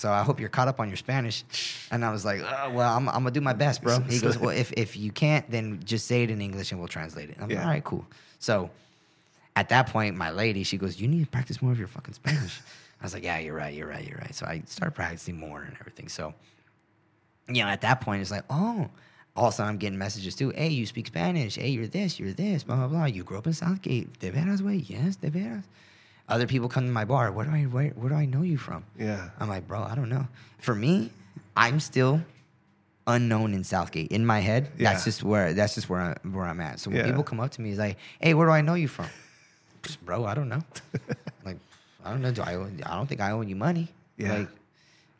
So 0.02 0.10
I 0.10 0.24
hope 0.24 0.40
you're 0.40 0.48
caught 0.48 0.66
up 0.66 0.80
on 0.80 0.88
your 0.88 0.96
Spanish. 0.96 1.44
And 1.92 2.04
I 2.04 2.10
was 2.10 2.24
like, 2.24 2.42
"Uh, 2.42 2.70
well, 2.72 2.92
I'm, 2.92 3.08
I'm 3.08 3.22
going 3.22 3.26
to 3.26 3.30
do 3.30 3.40
my 3.40 3.52
best, 3.52 3.82
bro. 3.82 4.00
He 4.00 4.18
goes, 4.18 4.36
well, 4.36 4.50
if, 4.50 4.72
if 4.72 4.96
you 4.96 5.12
can't, 5.12 5.48
then 5.48 5.80
just 5.84 6.08
say 6.08 6.24
it 6.24 6.30
in 6.30 6.40
English 6.40 6.72
and 6.72 6.80
we'll 6.80 6.88
translate 6.88 7.30
it. 7.30 7.36
I'm 7.40 7.48
like, 7.48 7.58
all 7.60 7.66
right, 7.66 7.84
cool. 7.84 8.04
So 8.40 8.70
at 9.54 9.68
that 9.68 9.86
point, 9.86 10.16
my 10.16 10.32
lady, 10.32 10.64
she 10.64 10.76
goes, 10.76 11.00
"You 11.00 11.06
need 11.06 11.24
to 11.24 11.30
practice 11.30 11.62
more 11.62 11.70
of 11.70 11.78
your 11.78 11.86
fucking 11.86 12.14
Spanish." 12.14 12.60
I 13.00 13.04
was 13.04 13.14
like, 13.14 13.22
"Yeah, 13.22 13.38
you're 13.38 13.54
right, 13.54 13.72
you're 13.72 13.86
right, 13.86 14.04
you're 14.06 14.18
right." 14.18 14.34
So 14.34 14.44
I 14.44 14.62
started 14.66 14.96
practicing 14.96 15.36
more 15.38 15.62
and 15.62 15.76
everything. 15.80 16.08
So, 16.08 16.34
you 17.46 17.62
know, 17.62 17.68
at 17.68 17.82
that 17.82 18.00
point, 18.00 18.22
it's 18.22 18.32
like, 18.32 18.44
oh, 18.50 18.88
all 19.36 19.46
of 19.46 19.52
a 19.54 19.56
sudden 19.56 19.70
I'm 19.70 19.78
getting 19.78 19.98
messages 19.98 20.34
too. 20.34 20.50
Hey, 20.50 20.70
you 20.70 20.84
speak 20.86 21.06
Spanish. 21.06 21.54
Hey, 21.54 21.68
you're 21.68 21.86
this, 21.86 22.18
you're 22.18 22.32
this, 22.32 22.64
blah 22.64 22.74
blah 22.74 22.88
blah. 22.88 23.04
You 23.04 23.22
grew 23.22 23.38
up 23.38 23.46
in 23.46 23.52
South 23.52 23.82
Gate. 23.82 24.18
De 24.18 24.32
veras, 24.32 24.62
way? 24.62 24.76
Yes, 24.76 25.14
de 25.14 25.30
veras. 25.30 25.64
Other 26.28 26.46
people 26.46 26.68
come 26.68 26.86
to 26.86 26.92
my 26.92 27.04
bar. 27.04 27.30
Where 27.32 27.44
do 27.46 27.52
I 27.52 27.62
where, 27.64 27.88
where 27.90 28.08
do 28.10 28.14
I 28.14 28.24
know 28.24 28.42
you 28.42 28.56
from? 28.58 28.84
Yeah. 28.98 29.30
I'm 29.38 29.48
like, 29.48 29.66
bro, 29.68 29.82
I 29.82 29.94
don't 29.94 30.08
know. 30.08 30.28
For 30.58 30.74
me, 30.74 31.10
I'm 31.56 31.80
still 31.80 32.22
unknown 33.06 33.52
in 33.54 33.64
South 33.64 33.90
Gate. 33.92 34.10
In 34.12 34.24
my 34.24 34.38
head, 34.40 34.70
that's 34.78 35.04
just 35.04 35.22
where 35.22 35.52
that's 35.52 35.74
just 35.74 35.88
where 35.90 36.00
I, 36.00 36.28
where 36.28 36.44
I'm 36.44 36.60
at. 36.60 36.80
So 36.80 36.90
when 36.90 37.00
Yeah. 37.00 37.06
people 37.06 37.22
come 37.24 37.40
up 37.40 37.50
to 37.52 37.60
me, 37.60 37.70
it's 37.70 37.78
like, 37.78 37.98
hey, 38.20 38.34
where 38.34 38.46
do 38.46 38.52
I 38.52 38.60
know 38.62 38.74
you 38.74 38.88
from? 38.88 39.06
Bro, 40.04 40.24
I 40.26 40.34
don't 40.34 40.48
know. 40.48 40.62
like, 41.44 41.58
I 42.04 42.10
don't 42.10 42.22
know. 42.22 42.30
Do 42.32 42.42
I? 42.42 42.54
owe- 42.54 42.70
I 42.86 42.94
don't 42.96 43.06
think 43.08 43.20
I 43.20 43.32
owe 43.32 43.40
you 43.40 43.56
money. 43.56 43.88
Yeah. 44.16 44.34
Like, 44.38 44.48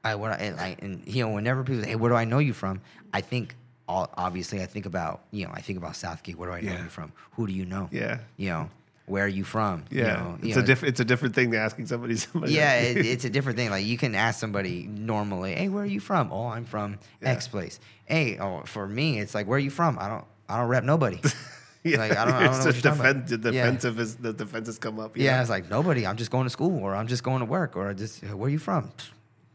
I 0.05 0.15
what 0.15 0.33
I 0.33 0.35
and, 0.37 0.57
like 0.57 0.83
and 0.83 1.03
you 1.07 1.25
know 1.25 1.31
whenever 1.33 1.63
people 1.65 1.83
say, 1.83 1.91
hey, 1.91 1.97
where 1.97 2.11
do 2.11 2.17
I 2.17 2.25
know 2.25 2.39
you 2.39 2.53
from? 2.53 2.81
I 3.13 3.21
think 3.21 3.55
all, 3.89 4.09
obviously 4.17 4.63
I 4.63 4.67
think 4.67 4.87
about 4.87 5.21
you 5.33 5.45
know 5.47 5.53
I 5.53 5.61
think 5.61 5.79
about 5.79 5.97
South 5.97 6.23
Gate. 6.23 6.39
Where 6.39 6.49
do 6.49 6.55
I 6.55 6.61
know 6.61 6.73
Yeah. 6.73 6.83
you 6.85 6.89
from? 6.89 7.13
Who 7.33 7.47
do 7.49 7.53
you 7.53 7.65
know? 7.67 7.89
Yeah. 7.93 8.19
You 8.37 8.49
know 8.51 8.71
where 9.07 9.25
are 9.25 9.29
you 9.29 9.45
from? 9.45 9.85
You 9.91 10.03
Yeah, 10.03 10.15
know, 10.15 10.39
you 10.43 10.49
it's 10.49 10.57
know, 10.57 10.63
a 10.63 10.67
different. 10.67 10.93
It's 10.93 11.01
a 11.01 11.05
different 11.05 11.35
thing 11.35 11.51
than 11.51 11.61
asking 11.61 11.87
somebody. 11.87 12.17
somebody 12.27 12.55
yeah, 12.55 12.75
it, 12.81 12.99
it's 12.99 13.25
a 13.25 13.31
different 13.31 13.59
thing. 13.59 13.71
Like 13.71 13.85
you 13.85 13.99
can 13.99 14.15
ask 14.15 14.39
somebody 14.41 14.87
normally, 14.87 15.55
"Hey, 15.55 15.69
where 15.69 15.83
are 15.83 15.87
you 15.87 16.01
from?" 16.01 16.33
"Oh, 16.33 16.47
I'm 16.47 16.65
from 16.65 16.99
X 17.23 17.49
place." 17.49 17.81
Hey, 18.07 18.39
oh, 18.39 18.63
for 18.67 18.87
me, 18.87 19.19
it's 19.21 19.35
like, 19.35 19.47
"Where 19.47 19.57
are 19.57 19.61
you 19.61 19.71
from?" 19.71 19.99
I 19.99 20.09
don't, 20.09 20.25
I 20.49 20.59
don't 20.59 20.69
rep 20.69 20.85
nobody. 20.85 21.21
yeah. 21.83 21.99
like, 21.99 22.17
I 22.17 22.25
don't- 22.25 22.35
I 22.35 22.43
don't 22.45 22.53
know 22.53 22.57
it's 22.59 22.65
what 22.67 22.75
the 22.75 22.89
you're 22.89 22.95
talking 22.97 23.01
about. 23.11 23.27
defen- 23.27 23.45
Yeah. 23.55 23.65
defensive 23.65 23.99
is 24.01 24.17
the 24.17 24.33
defenses 24.33 24.79
come 24.79 25.01
up. 25.01 25.17
you 25.17 25.25
yeah, 25.25 25.37
know? 25.37 25.41
it's 25.43 25.51
like 25.51 25.69
nobody. 25.71 26.07
I'm 26.07 26.17
just 26.17 26.31
going 26.31 26.45
to 26.45 26.51
school, 26.51 26.79
or 26.83 26.95
I'm 26.95 27.07
just 27.09 27.23
going 27.25 27.41
to 27.41 27.47
work, 27.47 27.77
or 27.77 27.89
I 27.91 27.95
just, 27.95 28.23
where 28.23 28.47
are 28.47 28.51
you 28.51 28.59
from? 28.59 28.89
Pfft, 28.97 29.11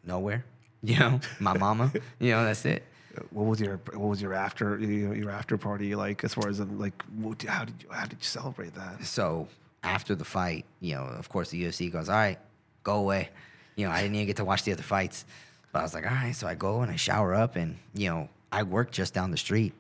Nowhere. 0.06 0.46
You 0.84 1.00
know, 1.00 1.20
my 1.40 1.58
mama. 1.58 1.92
You 2.20 2.32
know, 2.32 2.44
that's 2.46 2.64
it. 2.66 2.84
What 3.32 3.46
was 3.46 3.60
your 3.60 3.78
What 3.94 4.10
was 4.10 4.22
your 4.22 4.34
after 4.34 4.78
your 4.80 5.30
after 5.30 5.58
party 5.58 5.96
like? 5.96 6.24
As 6.24 6.34
far 6.34 6.50
as 6.50 6.60
um, 6.60 6.80
like, 6.80 7.04
what, 7.16 7.42
how 7.44 7.66
did 7.66 7.76
you 7.82 7.90
how 7.92 8.06
did 8.06 8.20
you 8.20 8.26
celebrate 8.26 8.74
that? 8.76 9.04
So 9.06 9.48
after 9.84 10.16
the 10.16 10.26
fight, 10.26 10.66
you 10.80 10.96
know, 10.96 11.04
of 11.04 11.30
course, 11.30 11.50
the 11.50 11.64
UFC 11.64 11.92
goes, 11.92 12.10
"All 12.10 12.16
right, 12.16 12.40
go 12.84 12.96
away." 12.96 13.30
You 13.76 13.86
know, 13.86 13.92
I 13.92 14.02
didn't 14.02 14.16
even 14.16 14.28
get 14.28 14.38
to 14.38 14.46
watch 14.46 14.64
the 14.64 14.74
other 14.74 14.84
fights, 14.84 15.26
but 15.72 15.80
I 15.80 15.82
was 15.84 15.94
like, 15.94 16.06
"All 16.06 16.12
right." 16.12 16.36
So 16.36 16.48
I 16.48 16.56
go 16.56 16.82
and 16.82 16.92
I 16.92 16.96
shower 16.96 17.34
up, 17.34 17.56
and 17.56 17.78
you 17.94 18.10
know, 18.10 18.30
I 18.52 18.64
work 18.64 18.92
just 18.92 19.14
down 19.14 19.32
the 19.32 19.38
street, 19.38 19.74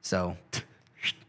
so 0.00 0.36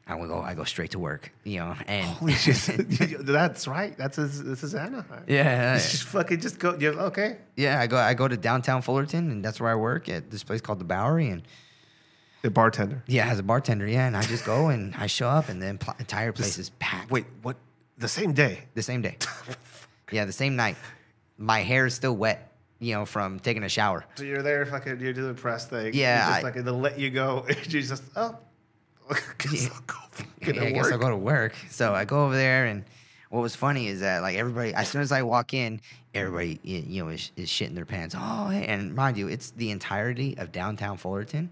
I 0.10 0.18
go. 0.18 0.42
I 0.42 0.54
go 0.54 0.64
straight 0.64 0.92
to 0.92 1.00
work. 1.00 1.32
You 1.44 1.60
know, 1.60 1.76
and 1.86 2.06
Holy 2.06 2.34
shit! 2.34 2.56
That's 3.20 3.68
right. 3.68 3.98
That's 3.98 4.16
his, 4.16 4.44
this 4.44 4.64
is 4.64 4.74
Anaheim. 4.74 5.24
yeah, 5.28 5.76
It's 5.76 5.92
just 5.92 6.04
fucking 6.06 6.40
just 6.40 6.60
go. 6.60 6.76
You're 6.80 6.98
okay. 7.12 7.38
yeah. 7.58 7.80
I 7.80 7.88
go. 7.88 7.98
I 7.98 8.14
go 8.14 8.28
to 8.28 8.38
downtown 8.38 8.82
Fullerton, 8.82 9.30
and 9.32 9.44
that's 9.44 9.60
where 9.60 9.70
I 9.70 9.76
work 9.76 10.08
at 10.10 10.32
this 10.32 10.44
place 10.44 10.62
called 10.62 10.80
the 10.80 10.86
Bowery, 10.86 11.30
and 11.30 11.44
The 12.42 12.50
bartender. 12.50 13.04
yeah, 13.08 13.28
as 13.30 13.40
a 13.40 13.44
bartender, 13.44 13.86
yeah. 13.88 14.08
And 14.08 14.16
I 14.16 14.22
just 14.22 14.46
go 14.46 14.68
and 14.68 14.96
I 14.96 15.08
show 15.08 15.28
up, 15.28 15.50
and 15.50 15.62
the 15.62 15.68
entire 15.68 16.32
place 16.32 16.58
is 16.58 16.70
packed. 16.80 17.12
Wait, 17.12 17.26
what? 17.42 17.58
The 17.98 18.08
same 18.08 18.32
day. 18.34 18.60
the 18.76 18.84
same 18.84 19.02
day. 19.02 19.18
yeah, 20.12 20.24
the 20.26 20.32
same 20.32 20.56
night. 20.56 20.78
My 21.38 21.62
hair 21.62 21.86
is 21.88 21.96
still 21.96 22.16
wet, 22.16 22.52
you 22.80 22.94
know, 22.94 23.06
from 23.06 23.40
taking 23.40 23.64
a 23.64 23.70
shower. 23.70 24.06
So 24.16 24.24
you're 24.24 24.42
there, 24.44 24.66
fucking. 24.66 25.00
You're 25.02 25.14
doing 25.14 25.28
the 25.36 25.42
press 25.42 25.66
thing. 25.68 25.94
Yeah, 25.94 26.26
I- 26.26 26.32
just 26.32 26.42
fucking. 26.44 26.64
They'll 26.64 26.80
let 26.80 26.98
you 26.98 27.10
go. 27.10 27.46
you 27.68 27.82
just 27.82 28.04
oh. 28.16 28.38
Guess 29.38 29.64
Yeah. 29.64 29.70
I'll 29.74 29.82
go 29.86 29.96
Yeah, 30.54 30.64
I 30.64 30.72
guess 30.72 30.92
I'll 30.92 30.98
go 30.98 31.10
to 31.10 31.16
work. 31.18 31.56
So 31.70 31.94
I 31.94 32.06
go 32.06 32.26
over 32.26 32.36
there, 32.36 32.66
and 32.66 32.84
what 33.30 33.42
was 33.42 33.56
funny 33.56 33.88
is 33.88 34.02
that 34.02 34.22
like 34.22 34.38
everybody, 34.38 34.74
as 34.74 34.88
soon 34.90 35.02
as 35.02 35.12
I 35.12 35.24
walk 35.24 35.54
in, 35.54 35.82
everybody 36.14 36.60
you 36.64 37.04
know 37.04 37.10
is, 37.10 37.32
is 37.36 37.50
shitting 37.50 37.76
their 37.76 37.86
pants. 37.86 38.16
Oh, 38.18 38.48
hey. 38.48 38.66
and 38.66 38.96
mind 38.96 39.18
you, 39.18 39.28
it's 39.28 39.52
the 39.52 39.72
entirety 39.72 40.38
of 40.38 40.52
downtown 40.52 40.98
Fullerton. 40.98 41.52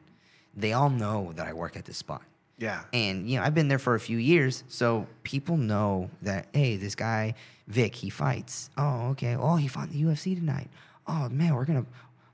They 0.55 0.73
all 0.73 0.89
know 0.89 1.33
that 1.35 1.47
I 1.47 1.53
work 1.53 1.75
at 1.75 1.85
this 1.85 1.97
spot. 1.97 2.21
Yeah. 2.57 2.83
And 2.93 3.29
you 3.29 3.37
know, 3.37 3.45
I've 3.45 3.53
been 3.53 3.67
there 3.67 3.79
for 3.79 3.95
a 3.95 3.99
few 3.99 4.17
years, 4.17 4.63
so 4.67 5.07
people 5.23 5.57
know 5.57 6.09
that 6.21 6.47
hey, 6.53 6.77
this 6.77 6.95
guy 6.95 7.35
Vic, 7.67 7.95
he 7.95 8.09
fights. 8.09 8.69
Oh, 8.77 9.09
okay. 9.09 9.35
Oh, 9.35 9.55
he 9.55 9.67
fought 9.67 9.89
in 9.89 9.93
the 9.93 10.03
UFC 10.03 10.35
tonight. 10.35 10.69
Oh 11.07 11.29
man, 11.29 11.55
we're 11.55 11.65
gonna 11.65 11.85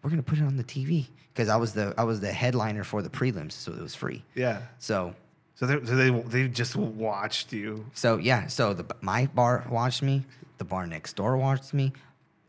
we're 0.03 0.09
gonna 0.09 0.23
put 0.23 0.39
it 0.39 0.43
on 0.43 0.57
the 0.57 0.63
TV 0.63 1.07
because 1.33 1.49
I 1.49 1.55
was 1.57 1.73
the 1.73 1.93
I 1.97 2.03
was 2.03 2.19
the 2.21 2.31
headliner 2.31 2.83
for 2.83 3.01
the 3.01 3.09
prelims, 3.09 3.53
so 3.53 3.71
it 3.71 3.79
was 3.81 3.95
free. 3.95 4.23
Yeah. 4.35 4.61
So 4.79 5.15
So 5.55 5.65
they 5.65 5.85
so 5.85 5.95
they 5.95 6.09
they 6.09 6.47
just 6.47 6.75
watched 6.75 7.53
you. 7.53 7.85
so 7.93 8.17
yeah, 8.17 8.47
so 8.47 8.73
the 8.73 8.85
my 9.01 9.27
bar 9.27 9.65
watched 9.69 10.01
me, 10.01 10.25
the 10.57 10.65
bar 10.65 10.87
next 10.87 11.15
door 11.15 11.37
watched 11.37 11.73
me. 11.73 11.93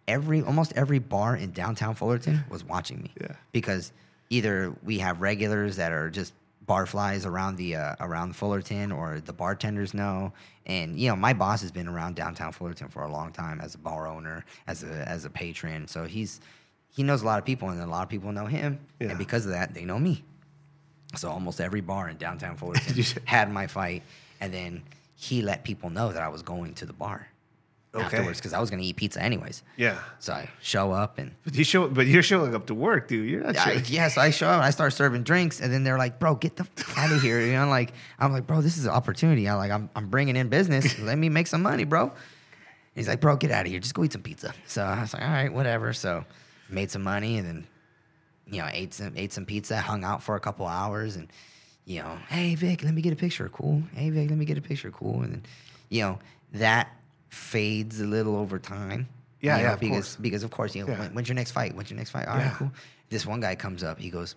Every 0.09 0.43
almost 0.43 0.73
every 0.75 0.99
bar 0.99 1.37
in 1.37 1.53
downtown 1.53 1.95
Fullerton 1.95 2.45
was 2.51 2.65
watching 2.65 3.03
me. 3.03 3.13
Yeah. 3.21 3.37
Because 3.53 3.93
either 4.31 4.75
we 4.83 4.99
have 4.99 5.21
regulars 5.21 5.77
that 5.77 5.93
are 5.93 6.11
just 6.11 6.33
bar 6.65 6.87
flies 6.87 7.27
around 7.27 7.57
the 7.57 7.77
uh, 7.77 7.95
around 8.01 8.35
Fullerton, 8.35 8.91
or 8.93 9.21
the 9.21 9.33
bartenders 9.33 9.95
know. 9.95 10.33
And 10.67 10.99
you 10.99 11.09
know, 11.09 11.17
my 11.17 11.33
boss 11.35 11.61
has 11.63 11.71
been 11.73 11.87
around 11.89 12.17
downtown 12.17 12.53
Fullerton 12.53 12.89
for 12.89 13.03
a 13.03 13.11
long 13.13 13.33
time 13.33 13.61
as 13.61 13.75
a 13.75 13.79
bar 13.79 14.07
owner, 14.09 14.45
as 14.67 14.83
a 14.83 15.09
as 15.09 15.25
a 15.25 15.31
patron. 15.31 15.87
So 15.87 16.05
he's 16.05 16.41
he 16.93 17.03
knows 17.03 17.23
a 17.23 17.27
lot 17.27 17.39
of 17.39 17.45
people, 17.45 17.69
and 17.71 17.81
a 17.81 17.87
lot 17.87 18.03
of 18.05 18.09
people 18.09 18.31
know 18.33 18.47
him. 18.47 18.79
Yeah. 19.01 19.09
And 19.09 19.19
because 19.19 19.45
of 19.47 19.53
that, 19.53 19.75
they 19.75 19.85
know 19.85 19.99
me. 19.99 20.23
So 21.17 21.29
almost 21.31 21.61
every 21.61 21.81
bar 21.81 22.09
in 22.09 22.17
downtown 22.17 22.57
Fullerton 22.57 23.05
had 23.25 23.51
my 23.53 23.67
fight, 23.67 24.03
and 24.41 24.53
then 24.55 24.83
he 25.15 25.43
let 25.43 25.65
people 25.65 25.91
know 25.91 26.13
that 26.13 26.23
I 26.23 26.29
was 26.29 26.43
going 26.43 26.75
to 26.75 26.87
the 26.87 26.93
bar 26.93 27.29
Okay. 27.95 28.05
afterwards 28.05 28.39
because 28.39 28.55
I 28.55 28.59
was 28.61 28.71
going 28.71 28.81
to 28.81 28.87
eat 28.87 28.97
pizza 28.97 29.23
anyways. 29.23 29.63
Yeah. 29.77 29.99
So 30.19 30.33
I 30.33 30.49
show 30.63 30.93
up 30.93 31.19
and 31.19 31.33
But 31.45 31.55
you 31.55 31.63
show, 31.65 31.89
but 31.89 32.07
you're 32.07 32.23
showing 32.23 32.55
up 32.55 32.65
to 32.69 32.75
work, 32.75 33.07
dude. 33.09 33.29
You're 33.29 33.43
not. 33.45 33.59
I, 33.59 33.83
yes, 33.87 34.17
I 34.17 34.31
show 34.31 34.47
up. 34.49 34.55
and 34.55 34.63
I 34.63 34.71
start 34.71 34.95
serving 34.95 35.25
drinks, 35.25 35.61
and 35.61 35.71
then 35.71 35.85
they're 35.85 35.99
like, 35.99 36.19
"Bro, 36.19 36.37
get 36.37 36.57
the 36.57 36.65
fuck 36.65 36.97
out 36.99 37.13
of 37.13 37.21
here!" 37.21 37.41
You 37.43 37.53
know, 37.53 37.69
like 37.69 37.93
I'm 38.19 38.33
like, 38.33 38.47
"Bro, 38.47 38.63
this 38.63 38.79
is 38.79 38.87
an 38.87 38.93
opportunity. 38.93 39.47
I 39.47 39.55
like, 39.57 39.71
I'm, 39.71 39.91
I'm 39.95 40.09
bringing 40.09 40.37
in 40.37 40.49
business. 40.49 40.99
Let 41.01 41.19
me 41.19 41.29
make 41.29 41.47
some 41.49 41.61
money, 41.63 41.85
bro." 41.85 42.13
He's 42.95 43.09
like, 43.09 43.21
"Bro, 43.21 43.37
get 43.37 43.51
out 43.51 43.67
of 43.67 43.71
here. 43.71 43.79
Just 43.81 43.93
go 43.93 44.05
eat 44.05 44.13
some 44.15 44.23
pizza." 44.23 44.55
So 44.67 44.83
I 44.83 45.03
was 45.03 45.13
like, 45.13 45.23
"All 45.23 45.29
right, 45.29 45.53
whatever." 45.53 45.93
So 45.93 46.25
made 46.73 46.91
some 46.91 47.03
money, 47.03 47.37
and 47.39 47.47
then 47.47 47.67
you 48.47 48.61
know, 48.61 48.69
ate 48.73 48.93
some 48.95 49.13
ate 49.17 49.33
some 49.33 49.47
pizza, 49.47 49.81
hung 49.81 50.05
out 50.05 50.23
for 50.23 50.35
a 50.37 50.41
couple 50.41 50.67
hours, 50.67 51.17
and 51.17 51.29
you 51.85 52.01
know, 52.03 52.19
hey 52.29 52.55
Vic, 52.55 52.83
let 52.83 52.95
me 52.95 53.03
get 53.03 53.13
a 53.13 53.17
picture. 53.17 53.49
Cool. 53.49 53.83
Hey 53.95 54.11
Vic, 54.11 54.29
let 54.31 54.39
me 54.39 54.45
get 54.45 54.59
a 54.59 54.63
picture. 54.63 54.91
Cool. 54.91 55.23
And 55.23 55.33
then 55.33 55.43
you 55.89 56.03
know 56.03 56.19
that 56.53 56.89
fades 57.29 58.01
a 58.01 58.05
little 58.07 58.37
over 58.37 58.59
time. 58.59 59.09
Yeah, 59.41 59.57
you 59.57 59.63
yeah, 59.63 59.69
know, 59.69 59.75
of 59.75 59.81
because 59.81 59.93
course. 59.95 60.17
because 60.17 60.43
of 60.43 60.51
course 60.51 60.75
you 60.75 60.85
know 60.85 60.93
Yeah. 60.93 60.99
when, 61.01 61.15
when's 61.15 61.29
your 61.29 61.35
next 61.35 61.53
fight? 61.53 61.75
When's 61.75 61.91
your 61.91 61.99
next 61.99 62.11
fight? 62.11 62.27
All 62.29 62.37
right, 62.37 62.45
Yeah. 62.45 62.55
cool. 62.57 62.73
This 63.11 63.27
one 63.27 63.41
guy 63.41 63.55
comes 63.57 63.83
up. 63.83 63.99
He 63.99 64.11
goes, 64.11 64.37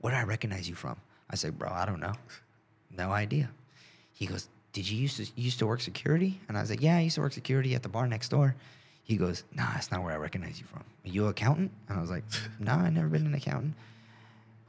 "Where 0.00 0.12
do 0.12 0.18
I 0.18 0.24
recognize 0.24 0.68
you 0.68 0.74
from?" 0.74 0.96
I 1.30 1.36
say, 1.36 1.50
"Bro, 1.50 1.70
I 1.72 1.84
don't 1.86 2.00
know. 2.00 2.14
No 2.90 3.10
idea." 3.12 3.50
He 4.12 4.26
goes, 4.26 4.48
"Did 4.72 4.88
you 4.88 4.96
used 4.98 5.16
to 5.18 5.24
you 5.24 5.44
used 5.44 5.58
to 5.58 5.66
work 5.66 5.80
security?" 5.80 6.40
And 6.48 6.56
I 6.56 6.60
was 6.62 6.70
like, 6.70 6.80
"Yeah, 6.82 6.96
I 6.96 7.00
used 7.00 7.16
to 7.16 7.20
work 7.20 7.32
security 7.32 7.74
at 7.74 7.82
the 7.82 7.88
bar 7.88 8.06
next 8.06 8.28
door." 8.30 8.54
He 9.06 9.16
goes, 9.16 9.44
"Nah, 9.54 9.72
that's 9.72 9.92
not 9.92 10.02
where 10.02 10.12
I 10.12 10.16
recognize 10.16 10.58
you 10.58 10.66
from. 10.66 10.82
Are 11.04 11.08
you 11.08 11.24
an 11.24 11.30
accountant?" 11.30 11.70
And 11.88 11.96
I 11.96 12.00
was 12.00 12.10
like, 12.10 12.24
"Nah, 12.58 12.78
I 12.78 12.90
never 12.90 13.06
been 13.08 13.24
an 13.24 13.34
accountant." 13.34 13.74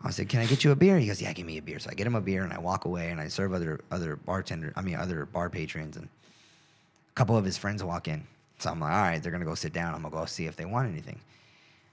I 0.03 0.11
said, 0.11 0.29
"Can 0.29 0.39
I 0.41 0.45
get 0.45 0.63
you 0.63 0.69
a 0.71 0.75
beer?" 0.75 0.99
He 0.99 1.07
goes, 1.07 1.19
"Yeah, 1.19 1.33
give 1.33 1.47
me 1.47 1.57
a 1.57 1.61
beer." 1.61 1.79
So 1.79 1.89
I 1.89 1.95
get 1.95 2.05
him 2.05 2.13
a 2.13 2.21
beer 2.21 2.43
and 2.43 2.53
I 2.53 2.59
walk 2.59 2.85
away 2.85 3.09
and 3.09 3.19
I 3.19 3.29
serve 3.29 3.51
other 3.51 3.81
other 3.89 4.15
bartender, 4.15 4.71
I 4.75 4.81
mean 4.81 4.95
other 4.95 5.25
bar 5.25 5.49
patrons 5.49 5.97
and 5.97 6.05
a 6.05 7.13
couple 7.15 7.35
of 7.35 7.45
his 7.45 7.57
friends 7.57 7.83
walk 7.83 8.07
in. 8.07 8.27
So 8.59 8.69
I'm 8.69 8.79
like, 8.79 8.93
"All 8.93 9.01
right, 9.01 9.21
they're 9.21 9.31
gonna 9.31 9.43
go 9.43 9.55
sit 9.55 9.73
down. 9.73 9.95
I'm 9.95 10.03
gonna 10.03 10.15
go 10.15 10.25
see 10.25 10.45
if 10.45 10.55
they 10.55 10.65
want 10.65 10.87
anything." 10.91 11.19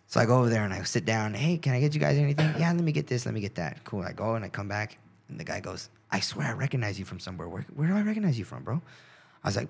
So 0.07 0.21
I 0.21 0.27
go 0.27 0.39
over 0.39 0.51
there 0.51 0.65
and 0.65 0.75
I 0.75 0.83
sit 0.83 1.07
down. 1.07 1.33
Hey, 1.33 1.57
can 1.57 1.73
I 1.73 1.81
get 1.81 1.95
you 1.95 2.01
guys 2.01 2.19
anything? 2.19 2.55
Yeah, 2.59 2.71
let 2.73 2.85
me 2.85 2.93
get 2.93 3.07
this. 3.07 3.25
Let 3.25 3.35
me 3.35 3.41
get 3.41 3.55
that. 3.55 3.85
Cool. 3.85 4.03
I 4.03 4.13
go 4.13 4.35
and 4.35 4.45
I 4.45 4.51
come 4.51 4.69
back 4.69 4.99
and 5.31 5.41
the 5.41 5.45
guy 5.45 5.61
goes, 5.61 5.89
"I 6.11 6.21
swear 6.21 6.49
I 6.49 6.53
recognize 6.53 6.99
you 6.99 7.07
from 7.07 7.21
somewhere. 7.21 7.49
Where 7.49 7.63
where 7.75 7.89
do 7.89 7.97
I 7.97 8.03
recognize 8.03 8.39
you 8.39 8.45
from, 8.45 8.65
bro?" 8.65 8.83
I 9.43 9.49
was 9.49 9.57
like, 9.57 9.69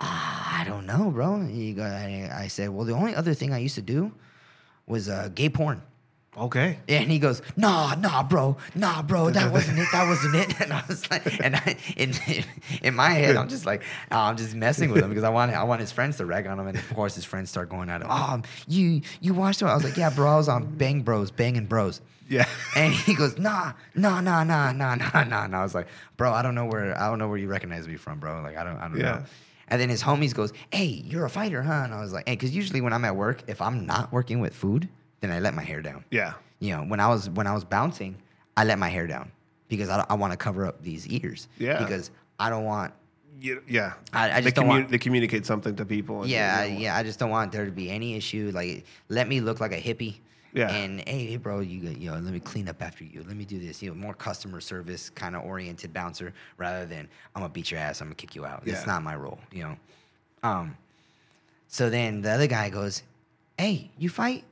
ah, 0.00 0.60
I 0.60 0.64
don't 0.64 0.86
know, 0.86 1.10
bro. 1.10 1.40
He 1.46 1.72
go, 1.72 1.82
I, 1.82 2.30
I 2.32 2.46
said, 2.48 2.70
well, 2.70 2.84
the 2.84 2.92
only 2.94 3.14
other 3.14 3.34
thing 3.34 3.52
I 3.52 3.58
used 3.58 3.74
to 3.76 3.82
do 3.82 4.12
was 4.86 5.08
uh, 5.08 5.28
gay 5.34 5.48
porn. 5.48 5.82
Okay. 6.36 6.78
And 6.88 7.10
he 7.10 7.18
goes, 7.18 7.42
nah, 7.56 7.94
nah, 7.96 8.22
bro, 8.22 8.58
nah, 8.74 9.02
bro, 9.02 9.30
that 9.30 9.50
wasn't 9.56 9.78
it, 9.80 9.88
that 9.90 10.06
wasn't 10.06 10.36
it. 10.36 10.60
And 10.60 10.72
I 10.72 10.84
was 10.86 11.10
like, 11.10 11.42
and 11.44 11.56
I, 11.56 11.76
in, 11.96 12.12
in 12.82 12.94
my 12.94 13.10
head, 13.10 13.34
I'm 13.36 13.48
just 13.48 13.66
like, 13.66 13.82
oh, 14.12 14.18
I'm 14.18 14.36
just 14.36 14.54
messing 14.54 14.90
with 14.92 15.02
him 15.02 15.08
because 15.08 15.24
I 15.24 15.30
want, 15.30 15.52
I 15.52 15.64
want 15.64 15.80
his 15.80 15.90
friends 15.90 16.16
to 16.18 16.26
rag 16.26 16.46
on 16.46 16.60
him, 16.60 16.68
and 16.68 16.78
of 16.78 16.94
course 16.94 17.16
his 17.16 17.24
friends 17.24 17.50
start 17.50 17.68
going 17.70 17.90
at 17.90 18.02
him. 18.02 18.08
Oh, 18.10 18.40
you, 18.68 19.00
you 19.20 19.34
watched 19.34 19.62
it? 19.62 19.66
I 19.66 19.74
was 19.74 19.82
like, 19.82 19.96
yeah, 19.96 20.10
bro, 20.10 20.30
I 20.30 20.36
was 20.36 20.48
on 20.48 20.76
Bang 20.76 21.02
Bros, 21.02 21.30
Banging 21.32 21.66
Bros. 21.66 22.00
Yeah. 22.28 22.44
And 22.76 22.92
he 22.92 23.14
goes, 23.14 23.36
nah, 23.38 23.72
nah, 23.96 24.20
nah, 24.20 24.44
nah, 24.44 24.70
nah, 24.72 24.94
nah, 24.94 25.24
nah. 25.24 25.44
And 25.44 25.56
I 25.56 25.62
was 25.62 25.74
like, 25.74 25.88
bro, 26.18 26.30
I 26.32 26.42
don't 26.42 26.54
know 26.54 26.66
where, 26.66 26.96
I 26.96 27.08
don't 27.08 27.18
know 27.18 27.26
where 27.28 27.38
you 27.38 27.48
recognize 27.48 27.88
me 27.88 27.96
from, 27.96 28.20
bro. 28.20 28.42
Like, 28.42 28.56
I 28.56 28.62
don't, 28.64 28.76
I 28.76 28.86
don't 28.88 28.98
Yeah. 28.98 29.02
know. 29.12 29.22
And 29.68 29.80
then 29.80 29.88
his 29.88 30.02
homies 30.02 30.34
goes, 30.34 30.52
hey, 30.72 30.86
you're 30.86 31.24
a 31.26 31.30
fighter, 31.30 31.62
huh? 31.62 31.82
And 31.84 31.94
I 31.94 32.00
was 32.00 32.12
like, 32.12 32.26
hey, 32.28 32.34
because 32.34 32.54
usually 32.56 32.80
when 32.80 32.92
I'm 32.92 33.04
at 33.04 33.16
work, 33.16 33.42
if 33.46 33.60
I'm 33.60 33.86
not 33.86 34.10
working 34.12 34.40
with 34.40 34.54
food, 34.54 34.88
then 35.20 35.30
I 35.30 35.40
let 35.40 35.54
my 35.54 35.62
hair 35.64 35.82
down 35.82 36.04
Yeah. 36.10 36.34
you 36.60 36.74
know, 36.74 36.82
when 36.82 37.00
I 37.00 37.08
was 37.08 37.28
when 37.30 37.46
I 37.46 37.52
was 37.54 37.64
bouncing, 37.64 38.16
I 38.56 38.64
let 38.64 38.78
my 38.78 38.88
hair 38.88 39.06
down 39.06 39.30
because 39.68 39.88
I, 39.88 40.04
I 40.08 40.14
want 40.14 40.32
to 40.32 40.36
cover 40.36 40.64
up 40.66 40.82
these 40.82 41.06
ears. 41.08 41.48
Yeah. 41.58 41.78
Because 41.78 42.10
I 42.38 42.50
don't 42.50 42.64
want 42.64 42.92
You, 43.40 43.62
yeah, 43.68 43.92
I- 44.12 44.30
I 44.30 44.34
they, 44.40 44.42
just 44.44 44.56
don't 44.56 44.66
want- 44.68 44.90
they 44.90 44.98
communicate 44.98 45.44
something 45.46 45.76
to 45.76 45.84
people. 45.84 46.26
Yeah, 46.26 46.64
yeah. 46.64 46.96
I 46.96 47.02
just 47.02 47.18
don't 47.18 47.30
want 47.30 47.52
there 47.52 47.64
to 47.66 47.70
be 47.72 47.90
any 47.90 48.14
issue. 48.16 48.50
Like, 48.54 48.84
let 49.08 49.28
me 49.28 49.40
look 49.40 49.60
like 49.60 49.72
a 49.72 49.80
hippie. 49.80 50.16
Yeah. 50.52 50.70
And 50.74 51.00
hey, 51.06 51.26
hey, 51.26 51.36
bro, 51.36 51.60
you 51.60 51.80
got- 51.82 51.98
you 52.00 52.10
know, 52.10 52.18
let 52.18 52.32
me 52.32 52.40
clean 52.40 52.68
up 52.68 52.82
after 52.82 53.04
you. 53.04 53.22
Let 53.26 53.36
me 53.36 53.44
do 53.44 53.58
this. 53.58 53.82
You 53.82 53.90
know, 53.90 53.96
more 53.96 54.14
customer 54.14 54.60
service 54.60 55.10
kind 55.10 55.36
of 55.36 55.44
oriented 55.44 55.92
bouncer 55.92 56.32
rather 56.56 56.86
than 56.86 57.08
I'm 57.34 57.42
gonna 57.42 57.52
beat 57.52 57.70
your 57.70 57.80
ass. 57.80 58.00
I'm 58.00 58.06
gonna 58.08 58.14
kick 58.14 58.34
you 58.34 58.44
out. 58.46 58.62
Yeah. 58.64 58.74
That's 58.74 58.86
not 58.86 59.02
my 59.02 59.14
role. 59.16 59.38
You 59.52 59.62
know. 59.64 59.76
Um. 60.42 60.76
So 61.68 61.90
then 61.90 62.22
the 62.22 62.30
other 62.30 62.46
guy 62.46 62.70
goes, 62.70 63.02
"Hey, 63.58 63.90
you 63.98 64.08
fight?" 64.08 64.44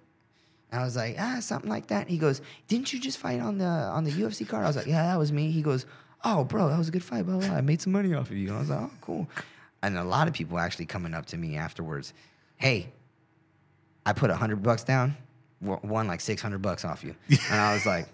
And 0.71 0.81
I 0.81 0.85
was 0.85 0.97
like, 0.97 1.17
"Ah, 1.19 1.39
something 1.41 1.71
like 1.71 1.87
that." 1.87 2.09
He 2.09 2.19
goes, 2.19 2.43
"Didn't 2.69 2.93
you 2.93 3.01
just 3.01 3.17
fight 3.19 3.41
on 3.41 3.57
the 3.59 3.65
on 3.65 4.05
the 4.05 4.11
UFC 4.13 4.45
card?" 4.47 4.65
I 4.65 4.67
was 4.67 4.77
like, 4.77 4.87
"Yeah, 4.87 5.03
that 5.05 5.19
was 5.19 5.33
me." 5.33 5.51
He 5.51 5.63
goes, 5.63 5.87
"Oh, 6.25 6.45
bro, 6.45 6.69
that 6.69 6.77
was 6.79 6.89
a 6.89 6.93
good 6.93 7.05
fight. 7.05 7.25
Blah 7.25 7.39
blah. 7.39 7.49
blah. 7.49 7.57
I 7.57 7.61
made 7.63 7.81
some 7.81 7.93
money 7.95 8.13
off 8.13 8.31
of 8.31 8.37
you." 8.37 8.49
And 8.49 8.57
I 8.57 8.61
was 8.61 8.69
like, 8.71 8.81
"Oh, 8.81 8.91
cool." 9.01 9.29
And 9.83 9.97
a 9.97 10.05
lot 10.05 10.29
of 10.29 10.35
people 10.35 10.59
actually 10.59 10.87
coming 10.87 11.15
up 11.15 11.25
to 11.27 11.39
me 11.39 11.57
afterwards, 11.57 12.13
"Hey, 12.57 12.93
I 14.05 14.13
put 14.13 14.31
a 14.31 14.37
hundred 14.37 14.63
bucks 14.63 14.85
down, 14.85 15.17
won 15.61 16.07
like 16.07 16.21
six 16.21 16.43
hundred 16.43 16.63
bucks 16.63 16.85
off 16.85 17.03
you," 17.05 17.15
and 17.51 17.61
I 17.61 17.73
was 17.75 17.87
like, 17.87 18.09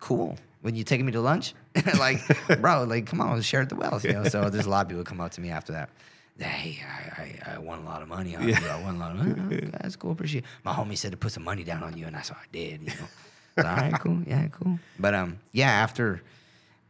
"Cool." 0.00 0.36
When 0.62 0.74
you 0.74 0.82
taking 0.82 1.06
me 1.06 1.12
to 1.12 1.20
lunch, 1.20 1.54
like, 1.98 2.20
bro, 2.60 2.84
like, 2.84 3.06
come 3.06 3.20
on, 3.20 3.40
share 3.42 3.64
the 3.64 3.76
wealth, 3.76 4.04
you 4.04 4.14
know. 4.14 4.24
So 4.24 4.50
there's 4.50 4.66
a 4.66 4.70
lot 4.70 4.86
of 4.86 4.88
people 4.88 5.04
come 5.04 5.20
up 5.20 5.30
to 5.32 5.40
me 5.40 5.50
after 5.50 5.72
that. 5.72 5.90
Hey, 6.38 6.82
I, 6.84 7.22
I, 7.22 7.54
I 7.54 7.58
won 7.58 7.78
a 7.78 7.84
lot 7.84 8.02
of 8.02 8.08
money 8.08 8.34
on 8.34 8.48
you. 8.48 8.54
I 8.54 8.82
won 8.82 8.96
a 8.96 8.98
lot 8.98 9.12
of 9.12 9.18
money. 9.18 9.34
Okay, 9.56 9.68
that's 9.80 9.94
cool. 9.94 10.10
Appreciate. 10.10 10.40
it. 10.44 10.46
My 10.64 10.72
homie 10.72 10.96
said 10.98 11.12
to 11.12 11.16
put 11.16 11.32
some 11.32 11.44
money 11.44 11.62
down 11.62 11.82
on 11.84 11.96
you, 11.96 12.06
and 12.06 12.16
that's 12.16 12.30
what 12.30 12.40
I 12.40 12.46
did. 12.50 12.82
You 12.82 12.88
know. 12.88 13.62
So, 13.62 13.68
all 13.68 13.76
right, 13.76 13.94
cool. 14.00 14.18
Yeah, 14.26 14.48
cool. 14.48 14.78
But 14.98 15.14
um, 15.14 15.38
yeah, 15.52 15.70
after 15.70 16.20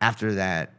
after 0.00 0.34
that, 0.36 0.72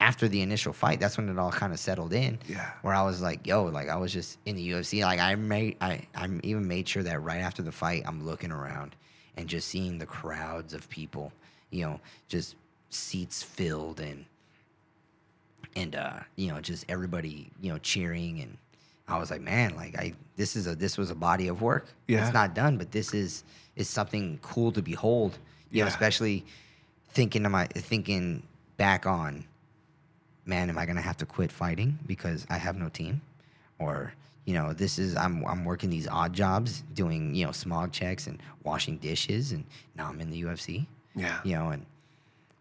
after 0.00 0.28
the 0.28 0.42
initial 0.42 0.72
fight, 0.72 1.00
that's 1.00 1.16
when 1.18 1.28
it 1.28 1.38
all 1.38 1.50
kind 1.50 1.72
of 1.72 1.78
settled 1.78 2.12
in. 2.12 2.38
Yeah. 2.46 2.70
Where 2.82 2.94
I 2.94 3.02
was 3.02 3.20
like, 3.20 3.46
yo, 3.46 3.64
like 3.64 3.88
I 3.88 3.96
was 3.96 4.12
just 4.12 4.38
in 4.46 4.54
the 4.56 4.70
UFC. 4.70 5.02
Like 5.02 5.18
I 5.20 5.34
made, 5.34 5.76
I, 5.80 6.06
I 6.14 6.28
even 6.44 6.68
made 6.68 6.88
sure 6.88 7.02
that 7.02 7.20
right 7.22 7.40
after 7.40 7.62
the 7.62 7.72
fight, 7.72 8.04
I'm 8.06 8.24
looking 8.24 8.52
around 8.52 8.94
and 9.36 9.48
just 9.48 9.68
seeing 9.68 9.98
the 9.98 10.06
crowds 10.06 10.72
of 10.72 10.88
people, 10.88 11.32
you 11.70 11.84
know, 11.84 12.00
just 12.28 12.54
seats 12.90 13.42
filled 13.42 13.98
and 14.00 14.24
and 15.76 15.94
uh, 15.94 16.20
you 16.36 16.48
know, 16.48 16.60
just 16.60 16.84
everybody, 16.88 17.50
you 17.60 17.72
know, 17.72 17.78
cheering 17.78 18.40
and 18.40 18.56
I 19.06 19.18
was 19.18 19.30
like, 19.30 19.40
man, 19.40 19.74
like 19.74 19.96
I 19.98 20.12
this 20.36 20.54
is 20.56 20.66
a 20.66 20.74
this 20.74 20.96
was 20.98 21.10
a 21.10 21.14
body 21.14 21.48
of 21.48 21.60
work. 21.62 21.86
Yeah. 22.06 22.24
It's 22.24 22.32
not 22.34 22.54
done, 22.54 22.78
but 22.78 22.92
this 22.92 23.14
is 23.14 23.44
is 23.76 23.88
something 23.88 24.38
cool 24.42 24.70
to 24.72 24.82
behold. 24.82 25.38
You 25.70 25.80
know, 25.80 25.86
Yeah. 25.86 25.92
especially 25.92 26.44
thinking 27.10 27.42
to 27.42 27.48
my 27.48 27.66
thinking 27.66 28.42
back 28.76 29.06
on, 29.06 29.44
man, 30.48 30.70
am 30.70 30.78
I 30.78 30.86
gonna 30.86 31.02
have 31.02 31.18
to 31.18 31.26
quit 31.26 31.52
fighting 31.52 31.98
because 32.06 32.46
I 32.50 32.56
have 32.58 32.76
no 32.76 32.88
team? 32.88 33.20
Or, 33.78 34.14
you 34.44 34.54
know, 34.54 34.72
this 34.72 34.98
is 34.98 35.14
I'm 35.14 35.44
I'm 35.46 35.64
working 35.64 35.90
these 35.90 36.08
odd 36.08 36.32
jobs 36.32 36.82
doing, 36.94 37.34
you 37.34 37.44
know, 37.46 37.52
smog 37.52 37.92
checks 37.92 38.26
and 38.26 38.40
washing 38.64 38.96
dishes 38.98 39.52
and 39.52 39.64
now 39.94 40.08
I'm 40.08 40.20
in 40.20 40.30
the 40.30 40.42
UFC 40.42 40.86
Yeah. 41.14 41.38
you 41.44 41.54
know, 41.54 41.68
and 41.68 41.86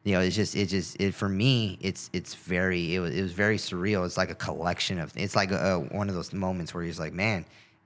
you 0.03 0.13
know, 0.13 0.21
it's 0.21 0.35
just, 0.37 0.55
it 0.55 0.67
just, 0.67 0.95
it 1.01 1.13
for 1.13 1.27
me, 1.27 1.77
it's, 1.81 2.09
it's 2.13 2.33
very, 2.33 2.95
it 2.95 2.99
was, 3.01 3.13
it 3.13 3.21
was 3.21 3.33
very 3.33 3.57
surreal. 3.57 4.05
It's 4.05 4.15
like 4.15 4.29
a 4.31 4.35
collection 4.35 4.99
of, 4.99 5.11
it's 5.17 5.35
like 5.35 5.51
a, 5.51 5.79
one 5.79 6.07
of 6.07 6.15
those 6.15 6.31
moments 6.31 6.73
where 6.73 6.81
you're 6.81 6.91
just 6.91 6.99
like, 7.01 7.11
man, 7.11 7.43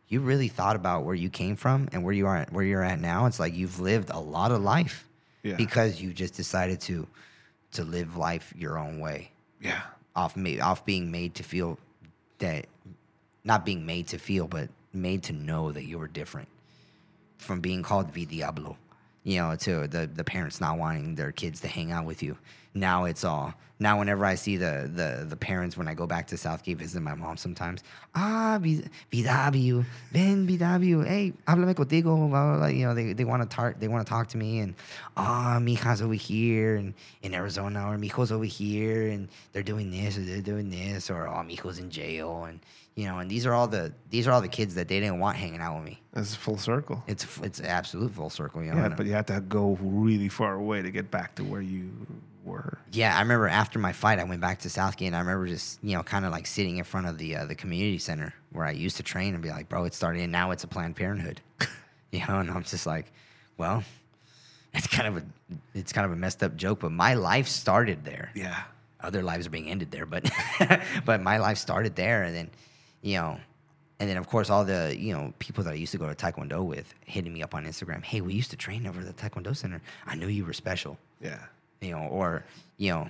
you 0.08 0.20
really 0.22 0.48
thought 0.48 0.76
about 0.76 1.04
where 1.04 1.16
you 1.16 1.30
came 1.32 1.56
from 1.56 1.90
and 1.92 2.04
where 2.04 2.14
you 2.14 2.28
are, 2.28 2.46
where 2.52 2.64
you're 2.64 2.84
at 2.84 3.00
now. 3.02 3.26
It's 3.26 3.40
like 3.40 3.56
you've 3.56 3.80
lived 3.80 4.12
a 4.12 4.20
lot 4.20 4.52
of 4.52 4.62
life 4.62 5.08
Yeah. 5.42 5.56
because 5.56 6.00
you 6.00 6.14
just 6.14 6.36
decided 6.36 6.80
to, 6.82 7.08
to 7.72 7.84
live 7.84 8.16
life 8.18 8.54
your 8.56 8.78
own 8.78 9.00
way 9.00 9.31
Yeah. 9.62 9.82
off 10.16 10.36
made 10.36 10.60
off 10.60 10.86
being 10.86 11.12
made 11.12 11.36
to 11.36 11.44
feel 11.44 11.78
that 12.40 12.66
not 13.44 13.66
being 13.66 13.86
made 13.86 14.08
to 14.08 14.18
feel 14.18 14.48
but 14.48 14.70
made 14.94 15.24
to 15.24 15.34
know 15.34 15.72
that 15.72 15.86
you 15.86 15.98
were 15.98 16.08
different 16.08 16.50
from 17.38 17.62
being 17.62 17.82
called 17.84 18.12
V 18.12 18.26
Diablo 18.26 18.78
you 19.24 19.40
know 19.40 19.56
to 19.56 19.88
the 19.88 20.08
the 20.08 20.24
parents 20.24 20.60
not 20.60 20.78
wanting 20.78 21.16
their 21.16 21.32
kids 21.32 21.62
to 21.62 21.68
hang 21.68 21.92
out 21.92 22.06
with 22.06 22.22
you 22.22 22.38
now 22.74 23.06
it's 23.06 23.24
all 23.24 23.54
now 23.80 23.98
whenever 24.00 24.24
I 24.26 24.36
see 24.36 24.58
the 24.58 24.90
the 24.94 25.26
the 25.28 25.36
parents 25.36 25.76
when 25.76 25.88
I 25.88 25.94
go 25.94 26.06
back 26.08 26.28
to 26.28 26.38
South 26.38 26.64
Gate 26.64 26.78
visit 26.78 27.02
my 27.02 27.16
mom 27.16 27.36
sometimes 27.38 27.84
ah 28.16 28.60
VW 29.12 29.86
Ben 30.12 30.48
VW 30.48 31.06
hey 31.06 31.34
háblame 31.48 31.74
contigo 31.76 32.04
blah, 32.04 32.28
blah, 32.30 32.58
blah. 32.58 32.68
you 32.68 32.86
know 32.86 32.94
they, 32.94 33.14
they 33.14 33.24
want 33.26 33.42
to 33.50 33.54
talk 33.56 33.80
they 33.80 33.88
want 33.88 34.06
to 34.06 34.10
talk 34.10 34.28
to 34.30 34.38
me 34.38 34.60
and 34.60 34.76
ah 35.18 35.60
mija's 35.62 36.02
over 36.02 36.14
here 36.14 36.76
and 36.76 36.94
in 37.22 37.34
Arizona 37.34 37.88
or 37.90 37.98
mijo's 37.98 38.32
over 38.32 38.46
here 38.46 39.08
and 39.10 39.28
they're 39.52 39.64
doing 39.64 39.92
this 39.92 40.18
or 40.18 40.22
they're 40.22 40.42
doing 40.42 40.70
this 40.70 41.10
or 41.10 41.28
oh 41.28 41.44
mijo's 41.44 41.80
in 41.80 41.90
jail 41.90 42.46
and 42.46 42.60
you 42.96 43.06
know 43.06 43.20
and 43.20 43.30
these 43.32 43.46
are 43.46 43.54
all 43.54 43.68
the 43.68 43.94
these 44.10 44.28
are 44.28 44.32
all 44.32 44.42
the 44.42 44.48
kids 44.48 44.76
that 44.76 44.88
they 44.88 45.00
didn't 45.00 45.20
want 45.20 45.38
hanging 45.38 45.62
out 45.62 45.76
with 45.78 45.86
me 45.86 46.00
It's 46.16 46.36
full 46.36 46.58
circle. 46.58 47.04
it's 47.08 47.26
it's 47.40 47.60
absolute 47.62 48.12
full 48.12 48.30
circle 48.30 48.64
you 48.64 48.72
know 48.74 48.78
Yeah, 48.82 48.90
but 48.90 49.06
you 49.06 49.14
have 49.14 49.26
to 49.28 49.42
go 49.42 49.78
really 49.82 50.30
far 50.30 50.54
away 50.56 50.82
to 50.82 50.92
get 50.92 51.10
back 51.10 51.36
to 51.36 51.44
where 51.44 51.62
you 51.62 51.90
were. 52.44 52.80
Yeah, 52.92 53.16
I 53.16 53.22
remember 53.22 53.48
after 53.48 53.80
my 53.80 53.94
fight, 53.94 54.20
I 54.20 54.24
went 54.24 54.42
back 54.42 54.60
to 54.60 54.70
South 54.70 54.98
Gate, 54.98 55.08
and 55.08 55.16
I 55.16 55.20
remember 55.20 55.48
just 55.48 55.80
you 55.84 55.96
know 55.96 56.04
kind 56.04 56.26
of 56.26 56.32
like 56.32 56.48
sitting 56.48 56.78
in 56.78 56.84
front 56.84 57.08
of 57.08 57.18
the 57.18 57.36
uh, 57.36 57.46
the 57.46 57.56
community 57.56 57.98
center 57.98 58.34
where 58.52 58.66
I 58.66 58.72
used 58.72 58.98
to 58.98 59.04
train, 59.04 59.34
and 59.34 59.44
be 59.44 59.50
like, 59.50 59.70
"Bro, 59.70 59.86
it's 59.86 59.98
starting, 59.98 60.24
and 60.24 60.32
now 60.32 60.52
it's 60.52 60.64
a 60.64 60.68
Planned 60.68 60.96
Parenthood," 60.96 61.42
you 62.12 62.20
know, 62.28 62.40
and 62.40 62.50
I'm 62.50 62.64
just 62.64 62.86
like, 62.86 63.12
"Well, 63.58 63.84
it's 64.74 64.88
kind 64.88 65.08
of 65.08 65.18
a 65.18 65.24
it's 65.74 65.94
kind 65.94 66.06
of 66.06 66.12
a 66.12 66.16
messed 66.16 66.44
up 66.44 66.56
joke, 66.56 66.80
but 66.80 66.92
my 66.92 67.14
life 67.14 67.48
started 67.48 68.04
there. 68.06 68.32
Yeah. 68.36 68.64
Other 69.00 69.24
lives 69.24 69.48
are 69.48 69.50
being 69.50 69.68
ended 69.70 69.92
there, 69.92 70.06
but 70.06 70.30
but 71.06 71.22
my 71.22 71.38
life 71.38 71.58
started 71.58 71.96
there, 71.96 72.24
and 72.24 72.36
then 72.36 72.50
you 73.02 73.18
know." 73.18 73.40
And 74.00 74.10
then, 74.10 74.18
of 74.18 74.28
course, 74.28 74.50
all 74.50 74.66
the 74.66 74.96
you 74.98 75.14
know 75.14 75.32
people 75.38 75.64
that 75.66 75.74
I 75.74 75.76
used 75.76 75.92
to 75.92 76.00
go 76.00 76.08
to 76.12 76.16
Taekwondo 76.16 76.66
with 76.66 76.92
hitting 77.06 77.32
me 77.32 77.44
up 77.44 77.54
on 77.54 77.66
Instagram. 77.66 78.04
Hey, 78.04 78.20
we 78.20 78.34
used 78.34 78.50
to 78.50 78.58
train 78.58 78.88
over 78.88 79.02
at 79.02 79.06
the 79.06 79.14
Taekwondo 79.14 79.56
Center. 79.56 79.80
I 80.08 80.16
knew 80.16 80.26
you 80.28 80.44
were 80.44 80.54
special 80.54 80.98
Yeah. 81.22 81.38
You 81.82 81.92
know, 81.92 82.04
or 82.08 82.46
you 82.78 82.92
know, 82.92 83.10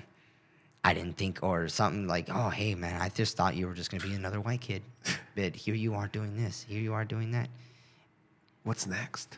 I 0.84 0.94
didn't 0.94 1.18
think, 1.18 1.40
or 1.44 1.68
something 1.68 2.08
like, 2.08 2.30
oh, 2.34 2.50
hey, 2.50 2.74
man, 2.74 3.00
I 3.02 3.10
just 3.10 3.38
thought 3.38 3.56
you 3.56 3.68
were 3.68 3.74
just 3.74 3.92
gonna 3.92 4.04
be 4.04 4.14
another 4.14 4.42
white 4.42 4.62
kid, 4.62 4.82
but 5.36 5.56
here 5.56 5.76
you 5.76 5.94
are 5.94 6.08
doing 6.08 6.36
this, 6.42 6.66
here 6.68 6.82
you 6.82 6.94
are 6.94 7.06
doing 7.06 7.32
that. 7.32 7.50
What's 8.64 8.88
next? 8.88 9.38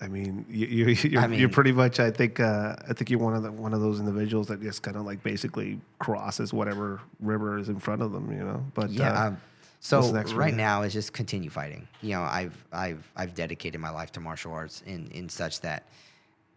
I 0.00 0.08
mean, 0.08 0.44
you, 0.48 0.66
you, 0.66 0.86
you're, 1.10 1.20
I 1.22 1.26
you're 1.26 1.28
mean- 1.46 1.50
pretty 1.50 1.72
much. 1.72 2.00
I 2.00 2.10
think. 2.10 2.40
Uh, 2.40 2.74
I 2.88 2.92
think 2.92 3.08
you're 3.10 3.20
one 3.20 3.34
of 3.34 3.42
the 3.44 3.52
one 3.52 3.72
of 3.72 3.80
those 3.80 4.00
individuals 4.00 4.48
that 4.48 4.60
just 4.60 4.82
kind 4.82 4.96
of 4.96 5.04
like 5.06 5.22
basically 5.22 5.80
crosses 6.00 6.52
whatever 6.52 7.00
river 7.20 7.56
is 7.58 7.68
in 7.68 7.78
front 7.78 8.02
of 8.02 8.10
them. 8.10 8.32
You 8.32 8.44
know. 8.44 8.64
But 8.74 8.90
Yeah. 8.90 9.12
uh, 9.12 9.26
um, 9.28 9.40
so 9.78 10.00
right 10.34 10.54
now 10.54 10.82
is 10.82 10.92
just 10.92 11.12
continue 11.12 11.50
fighting. 11.50 11.86
You 12.00 12.14
know, 12.14 12.22
I've 12.22 12.56
I've 12.72 13.08
I've 13.16 13.34
dedicated 13.34 13.80
my 13.80 13.90
life 13.90 14.10
to 14.12 14.20
martial 14.20 14.52
arts 14.52 14.82
in 14.86 15.08
in 15.12 15.28
such 15.28 15.60
that, 15.60 15.84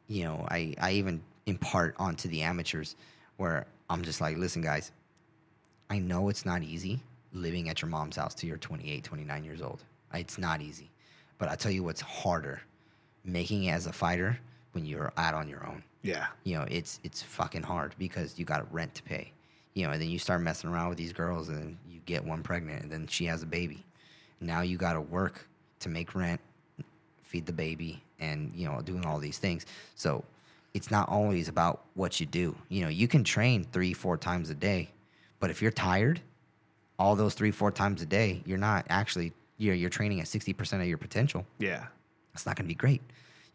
you 0.07 0.23
know, 0.23 0.47
I 0.49 0.73
I 0.79 0.91
even 0.93 1.21
impart 1.45 1.95
onto 1.97 2.27
the 2.27 2.41
amateurs 2.41 2.95
where 3.37 3.65
I'm 3.89 4.03
just 4.03 4.21
like, 4.21 4.37
listen, 4.37 4.61
guys, 4.61 4.91
I 5.89 5.99
know 5.99 6.29
it's 6.29 6.45
not 6.45 6.63
easy 6.63 7.01
living 7.33 7.69
at 7.69 7.81
your 7.81 7.89
mom's 7.89 8.15
house 8.15 8.33
till 8.33 8.47
you're 8.47 8.57
28, 8.57 9.03
29 9.03 9.43
years 9.43 9.61
old. 9.61 9.83
It's 10.13 10.37
not 10.37 10.61
easy. 10.61 10.89
But 11.37 11.49
I 11.49 11.55
tell 11.55 11.71
you 11.71 11.83
what's 11.83 12.01
harder, 12.01 12.61
making 13.23 13.65
it 13.65 13.71
as 13.71 13.85
a 13.87 13.91
fighter 13.91 14.39
when 14.71 14.85
you're 14.85 15.11
out 15.17 15.33
on 15.33 15.47
your 15.49 15.65
own. 15.67 15.83
yeah. 16.01 16.27
You 16.43 16.57
know, 16.57 16.65
it's 16.69 16.99
it's 17.03 17.21
fucking 17.21 17.63
hard 17.63 17.93
because 17.97 18.39
you 18.39 18.45
got 18.45 18.61
a 18.61 18.65
rent 18.71 18.95
to 18.95 19.03
pay. 19.03 19.31
You 19.73 19.85
know, 19.85 19.91
and 19.91 20.01
then 20.01 20.09
you 20.09 20.19
start 20.19 20.41
messing 20.41 20.69
around 20.69 20.89
with 20.89 20.97
these 20.97 21.11
girls 21.11 21.49
and 21.49 21.77
you 21.89 21.99
get 22.05 22.23
one 22.23 22.41
pregnant 22.43 22.83
and 22.83 22.91
then 22.91 23.07
she 23.07 23.25
has 23.25 23.43
a 23.43 23.45
baby. 23.45 23.83
Now 24.39 24.61
you 24.61 24.77
got 24.77 24.93
to 24.93 25.01
work 25.01 25.47
to 25.81 25.89
make 25.89 26.15
rent, 26.15 26.39
feed 27.23 27.45
the 27.45 27.53
baby 27.53 28.01
and, 28.19 28.53
you 28.55 28.65
know, 28.69 28.79
doing 28.81 29.05
all 29.05 29.19
these 29.19 29.37
things. 29.37 29.65
So, 29.95 30.23
it's 30.75 30.91
not 30.91 31.09
always 31.09 31.47
about 31.47 31.83
what 31.95 32.19
you 32.19 32.25
do. 32.27 32.55
You 32.69 32.83
know, 32.83 32.89
you 32.89 33.07
can 33.07 33.23
train 33.23 33.65
3 33.71 33.93
4 33.93 34.17
times 34.17 34.49
a 34.51 34.53
day, 34.55 34.89
but 35.39 35.49
if 35.49 35.61
you're 35.61 35.71
tired, 35.71 36.21
all 36.99 37.15
those 37.15 37.33
3 37.33 37.49
4 37.51 37.71
times 37.71 38.01
a 38.01 38.05
day, 38.05 38.43
you're 38.45 38.59
not 38.69 38.85
actually 38.89 39.33
you're 39.57 39.73
you're 39.73 39.89
training 39.89 40.19
at 40.19 40.27
60% 40.27 40.81
of 40.81 40.87
your 40.87 40.97
potential 40.97 41.45
Yeah. 41.59 41.87
it's 42.33 42.45
not 42.45 42.55
going 42.57 42.65
to 42.65 42.73
be 42.75 42.75
great. 42.75 43.01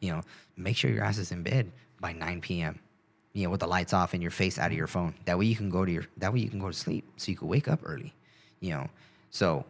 You 0.01 0.13
know, 0.13 0.23
make 0.57 0.77
sure 0.77 0.91
your 0.91 1.05
ass 1.05 1.19
is 1.19 1.31
in 1.31 1.43
bed 1.43 1.71
by 2.01 2.13
9 2.15 2.41
p.m. 2.41 2.79
You 3.35 3.45
know, 3.45 3.51
with 3.51 3.61
the 3.61 3.69
lights 3.69 3.93
off 3.93 4.15
and 4.15 4.23
your 4.23 4.33
face 4.33 4.59
out 4.59 4.71
of 4.73 4.77
your 4.77 4.87
phone. 4.89 5.15
That 5.27 5.39
way 5.39 5.45
you 5.45 5.55
can 5.57 5.69
go 5.71 5.85
to 5.85 5.93
your. 5.93 6.05
That 6.17 6.33
way 6.33 6.41
you 6.41 6.49
can 6.49 6.59
go 6.59 6.69
to 6.69 6.73
sleep, 6.87 7.05
so 7.17 7.31
you 7.31 7.37
can 7.37 7.49
wake 7.49 7.69
up 7.69 7.81
early. 7.85 8.13
You 8.61 8.71
know, 8.75 8.87
so, 9.31 9.65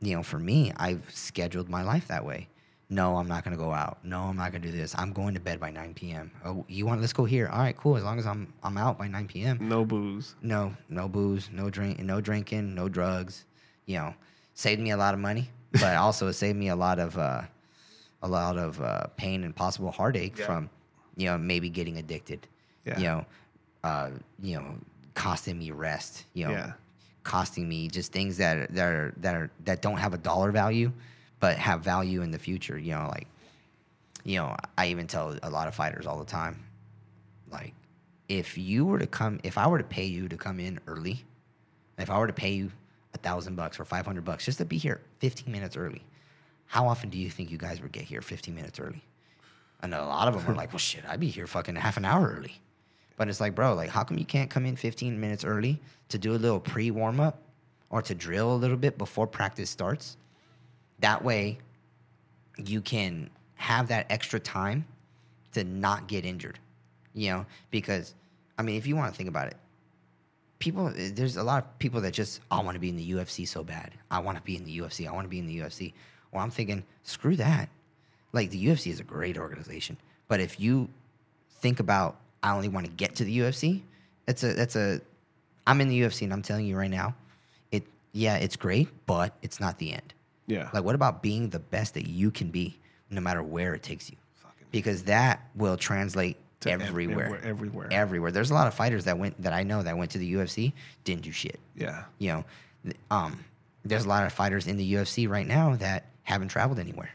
you 0.00 0.14
know, 0.14 0.22
for 0.22 0.38
me, 0.38 0.72
I've 0.76 1.10
scheduled 1.10 1.68
my 1.68 1.82
life 1.82 2.06
that 2.08 2.24
way. 2.24 2.48
No, 2.94 3.16
I'm 3.16 3.26
not 3.26 3.42
going 3.44 3.56
to 3.56 3.62
go 3.62 3.72
out. 3.72 3.98
No, 4.04 4.20
I'm 4.22 4.36
not 4.36 4.52
going 4.52 4.62
to 4.62 4.70
do 4.70 4.76
this. 4.76 4.94
I'm 4.96 5.12
going 5.12 5.34
to 5.34 5.40
bed 5.40 5.58
by 5.58 5.70
9 5.70 5.94
p.m. 5.94 6.30
Oh, 6.44 6.64
you 6.68 6.86
want? 6.86 7.00
Let's 7.00 7.12
go 7.12 7.24
here. 7.24 7.48
All 7.48 7.58
right, 7.58 7.76
cool. 7.76 7.96
As 7.96 8.04
long 8.04 8.18
as 8.20 8.26
I'm 8.26 8.52
I'm 8.62 8.76
out 8.78 8.98
by 8.98 9.08
9 9.08 9.26
p.m. 9.26 9.58
No 9.68 9.84
booze. 9.84 10.36
No, 10.42 10.76
no 10.88 11.08
booze, 11.08 11.50
no 11.52 11.70
drink, 11.70 11.98
no 11.98 12.20
drinking, 12.20 12.74
no 12.74 12.88
drugs. 12.88 13.46
You 13.86 13.98
know, 13.98 14.14
saved 14.54 14.80
me 14.80 14.90
a 14.92 14.96
lot 14.96 15.12
of 15.12 15.18
money, 15.20 15.50
but 15.72 15.96
also 15.96 16.28
it 16.28 16.34
saved 16.34 16.56
me 16.56 16.68
a 16.68 16.76
lot 16.76 16.98
of 17.00 17.18
uh, 17.18 17.42
a 18.22 18.28
lot 18.28 18.56
of 18.58 18.80
uh, 18.80 19.08
pain 19.16 19.42
and 19.44 19.54
possible 19.56 19.90
heartache 19.90 20.38
Yeah. 20.38 20.46
from 20.46 20.70
you 21.16 21.26
know 21.26 21.36
maybe 21.36 21.70
getting 21.70 21.96
addicted. 21.98 22.46
Yeah. 22.86 22.98
You 22.98 23.04
know, 23.06 23.26
uh, 23.82 24.10
you 24.40 24.56
know, 24.56 24.78
costing 25.14 25.58
me 25.58 25.72
rest. 25.72 26.26
You 26.32 26.46
know, 26.46 26.52
Yeah. 26.52 26.72
costing 27.24 27.68
me 27.68 27.88
just 27.88 28.12
things 28.12 28.36
that 28.36 28.72
that 28.74 28.86
are 28.86 29.14
that 29.16 29.34
are 29.34 29.50
that 29.64 29.82
don't 29.82 29.98
have 29.98 30.14
a 30.14 30.18
dollar 30.18 30.52
value, 30.52 30.92
but 31.44 31.58
have 31.58 31.82
value 31.82 32.22
in 32.22 32.30
the 32.30 32.38
future. 32.38 32.78
You 32.78 32.94
know, 32.94 33.08
like 33.10 33.28
you 34.24 34.38
know, 34.38 34.56
I 34.78 34.86
even 34.86 35.06
tell 35.06 35.38
a 35.42 35.50
lot 35.50 35.68
of 35.68 35.74
fighters 35.74 36.06
all 36.06 36.18
the 36.18 36.24
time, 36.24 36.64
like 37.52 37.74
if 38.30 38.56
you 38.56 38.86
were 38.86 38.98
to 38.98 39.06
come, 39.06 39.40
if 39.44 39.58
I 39.58 39.66
were 39.66 39.76
to 39.76 39.84
pay 39.84 40.06
you 40.06 40.26
to 40.28 40.38
come 40.38 40.58
in 40.58 40.80
early, 40.86 41.22
if 41.98 42.08
I 42.08 42.18
were 42.18 42.28
to 42.28 42.32
pay 42.32 42.52
you 42.52 42.72
a 43.12 43.18
thousand 43.18 43.56
bucks 43.56 43.78
or 43.78 43.84
five 43.84 44.06
hundred 44.06 44.24
bucks 44.24 44.46
just 44.46 44.56
to 44.56 44.64
be 44.64 44.78
here 44.78 45.02
fifteen 45.18 45.52
minutes 45.52 45.76
early, 45.76 46.02
how 46.64 46.88
often 46.88 47.10
do 47.10 47.18
you 47.18 47.28
think 47.28 47.50
you 47.50 47.58
guys 47.58 47.82
would 47.82 47.92
get 47.92 48.04
here 48.04 48.22
fifteen 48.22 48.54
minutes 48.54 48.80
early? 48.80 49.04
And 49.82 49.92
a 49.92 50.02
lot 50.02 50.28
of 50.28 50.34
them 50.34 50.50
are 50.50 50.56
like, 50.62 50.72
well, 50.72 50.78
shit, 50.78 51.04
I'd 51.06 51.20
be 51.20 51.28
here 51.28 51.46
fucking 51.46 51.76
half 51.76 51.98
an 51.98 52.06
hour 52.06 52.34
early. 52.38 52.62
But 53.18 53.28
it's 53.28 53.42
like, 53.42 53.54
bro, 53.54 53.74
like, 53.74 53.90
how 53.90 54.02
come 54.02 54.16
you 54.16 54.24
can't 54.24 54.48
come 54.48 54.64
in 54.64 54.76
15 54.76 55.20
minutes 55.20 55.44
early 55.44 55.82
to 56.08 56.16
do 56.16 56.34
a 56.34 56.40
little 56.40 56.58
pre 56.58 56.90
warm 56.90 57.20
up 57.20 57.42
or 57.90 58.00
to 58.00 58.14
drill 58.14 58.54
a 58.54 58.56
little 58.56 58.78
bit 58.78 58.96
before 58.96 59.26
practice 59.26 59.68
starts? 59.68 60.16
That 61.00 61.24
way, 61.24 61.58
you 62.56 62.80
can 62.80 63.30
have 63.56 63.88
that 63.88 64.06
extra 64.10 64.40
time 64.40 64.86
to 65.52 65.64
not 65.64 66.06
get 66.06 66.24
injured, 66.24 66.58
you 67.14 67.30
know? 67.30 67.46
Because, 67.70 68.14
I 68.58 68.62
mean, 68.62 68.76
if 68.76 68.86
you 68.86 68.96
want 68.96 69.12
to 69.12 69.16
think 69.16 69.28
about 69.28 69.48
it, 69.48 69.56
people, 70.58 70.92
there's 70.94 71.36
a 71.36 71.42
lot 71.42 71.64
of 71.64 71.78
people 71.78 72.00
that 72.02 72.12
just, 72.12 72.40
I 72.50 72.60
want 72.62 72.74
to 72.74 72.80
be 72.80 72.88
in 72.88 72.96
the 72.96 73.12
UFC 73.12 73.46
so 73.46 73.64
bad. 73.64 73.92
I 74.10 74.18
want 74.20 74.38
to 74.38 74.42
be 74.42 74.56
in 74.56 74.64
the 74.64 74.78
UFC. 74.78 75.08
I 75.08 75.12
want 75.12 75.24
to 75.24 75.28
be 75.28 75.38
in 75.38 75.46
the 75.46 75.58
UFC. 75.58 75.92
Well, 76.32 76.42
I'm 76.42 76.50
thinking, 76.50 76.84
screw 77.02 77.36
that. 77.36 77.68
Like, 78.32 78.50
the 78.50 78.66
UFC 78.66 78.90
is 78.90 78.98
a 79.00 79.04
great 79.04 79.38
organization. 79.38 79.96
But 80.26 80.40
if 80.40 80.58
you 80.58 80.88
think 81.60 81.80
about, 81.80 82.16
I 82.42 82.52
only 82.52 82.68
want 82.68 82.86
to 82.86 82.92
get 82.92 83.16
to 83.16 83.24
the 83.24 83.38
UFC, 83.38 83.82
that's 84.26 84.42
a, 84.42 84.54
that's 84.54 84.74
a, 84.74 85.00
I'm 85.66 85.80
in 85.80 85.88
the 85.88 86.00
UFC 86.00 86.22
and 86.22 86.32
I'm 86.32 86.42
telling 86.42 86.66
you 86.66 86.76
right 86.76 86.90
now, 86.90 87.14
it, 87.70 87.84
yeah, 88.12 88.36
it's 88.36 88.56
great, 88.56 88.88
but 89.06 89.34
it's 89.42 89.60
not 89.60 89.78
the 89.78 89.92
end. 89.92 90.13
Yeah. 90.46 90.68
Like, 90.72 90.84
what 90.84 90.94
about 90.94 91.22
being 91.22 91.50
the 91.50 91.58
best 91.58 91.94
that 91.94 92.06
you 92.08 92.30
can 92.30 92.50
be, 92.50 92.78
no 93.10 93.20
matter 93.20 93.42
where 93.42 93.74
it 93.74 93.82
takes 93.82 94.10
you? 94.10 94.16
Because 94.70 95.04
that 95.04 95.48
will 95.54 95.76
translate 95.76 96.36
everywhere. 96.66 97.26
everywhere- 97.26 97.44
everywhere. 97.44 97.88
Everywhere. 97.92 98.30
There's 98.32 98.50
a 98.50 98.54
lot 98.54 98.66
of 98.66 98.74
fighters 98.74 99.04
that 99.04 99.18
went 99.18 99.40
that 99.42 99.52
I 99.52 99.62
know 99.62 99.82
that 99.82 99.96
went 99.96 100.10
to 100.12 100.18
the 100.18 100.34
UFC 100.34 100.72
didn't 101.04 101.22
do 101.22 101.32
shit. 101.32 101.60
yeah. 101.76 102.04
You 102.18 102.44
know, 102.84 102.92
um, 103.10 103.44
there's 103.84 104.04
a 104.04 104.08
lot 104.08 104.24
of 104.26 104.32
fighters 104.32 104.66
in 104.66 104.76
the 104.76 104.94
UFC 104.94 105.28
right 105.28 105.46
now 105.46 105.76
that 105.76 106.06
haven't 106.22 106.48
traveled 106.48 106.78
anywhere. 106.78 107.10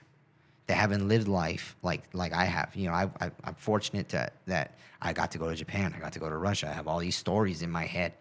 They 0.68 0.76
haven't 0.76 1.07
lived 1.07 1.27
life 1.27 1.76
like 1.81 2.03
like 2.14 2.31
I 2.31 2.45
have. 2.45 2.76
You 2.76 2.88
know, 2.89 2.93
I, 2.93 3.10
I, 3.19 3.31
I'm 3.43 3.56
fortunate 3.56 4.10
to, 4.10 4.31
that 4.45 4.76
I 5.01 5.14
got 5.14 5.31
to 5.31 5.38
go 5.39 5.49
to 5.49 5.56
Japan. 5.56 5.93
I 5.95 5.99
got 5.99 6.14
to 6.14 6.19
go 6.19 6.30
to 6.30 6.38
Russia. 6.38 6.69
I 6.69 6.73
have 6.73 6.88
all 6.88 6.99
these 6.99 7.15
stories 7.18 7.61
in 7.64 7.72
my 7.72 7.85
head, 7.85 8.14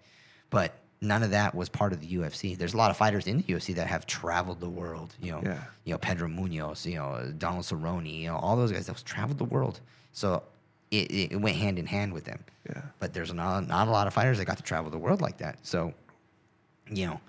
but 0.48 0.72
none 1.00 1.22
of 1.22 1.30
that 1.30 1.54
was 1.54 1.68
part 1.68 1.92
of 1.92 2.00
the 2.00 2.06
UFC. 2.16 2.56
There's 2.56 2.74
a 2.74 2.76
lot 2.76 2.90
of 2.90 2.96
fighters 2.96 3.26
in 3.26 3.38
the 3.38 3.42
UFC 3.44 3.74
that 3.76 3.86
have 3.86 4.06
traveled 4.06 4.60
the 4.60 4.68
world. 4.68 5.14
You 5.20 5.32
know, 5.32 5.42
Yeah. 5.44 5.62
you 5.84 5.92
know 5.94 5.98
Pedro 5.98 6.28
Munhoz, 6.28 6.84
you 6.84 6.96
know 6.96 7.32
Donald 7.38 7.64
Cerrone, 7.64 8.12
you 8.12 8.28
know 8.28 8.36
all 8.36 8.56
those 8.56 8.72
guys 8.72 8.86
that 8.86 9.02
traveled 9.04 9.38
the 9.38 9.44
world. 9.44 9.80
So 10.12 10.42
it, 10.90 11.32
it, 11.32 11.40
went 11.40 11.56
hand 11.56 11.78
in 11.78 11.86
hand 11.86 12.12
with 12.12 12.24
them. 12.24 12.42
Yeah. 12.68 12.82
But 12.98 13.12
there's 13.12 13.32
not 13.32 13.68
not 13.68 13.88
a 13.88 13.90
lot 13.90 14.06
of 14.06 14.14
fighters 14.14 14.38
that 14.38 14.46
got 14.46 14.56
to 14.56 14.62
travel 14.62 14.90
the 14.90 14.98
world 14.98 15.20
like 15.20 15.38
that. 15.38 15.58
So, 15.66 15.92
you 16.90 17.06
know, 17.06 17.20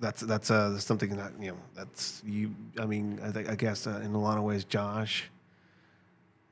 that's 0.00 0.20
that's 0.20 0.50
uh 0.50 0.78
something 0.78 1.16
that 1.16 1.32
you 1.40 1.48
know 1.48 1.56
that's 1.74 2.22
you 2.24 2.54
i 2.78 2.86
mean 2.86 3.18
i 3.24 3.32
think 3.32 3.48
i 3.48 3.56
guess 3.56 3.84
uh, 3.84 4.00
in 4.04 4.14
a 4.14 4.20
lot 4.20 4.38
of 4.38 4.44
ways 4.44 4.62
josh 4.62 5.28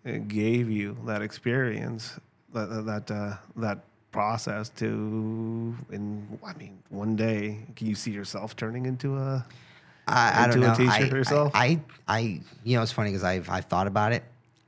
uh, 0.04 0.18
gave 0.26 0.68
you 0.68 0.96
that 1.06 1.22
experience 1.22 2.18
that 2.52 2.66
that 2.86 3.08
uh, 3.08 3.36
that 3.54 3.84
process 4.16 4.70
to 4.70 4.86
in 5.92 6.26
i 6.42 6.54
mean 6.54 6.78
one 6.88 7.14
day 7.16 7.58
can 7.76 7.86
you 7.86 7.94
see 7.94 8.10
yourself 8.10 8.56
turning 8.56 8.86
into 8.86 9.14
a 9.16 9.44
I, 10.08 10.44
I 10.44 10.46
don't 10.46 10.62
into 10.62 10.66
know. 10.68 10.72
a 10.72 10.76
t-shirt 10.76 11.12
I, 11.12 11.16
yourself? 11.16 11.52
I, 11.54 11.66
I, 11.66 11.80
I- 12.18 12.40
you 12.64 12.76
know, 12.76 12.82
it's 12.84 12.92
funny 12.92 13.10
because 13.10 13.24
I've 13.24 13.50
I've 13.50 13.64
thought 13.64 13.88
about 13.88 14.12
it. 14.12 14.22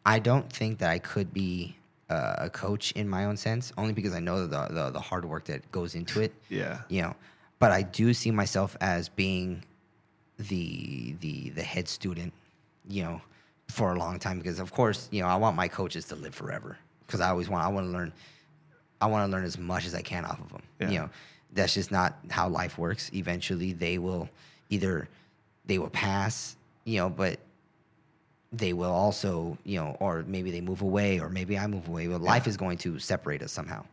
I 0.04 0.18
don't 0.18 0.52
think 0.52 0.78
that 0.80 0.90
I 0.90 0.98
could 0.98 1.32
be 1.32 1.76
uh, 2.10 2.34
a 2.48 2.50
coach 2.50 2.90
in 2.92 3.08
my 3.08 3.24
own 3.24 3.36
sense, 3.36 3.72
only 3.78 3.92
because 3.92 4.14
I 4.14 4.18
know 4.18 4.46
the, 4.48 4.66
the 4.66 4.90
the 4.90 5.00
hard 5.00 5.24
work 5.24 5.44
that 5.44 5.70
goes 5.70 5.94
into 5.94 6.20
it. 6.20 6.32
Yeah. 6.48 6.80
You 6.88 7.02
know, 7.02 7.14
but 7.60 7.70
I 7.70 7.82
do 7.82 8.12
see 8.14 8.32
myself 8.32 8.76
as 8.80 9.08
being 9.08 9.62
the 10.38 11.14
the 11.20 11.50
the 11.50 11.62
head 11.62 11.86
student. 11.88 12.32
You 12.88 13.02
know, 13.04 13.22
for 13.68 13.92
a 13.94 13.98
long 13.98 14.18
time 14.18 14.38
because 14.38 14.58
of 14.58 14.72
course 14.72 15.08
you 15.12 15.20
know 15.22 15.28
I 15.28 15.36
want 15.36 15.54
my 15.54 15.68
coaches 15.68 16.06
to 16.06 16.16
live 16.16 16.34
forever 16.34 16.78
because 17.06 17.20
I 17.20 17.28
always 17.30 17.48
want 17.48 17.64
I 17.64 17.68
want 17.68 17.86
to 17.86 17.92
learn 17.92 18.12
I 19.00 19.06
want 19.06 19.28
to 19.28 19.32
learn 19.32 19.44
as 19.44 19.58
much 19.58 19.86
as 19.86 19.94
I 19.94 20.02
can 20.02 20.24
off 20.24 20.40
of 20.40 20.50
them. 20.50 20.62
Yeah. 20.80 20.90
You 20.90 20.98
know, 20.98 21.10
that's 21.52 21.74
just 21.74 21.90
not 21.90 22.18
how 22.30 22.48
life 22.48 22.78
works. 22.78 23.10
Eventually, 23.14 23.72
they 23.72 23.98
will 23.98 24.28
either 24.70 25.08
they 25.66 25.78
will 25.78 25.90
pass, 25.90 26.56
you 26.84 26.98
know, 26.98 27.08
but 27.08 27.38
they 28.52 28.72
will 28.72 28.90
also, 28.90 29.58
you 29.64 29.78
know, 29.78 29.96
or 30.00 30.24
maybe 30.26 30.50
they 30.50 30.60
move 30.60 30.80
away, 30.82 31.20
or 31.20 31.28
maybe 31.28 31.58
I 31.58 31.66
move 31.66 31.86
away. 31.88 32.06
But 32.06 32.22
life 32.22 32.46
is 32.46 32.56
going 32.56 32.78
to 32.78 32.98
separate 32.98 33.42
us 33.42 33.52
somehow. 33.52 33.84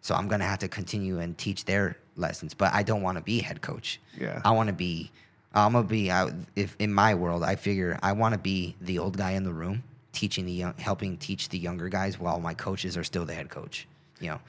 So 0.00 0.14
I'm 0.14 0.28
gonna 0.28 0.46
have 0.46 0.60
to 0.60 0.68
continue 0.68 1.18
and 1.18 1.36
teach 1.36 1.64
their 1.64 1.96
lessons. 2.16 2.54
But 2.54 2.72
I 2.72 2.82
don't 2.82 3.02
want 3.02 3.18
to 3.18 3.24
be 3.24 3.40
head 3.40 3.60
coach. 3.60 4.00
Yeah. 4.18 4.40
I 4.44 4.50
want 4.52 4.68
to 4.68 4.72
be. 4.72 5.10
I'm 5.54 5.72
gonna 5.72 5.86
be 5.86 6.10
out. 6.10 6.32
If 6.56 6.76
in 6.78 6.92
my 6.92 7.14
world, 7.14 7.42
I 7.42 7.56
figure 7.56 7.98
I 8.02 8.12
want 8.12 8.34
to 8.34 8.38
be 8.38 8.76
the 8.80 8.98
old 8.98 9.16
guy 9.16 9.32
in 9.32 9.44
the 9.44 9.52
room, 9.52 9.82
teaching 10.12 10.46
the 10.46 10.52
young, 10.52 10.74
helping 10.78 11.16
teach 11.16 11.48
the 11.48 11.58
younger 11.58 11.88
guys, 11.88 12.18
while 12.18 12.38
my 12.38 12.54
coaches 12.54 12.96
are 12.96 13.04
still 13.04 13.24
the 13.24 13.34
head 13.34 13.48
coach. 13.48 13.86
You 14.20 14.30
know, 14.30 14.40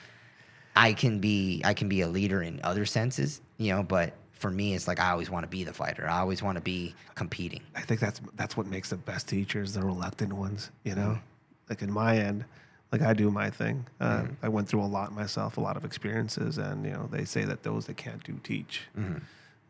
I 0.76 0.94
can 0.94 1.20
be 1.20 1.62
I 1.64 1.74
can 1.74 1.90
be 1.90 2.02
a 2.02 2.08
leader 2.08 2.41
in 2.41 2.60
other 2.64 2.86
senses. 2.86 3.41
You 3.58 3.76
know, 3.76 3.84
but 3.84 4.14
for 4.32 4.50
me, 4.50 4.74
it's 4.74 4.88
like 4.88 5.00
I 5.00 5.12
always 5.12 5.30
want 5.30 5.44
to 5.44 5.50
be 5.50 5.64
the 5.64 5.74
fighter. 5.74 6.08
I 6.08 6.20
always 6.20 6.41
want 6.41 6.56
to 6.56 6.62
be 6.62 6.96
competing. 7.16 7.62
I 7.76 7.82
think 7.82 8.00
that's 8.00 8.22
that's 8.36 8.56
what 8.56 8.68
makes 8.68 8.90
the 8.90 8.98
best 8.98 9.28
teachers, 9.28 9.74
the 9.74 9.82
reluctant 9.82 10.34
ones. 10.34 10.72
You 10.84 10.96
know, 10.96 11.02
mm-hmm. 11.02 11.70
like 11.70 11.82
in 11.82 11.91
my 11.91 12.18
end, 12.18 12.46
like 12.91 13.02
I 13.02 13.14
do 13.14 13.30
my 13.30 13.50
thing. 13.50 13.86
Uh, 14.00 14.22
mm-hmm. 14.22 14.34
I 14.46 14.50
went 14.50 14.70
through 14.70 14.84
a 14.84 14.88
lot 14.88 15.12
myself, 15.14 15.58
a 15.58 15.62
lot 15.62 15.78
of 15.78 15.86
experiences, 15.86 16.58
and 16.58 16.86
you 16.86 16.91
know 16.91 17.10
they 17.12 17.26
say 17.26 17.44
that 17.44 17.64
those 17.64 17.86
that 17.88 17.98
can't 17.98 18.24
do 18.24 18.40
teach, 18.41 18.84
mm-hmm. 18.98 19.18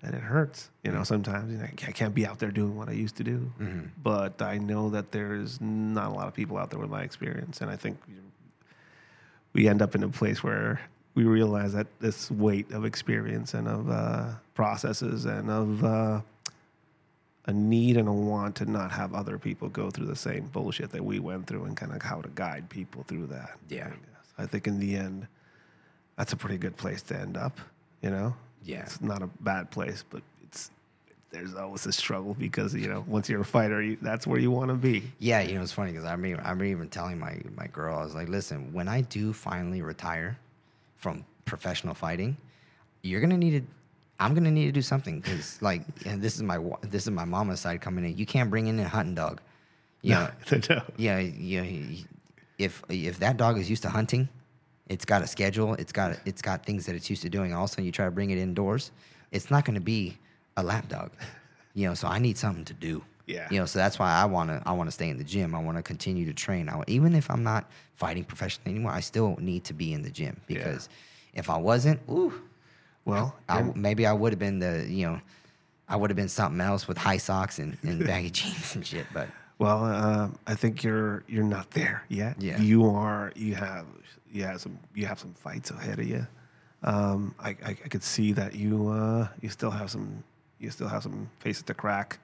and 0.03 0.15
it 0.15 0.21
hurts. 0.21 0.69
You 0.83 0.91
know, 0.91 1.03
sometimes 1.03 1.51
you 1.51 1.57
know, 1.57 1.63
I 1.63 1.67
can't- 1.69 1.89
I 1.89 1.91
can't 1.91 2.13
be 2.13 2.25
out 2.27 2.37
there 2.37 2.51
doing 2.51 2.75
what 2.77 2.87
I 2.87 2.93
used 2.93 3.15
to 3.17 3.23
do, 3.23 3.51
but 4.01 4.41
I 4.41 4.59
know 4.59 4.91
that 4.91 5.11
there's 5.11 5.59
not 5.59 6.11
a 6.11 6.13
lot 6.13 6.27
of 6.27 6.35
people 6.35 6.57
out 6.57 6.69
there 6.69 6.79
with 6.79 6.91
my 6.91 7.01
experience, 7.01 7.59
and 7.61 7.71
I 7.71 7.75
think 7.75 7.97
we 9.53 9.67
end 9.67 9.81
up 9.81 9.95
in 9.95 10.03
a 10.03 10.09
place 10.09 10.43
where 10.43 10.79
we 11.15 11.23
realize 11.23 11.73
that 11.73 11.87
this 11.99 12.29
weight 12.31 12.71
of 12.71 12.85
experience 12.85 13.53
and 13.53 13.67
of 13.67 13.89
uh, 13.89 14.29
processes 14.53 15.25
and 15.25 15.49
of 15.49 15.83
uh, 15.83 16.21
a 17.45 17.53
need 17.53 17.97
and 17.97 18.07
a 18.07 18.13
want 18.13 18.55
to 18.57 18.65
not 18.65 18.91
have 18.91 19.13
other 19.13 19.37
people 19.37 19.67
go 19.69 19.89
through 19.89 20.05
the 20.05 20.15
same 20.15 20.45
bullshit 20.47 20.91
that 20.91 21.03
we 21.03 21.19
went 21.19 21.47
through 21.47 21.65
and 21.65 21.75
kind 21.75 21.91
of 21.93 22.01
how 22.01 22.21
to 22.21 22.29
guide 22.35 22.69
people 22.69 23.03
through 23.03 23.25
that. 23.27 23.57
Yeah. 23.69 23.87
I. 24.37 24.43
I 24.43 24.45
think 24.45 24.67
in 24.67 24.79
the 24.79 24.95
end, 24.95 25.27
that's 26.17 26.31
a 26.31 26.37
pretty 26.37 26.57
good 26.57 26.77
place 26.77 27.01
to 27.03 27.17
end 27.19 27.35
up. 27.35 27.57
You 28.01 28.11
know, 28.11 28.35
Yeah. 28.63 28.83
it's 28.83 29.01
not 29.01 29.21
a 29.21 29.27
bad 29.41 29.71
place, 29.71 30.03
but 30.09 30.21
there's 31.31 31.53
always 31.53 31.85
a 31.85 31.91
struggle 31.91 32.33
because 32.33 32.73
you 32.73 32.87
know 32.87 33.03
once 33.07 33.29
you're 33.29 33.41
a 33.41 33.45
fighter, 33.45 33.81
you, 33.81 33.97
that's 34.01 34.25
where 34.25 34.39
you 34.39 34.51
want 34.51 34.69
to 34.69 34.75
be. 34.75 35.03
Yeah, 35.19 35.41
you 35.41 35.55
know 35.55 35.61
it's 35.61 35.71
funny 35.71 35.91
because 35.91 36.05
I 36.05 36.15
mean 36.15 36.39
I'm 36.43 36.63
even 36.63 36.89
telling 36.89 37.19
my 37.19 37.39
my 37.55 37.67
girl 37.67 37.97
I 37.99 38.03
was 38.03 38.15
like, 38.15 38.29
listen, 38.29 38.73
when 38.73 38.87
I 38.87 39.01
do 39.01 39.33
finally 39.33 39.81
retire 39.81 40.37
from 40.97 41.25
professional 41.45 41.93
fighting, 41.93 42.37
you're 43.01 43.21
gonna 43.21 43.37
need 43.37 43.61
to. 43.61 43.61
I'm 44.21 44.33
gonna 44.33 44.51
need 44.51 44.65
to 44.65 44.71
do 44.71 44.81
something 44.81 45.19
because 45.19 45.61
like, 45.61 45.83
and 46.05 46.21
this 46.21 46.35
is 46.35 46.43
my 46.43 46.59
this 46.81 47.03
is 47.03 47.11
my 47.11 47.25
mama's 47.25 47.61
side 47.61 47.81
coming 47.81 48.05
in. 48.05 48.17
You 48.17 48.25
can't 48.25 48.49
bring 48.49 48.67
in 48.67 48.79
a 48.79 48.87
hunting 48.87 49.15
dog. 49.15 49.39
Yeah, 50.01 50.31
know, 50.51 50.59
no. 50.69 50.81
yeah, 50.97 51.19
yeah. 51.19 51.63
If 52.57 52.83
if 52.89 53.19
that 53.19 53.37
dog 53.37 53.57
is 53.57 53.69
used 53.69 53.83
to 53.83 53.89
hunting, 53.89 54.27
it's 54.87 55.05
got 55.05 55.21
a 55.21 55.27
schedule. 55.27 55.75
It's 55.75 55.91
got 55.91 56.19
it's 56.25 56.41
got 56.41 56.65
things 56.65 56.85
that 56.87 56.95
it's 56.95 57.09
used 57.09 57.21
to 57.21 57.29
doing. 57.29 57.53
All 57.53 57.65
of 57.65 57.69
a 57.69 57.73
sudden, 57.73 57.85
you 57.85 57.91
try 57.91 58.05
to 58.05 58.11
bring 58.11 58.31
it 58.31 58.37
indoors, 58.37 58.91
it's 59.31 59.49
not 59.51 59.63
going 59.63 59.75
to 59.75 59.81
be 59.81 60.17
a 60.57 60.63
lap 60.63 60.87
dog. 60.89 61.11
You 61.73 61.87
know, 61.87 61.93
so 61.93 62.07
I 62.07 62.19
need 62.19 62.37
something 62.37 62.65
to 62.65 62.73
do. 62.73 63.03
Yeah. 63.25 63.47
You 63.51 63.59
know, 63.59 63.65
so 63.65 63.77
that's 63.79 63.99
why 63.99 64.11
I 64.11 64.25
want 64.25 64.49
to 64.49 64.61
I 64.65 64.71
want 64.71 64.87
to 64.87 64.91
stay 64.91 65.07
in 65.09 65.17
the 65.17 65.23
gym. 65.23 65.53
I 65.53 65.59
want 65.59 65.77
to 65.77 65.83
continue 65.83 66.25
to 66.25 66.33
train. 66.33 66.67
I, 66.67 66.81
even 66.87 67.13
if 67.15 67.29
I'm 67.29 67.43
not 67.43 67.69
fighting 67.93 68.23
professionally 68.23 68.71
anymore, 68.71 68.91
I 68.91 69.01
still 69.01 69.35
need 69.39 69.63
to 69.65 69.73
be 69.73 69.93
in 69.93 70.01
the 70.01 70.09
gym 70.09 70.41
because 70.47 70.89
if 71.33 71.49
I 71.49 71.57
wasn't, 71.57 71.99
ooh, 72.09 72.33
Well, 73.05 73.35
I, 73.47 73.59
you're- 73.61 73.73
maybe 73.75 74.05
I 74.07 74.13
would 74.13 74.31
have 74.33 74.39
been 74.39 74.59
the 74.59 74.85
you 74.89 75.05
know, 75.07 75.21
I 75.87 75.95
would 75.95 76.09
have 76.09 76.17
been 76.17 76.27
something 76.29 76.59
else 76.59 76.87
with 76.87 76.97
high 76.97 77.17
socks 77.17 77.59
and, 77.59 77.77
and 77.83 78.03
baggy 78.07 78.31
jeans 78.31 78.75
and 78.75 78.85
shit. 78.85 79.05
But 79.13 79.29
Well, 79.59 79.83
um, 79.83 80.39
I 80.47 80.55
think 80.55 80.83
you're 80.83 81.23
you're 81.27 81.43
not 81.43 81.69
there 81.71 82.03
yet. 82.09 82.41
Yeah. 82.41 82.59
You 82.59 82.89
are. 82.89 83.31
You 83.35 83.53
have 83.55 83.85
you 84.31 84.43
have 84.43 84.59
some 84.59 84.79
you 84.95 85.05
have 85.05 85.19
some 85.19 85.35
fights 85.35 85.69
ahead 85.69 85.99
of 85.99 86.07
you. 86.07 86.25
Um, 86.81 87.35
I, 87.39 87.49
I 87.63 87.69
I 87.85 87.87
could 87.89 88.03
see 88.03 88.31
that 88.33 88.55
you 88.55 88.87
uh, 88.89 89.27
you 89.41 89.49
still 89.49 89.71
have 89.71 89.91
some 89.91 90.23
you 90.59 90.69
still 90.71 90.87
have 90.87 91.03
some 91.03 91.29
faces 91.39 91.63
to 91.63 91.73
crack. 91.73 92.19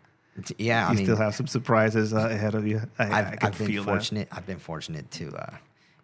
yeah, 0.57 0.87
I 0.87 0.91
you 0.91 0.97
mean, 0.97 1.05
still 1.05 1.17
have 1.17 1.35
some 1.35 1.47
surprises 1.47 2.13
uh, 2.13 2.27
ahead 2.29 2.55
of 2.55 2.67
you. 2.67 2.81
I, 2.99 3.03
I've, 3.05 3.11
I 3.25 3.37
I've 3.43 3.57
been 3.57 3.67
feel 3.67 3.83
that. 3.83 3.89
fortunate. 3.91 4.27
I've 4.31 4.45
been 4.45 4.59
fortunate 4.59 5.09
to, 5.11 5.33
uh, 5.35 5.55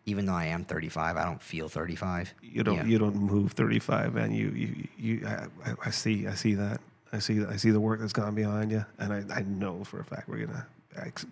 even 0.05 0.25
though 0.25 0.33
I 0.33 0.45
am 0.45 0.63
35, 0.63 1.17
I 1.17 1.25
don't 1.25 1.41
feel 1.41 1.67
35. 1.69 2.33
You 2.41 2.63
don't 2.63 2.75
Yeah. 2.77 2.85
you 2.85 2.97
don't 2.97 3.15
move 3.15 3.51
35, 3.51 4.13
man. 4.13 4.31
You 4.33 4.49
you 4.49 4.87
you. 4.97 5.27
I, 5.27 5.47
I, 5.69 5.73
I 5.87 5.89
see 5.91 6.27
I 6.27 6.33
see 6.33 6.53
that. 6.55 6.79
I 7.13 7.19
see 7.19 7.43
I 7.45 7.57
see 7.57 7.71
the 7.71 7.79
work 7.81 7.99
that's 7.99 8.13
gone 8.13 8.33
behind 8.35 8.71
you, 8.71 8.85
and 8.97 9.11
I, 9.11 9.39
I 9.39 9.41
know 9.41 9.83
for 9.83 9.99
a 9.99 10.03
fact 10.05 10.29
we're 10.29 10.45
gonna. 10.45 10.65
I 10.97 11.07
ex- 11.07 11.25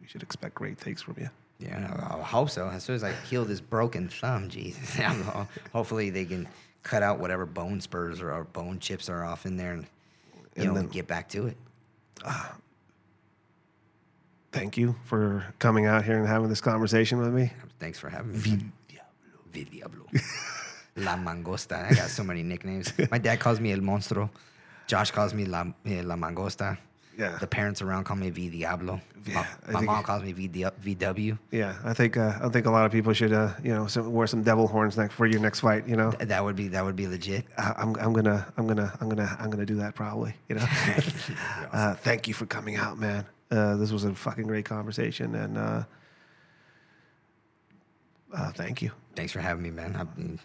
we 0.00 0.06
should 0.06 0.22
expect 0.22 0.54
great 0.54 0.76
things 0.78 1.00
from 1.00 1.16
you. 1.18 1.30
Yeah, 1.58 1.96
I 2.10 2.18
I 2.18 2.22
hope 2.22 2.50
so. 2.50 2.68
As 2.68 2.84
soon 2.84 2.96
as 2.96 3.04
I 3.04 3.12
heal 3.12 3.46
this 3.46 3.60
broken 3.62 4.08
thumb, 4.08 4.48
Jesus, 4.50 5.00
hopefully 5.72 6.10
they 6.10 6.26
can 6.26 6.46
cut 6.82 7.02
out 7.02 7.18
whatever 7.18 7.46
bone 7.46 7.80
spurs 7.80 8.20
or, 8.20 8.30
or 8.32 8.44
bone 8.44 8.78
chips 8.80 9.08
are 9.08 9.24
off 9.24 9.46
in 9.46 9.56
there, 9.56 9.72
and 9.72 9.86
you 10.56 10.62
And 10.64 10.74
know, 10.74 10.80
then- 10.80 10.88
get 10.88 11.06
back 11.06 11.28
to 11.30 11.46
it. 11.46 11.56
Thank 14.52 14.76
you 14.76 14.94
for 15.06 15.44
coming 15.58 15.86
out 15.86 16.04
here 16.04 16.16
and 16.16 16.28
having 16.28 16.48
this 16.48 16.60
conversation 16.60 17.18
with 17.18 17.32
me. 17.34 17.52
Thanks 17.80 17.98
for 17.98 18.08
having 18.08 18.40
me. 18.40 18.50
man. 18.50 18.72
Vi 19.52 19.64
Diablo. 19.64 20.06
La 20.96 21.16
Mangosta. 21.16 21.90
I 21.90 21.94
got 21.94 22.08
so 22.08 22.22
many 22.24 22.42
nicknames. 22.42 22.92
My 23.10 23.18
dad 23.18 23.40
calls 23.40 23.58
me 23.60 23.72
El 23.72 23.78
Monstro. 23.80 24.30
Josh 24.86 25.10
calls 25.10 25.32
me 25.34 25.44
La, 25.44 25.64
eh, 25.86 26.02
La 26.02 26.14
Mangosta. 26.16 26.78
Yeah. 27.16 27.38
The 27.38 27.46
parents 27.46 27.80
around 27.82 28.04
call 28.04 28.16
me 28.16 28.30
V 28.30 28.50
Diablo. 28.50 29.00
Yeah, 29.26 29.34
My, 29.34 29.72
my 29.72 29.78
think- 29.80 29.86
mom 29.86 30.02
calls 30.02 30.22
me 30.22 30.32
v, 30.32 30.48
VW. 30.48 31.38
Yeah, 31.50 31.76
I 31.82 31.94
think 31.94 32.16
uh, 32.16 32.38
I 32.42 32.48
think 32.50 32.66
a 32.66 32.70
lot 32.70 32.84
of 32.84 32.92
people 32.92 33.12
should 33.14 33.32
uh, 33.32 33.54
you 33.62 33.72
know 33.74 33.86
some, 33.86 34.12
wear 34.12 34.26
some 34.26 34.42
devil 34.42 34.66
horns 34.66 34.96
next 34.98 35.14
for 35.14 35.26
your 35.26 35.40
next 35.40 35.60
fight. 35.60 35.88
You 35.88 35.96
know, 35.96 36.10
Th- 36.10 36.28
That 36.28 36.44
would 36.44 36.56
be 36.56 36.68
that 36.68 36.84
would 36.84 36.96
be 36.96 37.06
legit. 37.06 37.46
I, 37.56 37.72
I'm 37.78 37.94
I'm 37.96 38.12
gonna 38.12 38.46
I'm 38.56 38.66
gonna 38.66 38.92
I'm 39.00 39.08
gonna 39.08 39.36
I'm 39.40 39.48
gonna 39.50 39.64
do 39.64 39.76
that 39.76 39.94
probably. 39.94 40.34
You 40.48 40.56
know. 40.56 40.66
uh, 41.72 41.94
thank 41.94 42.28
you 42.28 42.34
for 42.34 42.44
coming 42.46 42.76
out, 42.76 42.98
man. 42.98 43.24
Uh, 43.50 43.76
this 43.76 43.92
was 43.92 44.04
a 44.04 44.14
fucking 44.14 44.46
great 44.46 44.64
conversation, 44.66 45.34
and 45.36 45.56
uh, 45.56 45.84
uh, 48.34 48.52
thank 48.52 48.82
you. 48.82 48.90
Thanks 49.14 49.32
for 49.32 49.40
having 49.40 49.62
me, 49.62 49.70
man. 49.70 49.94
I, 49.96 50.04
mm, 50.20 50.38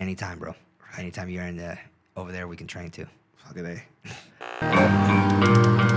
anytime, 0.00 0.38
bro. 0.38 0.54
Anytime 0.98 1.28
you're 1.30 1.44
in 1.44 1.56
the 1.56 1.78
over 2.16 2.30
there, 2.30 2.46
we 2.46 2.56
can 2.56 2.66
train 2.66 2.90
too. 2.90 3.06
Fucking 3.36 3.82
a. 4.50 5.88